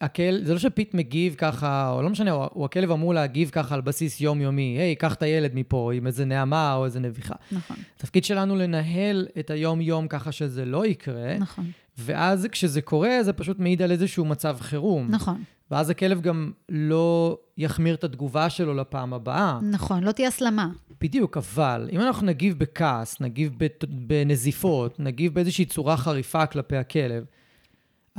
הכל, 0.00 0.38
זה 0.42 0.52
לא 0.52 0.58
שפיט 0.58 0.94
מגיב 0.94 1.34
ככה, 1.38 1.90
או 1.90 2.02
לא 2.02 2.10
משנה, 2.10 2.30
הוא, 2.30 2.46
הוא 2.52 2.64
הכלב 2.64 2.90
אמור 2.90 3.14
להגיב 3.14 3.50
ככה 3.50 3.74
על 3.74 3.80
בסיס 3.80 4.20
יומיומי, 4.20 4.76
היי, 4.78 4.96
קח 4.96 5.14
את 5.14 5.22
הילד 5.22 5.50
מפה 5.54 5.92
עם 5.94 6.06
איזה 6.06 6.24
נעמה 6.24 6.74
או 6.74 6.84
איזה 6.84 7.00
נביחה. 7.00 7.34
נכון. 7.52 7.76
התפקיד 7.96 8.24
שלנו 8.24 8.56
לנהל 8.56 9.26
את 9.38 9.50
היום-יום 9.50 10.08
ככה 10.08 10.32
שזה 10.32 10.64
לא 10.64 10.86
יקרה. 10.86 11.38
נכון. 11.38 11.70
ואז 11.98 12.46
כשזה 12.52 12.82
קורה, 12.82 13.22
זה 13.22 13.32
פשוט 13.32 13.58
מעיד 13.58 13.82
על 13.82 13.90
איזשהו 13.90 14.24
מצב 14.24 14.56
חירום. 14.60 15.06
נכון. 15.10 15.42
ואז 15.70 15.90
הכלב 15.90 16.20
גם 16.20 16.52
לא 16.68 17.38
יחמיר 17.56 17.94
את 17.94 18.04
התגובה 18.04 18.50
שלו 18.50 18.74
לפעם 18.74 19.14
הבאה. 19.14 19.58
נכון, 19.62 20.04
לא 20.04 20.12
תהיה 20.12 20.28
הסלמה. 20.28 20.68
בדיוק, 21.00 21.36
אבל 21.36 21.88
אם 21.92 22.00
אנחנו 22.00 22.26
נגיב 22.26 22.58
בכעס, 22.58 23.20
נגיב 23.20 23.52
בנזיפות, 23.88 25.00
נגיב 25.00 25.34
באיזושהי 25.34 25.64
צורה 25.64 25.96
חריפה 25.96 26.46
כלפי 26.46 26.76
הכלב, 26.76 27.24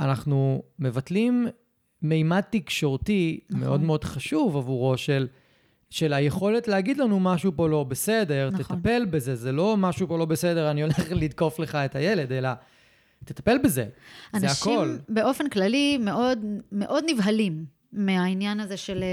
אנחנו 0.00 0.62
מבטלים 0.78 1.48
מימד 2.02 2.40
תקשורתי 2.50 3.40
נכון. 3.50 3.60
מאוד 3.60 3.80
מאוד 3.80 4.04
חשוב 4.04 4.56
עבורו 4.56 4.96
של, 4.96 5.26
של 5.90 6.12
היכולת 6.12 6.68
להגיד 6.68 6.98
לנו 6.98 7.20
משהו 7.20 7.52
פה 7.56 7.68
לא 7.68 7.84
בסדר, 7.84 8.50
נכון. 8.52 8.76
תטפל 8.76 9.06
בזה, 9.10 9.36
זה 9.36 9.52
לא 9.52 9.76
משהו 9.76 10.08
פה 10.08 10.18
לא 10.18 10.24
בסדר, 10.24 10.70
אני 10.70 10.82
הולך 10.82 10.98
לתקוף 11.22 11.58
לך 11.58 11.74
את 11.74 11.96
הילד, 11.96 12.32
אלא 12.32 12.48
תטפל 13.24 13.58
בזה, 13.58 13.86
זה 14.36 14.46
הכל. 14.46 14.78
אנשים 14.80 14.98
באופן 15.08 15.48
כללי 15.48 15.98
מאוד, 15.98 16.38
מאוד 16.72 17.04
נבהלים 17.10 17.64
מהעניין 17.92 18.60
הזה 18.60 18.76
של 18.76 19.04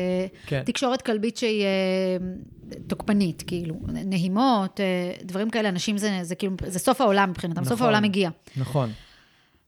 כן. 0.45 0.63
תקשורת 0.65 1.01
כלבית 1.01 1.37
שהיא 1.37 1.63
אה, 1.63 2.17
תוקפנית, 2.87 3.43
כאילו, 3.47 3.75
נהימות, 3.87 4.79
אה, 4.79 5.13
דברים 5.23 5.49
כאלה, 5.49 5.69
אנשים 5.69 5.97
זה, 5.97 6.19
זה 6.21 6.35
כאילו, 6.35 6.55
זה 6.67 6.79
סוף 6.79 7.01
העולם 7.01 7.29
מבחינתם, 7.29 7.61
נכון, 7.61 7.69
סוף 7.69 7.81
העולם 7.81 8.03
הגיע. 8.03 8.29
נכון. 8.57 8.89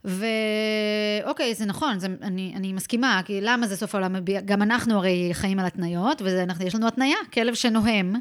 ואוקיי, 0.03 1.55
זה 1.55 1.65
נכון, 1.65 1.99
זה, 1.99 2.07
אני, 2.21 2.53
אני 2.55 2.73
מסכימה, 2.73 3.21
כי 3.25 3.41
למה 3.41 3.67
זה 3.67 3.77
סוף 3.77 3.95
העולם? 3.95 4.15
גם 4.45 4.61
אנחנו 4.61 4.97
הרי 4.97 5.29
חיים 5.33 5.59
על 5.59 5.65
התניות, 5.65 6.21
ויש 6.21 6.75
לנו 6.75 6.87
התניה, 6.87 7.17
כלב 7.33 7.53
שנוהם, 7.53 8.15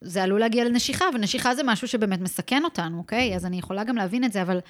זה 0.00 0.22
עלול 0.22 0.40
להגיע 0.40 0.64
לנשיכה, 0.64 1.04
ונשיכה 1.14 1.54
זה 1.54 1.62
משהו 1.64 1.88
שבאמת 1.88 2.20
מסכן 2.20 2.64
אותנו, 2.64 2.98
אוקיי? 2.98 3.36
אז 3.36 3.46
אני 3.46 3.58
יכולה 3.58 3.84
גם 3.84 3.96
להבין 3.96 4.24
את 4.24 4.32
זה, 4.32 4.42
אבל, 4.42 4.60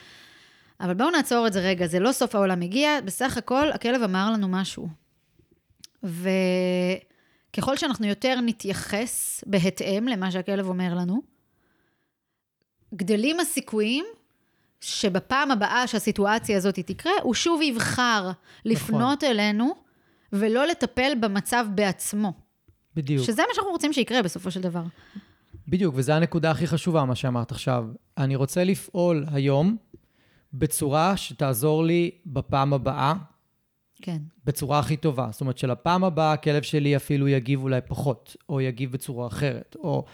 אבל 0.80 0.94
בואו 0.94 1.10
נעצור 1.10 1.46
את 1.46 1.52
זה 1.52 1.60
רגע, 1.60 1.86
זה 1.86 2.00
לא 2.00 2.12
סוף 2.12 2.34
העולם 2.34 2.60
הגיע, 2.60 3.00
בסך 3.04 3.36
הכל 3.36 3.72
הכלב 3.72 4.02
אמר 4.02 4.30
לנו 4.32 4.48
משהו. 4.48 4.88
וככל 6.02 7.76
שאנחנו 7.76 8.06
יותר 8.06 8.40
נתייחס 8.42 9.44
בהתאם 9.46 10.08
למה 10.08 10.30
שהכלב 10.30 10.68
אומר 10.68 10.94
לנו, 10.94 11.22
גדלים 12.94 13.40
הסיכויים 13.40 14.04
שבפעם 14.84 15.50
הבאה 15.50 15.86
שהסיטואציה 15.86 16.56
הזאת 16.56 16.78
תקרה, 16.78 17.12
הוא 17.22 17.34
שוב 17.34 17.62
יבחר 17.62 18.30
לפנות 18.64 19.24
נכון. 19.24 19.30
אלינו 19.30 19.74
ולא 20.32 20.66
לטפל 20.66 21.12
במצב 21.20 21.66
בעצמו. 21.74 22.32
בדיוק. 22.94 23.26
שזה 23.26 23.42
מה 23.48 23.54
שאנחנו 23.54 23.70
רוצים 23.70 23.92
שיקרה 23.92 24.22
בסופו 24.22 24.50
של 24.50 24.60
דבר. 24.60 24.82
בדיוק, 25.68 25.94
וזו 25.98 26.12
הנקודה 26.12 26.50
הכי 26.50 26.66
חשובה, 26.66 27.04
מה 27.04 27.14
שאמרת 27.14 27.50
עכשיו. 27.50 27.84
אני 28.18 28.36
רוצה 28.36 28.64
לפעול 28.64 29.24
היום 29.32 29.76
בצורה 30.52 31.16
שתעזור 31.16 31.84
לי 31.84 32.10
בפעם 32.26 32.72
הבאה. 32.72 33.14
כן. 34.02 34.18
בצורה 34.44 34.78
הכי 34.78 34.96
טובה. 34.96 35.28
זאת 35.30 35.40
אומרת 35.40 35.58
שלפעם 35.58 36.04
הבאה 36.04 36.32
הכלב 36.32 36.62
שלי 36.62 36.96
אפילו 36.96 37.28
יגיב 37.28 37.62
אולי 37.62 37.80
פחות, 37.88 38.36
או 38.48 38.60
יגיב 38.60 38.92
בצורה 38.92 39.26
אחרת, 39.26 39.76
או 39.78 40.04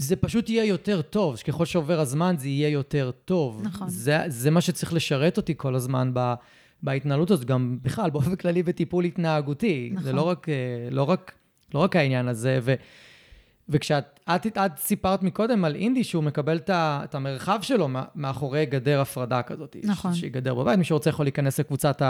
זה 0.00 0.16
פשוט 0.16 0.48
יהיה 0.48 0.64
יותר 0.64 1.02
טוב, 1.02 1.36
שככל 1.36 1.64
שעובר 1.64 2.00
הזמן 2.00 2.34
זה 2.38 2.48
יהיה 2.48 2.68
יותר 2.68 3.10
טוב. 3.24 3.60
נכון. 3.64 3.88
זה, 3.88 4.18
זה 4.28 4.50
מה 4.50 4.60
שצריך 4.60 4.92
לשרת 4.92 5.36
אותי 5.36 5.54
כל 5.56 5.74
הזמן 5.74 6.10
ב, 6.14 6.34
בהתנהלות 6.82 7.30
הזאת, 7.30 7.44
גם 7.44 7.78
בכלל, 7.82 8.10
באופן 8.14 8.36
כללי 8.36 8.62
בטיפול 8.62 9.04
התנהגותי. 9.04 9.90
נכון. 9.92 10.04
זה 10.04 10.12
לא 10.12 10.22
רק, 10.22 10.48
אה, 10.48 10.54
לא, 10.90 11.02
רק, 11.02 11.32
לא 11.74 11.78
רק 11.78 11.96
העניין 11.96 12.28
הזה. 12.28 12.58
ו, 12.62 12.74
וכשאת 13.68 14.20
את, 14.34 14.46
את 14.46 14.78
סיפרת 14.78 15.22
מקודם 15.22 15.64
על 15.64 15.74
אינדי 15.74 16.04
שהוא 16.04 16.24
מקבל 16.24 16.56
את, 16.56 16.70
ה, 16.70 17.00
את 17.04 17.14
המרחב 17.14 17.58
שלו 17.62 17.88
מאחורי 18.14 18.66
גדר 18.66 19.00
הפרדה 19.00 19.42
כזאת. 19.42 19.76
נכון. 19.84 20.14
שהיא 20.14 20.30
גדר 20.30 20.54
בבית, 20.54 20.78
מי 20.78 20.84
שרוצה 20.84 21.10
יכול 21.10 21.26
להיכנס 21.26 21.60
לקבוצת 21.60 22.02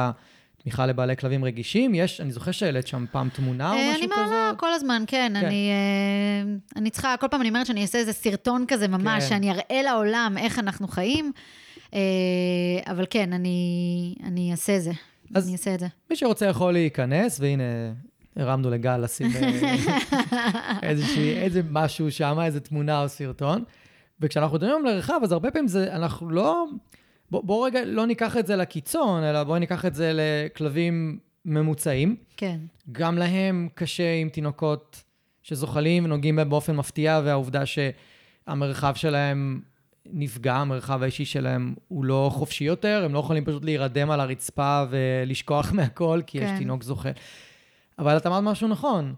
התמיכה 0.60 0.86
לבעלי 0.86 1.16
כלבים 1.16 1.44
רגישים. 1.44 1.94
יש, 1.94 2.20
אני 2.20 2.32
זוכר 2.32 2.50
שהעלית 2.50 2.86
שם 2.86 3.04
פעם 3.12 3.28
תמונה 3.28 3.72
או 3.72 3.76
אה, 3.76 3.92
משהו 3.94 4.10
כזה. 4.10 4.20
אני 4.22 4.30
מעלה 4.30 4.52
כל 4.56 4.72
הזמן, 4.72 5.02
כן. 5.06 5.32
כן. 5.40 5.46
אני, 5.46 5.70
אה, 5.70 6.52
אני 6.76 6.90
צריכה, 6.90 7.14
כל 7.20 7.26
פעם 7.30 7.40
אני 7.40 7.48
אומרת 7.48 7.66
שאני 7.66 7.82
אעשה 7.82 7.98
איזה 7.98 8.12
סרטון 8.12 8.64
כזה 8.68 8.88
ממש, 8.88 9.22
כן. 9.24 9.28
שאני 9.28 9.50
אראה 9.50 9.82
לעולם 9.82 10.34
איך 10.38 10.58
אנחנו 10.58 10.88
חיים. 10.88 11.32
אה, 11.94 12.00
אבל 12.86 13.04
כן, 13.10 13.32
אני, 13.32 14.14
אני 14.24 14.50
אעשה 14.52 14.76
את 14.76 14.82
זה. 14.82 14.90
אז- 15.34 15.44
אני 15.46 15.52
אעשה 15.52 15.74
את 15.74 15.80
זה. 15.80 15.86
מי 16.10 16.16
שרוצה 16.16 16.46
יכול 16.46 16.72
להיכנס, 16.72 17.40
והנה, 17.40 17.62
הרמנו 18.36 18.70
לגל 18.70 18.96
לשים 18.96 19.30
איזושהי, 20.82 21.32
איזה 21.38 21.62
משהו 21.70 22.10
שם, 22.12 22.38
איזה 22.44 22.60
תמונה 22.60 23.02
או 23.02 23.08
סרטון. 23.08 23.64
וכשאנחנו 24.20 24.56
מדברים 24.56 24.86
על 24.86 24.94
מרחב, 24.94 25.20
אז 25.22 25.32
הרבה 25.32 25.50
פעמים 25.50 25.68
זה, 25.68 25.94
אנחנו 25.94 26.30
לא... 26.30 26.64
בוא, 27.30 27.42
בוא 27.44 27.66
רגע 27.66 27.84
לא 27.84 28.06
ניקח 28.06 28.36
את 28.36 28.46
זה 28.46 28.56
לקיצון, 28.56 29.22
אלא 29.22 29.44
בואו 29.44 29.58
ניקח 29.58 29.86
את 29.86 29.94
זה 29.94 30.12
לכלבים 30.14 31.18
ממוצעים. 31.44 32.16
כן. 32.36 32.58
גם 32.92 33.18
להם 33.18 33.68
קשה 33.74 34.14
עם 34.14 34.28
תינוקות 34.28 35.02
שזוחלים 35.42 36.04
ונוגעים 36.04 36.36
בהם 36.36 36.50
באופן 36.50 36.76
מפתיע, 36.76 37.20
והעובדה 37.24 37.62
שהמרחב 37.66 38.94
שלהם 38.94 39.60
נפגע, 40.06 40.54
המרחב 40.54 41.02
האישי 41.02 41.24
שלהם 41.24 41.74
הוא 41.88 42.04
לא 42.04 42.30
חופשי 42.32 42.64
יותר, 42.64 43.02
הם 43.04 43.14
לא 43.14 43.18
יכולים 43.18 43.44
פשוט 43.44 43.64
להירדם 43.64 44.10
על 44.10 44.20
הרצפה 44.20 44.84
ולשכוח 44.90 45.72
מהכל, 45.76 46.20
כי 46.26 46.38
יש 46.38 46.44
כן. 46.44 46.58
תינוק 46.58 46.82
זוחל. 46.82 47.10
אבל 47.98 48.16
את 48.16 48.26
אמרת 48.26 48.42
משהו 48.42 48.68
נכון, 48.68 49.14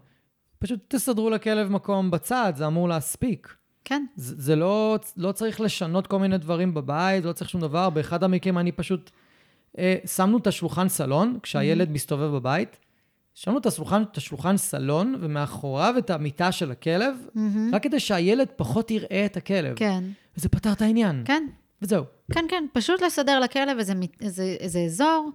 פשוט 0.59 0.79
תסדרו 0.87 1.29
לכלב 1.29 1.69
מקום 1.69 2.11
בצד, 2.11 2.53
זה 2.55 2.67
אמור 2.67 2.89
להספיק. 2.89 3.55
כן. 3.85 4.05
זה, 4.15 4.35
זה 4.37 4.55
לא, 4.55 4.99
לא 5.17 5.31
צריך 5.31 5.61
לשנות 5.61 6.07
כל 6.07 6.19
מיני 6.19 6.37
דברים 6.37 6.73
בבית, 6.73 7.25
לא 7.25 7.33
צריך 7.33 7.49
שום 7.49 7.61
דבר. 7.61 7.89
באחד 7.89 8.23
המקרים 8.23 8.57
אני 8.57 8.71
פשוט... 8.71 9.11
אה, 9.77 9.95
שמנו 10.05 10.37
את 10.37 10.47
השולחן 10.47 10.89
סלון, 10.89 11.37
כשהילד 11.43 11.91
מסתובב 11.91 12.35
בבית, 12.35 12.77
שמנו 13.33 13.57
את 13.57 13.65
השולחן, 13.65 14.03
את 14.11 14.17
השולחן 14.17 14.57
סלון, 14.57 15.15
ומאחוריו 15.19 15.95
את 15.97 16.09
המיטה 16.09 16.51
של 16.51 16.71
הכלב, 16.71 17.15
רק 17.73 17.83
כדי 17.83 17.99
שהילד 17.99 18.47
פחות 18.55 18.91
יראה 18.91 19.25
את 19.25 19.37
הכלב. 19.37 19.75
כן. 19.75 20.03
וזה 20.37 20.49
פתר 20.49 20.71
את 20.71 20.81
העניין. 20.81 21.21
כן. 21.25 21.47
וזהו. 21.81 22.03
כן, 22.31 22.45
כן, 22.49 22.65
פשוט 22.73 23.01
לסדר 23.01 23.39
לכלב 23.39 23.77
איזה, 23.77 23.93
איזה, 24.21 24.55
איזה 24.59 24.79
אזור. 24.79 25.29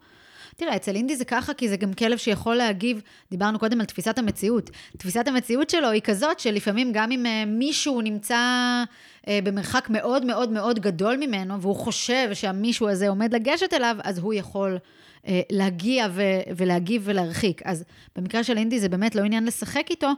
תראה, 0.58 0.76
אצל 0.76 0.96
אינדי 0.96 1.16
זה 1.16 1.24
ככה, 1.24 1.54
כי 1.54 1.68
זה 1.68 1.76
גם 1.76 1.92
כלב 1.92 2.18
שיכול 2.18 2.54
להגיב, 2.54 3.02
דיברנו 3.30 3.58
קודם 3.58 3.80
על 3.80 3.86
תפיסת 3.86 4.18
המציאות. 4.18 4.70
תפיסת 4.96 5.28
המציאות 5.28 5.70
שלו 5.70 5.90
היא 5.90 6.02
כזאת 6.02 6.40
שלפעמים 6.40 6.92
גם 6.92 7.12
אם 7.12 7.26
אה, 7.26 7.44
מישהו 7.46 8.00
נמצא 8.00 8.36
אה, 9.28 9.38
במרחק 9.44 9.86
מאוד 9.90 10.24
מאוד 10.24 10.50
מאוד 10.52 10.78
גדול 10.78 11.16
ממנו, 11.16 11.60
והוא 11.60 11.76
חושב 11.76 12.28
שהמישהו 12.34 12.88
הזה 12.88 13.08
עומד 13.08 13.34
לגשת 13.34 13.74
אליו, 13.74 13.96
אז 14.04 14.18
הוא 14.18 14.34
יכול 14.34 14.78
אה, 15.26 15.40
להגיע 15.50 16.06
ו- 16.10 16.22
ולהגיב 16.56 17.02
ולהרחיק. 17.04 17.62
אז 17.64 17.84
במקרה 18.16 18.44
של 18.44 18.58
אינדי 18.58 18.80
זה 18.80 18.88
באמת 18.88 19.14
לא 19.14 19.22
עניין 19.22 19.44
לשחק 19.44 19.86
איתו, 19.90 20.10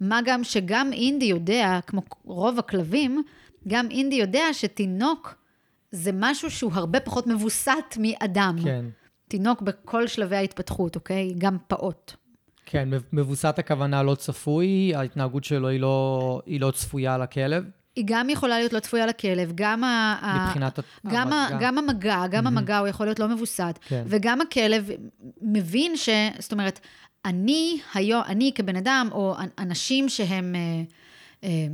מה 0.00 0.20
גם 0.24 0.44
שגם 0.44 0.92
אינדי 0.92 1.24
יודע, 1.24 1.78
כמו 1.86 2.02
רוב 2.24 2.58
הכלבים, 2.58 3.22
גם 3.68 3.86
אינדי 3.90 4.16
יודע 4.16 4.44
שתינוק 4.52 5.34
זה 5.90 6.10
משהו 6.14 6.50
שהוא 6.50 6.72
הרבה 6.74 7.00
פחות 7.00 7.26
מבוסת 7.26 7.96
מאדם. 7.98 8.56
כן. 8.64 8.84
תינוק 9.28 9.62
בכל 9.62 10.06
שלבי 10.06 10.36
ההתפתחות, 10.36 10.96
אוקיי? 10.96 11.34
גם 11.38 11.56
פעוט. 11.66 12.12
כן, 12.66 12.88
מבוסת 13.12 13.58
הכוונה 13.58 14.02
לא 14.02 14.14
צפוי, 14.14 14.92
ההתנהגות 14.94 15.44
שלו 15.44 15.68
היא 15.68 15.80
לא, 15.80 16.40
היא 16.46 16.60
לא 16.60 16.70
צפויה 16.70 17.18
לכלב, 17.18 17.64
היא 17.96 18.04
גם 18.08 18.30
יכולה 18.30 18.58
להיות 18.58 18.72
לא 18.72 18.80
צפויה 18.80 19.06
לכלב, 19.06 19.52
גם, 19.54 19.84
ה, 19.84 20.18
ה- 20.20 20.46
מבחינת 20.46 20.78
גם, 21.06 21.32
ה, 21.32 21.46
המגע. 21.46 21.58
גם 21.60 21.78
המגע, 21.78 22.26
גם 22.30 22.46
המגע 22.46 22.78
הוא 22.78 22.88
יכול 22.88 23.06
להיות 23.06 23.18
לא 23.18 23.28
מבוסת. 23.28 23.78
כן. 23.88 24.02
וגם 24.06 24.40
הכלב 24.40 24.90
מבין 25.42 25.96
ש... 25.96 26.08
זאת 26.38 26.52
אומרת, 26.52 26.80
אני 27.24 27.80
היום, 27.94 28.22
אני 28.26 28.52
כבן 28.54 28.76
אדם, 28.76 29.08
או 29.12 29.34
אנשים 29.58 30.08
שהם... 30.08 30.54
אה, 30.54 30.82
אה, 31.44 31.66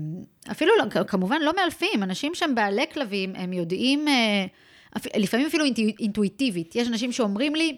אפילו, 0.51 0.73
לא, 0.79 1.05
כמובן 1.05 1.37
לא 1.43 1.53
מאלפים, 1.57 2.03
אנשים 2.03 2.35
שהם 2.35 2.55
בעלי 2.55 2.85
כלבים, 2.95 3.33
הם 3.37 3.53
יודעים, 3.53 4.09
אה, 4.09 4.47
לפעמים 5.17 5.47
אפילו 5.47 5.65
אינטו- 5.65 5.97
אינטואיטיבית. 6.01 6.77
יש 6.77 6.89
אנשים 6.89 7.13
שאומרים 7.13 7.55
לי, 7.55 7.77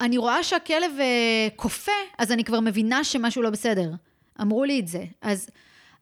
אני 0.00 0.18
רואה 0.18 0.42
שהכלב 0.42 0.92
אה, 1.00 1.48
כופה, 1.56 1.92
אז 2.18 2.32
אני 2.32 2.44
כבר 2.44 2.60
מבינה 2.60 3.04
שמשהו 3.04 3.42
לא 3.42 3.50
בסדר. 3.50 3.90
אמרו 4.40 4.64
לי 4.64 4.80
את 4.80 4.88
זה. 4.88 5.04
אז 5.22 5.50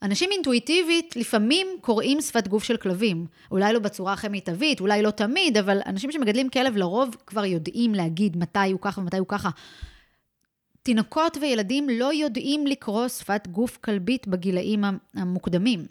אנשים 0.03 0.31
אינטואיטיבית 0.33 1.17
לפעמים 1.17 1.67
קוראים 1.81 2.21
שפת 2.21 2.49
גוף 2.49 2.65
של 2.65 2.77
כלבים. 2.77 3.27
אולי 3.51 3.73
לא 3.73 3.79
בצורה 3.79 4.13
הכי 4.13 4.29
מיטבית, 4.29 4.81
אולי 4.81 5.03
לא 5.03 5.11
תמיד, 5.11 5.57
אבל 5.57 5.81
אנשים 5.87 6.13
שמגדלים 6.13 6.49
כלב 6.49 6.77
לרוב 6.77 7.17
כבר 7.27 7.45
יודעים 7.45 7.95
להגיד 7.95 8.37
מתי 8.37 8.71
הוא 8.73 8.81
ככה 8.81 9.01
ומתי 9.01 9.19
הוא 9.19 9.27
ככה. 9.29 9.51
תינוקות 10.83 11.37
וילדים 11.41 11.89
לא 11.89 12.13
יודעים 12.13 12.67
לקרוא 12.67 13.09
שפת 13.09 13.49
גוף 13.49 13.77
כלבית 13.77 14.29
בגילאים 14.29 14.85
המוקדמים. 15.15 15.87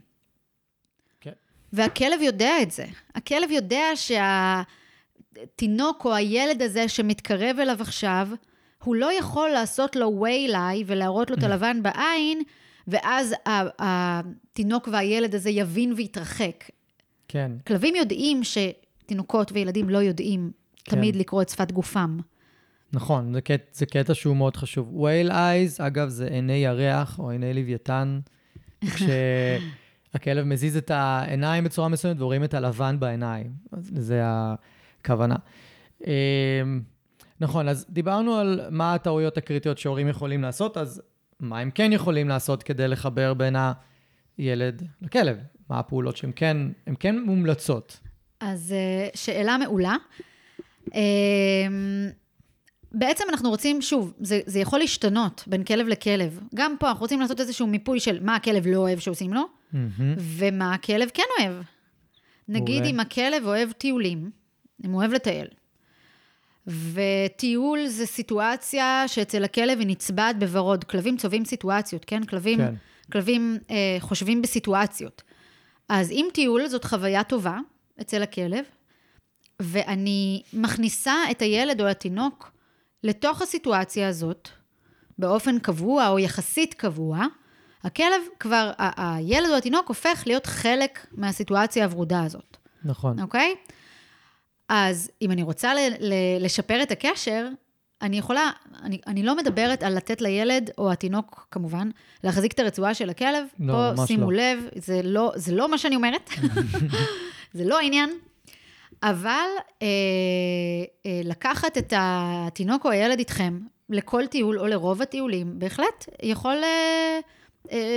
והכלב 1.73 2.21
יודע 2.21 2.61
את 2.61 2.71
זה. 2.71 2.85
הכלב 3.15 3.51
יודע 3.51 3.85
שהתינוק 5.35 6.05
או 6.05 6.13
הילד 6.13 6.61
הזה 6.61 6.87
שמתקרב 6.87 7.59
אליו 7.59 7.77
עכשיו, 7.81 8.27
הוא 8.83 8.95
לא 8.95 9.19
יכול 9.19 9.49
לעשות 9.49 9.95
לו 9.95 10.21
וייליי 10.21 10.83
ולהראות 10.87 11.29
לו 11.29 11.35
את 11.35 11.43
הלבן 11.43 11.83
בעין, 11.83 12.41
ואז 12.87 13.35
התינוק 13.79 14.89
והילד 14.91 15.35
הזה 15.35 15.49
יבין 15.49 15.93
ויתרחק. 15.97 16.63
כן, 17.27 17.51
כלבים 17.67 17.95
יודעים 17.95 18.41
שתינוקות 18.43 19.51
וילדים 19.51 19.89
לא 19.89 19.97
יודעים 19.97 20.51
כן. 20.85 20.95
תמיד 20.95 21.15
לקרוא 21.15 21.41
את 21.41 21.49
שפת 21.49 21.71
גופם. 21.71 22.17
נכון, 22.93 23.33
זה 23.33 23.41
קטע, 23.41 23.63
זה 23.73 23.85
קטע 23.85 24.13
שהוא 24.13 24.35
מאוד 24.35 24.57
חשוב. 24.57 25.05
whale 25.05 25.31
eyes, 25.31 25.77
אגב, 25.79 26.09
זה 26.09 26.27
עיני 26.27 26.53
ירח 26.53 27.19
או 27.19 27.29
עיני 27.29 27.53
לוויתן, 27.53 28.19
כשהכלב 30.13 30.45
מזיז 30.45 30.77
את 30.77 30.91
העיניים 30.91 31.63
בצורה 31.63 31.87
מסוימת 31.89 32.21
ורואים 32.21 32.43
את 32.43 32.53
הלבן 32.53 32.99
בעיניים. 32.99 33.51
אז 33.71 33.91
זה 33.95 34.21
הכוונה. 34.23 35.35
אמ, 36.07 36.11
נכון, 37.39 37.69
אז 37.69 37.85
דיברנו 37.89 38.35
על 38.35 38.61
מה 38.69 38.93
הטעויות 38.93 39.37
הקריטיות 39.37 39.77
שהורים 39.77 40.07
יכולים 40.07 40.41
לעשות, 40.41 40.77
אז 40.77 41.01
מה 41.39 41.59
הם 41.59 41.71
כן 41.71 41.93
יכולים 41.93 42.29
לעשות 42.29 42.63
כדי 42.63 42.87
לחבר 42.87 43.33
בין 43.33 43.55
הילד 44.37 44.83
לכלב? 45.01 45.37
מה 45.69 45.79
הפעולות 45.79 46.17
שהן 46.17 46.31
כן, 46.35 46.57
כן 46.99 47.19
מומלצות? 47.19 47.99
אז 48.39 48.71
אה, 48.71 49.07
שאלה 49.15 49.57
מעולה. 49.57 49.95
אה, 50.95 51.01
בעצם 52.91 53.23
אנחנו 53.29 53.49
רוצים, 53.49 53.81
שוב, 53.81 54.13
זה, 54.19 54.39
זה 54.45 54.59
יכול 54.59 54.79
להשתנות 54.79 55.43
בין 55.47 55.63
כלב 55.63 55.87
לכלב. 55.87 56.39
גם 56.55 56.75
פה 56.79 56.87
אנחנו 56.87 57.01
רוצים 57.01 57.19
לעשות 57.19 57.39
איזשהו 57.39 57.67
מיפוי 57.67 57.99
של 57.99 58.23
מה 58.23 58.35
הכלב 58.35 58.67
לא 58.67 58.77
אוהב 58.77 58.99
שעושים 58.99 59.33
לו. 59.33 59.62
ומה 60.17 60.73
הכלב 60.73 61.09
כן 61.13 61.23
אוהב. 61.39 61.63
נגיד. 62.47 62.83
אם 62.85 62.99
הכלב 62.99 63.45
אוהב 63.45 63.71
טיולים, 63.71 64.31
אם 64.85 64.91
הוא 64.91 64.99
אוהב 64.99 65.13
לטייל, 65.13 65.47
וטיול 66.67 67.87
זה 67.87 68.05
סיטואציה 68.05 69.03
שאצל 69.07 69.43
הכלב 69.43 69.79
היא 69.79 69.87
נצבעת 69.87 70.39
בוורוד. 70.39 70.83
כלבים 70.83 71.17
צובעים 71.17 71.45
סיטואציות, 71.45 72.05
כן? 72.05 72.23
כלבים. 72.23 72.57
כן. 72.57 72.73
כלבים 73.11 73.57
אה, 73.69 73.97
חושבים 73.99 74.41
בסיטואציות. 74.41 75.21
אז 75.89 76.11
אם 76.11 76.27
טיול 76.33 76.67
זאת 76.67 76.85
חוויה 76.85 77.23
טובה 77.23 77.59
אצל 78.01 78.23
הכלב, 78.23 78.65
ואני 79.61 80.43
מכניסה 80.53 81.13
את 81.31 81.41
הילד 81.41 81.81
או 81.81 81.87
התינוק 81.87 82.51
לתוך 83.03 83.41
הסיטואציה 83.41 84.07
הזאת, 84.07 84.49
באופן 85.17 85.59
קבוע 85.59 86.07
או 86.07 86.19
יחסית 86.19 86.73
קבוע, 86.73 87.25
הכלב 87.83 88.21
כבר, 88.39 88.71
ה- 88.77 89.15
הילד 89.15 89.49
או 89.49 89.55
התינוק 89.55 89.87
הופך 89.87 90.23
להיות 90.25 90.45
חלק 90.45 91.05
מהסיטואציה 91.11 91.83
הוורודה 91.85 92.23
הזאת, 92.23 92.57
נכון. 92.85 93.19
אוקיי? 93.21 93.55
אז 94.69 95.11
אם 95.21 95.31
אני 95.31 95.43
רוצה 95.43 95.73
ל- 95.73 95.93
ל- 95.99 96.13
לשפר 96.45 96.83
את 96.83 96.91
הקשר, 96.91 97.47
אני 98.01 98.17
יכולה, 98.17 98.49
אני, 98.83 98.99
אני 99.07 99.23
לא 99.23 99.37
מדברת 99.37 99.83
על 99.83 99.95
לתת 99.95 100.21
לילד, 100.21 100.69
או 100.77 100.91
התינוק 100.91 101.47
כמובן, 101.51 101.89
להחזיק 102.23 102.51
את 102.53 102.59
הרצועה 102.59 102.93
של 102.93 103.09
הכלב. 103.09 103.45
לא, 103.59 103.73
פה 103.73 103.91
ממש 103.97 104.07
שימו 104.07 104.31
לא. 104.31 104.37
לב, 104.37 104.59
זה 104.75 105.01
לא, 105.03 105.31
זה 105.35 105.55
לא 105.55 105.71
מה 105.71 105.77
שאני 105.77 105.95
אומרת, 105.95 106.29
זה 107.53 107.63
לא 107.65 107.79
העניין. 107.79 108.09
אבל 109.03 109.29
אה, 109.81 109.87
אה, 111.05 111.21
לקחת 111.23 111.77
את 111.77 111.93
התינוק 111.97 112.85
או 112.85 112.89
הילד 112.91 113.19
איתכם 113.19 113.59
לכל 113.89 114.27
טיול 114.27 114.59
או 114.59 114.67
לרוב 114.67 115.01
הטיולים, 115.01 115.59
בהחלט 115.59 116.05
יכול 116.23 116.57
אה, 116.63 117.19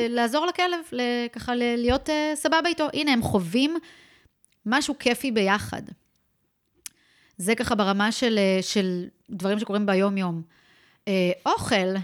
לעזור 0.09 0.47
לכלב, 0.47 0.99
ככה 1.33 1.55
להיות 1.55 2.11
אה, 2.11 2.33
סבבה 2.35 2.69
איתו. 2.69 2.89
הנה, 2.95 3.13
הם 3.13 3.23
חווים 3.23 3.77
משהו 4.67 4.99
כיפי 4.99 5.31
ביחד. 5.31 5.83
זה 7.37 7.55
ככה 7.55 7.75
ברמה 7.75 8.13
של, 8.13 8.39
אה, 8.39 8.59
של 8.63 9.05
דברים 9.31 9.59
שקורים 9.59 9.87
ביום-יום. 9.87 10.43
אה, 11.09 11.31
אוכל, 11.47 11.95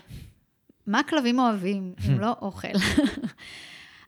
מה 0.86 1.02
כלבים 1.02 1.38
אוהבים 1.38 1.92
אם 2.08 2.20
לא 2.20 2.32
אוכל? 2.42 2.68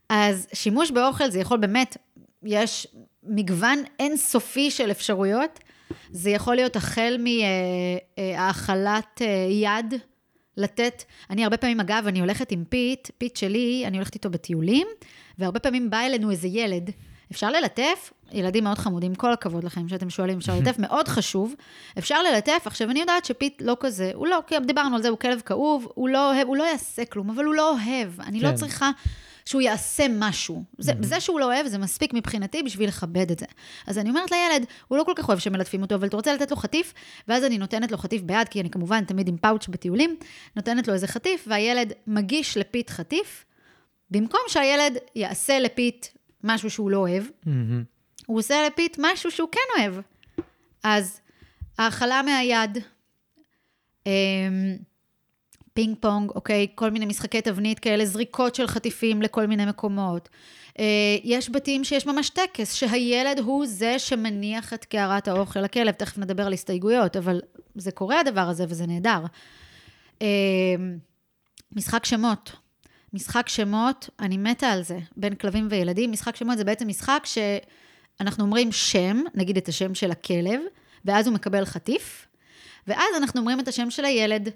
אז 0.09 0.47
שימוש 0.55 0.91
באוכל 0.91 1.31
זה 1.31 1.41
יכול 1.41 1.59
באמת, 1.59 1.97
יש 2.43 2.87
מגוון 3.23 3.79
אינסופי 3.99 4.71
של 4.71 4.91
אפשרויות. 4.91 5.61
זה 6.11 6.31
יכול 6.31 6.55
להיות 6.55 6.77
החל 6.77 7.17
מהאכלת 8.19 9.23
אה, 9.23 9.47
יד, 9.51 9.95
לתת, 10.57 11.03
אני 11.31 11.45
הרבה 11.45 11.57
פעמים, 11.57 11.81
אגב, 11.81 12.05
אני 12.07 12.21
הולכת 12.21 12.53
עם 12.53 12.65
פיט, 12.69 13.11
פיט 13.19 13.37
שלי, 13.37 13.85
אני 13.87 13.97
הולכת 13.97 14.15
איתו 14.15 14.31
בטיולים, 14.31 14.87
והרבה 15.39 15.61
פעמים 15.61 15.91
בא 15.91 16.01
אלינו 16.01 16.31
איזה 16.31 16.49
ילד. 16.49 16.91
אפשר 17.33 17.51
ללטף, 17.51 18.13
ילדים 18.33 18.65
מאוד 18.65 18.79
חמודים, 18.79 19.15
כל 19.15 19.33
הכבוד 19.33 19.65
לכם 19.65 19.89
שאתם 19.89 20.11
שואלים, 20.11 20.39
אפשר 20.39 20.55
ללטף, 20.55 20.79
מאוד 20.89 21.09
חשוב. 21.09 21.55
אפשר 21.99 22.23
ללטף, 22.23 22.63
עכשיו 22.67 22.91
אני 22.91 23.01
יודעת 23.01 23.25
שפיט 23.25 23.63
לא 23.63 23.77
כזה, 23.81 24.11
הוא 24.15 24.27
לא, 24.27 24.39
דיברנו 24.67 24.97
על 24.97 25.03
זה, 25.03 25.09
הוא 25.09 25.19
כלב 25.19 25.41
כאוב, 25.45 25.89
הוא 25.95 26.09
לא 26.09 26.33
אוהב, 26.33 26.47
הוא 26.47 26.57
לא 26.57 26.65
יעשה 26.65 27.05
כלום, 27.05 27.31
אבל 27.31 27.45
הוא 27.45 27.55
לא 27.55 27.71
אוהב. 27.71 28.21
אני 28.21 28.41
לא 28.41 28.47
כן. 28.47 28.53
לא 28.53 28.59
צריכה 28.59 28.91
שהוא 29.45 29.63
יעשה 29.63 30.07
משהו. 30.19 30.65
זה, 30.79 30.93
mm-hmm. 30.93 30.97
זה 31.07 31.21
שהוא 31.21 31.41
לא 31.41 31.45
אוהב, 31.45 31.67
זה 31.67 31.79
מספיק 31.79 32.15
מבחינתי 32.15 32.63
בשביל 32.63 32.89
לכבד 32.89 33.31
את 33.31 33.39
זה. 33.39 33.47
אז 33.87 33.99
אני 33.99 34.11
אומרת 34.11 34.31
לילד, 34.31 34.67
הוא 34.89 34.99
לא 34.99 35.05
כל 35.05 35.13
כך 35.17 35.29
אוהב 35.29 35.39
שמלטפים 35.39 35.83
אותו, 35.83 35.95
אבל 35.95 36.09
אתה 36.09 36.17
רוצה 36.17 36.35
לתת 36.35 36.51
לו 36.51 36.57
חטיף, 36.57 36.95
ואז 37.29 37.45
אני 37.45 37.59
נותנת 37.59 37.93
לו 37.93 37.99
חטיף 37.99 38.23
ביד, 38.23 38.49
כי 38.49 38.61
אני 38.61 38.71
כמובן 38.71 39.05
תמיד 39.05 39.29
עם 39.29 39.37
פאוץ' 39.37 39.69
בטיולים, 39.69 40.17
נותנת 40.57 40.89
לו 40.89 40.95
איזה 40.95 41.07
חטיף, 41.07 41.45
והילד 41.49 41.93
מגיש 42.07 42.57
לפיט 42.57 42.91
חטיף, 42.91 43.45
במקום 44.11 44.41
שהילד 44.49 44.97
יעשה 45.15 45.59
לפיט 45.59 46.07
משהו 46.45 46.71
שהוא 46.71 46.91
לא 46.91 46.97
אוהב, 46.97 47.25
mm-hmm. 47.25 47.49
הוא 48.27 48.39
עושה 48.39 48.67
לפיט 48.67 48.97
משהו 49.01 49.31
שהוא 49.31 49.49
כן 49.53 49.81
אוהב. 49.81 49.95
אז 50.85 51.21
האכלה 51.79 52.23
מהיד, 52.23 52.79
אמ, 54.07 54.13
פינג 55.75 55.97
פונג, 56.01 56.31
אוקיי? 56.31 56.67
כל 56.75 56.91
מיני 56.91 57.07
משחקי 57.07 57.41
תבנית 57.41 57.79
כאלה, 57.79 58.07
זריקות 58.07 58.55
של 58.55 58.67
חטיפים 58.67 59.23
לכל 59.23 59.47
מיני 59.47 59.67
מקומות. 59.67 60.29
אה, 60.79 60.85
יש 61.25 61.51
בתים 61.51 61.85
שיש 61.85 62.07
ממש 62.07 62.31
טקס, 62.31 62.75
שהילד 62.75 63.39
הוא 63.39 63.67
זה 63.67 63.99
שמניח 63.99 64.73
את 64.73 64.85
קערת 64.85 65.29
האוכל 65.29 65.61
לכלב, 65.61 65.91
תכף 65.91 66.19
נדבר 66.19 66.47
על 66.47 66.53
הסתייגויות, 66.53 67.17
אבל 67.17 67.41
זה 67.75 67.93
קורה 67.93 68.21
הדבר 68.21 68.41
הזה 68.41 68.65
וזה 68.69 68.87
נהדר. 68.87 69.25
אה, 70.23 70.27
משחק 71.73 72.05
שמות. 72.05 72.53
משחק 73.13 73.49
שמות, 73.49 74.11
אני 74.21 74.37
מתה 74.37 74.67
על 74.67 74.83
זה, 74.83 74.99
בין 75.17 75.35
כלבים 75.35 75.67
וילדים. 75.71 76.13
משחק 76.13 76.37
שמות 76.37 76.59
זה 76.59 76.65
בעצם 76.65 76.89
משחק 76.89 77.27
שאנחנו 77.27 78.45
אומרים 78.45 78.73
שם, 78.73 79.23
נגיד 79.35 79.57
את 79.57 79.69
השם 79.69 79.95
של 79.95 80.11
הכלב, 80.11 80.61
ואז 81.05 81.27
הוא 81.27 81.35
מקבל 81.35 81.65
חטיף, 81.65 82.27
ואז 82.87 83.09
אנחנו 83.17 83.41
אומרים 83.41 83.61
את 83.61 83.69
השם 83.69 83.91
של 83.91 84.05
הילד. 84.05 84.49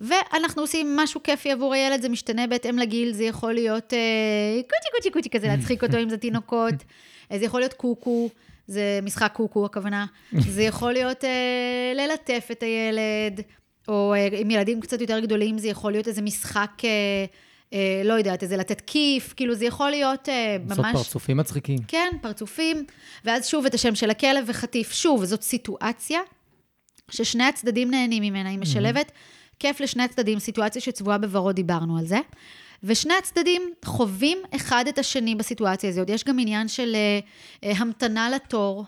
ואנחנו 0.00 0.62
עושים 0.62 0.96
משהו 0.96 1.22
כיפי 1.22 1.52
עבור 1.52 1.74
הילד, 1.74 2.02
זה 2.02 2.08
משתנה 2.08 2.46
בהתאם 2.46 2.78
לגיל, 2.78 3.12
זה 3.12 3.24
יכול 3.24 3.52
להיות 3.52 3.92
אה, 3.92 4.60
קוטי 4.62 4.96
קוטי 4.96 5.10
קוטי 5.10 5.30
כזה, 5.30 5.46
להצחיק 5.46 5.84
אותו 5.84 5.98
אם 5.98 6.08
זה 6.08 6.16
תינוקות, 6.16 6.74
זה 7.38 7.44
יכול 7.44 7.60
להיות 7.60 7.72
קוקו, 7.72 8.30
זה 8.66 9.00
משחק 9.02 9.32
קוקו 9.32 9.66
הכוונה, 9.66 10.06
זה 10.32 10.62
יכול 10.62 10.92
להיות 10.92 11.24
אה, 11.24 11.92
ללטף 11.94 12.48
את 12.52 12.62
הילד, 12.62 13.40
או 13.88 14.14
אה, 14.14 14.28
עם 14.32 14.50
ילדים 14.50 14.80
קצת 14.80 15.00
יותר 15.00 15.20
גדולים, 15.20 15.58
זה 15.58 15.68
יכול 15.68 15.92
להיות 15.92 16.08
איזה 16.08 16.22
משחק... 16.22 16.70
אה, 16.84 17.24
אה, 17.72 18.02
לא 18.04 18.14
יודעת, 18.14 18.42
איזה 18.42 18.56
לתת 18.56 18.80
כיף, 18.80 19.34
כאילו 19.36 19.54
זה 19.54 19.64
יכול 19.64 19.90
להיות 19.90 20.28
אה, 20.28 20.56
ממש... 20.66 20.78
לעשות 20.78 21.06
פרצופים 21.06 21.36
מצחיקים. 21.36 21.78
כן, 21.88 22.08
פרצופים, 22.22 22.84
ואז 23.24 23.46
שוב 23.46 23.66
את 23.66 23.74
השם 23.74 23.94
של 23.94 24.10
הכלב 24.10 24.44
וחטיף. 24.46 24.92
שוב, 24.92 25.24
זאת 25.24 25.42
סיטואציה 25.42 26.20
ששני 27.10 27.44
הצדדים 27.44 27.90
נהנים 27.90 28.22
ממנה, 28.22 28.48
היא 28.48 28.58
משלבת 28.58 29.12
כיף 29.58 29.80
לשני 29.80 30.02
הצדדים, 30.02 30.38
סיטואציה 30.38 30.82
שצבועה 30.82 31.18
בוורוד, 31.18 31.56
דיברנו 31.56 31.98
על 31.98 32.06
זה. 32.06 32.18
ושני 32.82 33.14
הצדדים 33.18 33.62
חווים 33.84 34.38
אחד 34.56 34.84
את 34.88 34.98
השני 34.98 35.34
בסיטואציה 35.34 35.90
הזאת. 35.90 36.10
יש 36.10 36.24
גם 36.24 36.38
עניין 36.38 36.68
של 36.68 36.96
uh, 36.96 37.64
uh, 37.64 37.66
המתנה 37.78 38.30
לתור. 38.30 38.84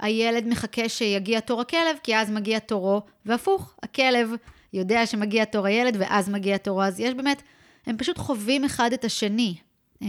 הילד 0.00 0.46
מחכה 0.46 0.88
שיגיע 0.88 1.40
תור 1.40 1.60
הכלב, 1.60 1.96
כי 2.02 2.16
אז 2.16 2.30
מגיע 2.30 2.58
תורו, 2.58 3.02
והפוך, 3.26 3.74
הכלב 3.82 4.30
יודע 4.72 5.06
שמגיע 5.06 5.44
תור 5.44 5.66
הילד, 5.66 5.96
ואז 5.98 6.28
מגיע 6.28 6.56
תורו. 6.56 6.82
אז 6.82 7.00
יש 7.00 7.14
באמת, 7.14 7.42
הם 7.86 7.96
פשוט 7.96 8.18
חווים 8.18 8.64
אחד 8.64 8.92
את 8.92 9.04
השני, 9.04 9.54
um, 10.02 10.06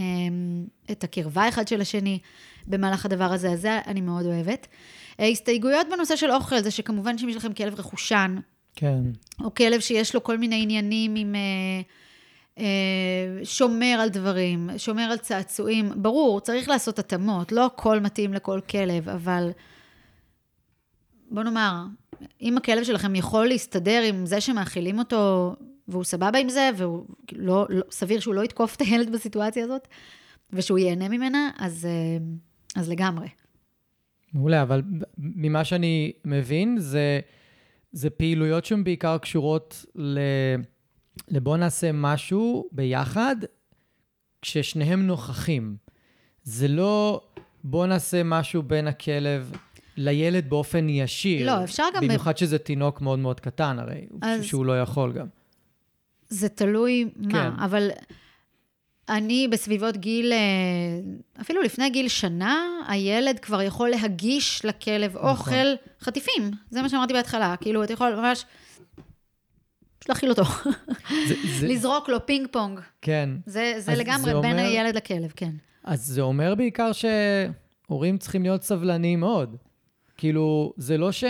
את 0.90 1.04
הקרבה 1.04 1.48
אחד 1.48 1.68
של 1.68 1.80
השני 1.80 2.18
במהלך 2.66 3.06
הדבר 3.06 3.32
הזה, 3.32 3.50
אז 3.50 3.60
זה 3.60 3.78
אני 3.86 4.00
מאוד 4.00 4.26
אוהבת. 4.26 4.66
Uh, 5.12 5.22
הסתייגויות 5.22 5.86
בנושא 5.90 6.16
של 6.16 6.30
אוכל, 6.30 6.60
זה 6.60 6.70
שכמובן 6.70 7.18
שאם 7.18 7.28
יש 7.28 7.36
לכם 7.36 7.52
כלב 7.52 7.80
רכושן, 7.80 8.36
כן. 8.76 9.02
או 9.44 9.54
כלב 9.54 9.80
שיש 9.80 10.14
לו 10.14 10.22
כל 10.22 10.38
מיני 10.38 10.62
עניינים 10.62 11.14
עם... 11.16 11.34
אה, 11.34 11.80
אה, 12.58 13.44
שומר 13.44 13.96
על 14.00 14.08
דברים, 14.08 14.70
שומר 14.76 15.02
על 15.02 15.18
צעצועים. 15.18 15.90
ברור, 15.96 16.40
צריך 16.40 16.68
לעשות 16.68 16.98
התאמות, 16.98 17.52
לא 17.52 17.66
הכל 17.66 18.00
מתאים 18.00 18.34
לכל 18.34 18.60
כלב, 18.70 19.08
אבל 19.08 19.50
בוא 21.30 21.42
נאמר, 21.42 21.84
אם 22.42 22.56
הכלב 22.56 22.84
שלכם 22.84 23.14
יכול 23.14 23.46
להסתדר 23.46 24.02
עם 24.08 24.26
זה 24.26 24.40
שמאכילים 24.40 24.98
אותו, 24.98 25.54
והוא 25.88 26.04
סבבה 26.04 26.38
עם 26.38 26.48
זה, 26.48 26.70
והוא 26.76 27.06
לא, 27.32 27.66
לא, 27.68 27.82
סביר 27.90 28.20
שהוא 28.20 28.34
לא 28.34 28.44
יתקוף 28.44 28.76
את 28.76 28.80
הילד 28.80 29.12
בסיטואציה 29.12 29.64
הזאת, 29.64 29.88
ושהוא 30.52 30.78
ייהנה 30.78 31.08
ממנה, 31.08 31.50
אז, 31.58 31.86
אה, 31.86 32.18
אז 32.80 32.90
לגמרי. 32.90 33.28
מעולה, 34.32 34.62
אבל 34.62 34.82
ממה 35.18 35.64
שאני 35.64 36.12
מבין, 36.24 36.78
זה... 36.78 37.20
זה 37.92 38.10
פעילויות 38.10 38.64
שהן 38.64 38.84
בעיקר 38.84 39.18
קשורות 39.18 39.84
ל... 39.94 40.18
לבוא 41.28 41.56
נעשה 41.56 41.92
משהו 41.92 42.68
ביחד, 42.72 43.36
כששניהם 44.42 45.06
נוכחים. 45.06 45.76
זה 46.42 46.68
לא 46.68 47.22
בוא 47.64 47.86
נעשה 47.86 48.22
משהו 48.22 48.62
בין 48.62 48.88
הכלב 48.88 49.52
לילד 49.96 50.50
באופן 50.50 50.88
ישיר. 50.88 51.46
לא, 51.46 51.64
אפשר 51.64 51.84
גם... 51.94 52.02
במיוחד 52.04 52.36
שזה 52.36 52.58
תינוק 52.58 53.00
מאוד 53.00 53.18
מאוד 53.18 53.40
קטן, 53.40 53.78
הרי, 53.78 54.06
אז... 54.22 54.44
שהוא 54.44 54.66
לא 54.66 54.80
יכול 54.80 55.12
גם. 55.12 55.26
זה 56.28 56.48
תלוי 56.48 57.10
מה, 57.16 57.32
כן. 57.32 57.50
אבל 57.64 57.90
אני 59.10 59.48
בסביבות 59.48 59.96
גיל, 59.96 60.32
אה, 60.32 60.38
אפילו 61.40 61.62
לפני 61.62 61.90
גיל 61.90 62.08
שנה, 62.08 62.64
הילד 62.88 63.38
כבר 63.38 63.62
יכול 63.62 63.88
להגיש 63.88 64.64
לכלב 64.64 65.16
נכון. 65.16 65.30
אוכל 65.30 65.66
חטיפים. 66.00 66.50
זה 66.70 66.82
מה 66.82 66.88
שאמרתי 66.88 67.12
בהתחלה. 67.12 67.54
כאילו, 67.60 67.84
אתה 67.84 67.92
יכול 67.92 68.14
ממש... 68.14 68.44
פשוט 69.98 70.08
להכיל 70.08 70.30
אותו. 70.30 70.44
זה, 71.28 71.34
זה... 71.58 71.68
לזרוק 71.68 72.08
לו 72.08 72.26
פינג 72.26 72.46
פונג. 72.50 72.80
כן. 73.02 73.30
זה, 73.46 73.74
זה 73.78 73.94
לגמרי 73.94 74.30
זה 74.30 74.32
אומר... 74.32 74.48
בין 74.48 74.58
הילד 74.58 74.96
לכלב, 74.96 75.32
כן. 75.36 75.52
אז 75.84 76.06
זה 76.06 76.20
אומר 76.20 76.54
בעיקר 76.54 76.90
שהורים 76.92 78.18
צריכים 78.18 78.42
להיות 78.42 78.62
סבלניים 78.62 79.20
מאוד. 79.20 79.56
כאילו, 80.16 80.72
זה 80.76 80.98
לא 80.98 81.12
ש... 81.12 81.24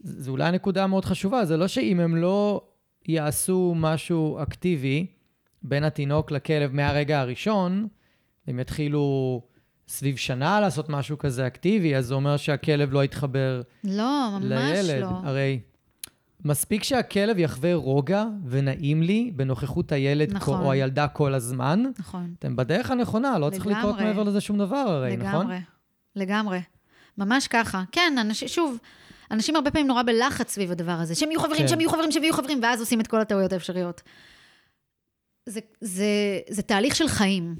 זו 0.00 0.30
אולי 0.30 0.52
נקודה 0.52 0.86
מאוד 0.86 1.04
חשובה, 1.04 1.44
זה 1.44 1.56
לא 1.56 1.68
שאם 1.68 2.00
הם 2.00 2.16
לא 2.16 2.60
יעשו 3.08 3.72
משהו 3.76 4.42
אקטיבי, 4.42 5.06
בין 5.64 5.84
התינוק 5.84 6.30
לכלב 6.30 6.74
מהרגע 6.74 7.20
הראשון, 7.20 7.88
אם 8.50 8.60
יתחילו 8.60 9.42
סביב 9.88 10.16
שנה 10.16 10.60
לעשות 10.60 10.88
משהו 10.88 11.18
כזה 11.18 11.46
אקטיבי, 11.46 11.96
אז 11.96 12.06
זה 12.06 12.14
אומר 12.14 12.36
שהכלב 12.36 12.92
לא 12.92 13.04
יתחבר 13.04 13.62
לא, 13.84 14.28
ממש 14.32 14.44
לילד. 14.44 15.00
לא. 15.00 15.06
הרי 15.06 15.60
מספיק 16.44 16.82
שהכלב 16.82 17.38
יחווה 17.38 17.74
רוגע 17.74 18.24
ונעים 18.46 19.02
לי 19.02 19.30
בנוכחות 19.36 19.92
הילד 19.92 20.32
נכון. 20.32 20.60
או 20.60 20.72
הילדה 20.72 21.08
כל 21.08 21.34
הזמן. 21.34 21.82
נכון. 21.98 22.34
אתם 22.38 22.56
בדרך 22.56 22.90
הנכונה, 22.90 23.38
לא 23.38 23.46
לגמרי. 23.46 23.50
צריך 23.50 23.66
לקרות 23.66 23.98
מעבר 23.98 24.22
לזה 24.22 24.40
שום 24.40 24.58
דבר 24.58 24.76
הרי, 24.76 25.10
לגמרי, 25.10 25.28
נכון? 25.28 25.46
לגמרי, 25.46 25.60
לגמרי. 26.16 26.60
ממש 27.18 27.48
ככה. 27.48 27.82
כן, 27.92 28.14
אנשים, 28.20 28.48
שוב, 28.48 28.78
אנשים 29.30 29.56
הרבה 29.56 29.70
פעמים 29.70 29.86
נורא 29.86 30.02
בלחץ 30.02 30.50
סביב 30.50 30.70
הדבר 30.70 30.92
הזה, 30.92 31.14
שהם 31.14 31.30
יהיו 31.30 31.40
חברים, 31.40 31.60
כן. 31.60 31.68
שהם 31.68 31.80
יהיו 31.80 31.90
חברים, 31.90 32.12
שהם 32.12 32.22
יהיו 32.22 32.34
חברים, 32.34 32.60
ואז 32.62 32.80
עושים 32.80 33.00
את 33.00 33.06
כל 33.06 33.20
הטעויות 33.20 33.52
האפשריות. 33.52 34.02
זה, 35.46 35.60
זה, 35.80 36.06
זה 36.48 36.62
תהליך 36.62 36.96
של 36.96 37.08
חיים. 37.08 37.54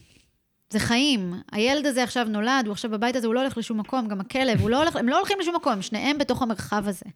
זה 0.71 0.79
חיים. 0.79 1.35
הילד 1.53 1.87
הזה 1.87 2.03
עכשיו 2.03 2.25
נולד, 2.25 2.67
הוא 2.67 2.73
עכשיו 2.73 2.91
בבית 2.91 3.17
הזה, 3.17 3.27
הוא 3.27 3.35
לא 3.35 3.41
הולך 3.41 3.59
לשום 3.59 3.81
מקום, 3.81 4.09
גם 4.09 4.21
הכלב, 4.21 4.61
הוא 4.61 4.71
לא 4.71 4.79
הולך, 4.83 4.97
הם 4.97 5.09
לא 5.09 5.19
הולכים 5.19 5.41
לשום 5.41 5.57
מקום, 5.57 5.83
שניהם 5.83 6.19
בתוך 6.19 6.43
המרחב 6.43 6.89
הזה. 6.89 7.07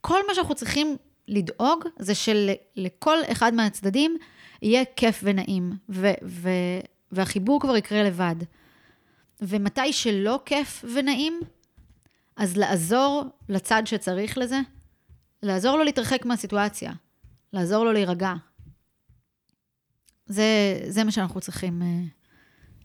כל 0.00 0.20
מה 0.28 0.34
שאנחנו 0.34 0.54
צריכים 0.54 0.96
לדאוג, 1.28 1.84
זה 1.98 2.12
שלכל 2.14 3.18
אחד 3.32 3.54
מהצדדים 3.54 4.16
יהיה 4.62 4.84
כיף 4.96 5.20
ונעים, 5.22 5.72
ו, 5.88 6.10
ו, 6.24 6.50
והחיבור 7.12 7.60
כבר 7.60 7.76
יקרה 7.76 8.02
לבד. 8.02 8.36
ומתי 9.40 9.92
שלא 9.92 10.40
כיף 10.44 10.84
ונעים, 10.94 11.40
אז 12.36 12.56
לעזור 12.56 13.24
לצד 13.48 13.82
שצריך 13.84 14.38
לזה, 14.38 14.60
לעזור 15.42 15.76
לו 15.76 15.84
להתרחק 15.84 16.24
מהסיטואציה, 16.24 16.92
לעזור 17.52 17.84
לו 17.84 17.92
להירגע, 17.92 18.34
זה, 20.26 20.80
זה 20.88 21.04
מה 21.04 21.10
שאנחנו 21.10 21.40
צריכים, 21.40 21.82
אה, 21.82 22.02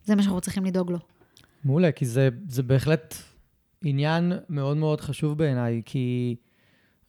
זה 0.05 0.15
מה 0.15 0.21
שאנחנו 0.21 0.41
צריכים 0.41 0.65
לדאוג 0.65 0.91
לו. 0.91 0.99
מעולה, 1.63 1.91
כי 1.91 2.05
זה, 2.05 2.29
זה 2.47 2.63
בהחלט 2.63 3.15
עניין 3.83 4.33
מאוד 4.49 4.77
מאוד 4.77 5.01
חשוב 5.01 5.37
בעיניי, 5.37 5.81
כי 5.85 6.35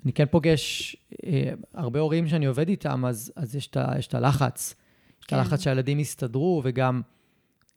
אני 0.05 0.13
כן 0.13 0.27
פוגש 0.31 0.97
אה, 1.27 1.53
הרבה 1.75 2.01
הורים 2.01 2.29
שאני 2.29 2.47
עובד 2.47 2.69
איתם, 2.69 3.05
אז, 3.05 3.33
אז 3.37 3.57
יש, 3.57 3.67
את, 3.67 3.77
יש 3.99 4.07
את 4.07 4.15
הלחץ. 4.15 4.75
יש 5.21 5.27
את 5.27 5.31
כן. 5.31 5.37
הלחץ 5.37 5.61
שהילדים 5.61 6.01
יסתדרו, 6.01 6.63
וגם 6.65 7.03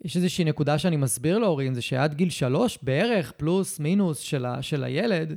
יש 0.03 0.16
איזושהי 0.16 0.45
נקודה 0.45 0.78
שאני 0.78 0.97
מסביר 0.97 1.38
להורים, 1.38 1.74
זה 1.74 1.82
שעד 1.82 2.14
גיל 2.14 2.30
שלוש 2.30 2.80
בערך, 2.82 3.32
פלוס 3.32 3.80
מינוס 3.80 4.20
של, 4.20 4.45
ה, 4.45 4.62
של 4.62 4.84
הילד, 4.84 5.36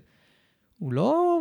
הוא 0.78 0.92
לא 0.92 1.40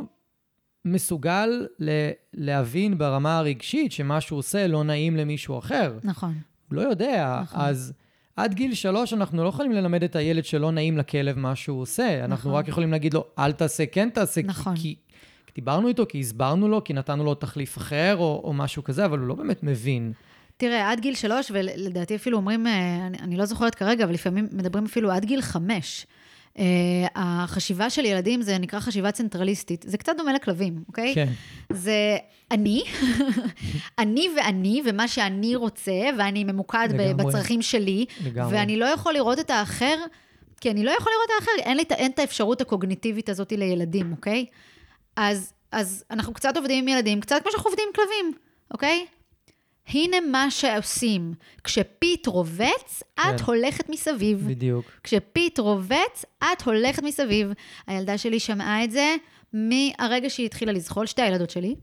מסוגל 0.91 1.67
ל- 1.79 2.09
להבין 2.33 2.97
ברמה 2.97 3.37
הרגשית 3.37 3.91
שמה 3.91 4.21
שהוא 4.21 4.39
עושה 4.39 4.67
לא 4.67 4.83
נעים 4.83 5.15
למישהו 5.17 5.59
אחר. 5.59 5.97
נכון. 6.03 6.33
הוא 6.69 6.75
לא 6.75 6.81
יודע. 6.81 7.39
נכון. 7.43 7.59
אז 7.61 7.93
עד 8.35 8.53
גיל 8.53 8.73
שלוש 8.73 9.13
אנחנו 9.13 9.43
לא 9.43 9.49
יכולים 9.49 9.71
ללמד 9.71 10.03
את 10.03 10.15
הילד 10.15 10.45
שלא 10.45 10.71
נעים 10.71 10.97
לכלב 10.97 11.39
מה 11.39 11.55
שהוא 11.55 11.81
עושה. 11.81 12.25
אנחנו 12.25 12.49
נכון. 12.49 12.59
רק 12.59 12.67
יכולים 12.67 12.91
להגיד 12.91 13.13
לו, 13.13 13.25
אל 13.39 13.51
תעשה, 13.51 13.85
כן 13.85 14.09
תעשה. 14.09 14.41
נכון. 14.43 14.75
כי, 14.75 14.95
כי 15.45 15.51
דיברנו 15.55 15.87
איתו, 15.87 16.05
כי 16.09 16.19
הסברנו 16.19 16.67
לו, 16.67 16.83
כי 16.83 16.93
נתנו 16.93 17.23
לו 17.23 17.35
תחליף 17.35 17.77
אחר 17.77 18.15
או, 18.17 18.41
או 18.43 18.53
משהו 18.53 18.83
כזה, 18.83 19.05
אבל 19.05 19.19
הוא 19.19 19.27
לא 19.27 19.35
באמת 19.35 19.63
מבין. 19.63 20.13
תראה, 20.57 20.91
עד 20.91 20.99
גיל 20.99 21.15
שלוש, 21.15 21.51
ולדעתי 21.53 22.15
אפילו 22.15 22.37
אומרים, 22.37 22.67
אה, 22.67 23.07
אני, 23.07 23.17
אני 23.19 23.37
לא 23.37 23.45
זוכרת 23.45 23.75
כרגע, 23.75 24.03
אבל 24.03 24.13
לפעמים 24.13 24.47
מדברים 24.51 24.85
אפילו 24.85 25.11
עד 25.11 25.25
גיל 25.25 25.41
חמש. 25.41 26.07
Uh, 26.57 26.59
החשיבה 27.15 27.89
של 27.89 28.05
ילדים 28.05 28.41
זה 28.41 28.57
נקרא 28.57 28.79
חשיבה 28.79 29.11
צנטרליסטית. 29.11 29.85
זה 29.87 29.97
קצת 29.97 30.13
דומה 30.17 30.33
לכלבים, 30.33 30.83
אוקיי? 30.87 31.15
כן. 31.15 31.27
זה 31.69 32.17
אני, 32.51 32.83
אני 33.99 34.29
ואני, 34.37 34.81
ומה 34.85 35.07
שאני 35.07 35.55
רוצה, 35.55 35.91
ואני 36.17 36.43
ממוקד 36.43 36.87
לגמרי. 36.91 37.13
בצרכים 37.13 37.61
שלי, 37.61 38.05
לגמרי. 38.25 38.55
ואני 38.55 38.77
לא 38.77 38.85
יכול 38.85 39.13
לראות 39.13 39.39
את 39.39 39.49
האחר, 39.49 39.95
כי 40.61 40.71
אני 40.71 40.83
לא 40.83 40.91
יכול 40.91 41.11
לראות 41.13 41.29
את 41.29 41.41
האחר, 41.41 41.69
אין 41.69 41.77
לי 41.77 41.83
אין 41.89 42.11
את 42.11 42.19
האפשרות 42.19 42.61
הקוגניטיבית 42.61 43.29
הזאת 43.29 43.51
לילדים, 43.51 44.11
אוקיי? 44.11 44.45
אז, 45.15 45.53
אז 45.71 46.03
אנחנו 46.11 46.33
קצת 46.33 46.57
עובדים 46.57 46.83
עם 46.83 46.87
ילדים, 46.87 47.21
קצת 47.21 47.41
כמו 47.41 47.51
שאנחנו 47.51 47.69
עובדים 47.69 47.85
עם 47.87 47.93
כלבים, 47.95 48.33
אוקיי? 48.71 49.05
הנה 49.87 50.17
מה 50.31 50.51
שעושים. 50.51 51.33
כשפיט 51.63 52.27
רובץ, 52.27 53.03
את 53.13 53.21
כן. 53.21 53.43
הולכת 53.45 53.89
מסביב. 53.89 54.47
בדיוק. 54.47 54.85
כשפיט 55.03 55.59
רובץ, 55.59 56.25
את 56.37 56.61
הולכת 56.61 57.03
מסביב. 57.03 57.51
הילדה 57.87 58.17
שלי 58.17 58.39
שמעה 58.39 58.83
את 58.83 58.91
זה 58.91 59.15
מהרגע 59.53 60.29
שהיא 60.29 60.45
התחילה 60.45 60.71
לזחול, 60.71 61.05
שתי 61.05 61.21
הילדות 61.21 61.49
שלי. 61.49 61.75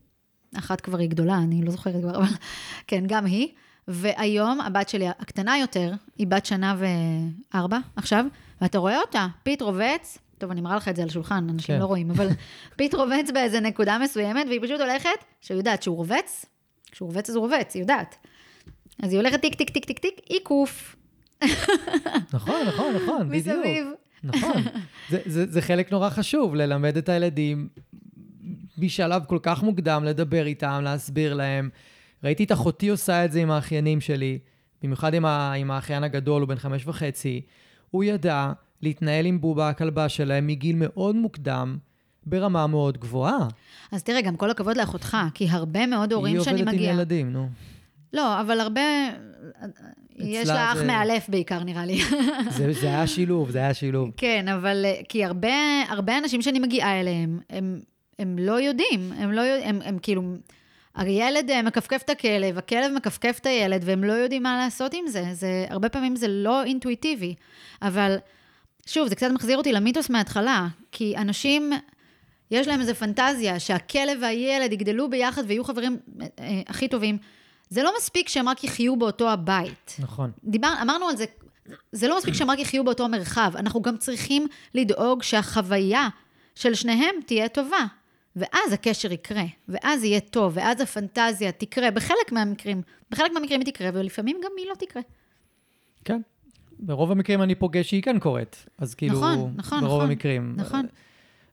אחת 0.58 0.80
כבר 0.80 0.98
היא 0.98 1.08
גדולה, 1.08 1.36
אני 1.36 1.62
לא 1.62 1.70
זוכרת 1.70 1.94
כבר, 2.02 2.16
אבל 2.16 2.26
כן, 2.88 3.04
גם 3.06 3.26
היא. 3.26 3.48
והיום 3.88 4.60
הבת 4.60 4.88
שלי 4.88 5.08
הקטנה 5.08 5.58
יותר, 5.58 5.92
היא 6.18 6.26
בת 6.26 6.46
שנה 6.46 6.76
וארבע 6.78 7.78
עכשיו, 7.96 8.24
ואתה 8.60 8.78
רואה 8.78 9.00
אותה, 9.00 9.26
פיט 9.42 9.62
רובץ, 9.62 10.18
טוב, 10.38 10.50
אני 10.50 10.60
מראה 10.60 10.76
לך 10.76 10.88
את 10.88 10.96
זה 10.96 11.02
על 11.02 11.08
השולחן, 11.08 11.46
אנשים 11.50 11.74
כן. 11.74 11.80
לא 11.80 11.86
רואים, 11.86 12.10
אבל 12.10 12.28
פיט 12.76 12.94
רובץ 12.94 13.30
באיזה 13.34 13.60
נקודה 13.60 13.98
מסוימת, 13.98 14.46
והיא 14.46 14.60
פשוט 14.62 14.80
הולכת, 14.80 15.08
שהיא 15.40 15.58
יודעת 15.58 15.82
שהוא 15.82 15.96
רובץ, 15.96 16.46
כשהוא 16.94 17.06
רובץ 17.06 17.30
אז 17.30 17.36
הוא 17.36 17.42
רובץ, 17.42 17.74
היא 17.74 17.82
יודעת. 17.82 18.16
אז 19.02 19.10
היא 19.12 19.20
הולכת 19.20 19.40
טיק, 19.40 19.54
טיק, 19.54 19.70
טיק, 19.70 19.84
טיק, 19.84 19.98
טיק, 19.98 20.14
עיקוף, 20.28 20.96
נכון, 22.32 22.62
נכון, 22.66 22.94
נכון, 22.94 23.28
בדיוק. 23.30 23.56
מסביב. 23.56 23.86
נכון. 24.24 24.62
זה, 25.10 25.18
זה, 25.26 25.46
זה 25.46 25.62
חלק 25.62 25.92
נורא 25.92 26.10
חשוב, 26.10 26.54
ללמד 26.54 26.96
את 26.96 27.08
הילדים 27.08 27.68
בשלב 28.78 29.24
כל 29.24 29.38
כך 29.42 29.62
מוקדם, 29.62 30.04
לדבר 30.04 30.46
איתם, 30.46 30.80
להסביר 30.84 31.34
להם. 31.34 31.70
ראיתי 32.24 32.44
את 32.44 32.52
אחותי 32.52 32.88
עושה 32.88 33.24
את 33.24 33.32
זה 33.32 33.40
עם 33.40 33.50
האחיינים 33.50 34.00
שלי, 34.00 34.38
במיוחד 34.82 35.14
עם, 35.14 35.24
ה, 35.24 35.52
עם 35.52 35.70
האחיין 35.70 36.04
הגדול, 36.04 36.42
הוא 36.42 36.48
בן 36.48 36.56
חמש 36.56 36.86
וחצי. 36.86 37.40
הוא 37.90 38.04
ידע 38.04 38.52
להתנהל 38.82 39.26
עם 39.26 39.40
בובה 39.40 39.68
הכלבה 39.68 40.08
שלהם 40.08 40.46
מגיל 40.46 40.76
מאוד 40.78 41.16
מוקדם, 41.16 41.78
ברמה 42.26 42.66
מאוד 42.66 42.98
גבוהה. 42.98 43.48
אז 43.92 44.02
תראה, 44.02 44.20
גם 44.20 44.36
כל 44.36 44.50
הכבוד 44.50 44.76
לאחותך, 44.76 45.16
כי 45.34 45.48
הרבה 45.50 45.86
מאוד 45.86 46.12
הורים 46.12 46.40
שאני 46.42 46.56
היא 46.56 46.62
עובדת 46.62 46.74
מגיעה... 46.74 46.92
עם 46.92 46.98
ילדים, 46.98 47.32
נו. 47.32 47.48
לא, 48.12 48.40
אבל 48.40 48.60
הרבה... 48.60 48.80
יש 50.18 50.48
לה 50.48 50.72
אח 50.72 50.76
זה- 50.78 50.84
מאלף 50.86 51.28
בעיקר, 51.28 51.62
נראה 51.64 51.86
לי. 51.86 52.00
זה, 52.50 52.72
זה 52.72 52.86
היה 52.86 53.06
שילוב, 53.06 53.50
זה 53.50 53.58
היה 53.58 53.74
שילוב. 53.74 54.10
כן, 54.16 54.48
אבל 54.48 54.84
אה, 54.84 55.00
כי 55.08 55.24
הרבה, 55.24 55.48
הרבה 55.88 56.18
אנשים 56.18 56.42
שאני 56.42 56.58
מגיעה 56.58 57.00
אליהם, 57.00 57.40
הם, 57.50 57.80
הם 58.18 58.36
לא 58.38 58.60
יודעים, 58.60 59.12
הם 59.16 59.32
לא 59.32 59.40
יודעים, 59.40 59.68
הם, 59.74 59.80
הם 59.84 59.98
כאילו... 60.02 60.22
הילד 60.96 61.50
אה, 61.50 61.62
מכפכף 61.62 62.02
את 62.04 62.10
הכלב, 62.10 62.58
הכלב 62.58 62.92
מכפכף 62.96 63.38
את 63.40 63.46
הילד, 63.46 63.82
והם 63.84 64.04
לא 64.04 64.12
יודעים 64.12 64.42
מה 64.42 64.58
לעשות 64.58 64.94
עם 64.94 65.08
זה. 65.08 65.24
זה 65.32 65.66
הרבה 65.68 65.88
פעמים 65.88 66.16
זה 66.16 66.28
לא 66.28 66.64
אינטואיטיבי. 66.64 67.34
אבל, 67.82 68.16
שוב, 68.86 69.08
זה 69.08 69.14
קצת 69.14 69.30
מחזיר 69.34 69.58
אותי 69.58 69.72
למיתוס 69.72 70.10
מההתחלה, 70.10 70.66
כי 70.92 71.16
אנשים, 71.16 71.72
יש 72.54 72.68
להם 72.68 72.80
איזו 72.80 72.94
פנטזיה 72.94 73.60
שהכלב 73.60 74.18
והילד 74.22 74.72
יגדלו 74.72 75.10
ביחד 75.10 75.42
ויהיו 75.46 75.64
חברים 75.64 75.98
אה, 76.20 76.26
אה, 76.38 76.62
הכי 76.66 76.88
טובים. 76.88 77.18
זה 77.68 77.82
לא 77.82 77.92
מספיק 77.98 78.28
שהם 78.28 78.48
רק 78.48 78.64
יחיו 78.64 78.96
באותו 78.96 79.30
הבית. 79.30 79.96
נכון. 79.98 80.30
דיבר, 80.44 80.72
אמרנו 80.82 81.08
על 81.08 81.16
זה, 81.16 81.24
זה 81.92 82.08
לא 82.08 82.18
מספיק 82.18 82.34
שהם 82.34 82.50
רק 82.50 82.58
יחיו 82.58 82.84
באותו 82.84 83.08
מרחב, 83.08 83.52
אנחנו 83.56 83.82
גם 83.82 83.96
צריכים 83.96 84.46
לדאוג 84.74 85.22
שהחוויה 85.22 86.08
של 86.54 86.74
שניהם 86.74 87.14
תהיה 87.26 87.48
טובה. 87.48 87.86
ואז 88.36 88.72
הקשר 88.72 89.12
יקרה, 89.12 89.44
ואז 89.68 90.04
יהיה 90.04 90.20
טוב, 90.20 90.52
ואז 90.56 90.80
הפנטזיה 90.80 91.52
תקרה, 91.52 91.90
בחלק 91.90 92.32
מהמקרים, 92.32 92.82
בחלק 93.10 93.32
מהמקרים 93.32 93.60
היא 93.60 93.72
תקרה, 93.72 93.90
ולפעמים 93.94 94.40
גם 94.44 94.50
היא 94.56 94.66
לא 94.68 94.74
תקרה. 94.74 95.02
כן. 96.04 96.20
ברוב 96.78 97.10
המקרים 97.10 97.42
אני 97.42 97.54
פוגש 97.54 97.88
שהיא 97.88 98.02
כן 98.02 98.18
קורית. 98.18 98.66
אז 98.78 98.94
כאילו, 98.94 99.14
נכון, 99.14 99.54
נכון, 99.56 99.80
ברוב 99.80 99.96
נכון. 99.96 100.10
המקרים. 100.10 100.54
נכון. 100.56 100.86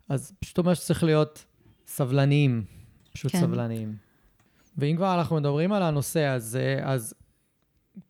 אז 0.10 0.34
פשוט 0.40 0.58
אומר 0.58 0.74
שצריך 0.74 1.04
להיות 1.04 1.46
סבלניים. 1.88 2.64
פשוט 3.14 3.32
כן. 3.32 3.40
סבלניים. 3.40 3.96
ואם 4.78 4.96
כבר 4.96 5.20
אנחנו 5.20 5.36
מדברים 5.36 5.74
על 5.74 5.84
הנושא 5.84 6.26
הזה, 6.26 6.80
אז 6.84 7.14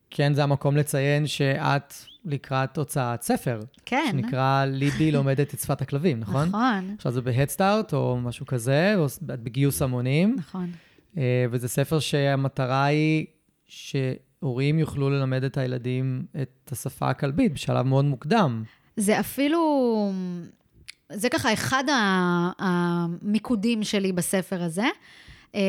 כן, 0.09 0.33
זה 0.33 0.43
המקום 0.43 0.77
לציין 0.77 1.27
שאת 1.27 1.93
לקראת 2.25 2.77
הוצאת 2.77 3.21
ספר. 3.21 3.59
כן. 3.85 4.07
שנקרא 4.11 4.65
ליבי 4.65 5.11
לומדת 5.11 5.53
את 5.53 5.59
שפת 5.59 5.81
הכלבים, 5.81 6.19
נכון? 6.19 6.47
נכון, 6.47 6.95
עכשיו 6.97 7.11
זה 7.11 7.21
בהדסטארט 7.21 7.93
או 7.93 8.17
משהו 8.21 8.45
כזה, 8.45 8.93
או 8.97 9.05
בגיוס 9.21 9.81
המונים. 9.81 10.35
נכון. 10.37 10.71
אה, 11.17 11.45
וזה 11.51 11.67
ספר 11.67 11.99
שהמטרה 11.99 12.85
היא 12.85 13.25
שהורים 13.65 14.79
יוכלו 14.79 15.09
ללמד 15.09 15.43
את 15.43 15.57
הילדים 15.57 16.25
את 16.41 16.69
השפה 16.71 17.09
הכלבית 17.09 17.53
בשלב 17.53 17.85
מאוד 17.85 18.05
מוקדם. 18.05 18.63
זה 18.97 19.19
אפילו, 19.19 20.11
זה 21.13 21.29
ככה 21.29 21.53
אחד 21.53 21.83
המיקודים 22.59 23.83
שלי 23.83 24.11
בספר 24.11 24.63
הזה. 24.63 24.85
אה, 25.55 25.61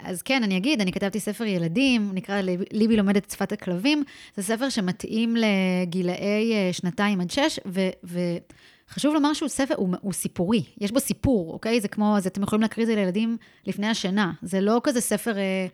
אז 0.00 0.22
כן, 0.22 0.42
אני 0.42 0.56
אגיד, 0.56 0.80
אני 0.80 0.92
כתבתי 0.92 1.20
ספר 1.20 1.44
ילדים, 1.44 2.10
נקרא 2.14 2.40
ליב- 2.40 2.62
ליבי 2.72 2.96
לומדת 2.96 3.24
את 3.24 3.30
שפת 3.30 3.52
הכלבים. 3.52 4.02
זה 4.36 4.42
ספר 4.42 4.68
שמתאים 4.68 5.36
לגילאי 5.36 6.14
אה, 6.52 6.72
שנתיים 6.72 7.20
עד 7.20 7.30
שש, 7.30 7.58
ו... 7.66 7.80
וחשוב 8.04 9.14
לומר 9.14 9.32
שהוא 9.32 9.48
ספר, 9.48 9.74
הוא, 9.76 9.88
הוא 10.00 10.12
סיפורי, 10.12 10.64
יש 10.80 10.92
בו 10.92 11.00
סיפור, 11.00 11.52
אוקיי? 11.52 11.80
זה 11.80 11.88
כמו, 11.88 12.16
אז 12.16 12.26
אתם 12.26 12.42
יכולים 12.42 12.62
להקריא 12.62 12.84
את 12.84 12.90
זה 12.90 12.94
לילדים 12.96 13.36
לפני 13.66 13.86
השינה. 13.86 14.32
זה 14.42 14.60
לא 14.60 14.80
כזה 14.84 15.00
ספר, 15.00 15.38
אה, 15.38 15.66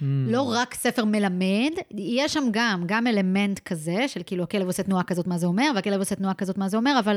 Mm. 0.00 0.02
לא 0.26 0.42
רק 0.42 0.74
ספר 0.74 1.04
מלמד, 1.04 1.70
יש 1.96 2.32
שם 2.34 2.44
גם, 2.50 2.82
גם 2.86 3.06
אלמנט 3.06 3.58
כזה, 3.58 4.08
של 4.08 4.20
כאילו 4.26 4.44
הכלב 4.44 4.66
עושה 4.66 4.82
תנועה 4.82 5.02
כזאת, 5.02 5.26
מה 5.26 5.38
זה 5.38 5.46
אומר, 5.46 5.70
והכלב 5.74 5.98
עושה 6.00 6.14
תנועה 6.14 6.34
כזאת, 6.34 6.58
מה 6.58 6.68
זה 6.68 6.76
אומר, 6.76 6.96
אבל 6.98 7.16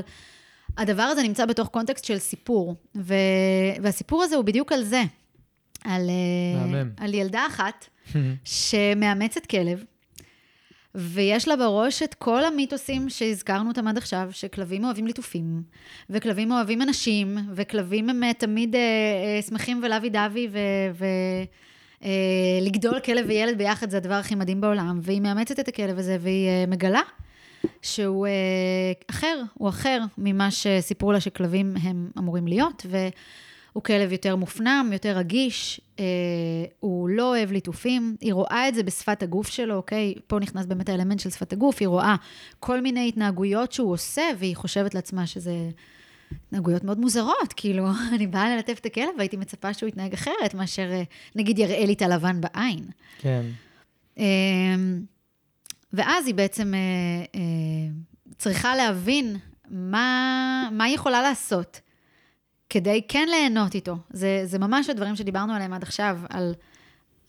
הדבר 0.77 1.03
הזה 1.03 1.23
נמצא 1.23 1.45
בתוך 1.45 1.67
קונטקסט 1.67 2.05
של 2.05 2.17
סיפור. 2.17 2.75
ו... 2.95 3.13
והסיפור 3.81 4.23
הזה 4.23 4.35
הוא 4.35 4.45
בדיוק 4.45 4.71
על 4.71 4.83
זה. 4.83 5.03
על, 5.83 6.09
אה. 6.09 6.81
על 6.97 7.13
ילדה 7.13 7.45
אחת 7.47 7.89
שמאמצת 8.43 9.45
כלב, 9.45 9.83
ויש 10.95 11.47
לה 11.47 11.55
בראש 11.55 12.03
את 12.03 12.13
כל 12.13 12.45
המיתוסים 12.45 13.09
שהזכרנו 13.09 13.69
אותם 13.69 13.87
עד 13.87 13.97
עכשיו, 13.97 14.29
שכלבים 14.31 14.83
אוהבים 14.83 15.07
ליטופים, 15.07 15.63
וכלבים 16.09 16.51
אוהבים 16.51 16.81
אנשים, 16.81 17.37
וכלבים 17.53 18.09
הם 18.09 18.23
אה, 18.23 18.33
תמיד 18.33 18.75
אה, 18.75 18.81
אה, 18.81 19.41
שמחים 19.41 19.81
ולאבי 19.83 20.09
דווי, 20.09 20.47
ו... 20.51 20.57
ו... 20.93 21.05
אה, 22.03 22.59
לגדול 22.61 22.99
כלב 22.99 23.25
וילד 23.27 23.57
ביחד 23.57 23.89
זה 23.89 23.97
הדבר 23.97 24.13
הכי 24.13 24.35
מדהים 24.35 24.61
בעולם, 24.61 24.99
והיא 25.01 25.21
מאמצת 25.21 25.59
את 25.59 25.67
הכלב 25.67 25.99
הזה 25.99 26.17
והיא 26.19 26.47
אה, 26.47 26.65
מגלה 26.67 27.01
שהוא 27.81 28.27
אה, 28.27 28.31
אחר, 29.09 29.41
הוא 29.53 29.69
אחר 29.69 29.99
ממה 30.17 30.51
שסיפרו 30.51 31.11
לה 31.11 31.19
שכלבים 31.19 31.73
הם 31.81 32.09
אמורים 32.17 32.47
להיות, 32.47 32.85
והוא 32.89 33.83
כלב 33.83 34.11
יותר 34.11 34.35
מופנם, 34.35 34.89
יותר 34.93 35.17
רגיש, 35.17 35.81
אה, 35.99 36.05
הוא 36.79 37.09
לא 37.09 37.29
אוהב 37.29 37.51
ליטופים, 37.51 38.15
היא 38.21 38.33
רואה 38.33 38.67
את 38.67 38.75
זה 38.75 38.83
בשפת 38.83 39.23
הגוף 39.23 39.47
שלו, 39.47 39.75
אוקיי? 39.75 40.13
פה 40.27 40.39
נכנס 40.39 40.65
באמת 40.65 40.89
האלמנט 40.89 41.19
של 41.19 41.29
שפת 41.29 41.53
הגוף, 41.53 41.77
היא 41.79 41.87
רואה 41.87 42.15
כל 42.59 42.81
מיני 42.81 43.07
התנהגויות 43.07 43.71
שהוא 43.71 43.91
עושה, 43.91 44.23
והיא 44.39 44.55
חושבת 44.55 44.95
לעצמה 44.95 45.27
שזה... 45.27 45.69
התנהגויות 46.47 46.83
מאוד 46.83 46.99
מוזרות, 46.99 47.53
כאילו, 47.55 47.87
אני 48.15 48.27
באה 48.27 48.55
ללטף 48.55 48.77
את 48.81 48.85
הכלב 48.85 49.09
והייתי 49.17 49.37
מצפה 49.37 49.73
שהוא 49.73 49.89
יתנהג 49.89 50.13
אחרת 50.13 50.53
מאשר, 50.53 50.91
אה, 50.91 51.03
נגיד, 51.35 51.59
יראה 51.59 51.85
לי 51.85 51.93
את 51.93 52.01
הלבן 52.01 52.41
בעין. 52.41 52.85
כן. 53.19 53.45
ואז 55.93 56.27
היא 56.27 56.35
בעצם 56.35 56.73
אה, 56.73 56.79
אה, 57.35 57.41
צריכה 58.37 58.75
להבין 58.75 59.35
מה, 59.69 60.69
מה 60.71 60.83
היא 60.83 60.95
יכולה 60.95 61.21
לעשות 61.21 61.81
כדי 62.69 63.01
כן 63.07 63.27
ליהנות 63.29 63.75
איתו. 63.75 63.97
זה, 64.09 64.41
זה 64.45 64.59
ממש 64.59 64.89
הדברים 64.89 65.15
שדיברנו 65.15 65.53
עליהם 65.53 65.73
עד 65.73 65.83
עכשיו, 65.83 66.19
על, 66.29 66.53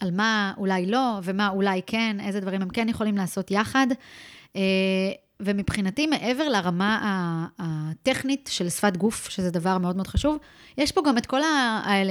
על 0.00 0.10
מה 0.10 0.52
אולי 0.56 0.86
לא 0.86 1.18
ומה 1.22 1.48
אולי 1.48 1.80
כן, 1.86 2.16
איזה 2.20 2.40
דברים 2.40 2.62
הם 2.62 2.68
כן 2.68 2.88
יכולים 2.88 3.16
לעשות 3.16 3.50
יחד. 3.50 3.86
אה, 4.56 4.60
ומבחינתי, 5.40 6.06
מעבר 6.06 6.48
לרמה 6.48 7.46
הטכנית 7.58 8.50
של 8.52 8.68
שפת 8.68 8.96
גוף, 8.96 9.28
שזה 9.28 9.50
דבר 9.50 9.78
מאוד 9.78 9.96
מאוד 9.96 10.06
חשוב, 10.06 10.38
יש 10.78 10.92
פה 10.92 11.02
גם 11.06 11.18
את 11.18 11.26
כל 11.26 11.40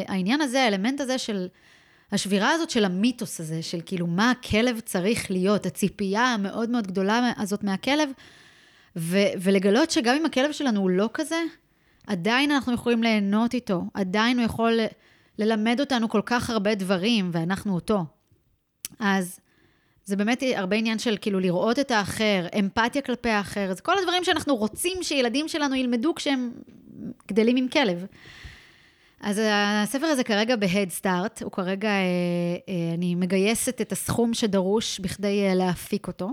העניין 0.07 0.41
הזה, 0.41 0.63
האלמנט 0.63 1.01
הזה 1.01 1.17
של 1.17 1.47
השבירה 2.13 2.51
הזאת 2.51 2.69
של 2.69 2.85
המיתוס 2.85 3.39
הזה, 3.39 3.61
של 3.61 3.79
כאילו 3.85 4.07
מה 4.07 4.31
הכלב 4.31 4.79
צריך 4.79 5.31
להיות, 5.31 5.65
הציפייה 5.65 6.21
המאוד 6.21 6.69
מאוד 6.69 6.87
גדולה 6.87 7.31
הזאת 7.37 7.63
מהכלב, 7.63 8.09
ו- 8.95 9.33
ולגלות 9.41 9.91
שגם 9.91 10.15
אם 10.15 10.25
הכלב 10.25 10.51
שלנו 10.51 10.81
הוא 10.81 10.89
לא 10.89 11.09
כזה, 11.13 11.41
עדיין 12.07 12.51
אנחנו 12.51 12.73
יכולים 12.73 13.03
ליהנות 13.03 13.53
איתו, 13.53 13.83
עדיין 13.93 14.37
הוא 14.37 14.45
יכול 14.45 14.79
ללמד 15.39 15.79
אותנו 15.79 16.09
כל 16.09 16.21
כך 16.25 16.49
הרבה 16.49 16.75
דברים, 16.75 17.29
ואנחנו 17.33 17.75
אותו. 17.75 18.05
אז 18.99 19.39
זה 20.05 20.15
באמת 20.15 20.43
הרבה 20.55 20.75
עניין 20.75 20.99
של 20.99 21.17
כאילו 21.21 21.39
לראות 21.39 21.79
את 21.79 21.91
האחר, 21.91 22.45
אמפתיה 22.59 23.01
כלפי 23.01 23.29
האחר, 23.29 23.73
זה 23.73 23.81
כל 23.81 23.97
הדברים 23.99 24.23
שאנחנו 24.23 24.55
רוצים 24.55 24.97
שילדים 25.01 25.47
שלנו 25.47 25.75
ילמדו 25.75 26.15
כשהם 26.15 26.51
גדלים 27.27 27.55
עם 27.55 27.67
כלב. 27.67 28.05
אז 29.23 29.41
הספר 29.83 30.05
הזה 30.05 30.23
כרגע 30.23 30.55
ב-Head 30.55 31.01
Start, 31.01 31.43
הוא 31.43 31.51
כרגע, 31.51 31.89
אה, 31.89 31.95
אה, 32.69 32.93
אני 32.93 33.15
מגייסת 33.15 33.81
את 33.81 33.91
הסכום 33.91 34.33
שדרוש 34.33 34.99
בכדי 34.99 35.47
אה, 35.47 35.55
להפיק 35.55 36.07
אותו. 36.07 36.31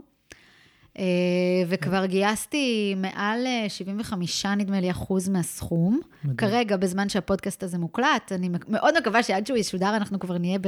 וכבר 1.68 2.06
גייסתי 2.06 2.94
מעל 2.96 3.46
75, 3.68 4.46
נדמה 4.46 4.80
לי, 4.80 4.90
אחוז 4.90 5.28
מהסכום. 5.28 6.00
מדהים. 6.24 6.36
כרגע, 6.36 6.76
בזמן 6.76 7.08
שהפודקאסט 7.08 7.62
הזה 7.62 7.78
מוקלט, 7.78 8.32
אני 8.32 8.48
מאוד 8.68 8.98
מקווה 8.98 9.22
שעד 9.22 9.46
שהוא 9.46 9.58
ישודר, 9.58 9.96
אנחנו 9.96 10.18
כבר 10.18 10.38
נהיה 10.38 10.58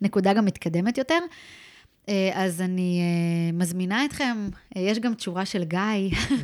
בנקודה 0.00 0.32
גם 0.32 0.44
מתקדמת 0.44 0.98
יותר. 0.98 1.18
אה, 2.08 2.30
אז 2.34 2.60
אני 2.60 3.00
אה, 3.00 3.52
מזמינה 3.52 4.04
אתכם, 4.04 4.48
אה, 4.76 4.82
יש 4.82 4.98
גם 4.98 5.14
תשורה 5.14 5.46
של 5.46 5.64
גיא. 5.64 5.78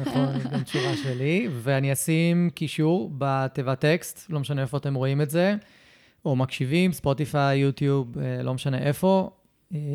נכון, 0.01 0.37
יש 0.37 0.45
גם 0.45 0.63
תשורה 0.63 0.97
שלי, 0.97 1.49
ואני 1.53 1.93
אשים 1.93 2.51
קישור 2.55 3.11
בתיבת 3.19 3.81
טקסט, 3.81 4.31
לא 4.31 4.41
משנה 4.41 4.63
איפה 4.63 4.77
אתם 4.77 4.95
רואים 4.95 5.21
את 5.21 5.31
זה, 5.31 5.55
או 6.25 6.37
מקשיבים, 6.37 6.93
ספוטיפיי, 6.93 7.59
יוטיוב, 7.59 8.19
לא 8.43 8.55
משנה 8.55 8.79
איפה, 8.79 9.31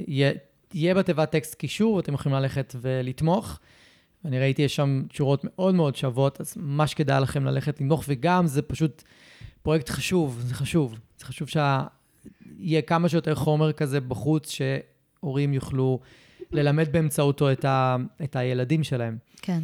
יהיה, 0.07 0.93
בתיבת 0.95 1.31
טקסט 1.31 1.55
קישור, 1.55 1.93
ואתם 1.93 2.13
יכולים 2.13 2.37
ללכת 2.37 2.75
ולתמוך. 2.81 3.59
אני 4.25 4.39
ראיתי, 4.39 4.61
יש 4.61 4.75
שם 4.75 5.03
תשורות 5.09 5.41
מאוד 5.43 5.75
מאוד 5.75 5.95
שוות, 5.95 6.41
אז 6.41 6.57
ממש 6.57 6.93
כדאי 6.93 7.21
לכם 7.21 7.45
ללכת 7.45 7.67
לתמוך, 7.67 8.03
וגם 8.07 8.47
זה 8.47 8.61
פשוט 8.61 9.03
פרויקט 9.63 9.89
חשוב, 9.89 10.39
זה 10.41 10.53
חשוב. 10.53 10.99
זה 11.17 11.25
חשוב 11.25 11.47
שיהיה 11.49 12.81
כמה 12.81 13.09
שיותר 13.09 13.35
חומר 13.35 13.71
כזה 13.71 14.01
בחוץ, 14.01 14.51
ש... 14.51 14.61
הורים 15.25 15.53
יוכלו 15.53 15.99
ללמד 16.51 16.91
באמצעותו 16.91 17.51
את, 17.51 17.65
ה, 17.65 17.95
את 18.23 18.35
הילדים 18.35 18.83
שלהם. 18.83 19.17
כן. 19.41 19.59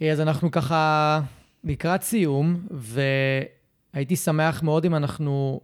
אז 0.00 0.20
אנחנו 0.20 0.50
ככה 0.50 1.20
לקראת 1.64 2.02
סיום, 2.02 2.66
והייתי 2.70 4.16
שמח 4.16 4.62
מאוד 4.62 4.84
אם 4.84 4.94
אנחנו 4.94 5.60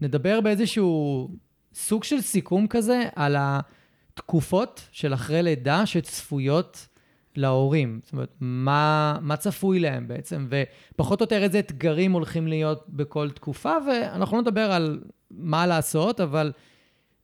נדבר 0.00 0.40
באיזשהו 0.40 1.28
סוג 1.74 2.04
של 2.04 2.20
סיכום 2.20 2.66
כזה 2.66 3.02
על 3.16 3.36
התקופות 3.38 4.88
של 4.92 5.14
אחרי 5.14 5.42
לידה 5.42 5.86
שצפויות 5.86 6.88
להורים. 7.36 8.00
זאת 8.04 8.12
אומרת, 8.12 8.34
מה, 8.40 9.18
מה 9.20 9.36
צפוי 9.36 9.80
להם 9.80 10.08
בעצם, 10.08 10.48
ופחות 10.94 11.20
או 11.20 11.24
יותר 11.24 11.42
איזה 11.42 11.58
אתגרים 11.58 12.12
הולכים 12.12 12.46
להיות 12.46 12.84
בכל 12.88 13.30
תקופה, 13.30 13.72
ואנחנו 13.88 14.36
לא 14.36 14.42
נדבר 14.42 14.72
על 14.72 15.00
מה 15.30 15.66
לעשות, 15.66 16.20
אבל 16.20 16.52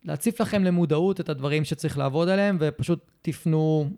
להציף 0.04 0.40
לכם 0.40 0.64
למודעות 0.64 1.20
את 1.20 1.28
הדברים 1.28 1.64
שצריך 1.64 1.98
לעבוד 1.98 2.28
עליהם, 2.28 2.56
ופשוט 2.60 3.10
תפנו 3.22 3.90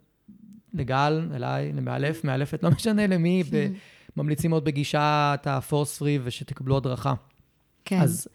לגל, 0.75 1.29
אליי, 1.35 1.73
למאלף, 1.73 2.25
מאלפת, 2.25 2.63
לא 2.63 2.71
משנה 2.71 3.07
למי, 3.07 3.43
ממליצים 4.17 4.51
מאוד 4.51 4.65
בגישה 4.65 5.35
את 5.35 5.47
ה-force 5.47 6.01
free 6.01 6.21
ושתקבלו 6.25 6.77
הדרכה. 6.77 7.15
כן. 7.85 8.01
אז 8.01 8.29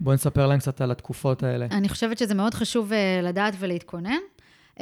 בואי 0.00 0.14
נספר 0.14 0.46
להם 0.46 0.58
קצת 0.58 0.80
על 0.80 0.90
התקופות 0.90 1.42
האלה. 1.42 1.66
אני 1.70 1.88
חושבת 1.88 2.18
שזה 2.18 2.34
מאוד 2.34 2.54
חשוב 2.54 2.90
uh, 2.92 3.24
לדעת 3.24 3.54
ולהתכונן. 3.58 4.18
Uh, 4.74 4.80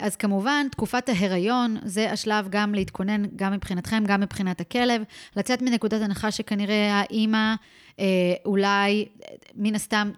אז 0.00 0.16
כמובן, 0.16 0.66
תקופת 0.70 1.08
ההיריון, 1.08 1.76
זה 1.84 2.12
השלב 2.12 2.48
גם 2.50 2.74
להתכונן, 2.74 3.22
גם 3.36 3.52
מבחינתכם, 3.52 4.04
גם 4.06 4.20
מבחינת 4.20 4.60
הכלב. 4.60 5.02
לצאת 5.36 5.62
מנקודת 5.62 6.02
הנחה 6.02 6.30
שכנראה 6.30 6.94
האימא 6.94 7.54
uh, 7.96 8.00
אולי, 8.44 9.08
מן 9.54 9.74
הסתם, 9.74 10.10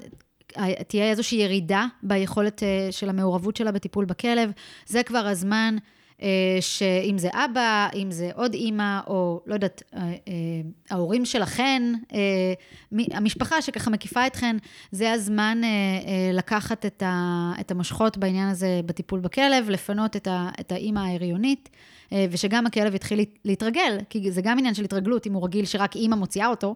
תהיה 0.88 1.11
איזושהי 1.11 1.38
ירידה 1.38 1.86
ביכולת 2.03 2.62
אה, 2.62 2.88
של 2.90 3.09
המעורבות 3.09 3.57
שלה 3.57 3.72
בטיפול 3.72 4.05
בכלב. 4.05 4.51
זה 4.86 5.03
כבר 5.03 5.26
הזמן 5.26 5.76
שאם 6.60 7.18
זה 7.18 7.28
אבא, 7.32 7.88
אם 7.94 8.10
זה 8.10 8.30
עוד 8.34 8.54
אימא, 8.54 9.00
או 9.06 9.40
לא 9.46 9.54
יודעת, 9.54 9.82
אה, 9.94 10.00
ההורים 10.90 11.24
שלכן, 11.24 11.82
המשפחה 13.10 13.62
שככה 13.62 13.90
מקיפה 13.90 14.26
אתכן, 14.26 14.56
זה 14.92 15.12
הזמן 15.12 15.60
לקחת 16.32 16.86
את 17.60 17.70
המושכות 17.70 18.18
בעניין 18.18 18.48
הזה 18.48 18.80
בטיפול 18.86 19.20
בכלב, 19.20 19.70
לפנות 19.70 20.16
את 20.60 20.72
האימא 20.72 21.00
ההריונית. 21.00 21.68
ושגם 22.30 22.66
הכלב 22.66 22.94
יתחיל 22.94 23.24
להתרגל, 23.44 23.98
כי 24.10 24.30
זה 24.30 24.42
גם 24.42 24.58
עניין 24.58 24.74
של 24.74 24.84
התרגלות, 24.84 25.26
אם 25.26 25.32
הוא 25.32 25.44
רגיל 25.44 25.64
שרק 25.64 25.96
אימא 25.96 26.16
מוציאה 26.16 26.46
אותו, 26.46 26.74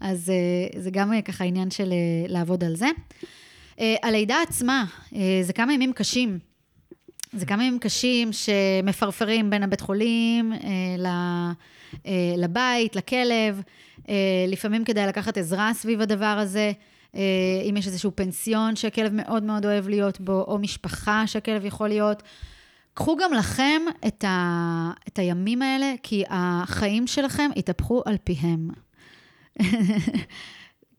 אז 0.00 0.32
זה 0.76 0.90
גם 0.90 1.12
ככה 1.24 1.44
עניין 1.44 1.70
של 1.70 1.92
לעבוד 2.28 2.64
על 2.64 2.76
זה. 2.76 2.86
הלידה 3.78 4.36
עצמה, 4.48 4.84
זה 5.42 5.52
כמה 5.54 5.74
ימים 5.74 5.92
קשים. 5.92 6.53
זה 7.36 7.46
כמה 7.46 7.64
ימים 7.64 7.78
קשים 7.78 8.30
שמפרפרים 8.32 9.50
בין 9.50 9.62
הבית 9.62 9.80
חולים 9.80 10.52
לבית, 12.36 12.96
לכלב. 12.96 13.62
לפעמים 14.48 14.84
כדאי 14.84 15.06
לקחת 15.06 15.38
עזרה 15.38 15.74
סביב 15.74 16.00
הדבר 16.00 16.36
הזה. 16.40 16.72
אם 17.68 17.74
יש 17.78 17.86
איזשהו 17.86 18.10
פנסיון 18.14 18.76
שהכלב 18.76 19.12
מאוד 19.12 19.42
מאוד 19.42 19.66
אוהב 19.66 19.88
להיות 19.88 20.20
בו, 20.20 20.44
או 20.48 20.58
משפחה 20.58 21.26
שהכלב 21.26 21.64
יכול 21.64 21.88
להיות. 21.88 22.22
קחו 22.94 23.16
גם 23.16 23.32
לכם 23.32 23.82
את, 24.06 24.24
ה, 24.24 24.90
את 25.08 25.18
הימים 25.18 25.62
האלה, 25.62 25.94
כי 26.02 26.24
החיים 26.28 27.06
שלכם 27.06 27.50
יתהפכו 27.56 28.02
על 28.06 28.16
פיהם. 28.24 28.68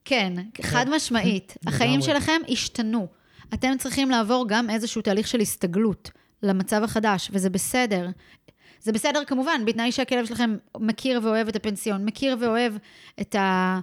כן, 0.05 0.33
חד 0.61 0.85
משמעית. 0.89 1.57
החיים 1.67 2.01
שלכם 2.01 2.41
השתנו. 2.49 3.07
אתם 3.53 3.77
צריכים 3.79 4.09
לעבור 4.09 4.45
גם 4.47 4.69
איזשהו 4.69 5.01
תהליך 5.01 5.27
של 5.27 5.39
הסתגלות 5.39 6.11
למצב 6.45 6.83
החדש, 6.83 7.29
וזה 7.33 7.49
בסדר. 7.49 8.09
זה 8.81 8.91
בסדר 8.91 9.23
כמובן, 9.27 9.61
בתנאי 9.65 9.91
שהכלב 9.91 10.25
שלכם 10.25 10.55
מכיר 10.79 11.19
ואוהב 11.23 11.47
את 11.47 11.55
הפנסיון, 11.55 12.05
מכיר 12.05 12.37
ואוהב 12.39 12.73
את 13.21 13.35
ה... 13.35 13.79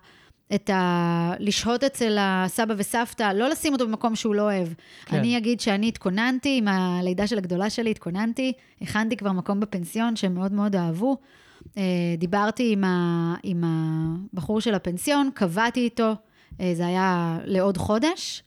את 0.54 0.70
ה... 0.70 1.32
לשהות 1.38 1.84
אצל 1.84 2.16
הסבא 2.20 2.74
וסבתא, 2.76 3.32
לא 3.32 3.48
לשים 3.48 3.72
אותו 3.72 3.86
במקום 3.88 4.16
שהוא 4.16 4.34
לא 4.34 4.42
אוהב. 4.42 4.68
כן. 5.06 5.16
אני 5.16 5.38
אגיד 5.38 5.60
שאני 5.60 5.88
התכוננתי, 5.88 6.58
עם 6.58 6.68
הלידה 6.68 7.26
של 7.26 7.38
הגדולה 7.38 7.70
שלי 7.70 7.90
התכוננתי, 7.90 8.52
הכנתי 8.80 9.16
כבר 9.16 9.32
מקום 9.32 9.60
בפנסיון 9.60 10.16
שהם 10.16 10.34
מאוד 10.34 10.52
מאוד 10.52 10.76
אהבו. 10.76 11.16
אה, 11.76 11.82
דיברתי 12.18 12.72
עם, 12.72 12.84
ה... 12.84 13.34
עם 13.42 13.64
הבחור 13.64 14.60
של 14.60 14.74
הפנסיון, 14.74 15.30
קבעתי 15.34 15.80
איתו, 15.80 16.12
אה, 16.60 16.72
זה 16.74 16.86
היה 16.86 17.38
לעוד 17.44 17.76
חודש, 17.76 18.42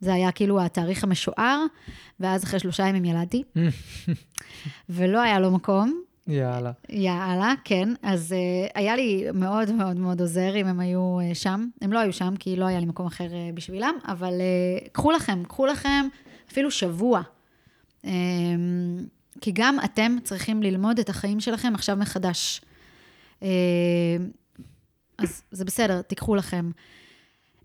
זה 0.00 0.14
היה 0.14 0.32
כאילו 0.32 0.60
התאריך 0.60 1.04
המשוער, 1.04 1.64
ואז 2.20 2.44
אחרי 2.44 2.60
שלושה 2.60 2.86
ימים 2.86 3.04
ילדתי, 3.04 3.42
ולא 4.88 5.20
היה 5.20 5.40
לו 5.40 5.50
מקום. 5.50 6.02
יאללה. 6.26 6.72
יאללה, 6.88 7.54
כן. 7.64 7.88
אז 8.02 8.32
uh, 8.32 8.70
היה 8.74 8.96
לי 8.96 9.24
מאוד 9.34 9.72
מאוד 9.72 9.96
מאוד 9.96 10.20
עוזר 10.20 10.56
אם 10.56 10.66
הם 10.66 10.80
היו 10.80 11.18
uh, 11.20 11.34
שם. 11.34 11.68
הם 11.82 11.92
לא 11.92 11.98
היו 11.98 12.12
שם, 12.12 12.34
כי 12.38 12.56
לא 12.56 12.64
היה 12.64 12.80
לי 12.80 12.86
מקום 12.86 13.06
אחר 13.06 13.26
uh, 13.26 13.54
בשבילם, 13.54 13.94
אבל 14.04 14.32
uh, 14.32 14.88
קחו 14.92 15.10
לכם, 15.10 15.42
קחו 15.48 15.66
לכם 15.66 16.06
אפילו 16.50 16.70
שבוע. 16.70 17.22
Um, 18.04 18.08
כי 19.40 19.52
גם 19.54 19.76
אתם 19.84 20.16
צריכים 20.24 20.62
ללמוד 20.62 20.98
את 20.98 21.08
החיים 21.08 21.40
שלכם 21.40 21.74
עכשיו 21.74 21.96
מחדש. 21.96 22.60
Uh, 23.40 23.44
אז 25.18 25.42
זה 25.50 25.64
בסדר, 25.64 26.02
תיקחו 26.02 26.34
לכם. 26.34 26.70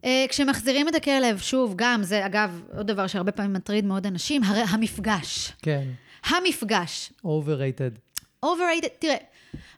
Uh, 0.06 0.08
כשמחזירים 0.30 0.88
את 0.88 0.96
הכלב, 0.96 1.38
שוב, 1.38 1.74
גם 1.76 2.04
זה, 2.04 2.26
אגב, 2.26 2.62
עוד 2.78 2.88
דבר 2.88 3.08
שהרבה 3.08 3.32
פעמים 3.32 3.54
מטריד 3.54 3.86
מאוד 3.86 4.06
אנשים, 4.06 4.44
הרי 4.44 4.62
המפגש. 4.70 5.54
כן. 5.62 5.88
המפגש. 6.26 7.14
overrated. 7.26 8.20
overrated, 8.46 8.90
תראה, 9.00 9.16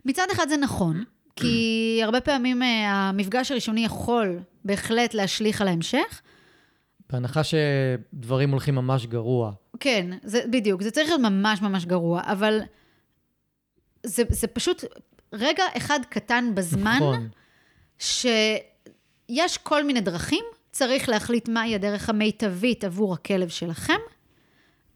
מצד 0.06 0.28
אחד 0.32 0.50
זה 0.50 0.58
נכון, 0.58 1.04
כי 1.36 2.00
הרבה 2.04 2.22
פעמים 2.22 2.64
אה, 2.64 2.92
המפגש 2.92 3.52
הראשוני 3.52 3.86
יכול 3.86 4.40
בהחלט 4.66 5.14
להשליך 5.14 5.62
על 5.62 5.68
ההמשך. 5.68 6.22
בהנחה 7.10 7.42
שדברים 7.44 8.52
הולכים 8.52 8.76
ממש 8.76 9.06
גרוע. 9.06 9.52
כן, 9.80 10.18
זה 10.24 10.42
בדיוק, 10.52 10.82
זה 10.82 10.92
צריך 10.92 11.10
להיות 11.10 11.22
ממש 11.22 11.62
ממש 11.62 11.86
גרוע, 11.86 12.22
אבל 12.26 12.60
זה, 14.04 14.24
זה 14.30 14.48
פשוט 14.48 14.84
רגע 15.34 15.64
אחד 15.78 16.00
קטן 16.10 16.52
בזמן, 16.56 16.96
נכון. 16.96 17.30
שיש 19.32 19.58
כל 19.58 19.84
מיני 19.84 20.02
דרכים, 20.02 20.44
צריך 20.72 21.10
להחליט 21.10 21.50
מהי 21.50 21.76
הדרך 21.76 22.10
המיטבית 22.10 22.84
עבור 22.84 23.14
הכלב 23.14 23.50
שלכם, 23.50 24.00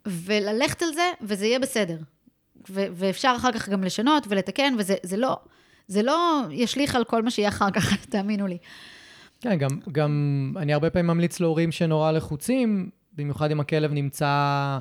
וללכת 0.05 0.81
על 0.81 0.93
זה, 0.93 1.11
וזה 1.21 1.45
יהיה 1.45 1.59
בסדר. 1.59 1.97
ו- 2.69 2.85
ואפשר 2.93 3.33
אחר 3.37 3.51
כך 3.51 3.69
גם 3.69 3.83
לשנות 3.83 4.23
ולתקן, 4.29 4.73
וזה 4.77 4.95
זה 5.03 5.17
לא, 5.17 5.37
זה 5.87 6.03
לא 6.03 6.41
ישליך 6.51 6.95
על 6.95 7.03
כל 7.03 7.23
מה 7.23 7.31
שיהיה 7.31 7.49
אחר 7.49 7.71
כך, 7.71 7.95
תאמינו 8.05 8.47
לי. 8.47 8.57
כן, 9.41 9.55
גם, 9.55 9.69
גם 9.91 10.53
אני 10.57 10.73
הרבה 10.73 10.89
פעמים 10.89 11.07
ממליץ 11.07 11.39
להורים 11.39 11.71
שנורא 11.71 12.11
לחוצים, 12.11 12.89
במיוחד 13.13 13.51
אם 13.51 13.59
הכלב 13.59 13.93
נמצא 13.93 14.77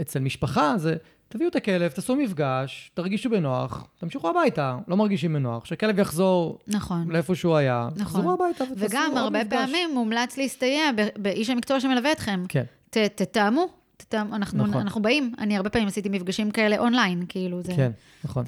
אצל 0.00 0.18
משפחה, 0.18 0.78
זה 0.78 0.96
תביאו 1.28 1.48
את 1.48 1.56
הכלב, 1.56 1.90
תעשו 1.90 2.16
מפגש, 2.16 2.90
תרגישו 2.94 3.30
בנוח, 3.30 3.86
תמשיכו 3.98 4.30
הביתה, 4.30 4.78
לא 4.88 4.96
מרגישים 4.96 5.32
בנוח, 5.32 5.64
שהכלב 5.64 5.98
יחזור 5.98 6.58
נכון. 6.66 7.10
לאיפה 7.10 7.34
שהוא 7.34 7.56
היה, 7.56 7.88
נכון. 7.96 8.04
תחזרו 8.04 8.32
הביתה 8.32 8.64
ותעשו 8.64 8.84
עוד 8.84 8.90
וגם 8.90 9.10
מפגש. 9.10 9.22
הרבה 9.22 9.44
פעמים 9.44 9.90
מומלץ 9.94 10.38
להסתייע 10.38 10.82
באיש 11.16 11.50
המקצוע 11.50 11.80
שמלווה 11.80 12.12
אתכם. 12.12 12.44
כן, 12.48 12.64
ת, 12.90 12.96
תתאמו, 12.96 13.68
תתאמו, 13.96 14.34
אנחנו, 14.36 14.66
נכון. 14.66 14.80
אנחנו 14.80 15.02
באים, 15.02 15.32
אני 15.38 15.56
הרבה 15.56 15.70
פעמים 15.70 15.88
עשיתי 15.88 16.08
מפגשים 16.08 16.50
כאלה 16.50 16.78
אונליין, 16.78 17.24
כאילו 17.28 17.62
זה... 17.62 17.72
כן, 17.76 17.90
נכון. 18.24 18.44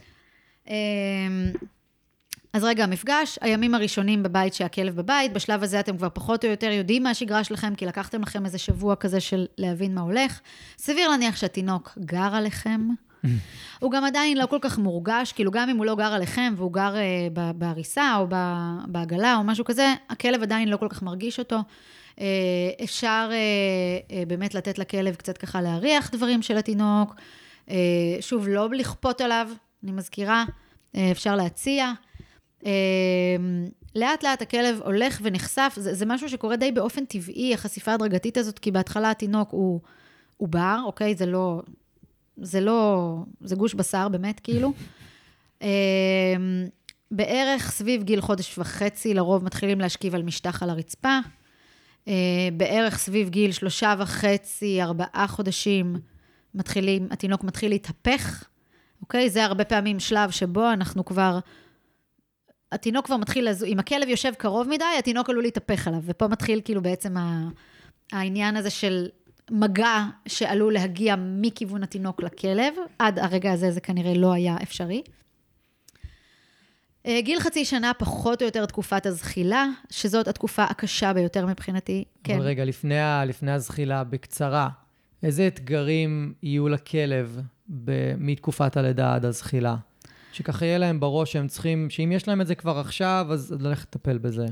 אז 2.52 2.64
רגע, 2.64 2.84
המפגש, 2.84 3.38
הימים 3.40 3.74
הראשונים 3.74 4.22
בבית 4.22 4.54
שהכלב 4.54 4.96
בבית, 4.96 5.32
בשלב 5.32 5.62
הזה 5.62 5.80
אתם 5.80 5.96
כבר 5.96 6.08
פחות 6.14 6.44
או 6.44 6.50
יותר 6.50 6.70
יודעים 6.70 7.02
מה 7.02 7.10
השגרה 7.10 7.44
שלכם, 7.44 7.74
כי 7.74 7.86
לקחתם 7.86 8.22
לכם 8.22 8.44
איזה 8.44 8.58
שבוע 8.58 8.96
כזה 8.96 9.20
של 9.20 9.46
להבין 9.58 9.94
מה 9.94 10.00
הולך. 10.00 10.40
סביר 10.78 11.08
להניח 11.08 11.36
שהתינוק 11.36 11.98
גר 11.98 12.34
עליכם. 12.34 12.80
הוא 13.80 13.90
גם 13.90 14.04
עדיין 14.04 14.38
לא 14.38 14.46
כל 14.46 14.58
כך 14.60 14.78
מורגש, 14.78 15.32
כאילו 15.32 15.50
גם 15.50 15.68
אם 15.68 15.76
הוא 15.76 15.86
לא 15.86 15.94
גר 15.96 16.12
עליכם 16.12 16.54
והוא 16.56 16.72
גר 16.72 16.96
אה, 16.96 17.28
ב- 17.32 17.50
בעריסה 17.54 18.16
או 18.16 18.26
ב- 18.28 18.78
בעגלה 18.86 19.36
או 19.36 19.44
משהו 19.44 19.64
כזה, 19.64 19.94
הכלב 20.10 20.42
עדיין 20.42 20.68
לא 20.68 20.76
כל 20.76 20.88
כך 20.88 21.02
מרגיש 21.02 21.38
אותו. 21.38 21.58
אה, 22.20 22.26
אפשר 22.84 23.28
אה, 23.32 23.36
אה, 24.16 24.22
באמת 24.26 24.54
לתת 24.54 24.78
לכלב 24.78 25.14
קצת 25.14 25.38
ככה 25.38 25.60
להריח 25.60 26.10
דברים 26.10 26.42
של 26.42 26.56
התינוק. 26.56 27.14
אה, 27.70 27.76
שוב, 28.20 28.48
לא 28.48 28.68
לכפות 28.72 29.20
עליו, 29.20 29.48
אני 29.84 29.92
מזכירה, 29.92 30.44
אפשר 30.96 31.36
להציע. 31.36 31.92
אה, 32.66 32.70
לאט 33.94 34.22
לאט 34.22 34.42
הכלב 34.42 34.80
הולך 34.84 35.20
ונחשף, 35.22 35.72
זה, 35.76 35.94
זה 35.94 36.06
משהו 36.06 36.28
שקורה 36.28 36.56
די 36.56 36.72
באופן 36.72 37.04
טבעי, 37.04 37.54
החשיפה 37.54 37.90
ההדרגתית 37.90 38.36
הזאת, 38.36 38.58
כי 38.58 38.70
בהתחלה 38.70 39.10
התינוק 39.10 39.50
הוא 39.50 39.80
עובר, 40.36 40.80
אוקיי? 40.84 41.14
זה 41.14 41.26
לא, 41.26 41.62
זה 42.36 42.60
לא, 42.60 43.16
זה 43.40 43.56
גוש 43.56 43.74
בשר 43.74 44.08
באמת, 44.08 44.40
כאילו. 44.40 44.72
אה, 45.62 45.68
בערך 47.10 47.70
סביב 47.70 48.02
גיל 48.02 48.20
חודש 48.20 48.58
וחצי, 48.58 49.14
לרוב 49.14 49.44
מתחילים 49.44 49.80
להשכיב 49.80 50.14
על 50.14 50.22
משטח 50.22 50.62
על 50.62 50.70
הרצפה. 50.70 51.18
אה, 52.08 52.48
בערך 52.52 52.98
סביב 52.98 53.28
גיל 53.28 53.52
שלושה 53.52 53.94
וחצי, 53.98 54.82
ארבעה 54.82 55.26
חודשים, 55.28 55.96
מתחילים, 56.54 57.08
התינוק 57.10 57.44
מתחיל 57.44 57.70
להתהפך, 57.70 58.44
אוקיי? 59.00 59.30
זה 59.30 59.44
הרבה 59.44 59.64
פעמים 59.64 60.00
שלב 60.00 60.30
שבו 60.30 60.72
אנחנו 60.72 61.04
כבר, 61.04 61.38
התינוק 62.72 63.06
כבר 63.06 63.16
מתחיל 63.16 63.48
לזוז, 63.50 63.64
אם 63.64 63.78
הכלב 63.78 64.08
יושב 64.08 64.32
קרוב 64.38 64.68
מדי, 64.68 64.84
התינוק 64.98 65.30
עלול 65.30 65.42
להתהפך 65.42 65.88
עליו, 65.88 66.00
ופה 66.04 66.28
מתחיל 66.28 66.60
כאילו 66.64 66.82
בעצם 66.82 67.16
ה, 67.16 67.48
העניין 68.12 68.56
הזה 68.56 68.70
של 68.70 69.08
מגע 69.50 70.04
שעלול 70.28 70.74
להגיע 70.74 71.14
מכיוון 71.18 71.82
התינוק 71.82 72.22
לכלב, 72.22 72.74
עד 72.98 73.18
הרגע 73.18 73.52
הזה 73.52 73.70
זה 73.70 73.80
כנראה 73.80 74.14
לא 74.14 74.32
היה 74.32 74.56
אפשרי. 74.62 75.02
אה, 77.06 77.20
גיל 77.20 77.40
חצי 77.40 77.64
שנה, 77.64 77.92
פחות 77.98 78.42
או 78.42 78.46
יותר 78.46 78.66
תקופת 78.66 79.06
הזחילה, 79.06 79.66
שזאת 79.90 80.28
התקופה 80.28 80.64
הקשה 80.64 81.12
ביותר 81.12 81.46
מבחינתי. 81.46 82.04
כן. 82.24 82.34
אבל 82.34 82.42
רגע, 82.42 82.64
לפני, 82.64 83.00
ה- 83.00 83.24
לפני 83.24 83.52
הזחילה, 83.52 84.04
בקצרה, 84.04 84.68
איזה 85.22 85.46
אתגרים 85.46 86.34
יהיו 86.42 86.68
לכלב 86.68 87.40
ב- 87.68 88.14
מתקופת 88.18 88.76
הלידה 88.76 89.14
עד 89.14 89.24
הזחילה? 89.24 89.76
שככה 90.32 90.66
יהיה 90.66 90.78
להם 90.78 91.00
בראש 91.00 91.32
שהם 91.32 91.48
צריכים, 91.48 91.90
שאם 91.90 92.12
יש 92.12 92.28
להם 92.28 92.40
את 92.40 92.46
זה 92.46 92.54
כבר 92.54 92.78
עכשיו, 92.78 93.26
אז 93.30 93.54
ללכת 93.60 93.82
לטפל 93.82 94.18
בזה. 94.18 94.46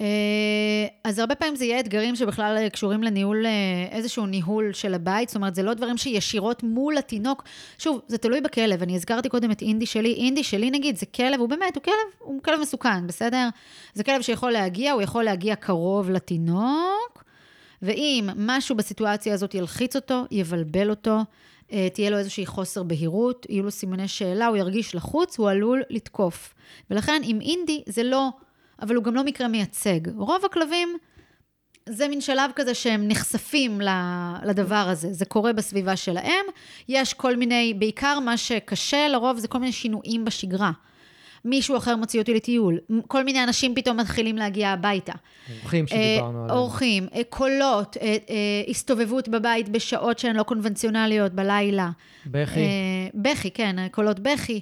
אה, 0.00 0.86
אז 1.04 1.18
הרבה 1.18 1.34
פעמים 1.34 1.56
זה 1.56 1.64
יהיה 1.64 1.80
אתגרים 1.80 2.16
שבכלל 2.16 2.68
קשורים 2.68 3.02
לניהול, 3.02 3.46
אה, 3.46 3.50
איזשהו 3.90 4.26
ניהול 4.26 4.72
של 4.72 4.94
הבית, 4.94 5.28
זאת 5.28 5.36
אומרת, 5.36 5.54
זה 5.54 5.62
לא 5.62 5.74
דברים 5.74 5.96
שישירות 5.96 6.62
מול 6.62 6.98
התינוק. 6.98 7.44
שוב, 7.78 8.00
זה 8.08 8.18
תלוי 8.18 8.40
בכלב, 8.40 8.82
אני 8.82 8.96
הזכרתי 8.96 9.28
קודם 9.28 9.50
את 9.50 9.62
אינדי 9.62 9.86
שלי, 9.86 10.14
אינדי 10.14 10.42
שלי 10.42 10.70
נגיד, 10.70 10.96
זה 10.96 11.06
כלב, 11.06 11.40
הוא 11.40 11.48
באמת, 11.48 11.76
הוא 11.76 11.82
כלב, 11.82 11.94
הוא 12.18 12.42
כלב 12.42 12.60
מסוכן, 12.60 13.06
בסדר? 13.06 13.48
זה 13.94 14.04
כלב 14.04 14.22
שיכול 14.22 14.50
להגיע, 14.50 14.92
הוא 14.92 15.02
יכול 15.02 15.24
להגיע 15.24 15.56
קרוב 15.56 16.10
לתינוק, 16.10 17.24
ואם 17.82 18.28
משהו 18.36 18.76
בסיטואציה 18.76 19.34
הזאת 19.34 19.54
ילחיץ 19.54 19.96
אותו, 19.96 20.24
יבלבל 20.30 20.90
אותו, 20.90 21.20
תהיה 21.92 22.10
לו 22.10 22.18
איזושהי 22.18 22.46
חוסר 22.46 22.82
בהירות, 22.82 23.46
יהיו 23.48 23.64
לו 23.64 23.70
סימני 23.70 24.08
שאלה, 24.08 24.46
הוא 24.46 24.56
ירגיש 24.56 24.94
לחוץ, 24.94 25.38
הוא 25.38 25.50
עלול 25.50 25.82
לתקוף. 25.90 26.54
ולכן 26.90 27.22
עם 27.24 27.40
אינדי 27.40 27.82
זה 27.86 28.02
לא, 28.02 28.28
אבל 28.82 28.94
הוא 28.94 29.04
גם 29.04 29.14
לא 29.14 29.24
מקרה 29.24 29.48
מייצג. 29.48 30.00
רוב 30.16 30.44
הכלבים, 30.44 30.96
זה 31.88 32.08
מין 32.08 32.20
שלב 32.20 32.50
כזה 32.54 32.74
שהם 32.74 33.08
נחשפים 33.08 33.80
לדבר 34.44 34.74
הזה. 34.88 35.12
זה 35.12 35.24
קורה 35.24 35.52
בסביבה 35.52 35.96
שלהם. 35.96 36.44
יש 36.88 37.14
כל 37.14 37.36
מיני, 37.36 37.74
בעיקר 37.74 38.20
מה 38.20 38.36
שקשה 38.36 39.08
לרוב 39.08 39.38
זה 39.38 39.48
כל 39.48 39.58
מיני 39.58 39.72
שינויים 39.72 40.24
בשגרה. 40.24 40.70
מישהו 41.44 41.76
אחר 41.76 41.96
מוציא 41.96 42.20
אותי 42.20 42.34
לטיול, 42.34 42.78
כל 43.08 43.24
מיני 43.24 43.44
אנשים 43.44 43.74
פתאום 43.74 44.00
מתחילים 44.00 44.36
להגיע 44.36 44.68
הביתה. 44.68 45.12
אורחים 45.62 45.86
שדיברנו 45.86 46.38
אה, 46.38 46.44
עליהם. 46.44 46.58
אורחים, 46.58 47.06
אה, 47.14 47.20
קולות, 47.28 47.96
אה, 47.96 48.16
הסתובבות 48.68 49.28
בבית 49.28 49.68
בשעות 49.68 50.18
שהן 50.18 50.36
לא 50.36 50.42
קונבנציונליות, 50.42 51.32
בלילה. 51.32 51.90
בכי, 52.26 52.60
בכי, 53.14 53.50
כן, 53.50 53.88
קולות 53.90 54.20
בכי. 54.20 54.60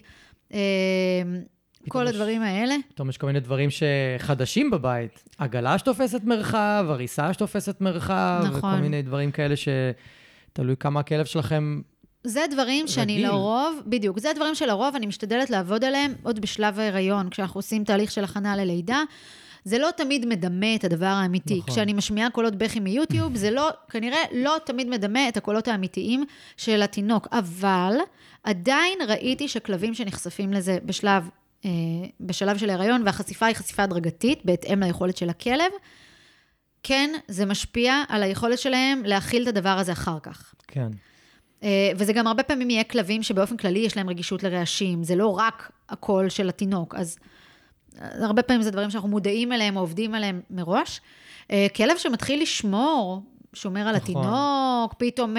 כל 1.88 2.06
הדברים 2.06 2.42
האלה. 2.42 2.74
פתאום 2.94 3.08
יש 3.08 3.18
כל 3.18 3.26
מיני 3.26 3.40
דברים 3.40 3.68
שחדשים 3.70 4.70
בבית. 4.70 5.24
עגלה 5.38 5.78
שתופסת 5.78 6.24
מרחב, 6.24 6.86
הריסה 6.88 7.32
שתופסת 7.32 7.80
מרחב, 7.80 8.42
נכון. 8.44 8.58
וכל 8.58 8.82
מיני 8.82 9.02
דברים 9.02 9.30
כאלה 9.30 9.54
שתלוי 9.56 10.76
כמה 10.76 11.00
הכלב 11.00 11.24
שלכם... 11.24 11.80
זה 12.24 12.44
דברים 12.50 12.88
שאני 12.88 13.12
רגיל. 13.12 13.28
לרוב, 13.28 13.82
בדיוק, 13.86 14.18
זה 14.18 14.32
דברים 14.36 14.54
שלרוב 14.54 14.96
אני 14.96 15.06
משתדלת 15.06 15.50
לעבוד 15.50 15.84
עליהם 15.84 16.14
עוד 16.22 16.40
בשלב 16.40 16.78
ההיריון, 16.78 17.30
כשאנחנו 17.30 17.58
עושים 17.58 17.84
תהליך 17.84 18.10
של 18.10 18.24
הכנה 18.24 18.56
ללידה. 18.56 19.02
זה 19.64 19.78
לא 19.78 19.88
תמיד 19.96 20.26
מדמה 20.26 20.74
את 20.74 20.84
הדבר 20.84 21.06
האמיתי. 21.06 21.58
נכון. 21.58 21.74
כשאני 21.74 21.92
משמיעה 21.92 22.30
קולות 22.30 22.56
בכי 22.56 22.80
מיוטיוב, 22.80 23.36
זה 23.36 23.50
לא, 23.50 23.68
כנראה 23.88 24.18
לא 24.32 24.56
תמיד 24.64 24.88
מדמה 24.88 25.28
את 25.28 25.36
הקולות 25.36 25.68
האמיתיים 25.68 26.24
של 26.56 26.82
התינוק, 26.82 27.28
אבל 27.32 27.96
עדיין 28.44 28.98
ראיתי 29.08 29.48
שכלבים 29.48 29.94
שנחשפים 29.94 30.52
לזה 30.52 30.78
בשלב, 30.84 31.28
אה, 31.64 31.70
בשלב 32.20 32.58
של 32.58 32.70
ההיריון, 32.70 33.02
והחשיפה 33.04 33.46
היא 33.46 33.56
חשיפה 33.56 33.82
הדרגתית, 33.82 34.44
בהתאם 34.44 34.82
ליכולת 34.82 35.16
של 35.16 35.30
הכלב, 35.30 35.72
כן, 36.82 37.10
זה 37.28 37.46
משפיע 37.46 38.02
על 38.08 38.22
היכולת 38.22 38.58
שלהם 38.58 39.02
להכיל 39.04 39.42
את 39.42 39.48
הדבר 39.48 39.68
הזה 39.78 39.92
אחר 39.92 40.18
כך. 40.22 40.54
כן. 40.68 40.88
אה, 41.62 41.90
וזה 41.96 42.12
גם 42.12 42.26
הרבה 42.26 42.42
פעמים 42.42 42.70
יהיה 42.70 42.84
כלבים 42.84 43.22
שבאופן 43.22 43.56
כללי 43.56 43.78
יש 43.78 43.96
להם 43.96 44.08
רגישות 44.08 44.42
לרעשים, 44.42 45.04
זה 45.04 45.16
לא 45.16 45.26
רק 45.38 45.70
הקול 45.88 46.28
של 46.28 46.48
התינוק, 46.48 46.94
אז 46.94 47.18
אה, 48.00 48.24
הרבה 48.24 48.42
פעמים 48.42 48.62
זה 48.62 48.70
דברים 48.70 48.90
שאנחנו 48.90 49.08
מודעים 49.08 49.52
אליהם 49.52 49.76
או 49.76 49.80
עובדים 49.80 50.14
עליהם 50.14 50.40
מראש. 50.50 51.00
אה, 51.50 51.66
כלב 51.76 51.96
שמתחיל 51.98 52.42
לשמור, 52.42 53.22
שומר 53.54 53.80
על 53.88 53.96
נכון. 53.96 54.16
התינוק, 54.16 54.94
פתאום 54.98 55.36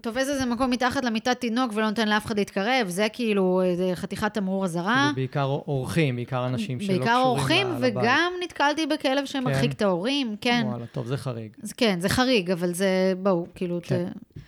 תופס 0.00 0.28
איזה 0.28 0.46
מקום 0.46 0.70
מתחת 0.70 1.04
למיטת 1.04 1.40
תינוק 1.40 1.72
ולא 1.74 1.88
נותן 1.88 2.08
לאף 2.08 2.26
אחד 2.26 2.38
להתקרב, 2.38 2.88
זה 2.88 3.06
כאילו 3.12 3.62
זה 3.74 3.90
חתיכת 3.94 4.34
תמרור 4.34 4.64
אזהרה. 4.64 4.94
כאילו 4.94 5.14
בעיקר 5.14 5.44
אורחים, 5.44 6.16
בעיקר 6.16 6.46
אנשים 6.46 6.80
שלא 6.80 6.88
בעיקר 6.88 7.04
קשורים 7.04 7.26
אורחים, 7.26 7.66
ל- 7.72 7.76
לבית. 7.76 7.96
וגם 7.96 8.32
נתקלתי 8.44 8.86
בכלב 8.86 9.24
שמרחיק 9.24 9.72
את 9.72 9.82
ההורים, 9.82 10.36
כן. 10.40 10.62
וואלה, 10.66 10.86
טוב, 10.86 11.06
זה 11.06 11.16
חריג. 11.16 11.56
אז 11.62 11.72
כן, 11.72 12.00
זה 12.00 12.08
חריג, 12.08 12.50
אבל 12.50 12.72
זה, 12.72 13.12
בואו, 13.22 13.46
כאילו, 13.54 13.80
כן. 13.82 14.04
ת... 14.04 14.38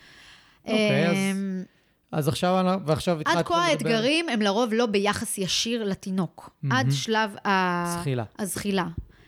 אוקיי, 0.70 1.06
אז 1.10 1.16
אמ, 1.16 1.62
אז 2.12 2.28
עכשיו, 2.28 2.78
ועכשיו 2.86 3.20
התחלת 3.20 3.36
עד 3.36 3.44
כה 3.44 3.54
לדבר- 3.54 3.64
האתגרים 3.88 4.28
הם 4.28 4.42
לרוב 4.42 4.72
לא 4.72 4.86
ביחס 4.86 5.38
ישיר 5.38 5.84
לתינוק, 5.84 6.50
עד 6.70 6.86
שלב 6.90 7.36
ה- 7.44 7.96
זחילה. 8.00 8.24
הזחילה. 8.38 8.86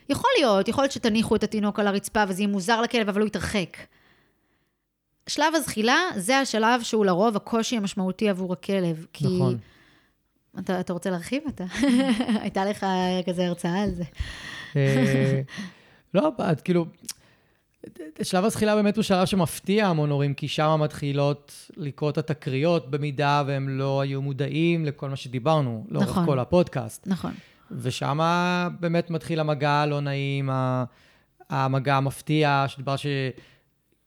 יכול 0.08 0.30
להיות, 0.38 0.68
יכול 0.68 0.84
להיות 0.84 0.92
שתניחו 0.92 1.36
את 1.36 1.42
התינוק 1.44 1.78
על 1.78 1.86
הרצפה 1.86 2.24
וזה 2.28 2.42
יהיה 2.42 2.52
מוזר 2.52 2.80
לכלב, 2.80 3.08
אבל 3.08 3.20
הוא 3.20 3.26
יתרחק. 3.26 3.76
שלב 5.26 5.54
הזחילה 5.54 5.96
זה 6.16 6.38
השלב 6.38 6.82
שהוא 6.82 7.04
לרוב 7.06 7.36
הקושי 7.36 7.76
המשמעותי 7.76 8.28
עבור 8.28 8.52
הכלב. 8.52 9.06
כי... 9.12 9.24
נכון. 9.24 9.58
אתה, 10.58 10.80
אתה 10.80 10.92
רוצה 10.92 11.10
להרחיב? 11.10 11.42
אתה? 11.48 11.64
הייתה 12.42 12.64
לך 12.64 12.86
כזה 13.26 13.46
הרצאה 13.46 13.82
על 13.82 13.90
זה. 13.90 14.04
אה, 14.76 15.40
לא, 16.14 16.32
את 16.52 16.60
כאילו, 16.60 16.86
שלב 18.22 18.44
הזחילה 18.44 18.74
באמת 18.74 18.96
הוא 18.96 19.02
שלב 19.02 19.24
שמפתיע 19.24 19.86
המון 19.86 20.10
הורים, 20.10 20.34
כי 20.34 20.48
שם 20.48 20.80
מתחילות 20.84 21.70
לקרות 21.76 22.18
התקריות 22.18 22.90
במידה 22.90 23.42
והם 23.46 23.68
לא 23.68 24.00
היו 24.00 24.22
מודעים 24.22 24.84
לכל 24.84 25.08
מה 25.08 25.16
שדיברנו, 25.16 25.86
לאורך 25.88 26.08
נכון. 26.08 26.26
כל 26.26 26.38
הפודקאסט. 26.38 27.06
נכון. 27.06 27.32
ושם 27.70 28.18
באמת 28.80 29.10
מתחיל 29.10 29.40
המגע 29.40 29.70
הלא 29.70 30.00
נעים, 30.00 30.50
המגע 31.50 31.96
המפתיע, 31.96 32.64
שדיבר 32.68 32.94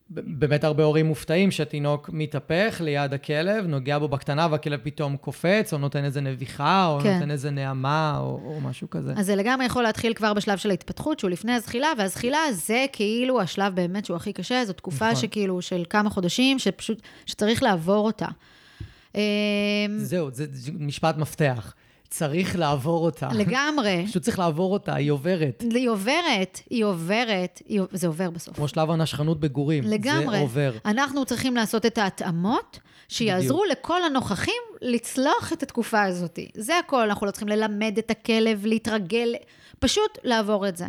באמת 0.09 0.63
הרבה 0.63 0.83
הורים 0.83 1.05
מופתעים 1.05 1.51
שהתינוק 1.51 2.09
מתהפך 2.13 2.81
ליד 2.83 3.13
הכלב, 3.13 3.65
נוגע 3.65 3.99
בו 3.99 4.07
בקטנה 4.07 4.47
והכלב 4.51 4.79
פתאום 4.83 5.17
קופץ, 5.17 5.73
או 5.73 5.77
נותן 5.77 6.03
איזה 6.03 6.21
נביחה, 6.21 6.87
או 6.87 6.99
כן. 7.03 7.13
נותן 7.13 7.31
איזה 7.31 7.51
נעמה, 7.51 8.17
או, 8.19 8.41
או 8.45 8.61
משהו 8.61 8.89
כזה. 8.89 9.13
אז 9.17 9.25
זה 9.25 9.35
לגמרי 9.35 9.65
יכול 9.65 9.83
להתחיל 9.83 10.13
כבר 10.13 10.33
בשלב 10.33 10.57
של 10.57 10.69
ההתפתחות, 10.69 11.19
שהוא 11.19 11.31
לפני 11.31 11.51
הזחילה, 11.51 11.87
והזחילה 11.97 12.39
זה 12.51 12.85
כאילו 12.93 13.41
השלב 13.41 13.75
באמת 13.75 14.05
שהוא 14.05 14.17
הכי 14.17 14.33
קשה, 14.33 14.65
זו 14.65 14.73
תקופה 14.73 15.11
נכון. 15.11 15.21
שכאילו 15.21 15.61
של 15.61 15.83
כמה 15.89 16.09
חודשים, 16.09 16.59
שפשוט, 16.59 17.01
שצריך 17.25 17.63
לעבור 17.63 18.05
אותה. 18.05 18.27
אמ, 19.15 19.21
זהו, 19.97 20.31
זה 20.31 20.45
זה 20.51 20.71
משפט 20.79 21.17
מפתח. 21.17 21.73
צריך 22.13 22.55
לעבור 22.55 23.05
אותה. 23.05 23.29
לגמרי. 23.33 24.05
פשוט 24.07 24.23
צריך 24.23 24.39
לעבור 24.39 24.73
אותה, 24.73 24.95
היא 24.95 25.11
עוברת. 25.11 25.63
היא 25.73 25.89
עוברת, 25.89 26.59
היא 26.69 26.83
עוברת, 26.83 27.61
היא, 27.65 27.81
זה 27.91 28.07
עובר 28.07 28.29
בסוף. 28.29 28.55
כמו 28.55 28.67
שלב 28.67 28.91
הנשכנות 28.91 29.39
בגורים. 29.39 29.83
לגמרי. 29.83 30.37
זה 30.37 30.41
עובר. 30.41 30.73
אנחנו 30.85 31.25
צריכים 31.25 31.55
לעשות 31.55 31.85
את 31.85 31.97
ההתאמות 31.97 32.79
שיעזרו 33.07 33.63
לכל 33.71 34.03
הנוכחים 34.03 34.61
לצלוח 34.81 35.53
את 35.53 35.63
התקופה 35.63 36.03
הזאת. 36.03 36.39
זה 36.53 36.79
הכל, 36.79 37.01
אנחנו 37.01 37.25
לא 37.25 37.31
צריכים 37.31 37.47
ללמד 37.47 37.97
את 37.97 38.11
הכלב, 38.11 38.65
להתרגל, 38.65 39.35
פשוט 39.79 40.17
לעבור 40.23 40.67
את 40.67 40.77
זה. 40.77 40.87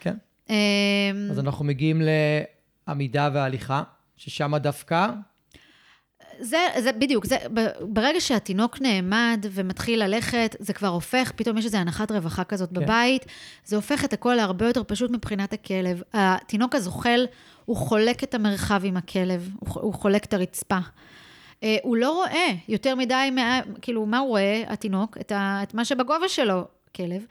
כן. 0.00 0.14
אמ, 0.50 0.54
אז 1.30 1.38
אנחנו 1.38 1.64
מגיעים 1.64 2.02
לעמידה 2.88 3.30
והליכה, 3.34 3.82
ששם 4.16 4.56
דווקא, 4.56 5.10
זה, 6.40 6.58
זה 6.78 6.92
בדיוק, 6.92 7.26
זה, 7.26 7.36
ברגע 7.80 8.20
שהתינוק 8.20 8.80
נעמד 8.80 9.46
ומתחיל 9.50 10.04
ללכת, 10.04 10.56
זה 10.58 10.72
כבר 10.72 10.88
הופך, 10.88 11.32
פתאום 11.36 11.58
יש 11.58 11.64
איזו 11.64 11.78
הנחת 11.78 12.12
רווחה 12.12 12.44
כזאת 12.44 12.68
כן. 12.68 12.80
בבית, 12.80 13.26
זה 13.64 13.76
הופך 13.76 14.04
את 14.04 14.12
הכל 14.12 14.34
להרבה 14.34 14.66
יותר 14.66 14.82
פשוט 14.86 15.10
מבחינת 15.10 15.52
הכלב. 15.52 16.02
התינוק 16.12 16.74
הזוחל, 16.74 17.26
הוא 17.64 17.76
חולק 17.76 18.24
את 18.24 18.34
המרחב 18.34 18.80
עם 18.84 18.96
הכלב, 18.96 19.50
הוא, 19.60 19.68
הוא 19.82 19.94
חולק 19.94 20.24
את 20.24 20.34
הרצפה. 20.34 20.78
אה, 21.62 21.76
הוא 21.82 21.96
לא 21.96 22.12
רואה 22.12 22.48
יותר 22.68 22.94
מדי, 22.94 23.30
מה, 23.32 23.60
כאילו, 23.82 24.06
מה 24.06 24.18
הוא 24.18 24.28
רואה, 24.28 24.62
התינוק? 24.66 25.16
את, 25.20 25.32
ה, 25.32 25.60
את 25.62 25.74
מה 25.74 25.84
שבגובה 25.84 26.28
שלו, 26.28 26.64
כלב. 26.96 27.26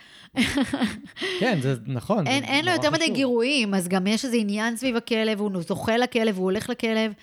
כן, 1.39 1.59
זה 1.61 1.75
נכון. 1.87 2.27
אין, 2.27 2.43
זה 2.43 2.49
אין 2.49 2.65
לו 2.65 2.71
יותר 2.71 2.91
מדי. 2.91 3.09
גירויים, 3.09 3.73
אז 3.73 3.87
גם 3.87 4.07
יש 4.07 4.25
איזה 4.25 4.37
עניין 4.37 4.75
סביב 4.75 4.95
הכלב, 4.95 5.39
הוא 5.39 5.61
זוכה 5.61 5.97
לכלב, 5.97 6.37
הוא 6.37 6.43
הולך 6.43 6.69
לכלב. 6.69 7.13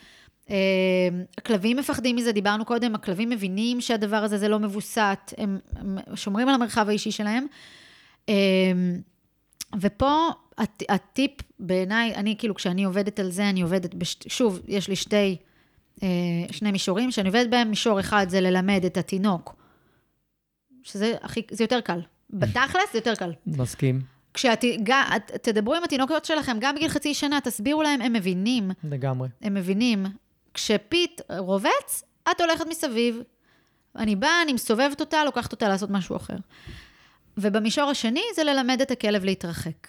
אה, 0.51 0.57
הכלבים 1.39 1.77
מפחדים 1.77 2.17
מזה, 2.17 2.33
דיברנו 2.33 2.65
קודם, 2.65 2.95
הכלבים 2.95 3.31
מבינים 3.31 3.81
שהדבר 3.81 4.17
הזה 4.17 4.39
זה 4.39 4.49
לא 4.49 4.59
מבוסת, 4.59 5.35
הם, 5.39 5.59
הם 5.77 5.99
שומרים 6.15 6.49
על 6.49 6.55
המרחב 6.55 6.89
האישי 6.89 7.11
שלהם. 7.11 7.47
אה, 8.29 8.35
ופה 9.81 10.29
הט, 10.59 10.83
הטיפ 10.89 11.33
בעיניי, 11.59 12.15
אני 12.15 12.37
כאילו, 12.39 12.55
כשאני 12.55 12.85
עובדת 12.85 13.21
על 13.21 13.31
זה, 13.31 13.49
אני 13.51 13.63
עובדת, 13.63 13.95
בש, 13.95 14.17
שוב, 14.29 14.61
יש 14.69 14.89
לי 14.89 14.97
שתי, 14.97 15.37
אה, 16.03 16.09
שני 16.51 16.73
מישורים, 16.73 17.11
שאני 17.11 17.29
עובדת 17.29 17.51
בהם, 17.51 17.71
מישור 17.71 18.01
אחד 18.01 18.27
זה 18.29 18.41
ללמד 18.41 18.85
את 18.87 18.97
התינוק, 18.97 19.57
שזה 20.83 21.15
הכי, 21.23 21.43
זה 21.51 21.65
יותר 21.65 21.81
קל. 21.81 22.01
בתכלס 22.31 22.93
זה 22.93 22.99
יותר 22.99 23.15
קל. 23.15 23.33
מסכים, 23.47 24.01
כשתדברו 24.35 25.75
עם 25.75 25.85
התינוקות 25.85 26.25
שלכם, 26.25 26.57
גם 26.61 26.75
בגיל 26.75 26.89
חצי 26.89 27.15
שנה, 27.15 27.41
תסבירו 27.41 27.83
להם, 27.83 28.01
הם 28.01 28.13
מבינים, 28.13 28.71
לגמרי. 28.85 29.29
הם 29.43 29.55
מבינים. 29.55 30.07
כשפיט 30.55 31.21
רובץ, 31.39 32.03
את 32.31 32.41
הולכת 32.41 32.67
מסביב. 32.67 33.23
אני 33.97 34.17
באה, 34.17 34.43
אני 34.43 34.53
מסובבת 34.53 35.01
אותה, 35.01 35.25
לוקחת 35.25 35.53
אותה 35.53 35.69
לעשות 35.69 35.91
משהו 35.91 36.17
אחר. 36.17 36.37
ובמישור 37.39 37.91
השני 37.91 38.23
זה 38.37 38.45
ללמד 38.45 38.81
את 38.81 38.91
הכלב 38.91 39.25
להתרחק. 39.25 39.89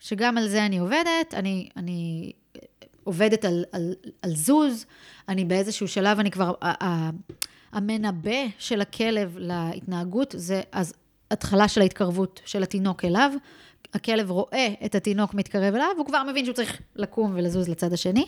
שגם 0.00 0.38
על 0.38 0.48
זה 0.48 0.66
אני 0.66 0.78
עובדת, 0.78 1.34
אני, 1.34 1.68
אני 1.76 2.32
עובדת 3.04 3.44
על, 3.44 3.64
על, 3.72 3.94
על 4.22 4.34
זוז, 4.34 4.86
אני 5.28 5.44
באיזשהו 5.44 5.88
שלב, 5.88 6.18
אני 6.18 6.30
כבר, 6.30 6.52
המנבא 7.72 8.46
של 8.58 8.80
הכלב 8.80 9.36
להתנהגות, 9.38 10.34
זה 10.38 10.60
אז 10.72 10.94
התחלה 11.30 11.68
של 11.68 11.80
ההתקרבות 11.80 12.40
של 12.44 12.62
התינוק 12.62 13.04
אליו. 13.04 13.32
הכלב 13.94 14.30
רואה 14.30 14.68
את 14.84 14.94
התינוק 14.94 15.34
מתקרב 15.34 15.74
אליו, 15.74 15.88
הוא 15.96 16.06
כבר 16.06 16.22
מבין 16.22 16.44
שהוא 16.44 16.54
צריך 16.54 16.80
לקום 16.96 17.32
ולזוז 17.34 17.68
לצד 17.68 17.92
השני. 17.92 18.26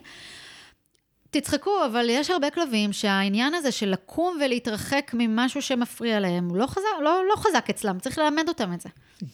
תצחקו, 1.31 1.71
אבל 1.87 2.07
יש 2.09 2.31
הרבה 2.31 2.51
כלבים 2.51 2.93
שהעניין 2.93 3.55
הזה 3.55 3.73
של 3.73 3.89
לקום 3.89 4.39
ולהתרחק 4.45 5.11
ממשהו 5.15 5.63
שמפריע 5.63 6.21
להם, 6.21 6.49
הוא 6.49 6.57
לא 6.57 6.67
חזק, 6.67 6.83
לא, 7.03 7.23
לא 7.31 7.37
חזק 7.37 7.67
אצלם, 7.71 7.99
צריך 7.99 8.19
ללמד 8.19 8.49
אותם 8.49 8.73
את 8.73 8.81
זה. 8.81 8.89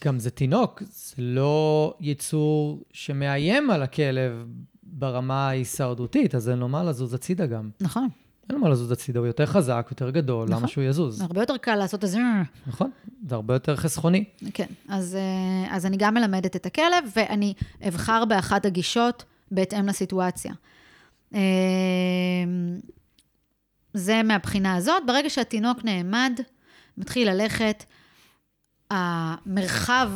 גם 0.05 0.19
זה 0.19 0.29
תינוק, 0.29 0.83
זה 0.85 1.15
לא 1.17 1.93
יצור 1.99 2.83
שמאיים 2.91 3.69
על 3.69 3.83
הכלב 3.83 4.45
ברמה 4.83 5.47
ההישרדותית, 5.47 6.35
אז 6.35 6.49
אין 6.49 6.59
לו 6.59 6.67
מה 6.67 6.83
לזוז 6.83 7.13
הצידה 7.13 7.45
גם. 7.45 7.69
נכון. 7.81 8.07
אין 8.49 8.55
לו 8.57 8.63
מה 8.63 8.69
לזוז 8.69 8.91
הצידה, 8.91 9.19
הוא 9.19 9.27
יותר 9.27 9.45
חזק, 9.45 9.87
יותר 9.91 10.09
גדול, 10.09 10.47
נכון. 10.47 10.57
למה 10.57 10.67
שהוא 10.67 10.83
יזוז? 10.83 11.21
הרבה 11.21 11.41
יותר 11.41 11.57
קל 11.57 11.75
לעשות 11.75 12.03
את 12.03 12.09
זה. 12.09 12.19
נכון, 12.67 12.91
זה 13.27 13.35
הרבה 13.35 13.53
יותר 13.53 13.75
חסכוני. 13.75 14.23
כן, 14.53 14.67
אז, 14.89 15.15
אה, 15.15 15.75
אז 15.75 15.85
אני 15.85 15.97
גם 15.97 16.13
מלמדת 16.13 16.55
את 16.55 16.65
הכלב, 16.65 17.11
ואני 17.15 17.53
אבחר 17.87 18.25
באחת 18.25 18.65
הגישות 18.65 19.23
בהתאם 19.51 19.87
לסיטואציה. 19.87 20.53
אה, 21.35 21.39
זה 23.93 24.23
מהבחינה 24.23 24.75
הזאת. 24.75 25.03
ברגע 25.07 25.29
שהתינוק 25.29 25.83
נעמד, 25.83 26.39
מתחיל 26.97 27.29
ללכת, 27.29 27.83
המרחב 28.91 30.11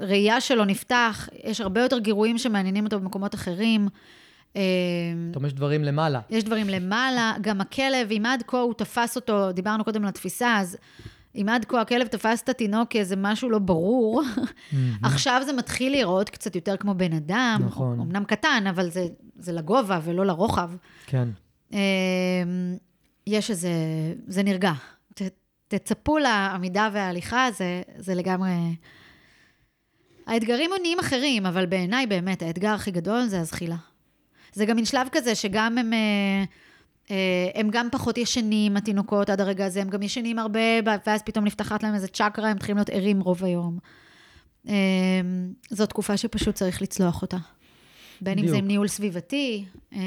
ראייה 0.00 0.40
שלו 0.40 0.64
נפתח, 0.64 1.28
יש 1.44 1.60
הרבה 1.60 1.80
יותר 1.80 1.98
גירויים 1.98 2.38
שמעניינים 2.38 2.84
אותו 2.84 3.00
במקומות 3.00 3.34
אחרים. 3.34 3.88
אה, 4.56 4.62
פתאום 5.30 5.46
יש 5.46 5.52
דברים 5.52 5.84
למעלה. 5.84 6.20
יש 6.30 6.44
דברים 6.44 6.68
למעלה, 6.68 7.32
גם 7.40 7.60
הכלב, 7.60 8.10
אם 8.10 8.26
עד 8.26 8.42
כה 8.46 8.60
הוא 8.60 8.74
תפס 8.74 9.16
אותו, 9.16 9.52
דיברנו 9.52 9.84
קודם 9.84 10.02
על 10.02 10.08
התפיסה, 10.08 10.56
אז 10.58 10.76
אם 11.34 11.48
עד 11.48 11.64
כה 11.64 11.80
הכלב 11.80 12.06
תפס 12.06 12.42
את 12.42 12.48
התינוק 12.48 12.90
כאיזה 12.90 13.16
משהו 13.16 13.50
לא 13.50 13.58
ברור, 13.58 14.22
עכשיו 15.02 15.42
זה 15.46 15.52
מתחיל 15.52 15.92
להיראות 15.92 16.30
קצת 16.30 16.54
יותר 16.54 16.76
כמו 16.76 16.94
בן 16.94 17.12
אדם, 17.12 17.62
נכון. 17.66 18.00
אמנם 18.00 18.24
קטן, 18.24 18.64
אבל 18.70 18.90
זה, 18.90 19.06
זה 19.38 19.52
לגובה 19.52 20.00
ולא 20.02 20.26
לרוחב. 20.26 20.70
כן. 21.06 21.28
אה, 21.72 21.78
יש 23.26 23.50
איזה, 23.50 23.72
זה 24.26 24.42
נרגע. 24.42 24.72
ת, 25.14 25.22
תצפו 25.68 26.18
לעמידה 26.18 26.88
וההליכה, 26.92 27.48
זה, 27.50 27.82
זה 27.96 28.14
לגמרי... 28.14 28.50
האתגרים 30.26 30.70
נהיים 30.80 30.98
אחרים, 30.98 31.46
אבל 31.46 31.66
בעיניי 31.66 32.06
באמת 32.06 32.42
האתגר 32.42 32.70
הכי 32.70 32.90
גדול 32.90 33.26
זה 33.26 33.40
הזחילה. 33.40 33.76
זה 34.52 34.64
גם 34.66 34.76
מין 34.76 34.84
שלב 34.84 35.08
כזה 35.12 35.34
שגם 35.34 35.78
הם, 35.78 35.92
אה, 35.92 36.44
הם 37.54 37.68
גם 37.70 37.88
פחות 37.92 38.18
ישנים, 38.18 38.76
התינוקות 38.76 39.30
עד 39.30 39.40
הרגע 39.40 39.66
הזה, 39.66 39.82
הם 39.82 39.88
גם 39.88 40.02
ישנים 40.02 40.38
הרבה, 40.38 40.60
ואז 41.06 41.22
פתאום 41.22 41.44
נפתחת 41.44 41.82
להם 41.82 41.94
איזה 41.94 42.08
צ'קרה, 42.08 42.48
הם 42.48 42.56
מתחילים 42.56 42.76
להיות 42.76 42.90
ערים 42.90 43.20
רוב 43.20 43.44
היום. 43.44 43.78
אה, 44.68 44.74
זו 45.70 45.86
תקופה 45.86 46.16
שפשוט 46.16 46.54
צריך 46.54 46.82
לצלוח 46.82 47.22
אותה. 47.22 47.36
בין 48.20 48.38
אם 48.38 48.44
זה 48.44 48.50
בדיוק. 48.50 48.62
עם 48.62 48.68
ניהול 48.68 48.88
סביבתי. 48.88 49.64
אה, 49.92 50.00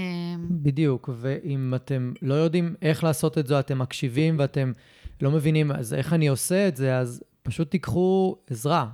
בדיוק, 0.49 1.09
ואם 1.15 1.73
אתם 1.75 2.13
לא 2.21 2.33
יודעים 2.33 2.75
איך 2.81 3.03
לעשות 3.03 3.37
את 3.37 3.47
זה, 3.47 3.59
אתם 3.59 3.79
מקשיבים 3.79 4.35
ואתם 4.39 4.71
לא 5.21 5.31
מבינים, 5.31 5.71
אז 5.71 5.93
איך 5.93 6.13
אני 6.13 6.27
עושה 6.27 6.67
את 6.67 6.75
זה, 6.75 6.97
אז 6.97 7.23
פשוט 7.43 7.71
תיקחו 7.71 8.35
עזרה, 8.49 8.87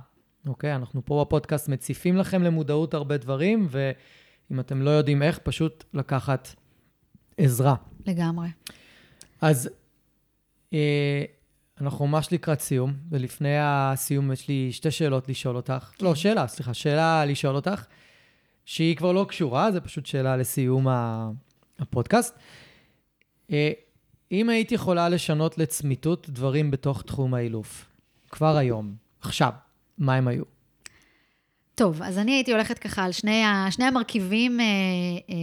אוקיי? 0.46 0.74
אנחנו 0.74 1.04
פה 1.04 1.24
בפודקאסט 1.26 1.68
מציפים 1.68 2.16
לכם 2.16 2.42
למודעות 2.42 2.94
הרבה 2.94 3.16
דברים, 3.16 3.66
ואם 3.70 4.60
אתם 4.60 4.82
לא 4.82 4.90
יודעים 4.90 5.22
איך, 5.22 5.38
פשוט 5.38 5.84
לקחת 5.94 6.48
עזרה. 7.36 7.74
לגמרי. 8.08 8.48
אז 9.40 9.70
אה, 10.72 11.24
אנחנו 11.80 12.06
ממש 12.06 12.32
לקראת 12.32 12.60
סיום, 12.60 12.94
ולפני 13.10 13.56
הסיום 13.60 14.32
יש 14.32 14.48
לי 14.48 14.72
שתי 14.72 14.90
שאלות 14.90 15.28
לשאול 15.28 15.56
אותך. 15.56 15.92
לא, 16.00 16.14
שאלה, 16.14 16.46
סליחה, 16.46 16.74
שאלה 16.74 17.24
לשאול 17.24 17.56
אותך, 17.56 17.84
שהיא 18.64 18.96
כבר 18.96 19.12
לא 19.12 19.26
קשורה, 19.28 19.72
זה 19.72 19.80
פשוט 19.80 20.06
שאלה 20.06 20.36
לסיום 20.36 20.86
הפודקאסט. 21.78 22.38
אה, 23.50 23.70
אם 24.32 24.48
היית 24.48 24.72
יכולה 24.72 25.08
לשנות 25.08 25.58
לצמיתות 25.58 26.30
דברים 26.30 26.70
בתוך 26.70 27.02
תחום 27.02 27.34
האילוף, 27.34 27.86
כבר 28.30 28.56
היום, 28.56 28.94
עכשיו, 29.20 29.52
מה 29.98 30.14
הם 30.14 30.28
היו? 30.28 30.44
טוב, 31.74 32.02
אז 32.02 32.18
אני 32.18 32.32
הייתי 32.32 32.52
הולכת 32.52 32.78
ככה 32.78 33.04
על 33.04 33.12
שני, 33.12 33.44
ה, 33.44 33.66
שני 33.70 33.84
המרכיבים 33.84 34.60
אה, 34.60 34.66
אה, 35.30 35.34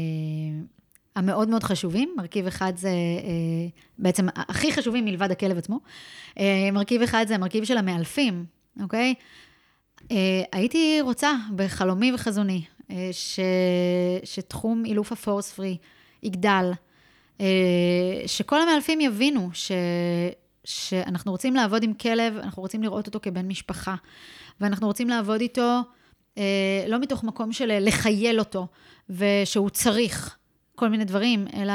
המאוד 1.16 1.50
מאוד 1.50 1.64
חשובים. 1.64 2.14
מרכיב 2.18 2.48
אחד 2.48 2.74
זה 2.76 2.90
אה, 2.90 3.68
בעצם 4.00 4.28
הכי 4.36 4.72
חשובים 4.74 5.06
מלבד 5.06 5.32
הכלב 5.32 5.58
עצמו. 5.58 5.80
אה, 6.40 6.70
מרכיב 6.74 7.02
אחד 7.02 7.26
זה 7.28 7.36
המרכיב 7.36 7.64
של 7.64 7.78
המאלפים, 7.78 8.46
אוקיי? 8.82 9.14
אה, 10.12 10.44
הייתי 10.52 11.02
רוצה 11.02 11.32
בחלומי 11.56 12.14
וחזוני 12.14 12.64
ש, 13.12 13.40
שתחום 14.24 14.86
אילוף 14.86 15.12
הפורס 15.12 15.52
פרי 15.52 15.78
יגדל, 16.24 16.72
שכל 18.26 18.62
המאלפים 18.62 19.02
יבינו 19.02 19.50
ש, 19.54 19.72
שאנחנו 20.64 21.32
רוצים 21.32 21.56
לעבוד 21.56 21.84
עם 21.84 21.94
כלב, 21.94 22.38
אנחנו 22.38 22.62
רוצים 22.62 22.84
לראות 22.84 23.08
אותו 23.08 23.20
כבן 23.22 23.48
משפחה, 23.48 23.96
ואנחנו 24.62 24.88
רוצים 24.88 25.10
לעבוד 25.10 25.42
איתו 25.42 25.80
לא 26.88 27.00
מתוך 27.00 27.24
מקום 27.24 27.54
של 27.54 27.78
לחייל 27.80 28.40
אותו, 28.40 28.68
ושהוא 29.10 29.70
צריך, 29.70 30.38
כל 30.76 30.90
מיני 30.90 31.06
דברים, 31.06 31.48
אלא 31.56 31.74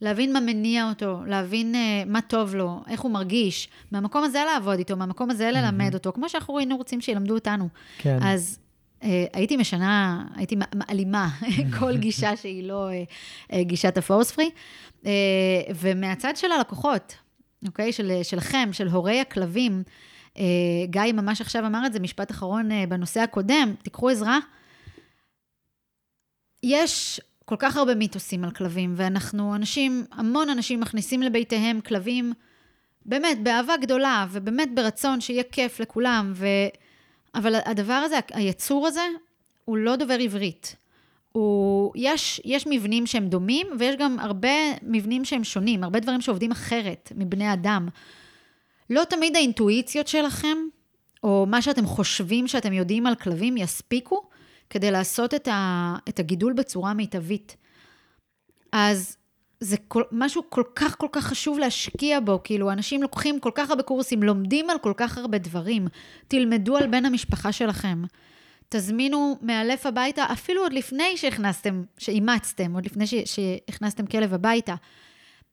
להבין 0.00 0.32
מה 0.32 0.40
מניע 0.40 0.88
אותו, 0.88 1.18
להבין 1.26 1.74
uh, 1.74 2.08
מה 2.08 2.20
טוב 2.20 2.54
לו, 2.54 2.80
איך 2.88 3.00
הוא 3.00 3.10
מרגיש, 3.10 3.68
מהמקום 3.90 4.24
הזה 4.24 4.42
לעבוד 4.52 4.78
איתו, 4.78 4.96
מהמקום 4.96 5.30
הזה 5.30 5.50
ללמד 5.50 5.94
אותו, 5.94 6.12
כמו 6.12 6.28
שאנחנו 6.28 6.58
היינו 6.58 6.76
רוצים 6.76 7.00
שילמדו 7.00 7.34
אותנו. 7.34 7.68
כן. 7.98 8.18
אז 8.22 8.58
uh, 9.00 9.04
הייתי 9.32 9.56
משנה, 9.56 10.24
הייתי 10.34 10.56
מעלימה 10.74 11.28
כל 11.78 11.96
גישה 11.96 12.36
שהיא 12.36 12.64
לא 12.64 12.88
uh, 12.88 13.52
uh, 13.52 13.56
גישת 13.62 13.98
הפורס 13.98 14.30
פרי, 14.30 14.50
uh, 15.02 15.06
ומהצד 15.74 16.36
של 16.36 16.52
הלקוחות, 16.52 17.14
אוקיי? 17.66 17.92
של, 17.92 18.12
שלכם, 18.22 18.68
של 18.72 18.88
הורי 18.88 19.20
הכלבים, 19.20 19.82
uh, 20.34 20.38
גיא 20.84 21.12
ממש 21.14 21.40
עכשיו 21.40 21.66
אמר 21.66 21.86
את 21.86 21.92
זה, 21.92 22.00
משפט 22.00 22.30
אחרון 22.30 22.70
uh, 22.70 22.74
בנושא 22.88 23.20
הקודם, 23.20 23.74
תיקחו 23.82 24.08
עזרה. 24.08 24.38
יש 26.62 27.20
כל 27.50 27.56
כך 27.58 27.76
הרבה 27.76 27.94
מיתוסים 27.94 28.44
על 28.44 28.50
כלבים, 28.50 28.94
ואנחנו, 28.96 29.54
אנשים, 29.54 30.04
המון 30.12 30.48
אנשים 30.48 30.80
מכניסים 30.80 31.22
לביתיהם 31.22 31.80
כלבים, 31.80 32.32
באמת, 33.06 33.42
באהבה 33.42 33.76
גדולה, 33.76 34.26
ובאמת 34.30 34.74
ברצון 34.74 35.20
שיהיה 35.20 35.42
כיף 35.42 35.80
לכולם, 35.80 36.32
ו... 36.34 36.46
אבל 37.34 37.54
הדבר 37.64 37.92
הזה, 37.94 38.18
היצור 38.32 38.86
הזה, 38.86 39.00
הוא 39.64 39.76
לא 39.76 39.96
דובר 39.96 40.14
עברית. 40.20 40.76
הוא, 41.32 41.92
יש, 41.96 42.40
יש 42.44 42.66
מבנים 42.66 43.06
שהם 43.06 43.28
דומים, 43.28 43.66
ויש 43.78 43.96
גם 43.96 44.18
הרבה 44.18 44.54
מבנים 44.82 45.24
שהם 45.24 45.44
שונים, 45.44 45.84
הרבה 45.84 46.00
דברים 46.00 46.20
שעובדים 46.20 46.50
אחרת 46.50 47.12
מבני 47.16 47.52
אדם. 47.52 47.88
לא 48.90 49.04
תמיד 49.04 49.36
האינטואיציות 49.36 50.08
שלכם, 50.08 50.58
או 51.22 51.46
מה 51.48 51.62
שאתם 51.62 51.86
חושבים 51.86 52.48
שאתם 52.48 52.72
יודעים 52.72 53.06
על 53.06 53.14
כלבים, 53.14 53.56
יספיקו 53.56 54.29
כדי 54.70 54.90
לעשות 54.90 55.34
את, 55.34 55.48
ה, 55.48 55.96
את 56.08 56.18
הגידול 56.18 56.52
בצורה 56.52 56.94
מיטבית. 56.94 57.56
אז 58.72 59.16
זה 59.60 59.76
כל, 59.88 60.02
משהו 60.12 60.42
כל 60.48 60.62
כך 60.74 60.98
כל 60.98 61.08
כך 61.12 61.24
חשוב 61.24 61.58
להשקיע 61.58 62.20
בו, 62.20 62.40
כאילו 62.44 62.72
אנשים 62.72 63.02
לוקחים 63.02 63.40
כל 63.40 63.50
כך 63.54 63.70
הרבה 63.70 63.82
קורסים, 63.82 64.22
לומדים 64.22 64.70
על 64.70 64.78
כל 64.78 64.92
כך 64.96 65.18
הרבה 65.18 65.38
דברים, 65.38 65.88
תלמדו 66.28 66.76
על 66.76 66.86
בן 66.86 67.04
המשפחה 67.04 67.52
שלכם. 67.52 68.02
תזמינו 68.68 69.38
מאלף 69.42 69.86
הביתה, 69.86 70.24
אפילו 70.32 70.62
עוד 70.62 70.72
לפני 70.72 71.16
שהכנסתם, 71.16 71.82
שאימצתם, 71.98 72.74
עוד 72.74 72.86
לפני 72.86 73.04
שהכנסתם 73.24 74.06
כלב 74.06 74.34
הביתה. 74.34 74.74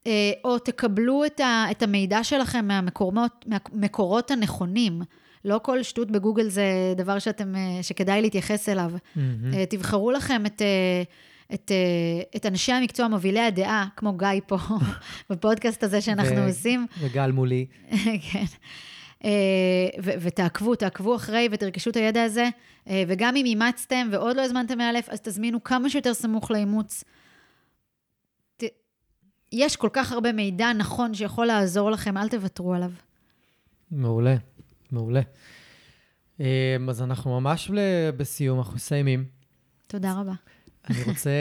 אה, 0.07 0.31
או 0.44 0.60
תקבלו 0.60 1.23
את 1.72 1.84
המידע 1.84 2.23
שלכם 2.23 2.68
מהמקורות, 2.68 3.45
מהמקורות 3.45 4.31
הנכונים. 4.31 5.02
לא 5.48 5.60
כל 5.64 5.84
שטות 5.84 6.11
בגוגל 6.11 6.49
זה 6.49 6.64
דבר 6.95 7.19
שאתם, 7.19 7.56
אה, 7.56 7.84
שכדאי 7.84 8.22
להתייחס 8.22 8.69
אליו. 8.69 8.91
Mm-hmm. 8.95 9.19
תבחרו 9.69 10.11
לכם 10.11 10.45
את, 10.45 10.61
אה, 10.61 11.03
את, 11.53 11.72
את 12.36 12.45
אנשי 12.45 12.72
המקצוע 12.72 13.07
מובילי 13.07 13.40
הדעה, 13.40 13.88
כמו 13.95 14.14
גיא 14.18 14.28
פה, 14.48 14.57
בפודקאסט 15.30 15.84
הזה 15.84 16.02
שאנחנו 16.02 16.36
ו- 16.38 16.48
עושים. 16.48 16.88
וגל 16.99 17.32
מולי. 17.32 17.65
כן. 18.32 18.45
ו- 20.03 20.11
ותעקבו, 20.22 20.76
תעקבו 20.76 21.15
אחרי 21.15 21.48
ותרכשו 21.52 21.90
את 21.90 21.95
הידע 21.95 22.24
הזה. 22.24 22.49
וגם 23.07 23.36
אם 23.36 23.45
אימצתם 23.45 24.07
ועוד 24.11 24.36
לא 24.36 24.41
הזמנתם 24.41 24.78
מאלף, 24.78 25.10
אז 25.10 25.22
תזמינו 25.22 25.64
כמה 25.64 25.90
שיותר 25.90 26.14
סמוך 26.14 26.52
לאימוץ. 26.52 27.03
ת- 28.57 28.64
יש 29.52 29.76
כל 29.76 29.90
כך 29.94 30.11
הרבה 30.11 30.32
מידע 30.32 30.74
נכון 30.74 31.14
שיכול 31.14 31.45
לעזור 31.45 31.91
לכם, 31.91 32.18
אל 32.18 32.30
תוותרו 32.30 32.74
עליו. 32.74 32.91
מעולה. 33.91 34.36
מעולה. 34.91 35.22
אמ, 36.39 36.45
אז 36.89 37.01
אנחנו 37.01 37.39
ממש 37.39 37.72
בסיום, 38.18 38.57
אנחנו 38.57 38.76
מסיימים. 38.76 39.26
תודה 39.88 40.19
רבה. 40.19 40.34
אני 40.89 41.03
רוצה 41.07 41.31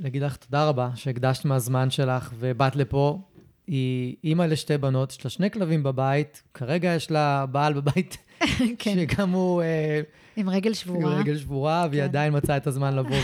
להגיד 0.00 0.22
לך 0.22 0.36
תודה 0.36 0.68
רבה 0.68 0.90
שהקדשת 0.94 1.44
מהזמן 1.44 1.90
שלך 1.90 2.32
ובאת 2.38 2.76
לפה. 2.76 3.20
היא 3.66 4.16
אימא 4.24 4.42
לשתי 4.42 4.78
בנות, 4.78 5.12
יש 5.12 5.24
לה 5.24 5.30
שני 5.30 5.50
כלבים 5.50 5.82
בבית, 5.82 6.42
כרגע 6.54 6.94
יש 6.94 7.10
לה 7.10 7.46
בעל 7.46 7.72
בבית, 7.72 8.16
כן. 8.78 8.94
שגם 8.94 9.30
הוא... 9.30 9.62
אה, 9.62 10.00
עם 10.36 10.48
רגל 10.48 10.74
שבורה. 10.74 11.12
עם 11.12 11.18
רגל 11.18 11.38
שבורה, 11.38 11.86
והיא 11.90 12.00
כן. 12.00 12.08
עדיין 12.08 12.36
מצאה 12.36 12.56
את 12.56 12.66
הזמן 12.66 12.96
לבוא 12.96 13.16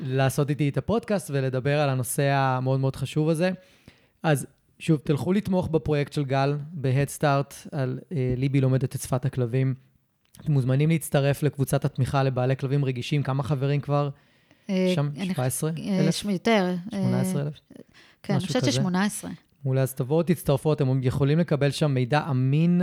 ולעשות 0.00 0.50
איתי 0.50 0.68
את 0.68 0.78
הפודקאסט 0.78 1.30
ולדבר 1.30 1.80
על 1.80 1.88
הנושא 1.88 2.22
המאוד 2.22 2.80
מאוד 2.80 2.96
חשוב 2.96 3.28
הזה. 3.28 3.50
אז 4.22 4.46
שוב, 4.78 5.00
תלכו 5.04 5.32
לתמוך 5.32 5.68
בפרויקט 5.68 6.12
של 6.12 6.24
גל, 6.24 6.58
Start, 7.18 7.68
על 7.72 7.98
אה, 8.12 8.34
ליבי 8.36 8.60
לומדת 8.60 8.84
את 8.84 9.00
שפת 9.00 9.24
הכלבים. 9.24 9.74
אתם 10.40 10.52
מוזמנים 10.52 10.88
להצטרף 10.88 11.42
לקבוצת 11.42 11.84
התמיכה 11.84 12.22
לבעלי 12.22 12.56
כלבים 12.56 12.84
רגישים. 12.84 13.22
כמה 13.22 13.42
חברים 13.42 13.80
כבר? 13.80 14.10
אה, 14.70 14.92
שם? 14.94 15.10
17 15.24 15.70
אה, 15.70 16.00
אלף? 16.00 16.24
יותר. 16.24 16.74
18 16.90 17.42
אלף? 17.42 17.60
כן, 18.22 18.34
אני 18.34 18.46
חושבת 18.46 18.72
ש-18. 18.72 19.28
מעולה, 19.64 19.82
אז 19.82 19.94
תבואו, 19.94 20.22
תצטרפו, 20.22 20.72
אתם 20.72 21.02
יכולים 21.02 21.38
לקבל 21.38 21.70
שם 21.70 21.94
מידע 21.94 22.22
אמין 22.30 22.82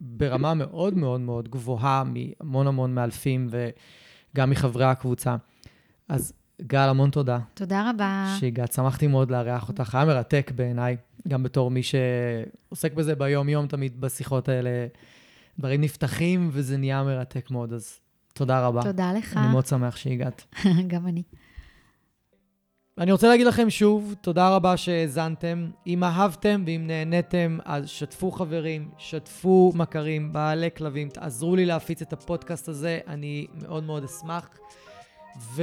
וברמה 0.00 0.54
מאוד 0.54 0.94
מאוד 0.94 1.20
מאוד 1.20 1.48
גבוהה 1.48 2.04
מהמון 2.04 2.66
המון 2.66 2.94
מאלפים 2.94 3.48
וגם 3.50 4.50
מחברי 4.50 4.84
הקבוצה. 4.84 5.36
אז 6.08 6.32
גל, 6.66 6.88
המון 6.88 7.10
תודה. 7.10 7.38
תודה 7.54 7.90
רבה. 7.90 8.36
שהגעת, 8.40 8.72
שמחתי 8.72 9.06
מאוד 9.06 9.30
לארח 9.30 9.68
אותך. 9.68 9.94
היה 9.94 10.04
מרתק 10.04 10.52
בעיניי, 10.54 10.96
גם 11.28 11.42
בתור 11.42 11.70
מי 11.70 11.80
שעוסק 11.82 12.92
בזה 12.92 13.14
ביום-יום 13.14 13.66
תמיד 13.66 14.00
בשיחות 14.00 14.48
האלה. 14.48 14.86
דברים 15.58 15.80
נפתחים 15.80 16.50
וזה 16.52 16.76
נהיה 16.76 17.02
מרתק 17.02 17.50
מאוד, 17.50 17.72
אז 17.72 18.00
תודה 18.34 18.66
רבה. 18.66 18.82
תודה 18.82 19.12
לך. 19.12 19.36
אני 19.36 19.52
מאוד 19.52 19.66
שמח 19.66 19.96
שהגעת. 19.96 20.54
גם 20.92 21.06
אני. 21.06 21.22
אני 22.98 23.12
רוצה 23.12 23.28
להגיד 23.28 23.46
לכם 23.46 23.70
שוב, 23.70 24.14
תודה 24.20 24.56
רבה 24.56 24.76
שהאזנתם. 24.76 25.70
אם 25.86 26.04
אהבתם 26.04 26.62
ואם 26.66 26.84
נהניתם, 26.86 27.58
אז 27.64 27.88
שתפו 27.88 28.30
חברים, 28.30 28.90
שתפו 28.98 29.72
מכרים, 29.74 30.32
בעלי 30.32 30.68
כלבים, 30.76 31.08
תעזרו 31.08 31.56
לי 31.56 31.66
להפיץ 31.66 32.02
את 32.02 32.12
הפודקאסט 32.12 32.68
הזה, 32.68 32.98
אני 33.06 33.46
מאוד 33.62 33.84
מאוד 33.84 34.04
אשמח. 34.04 34.48
ו... 35.54 35.62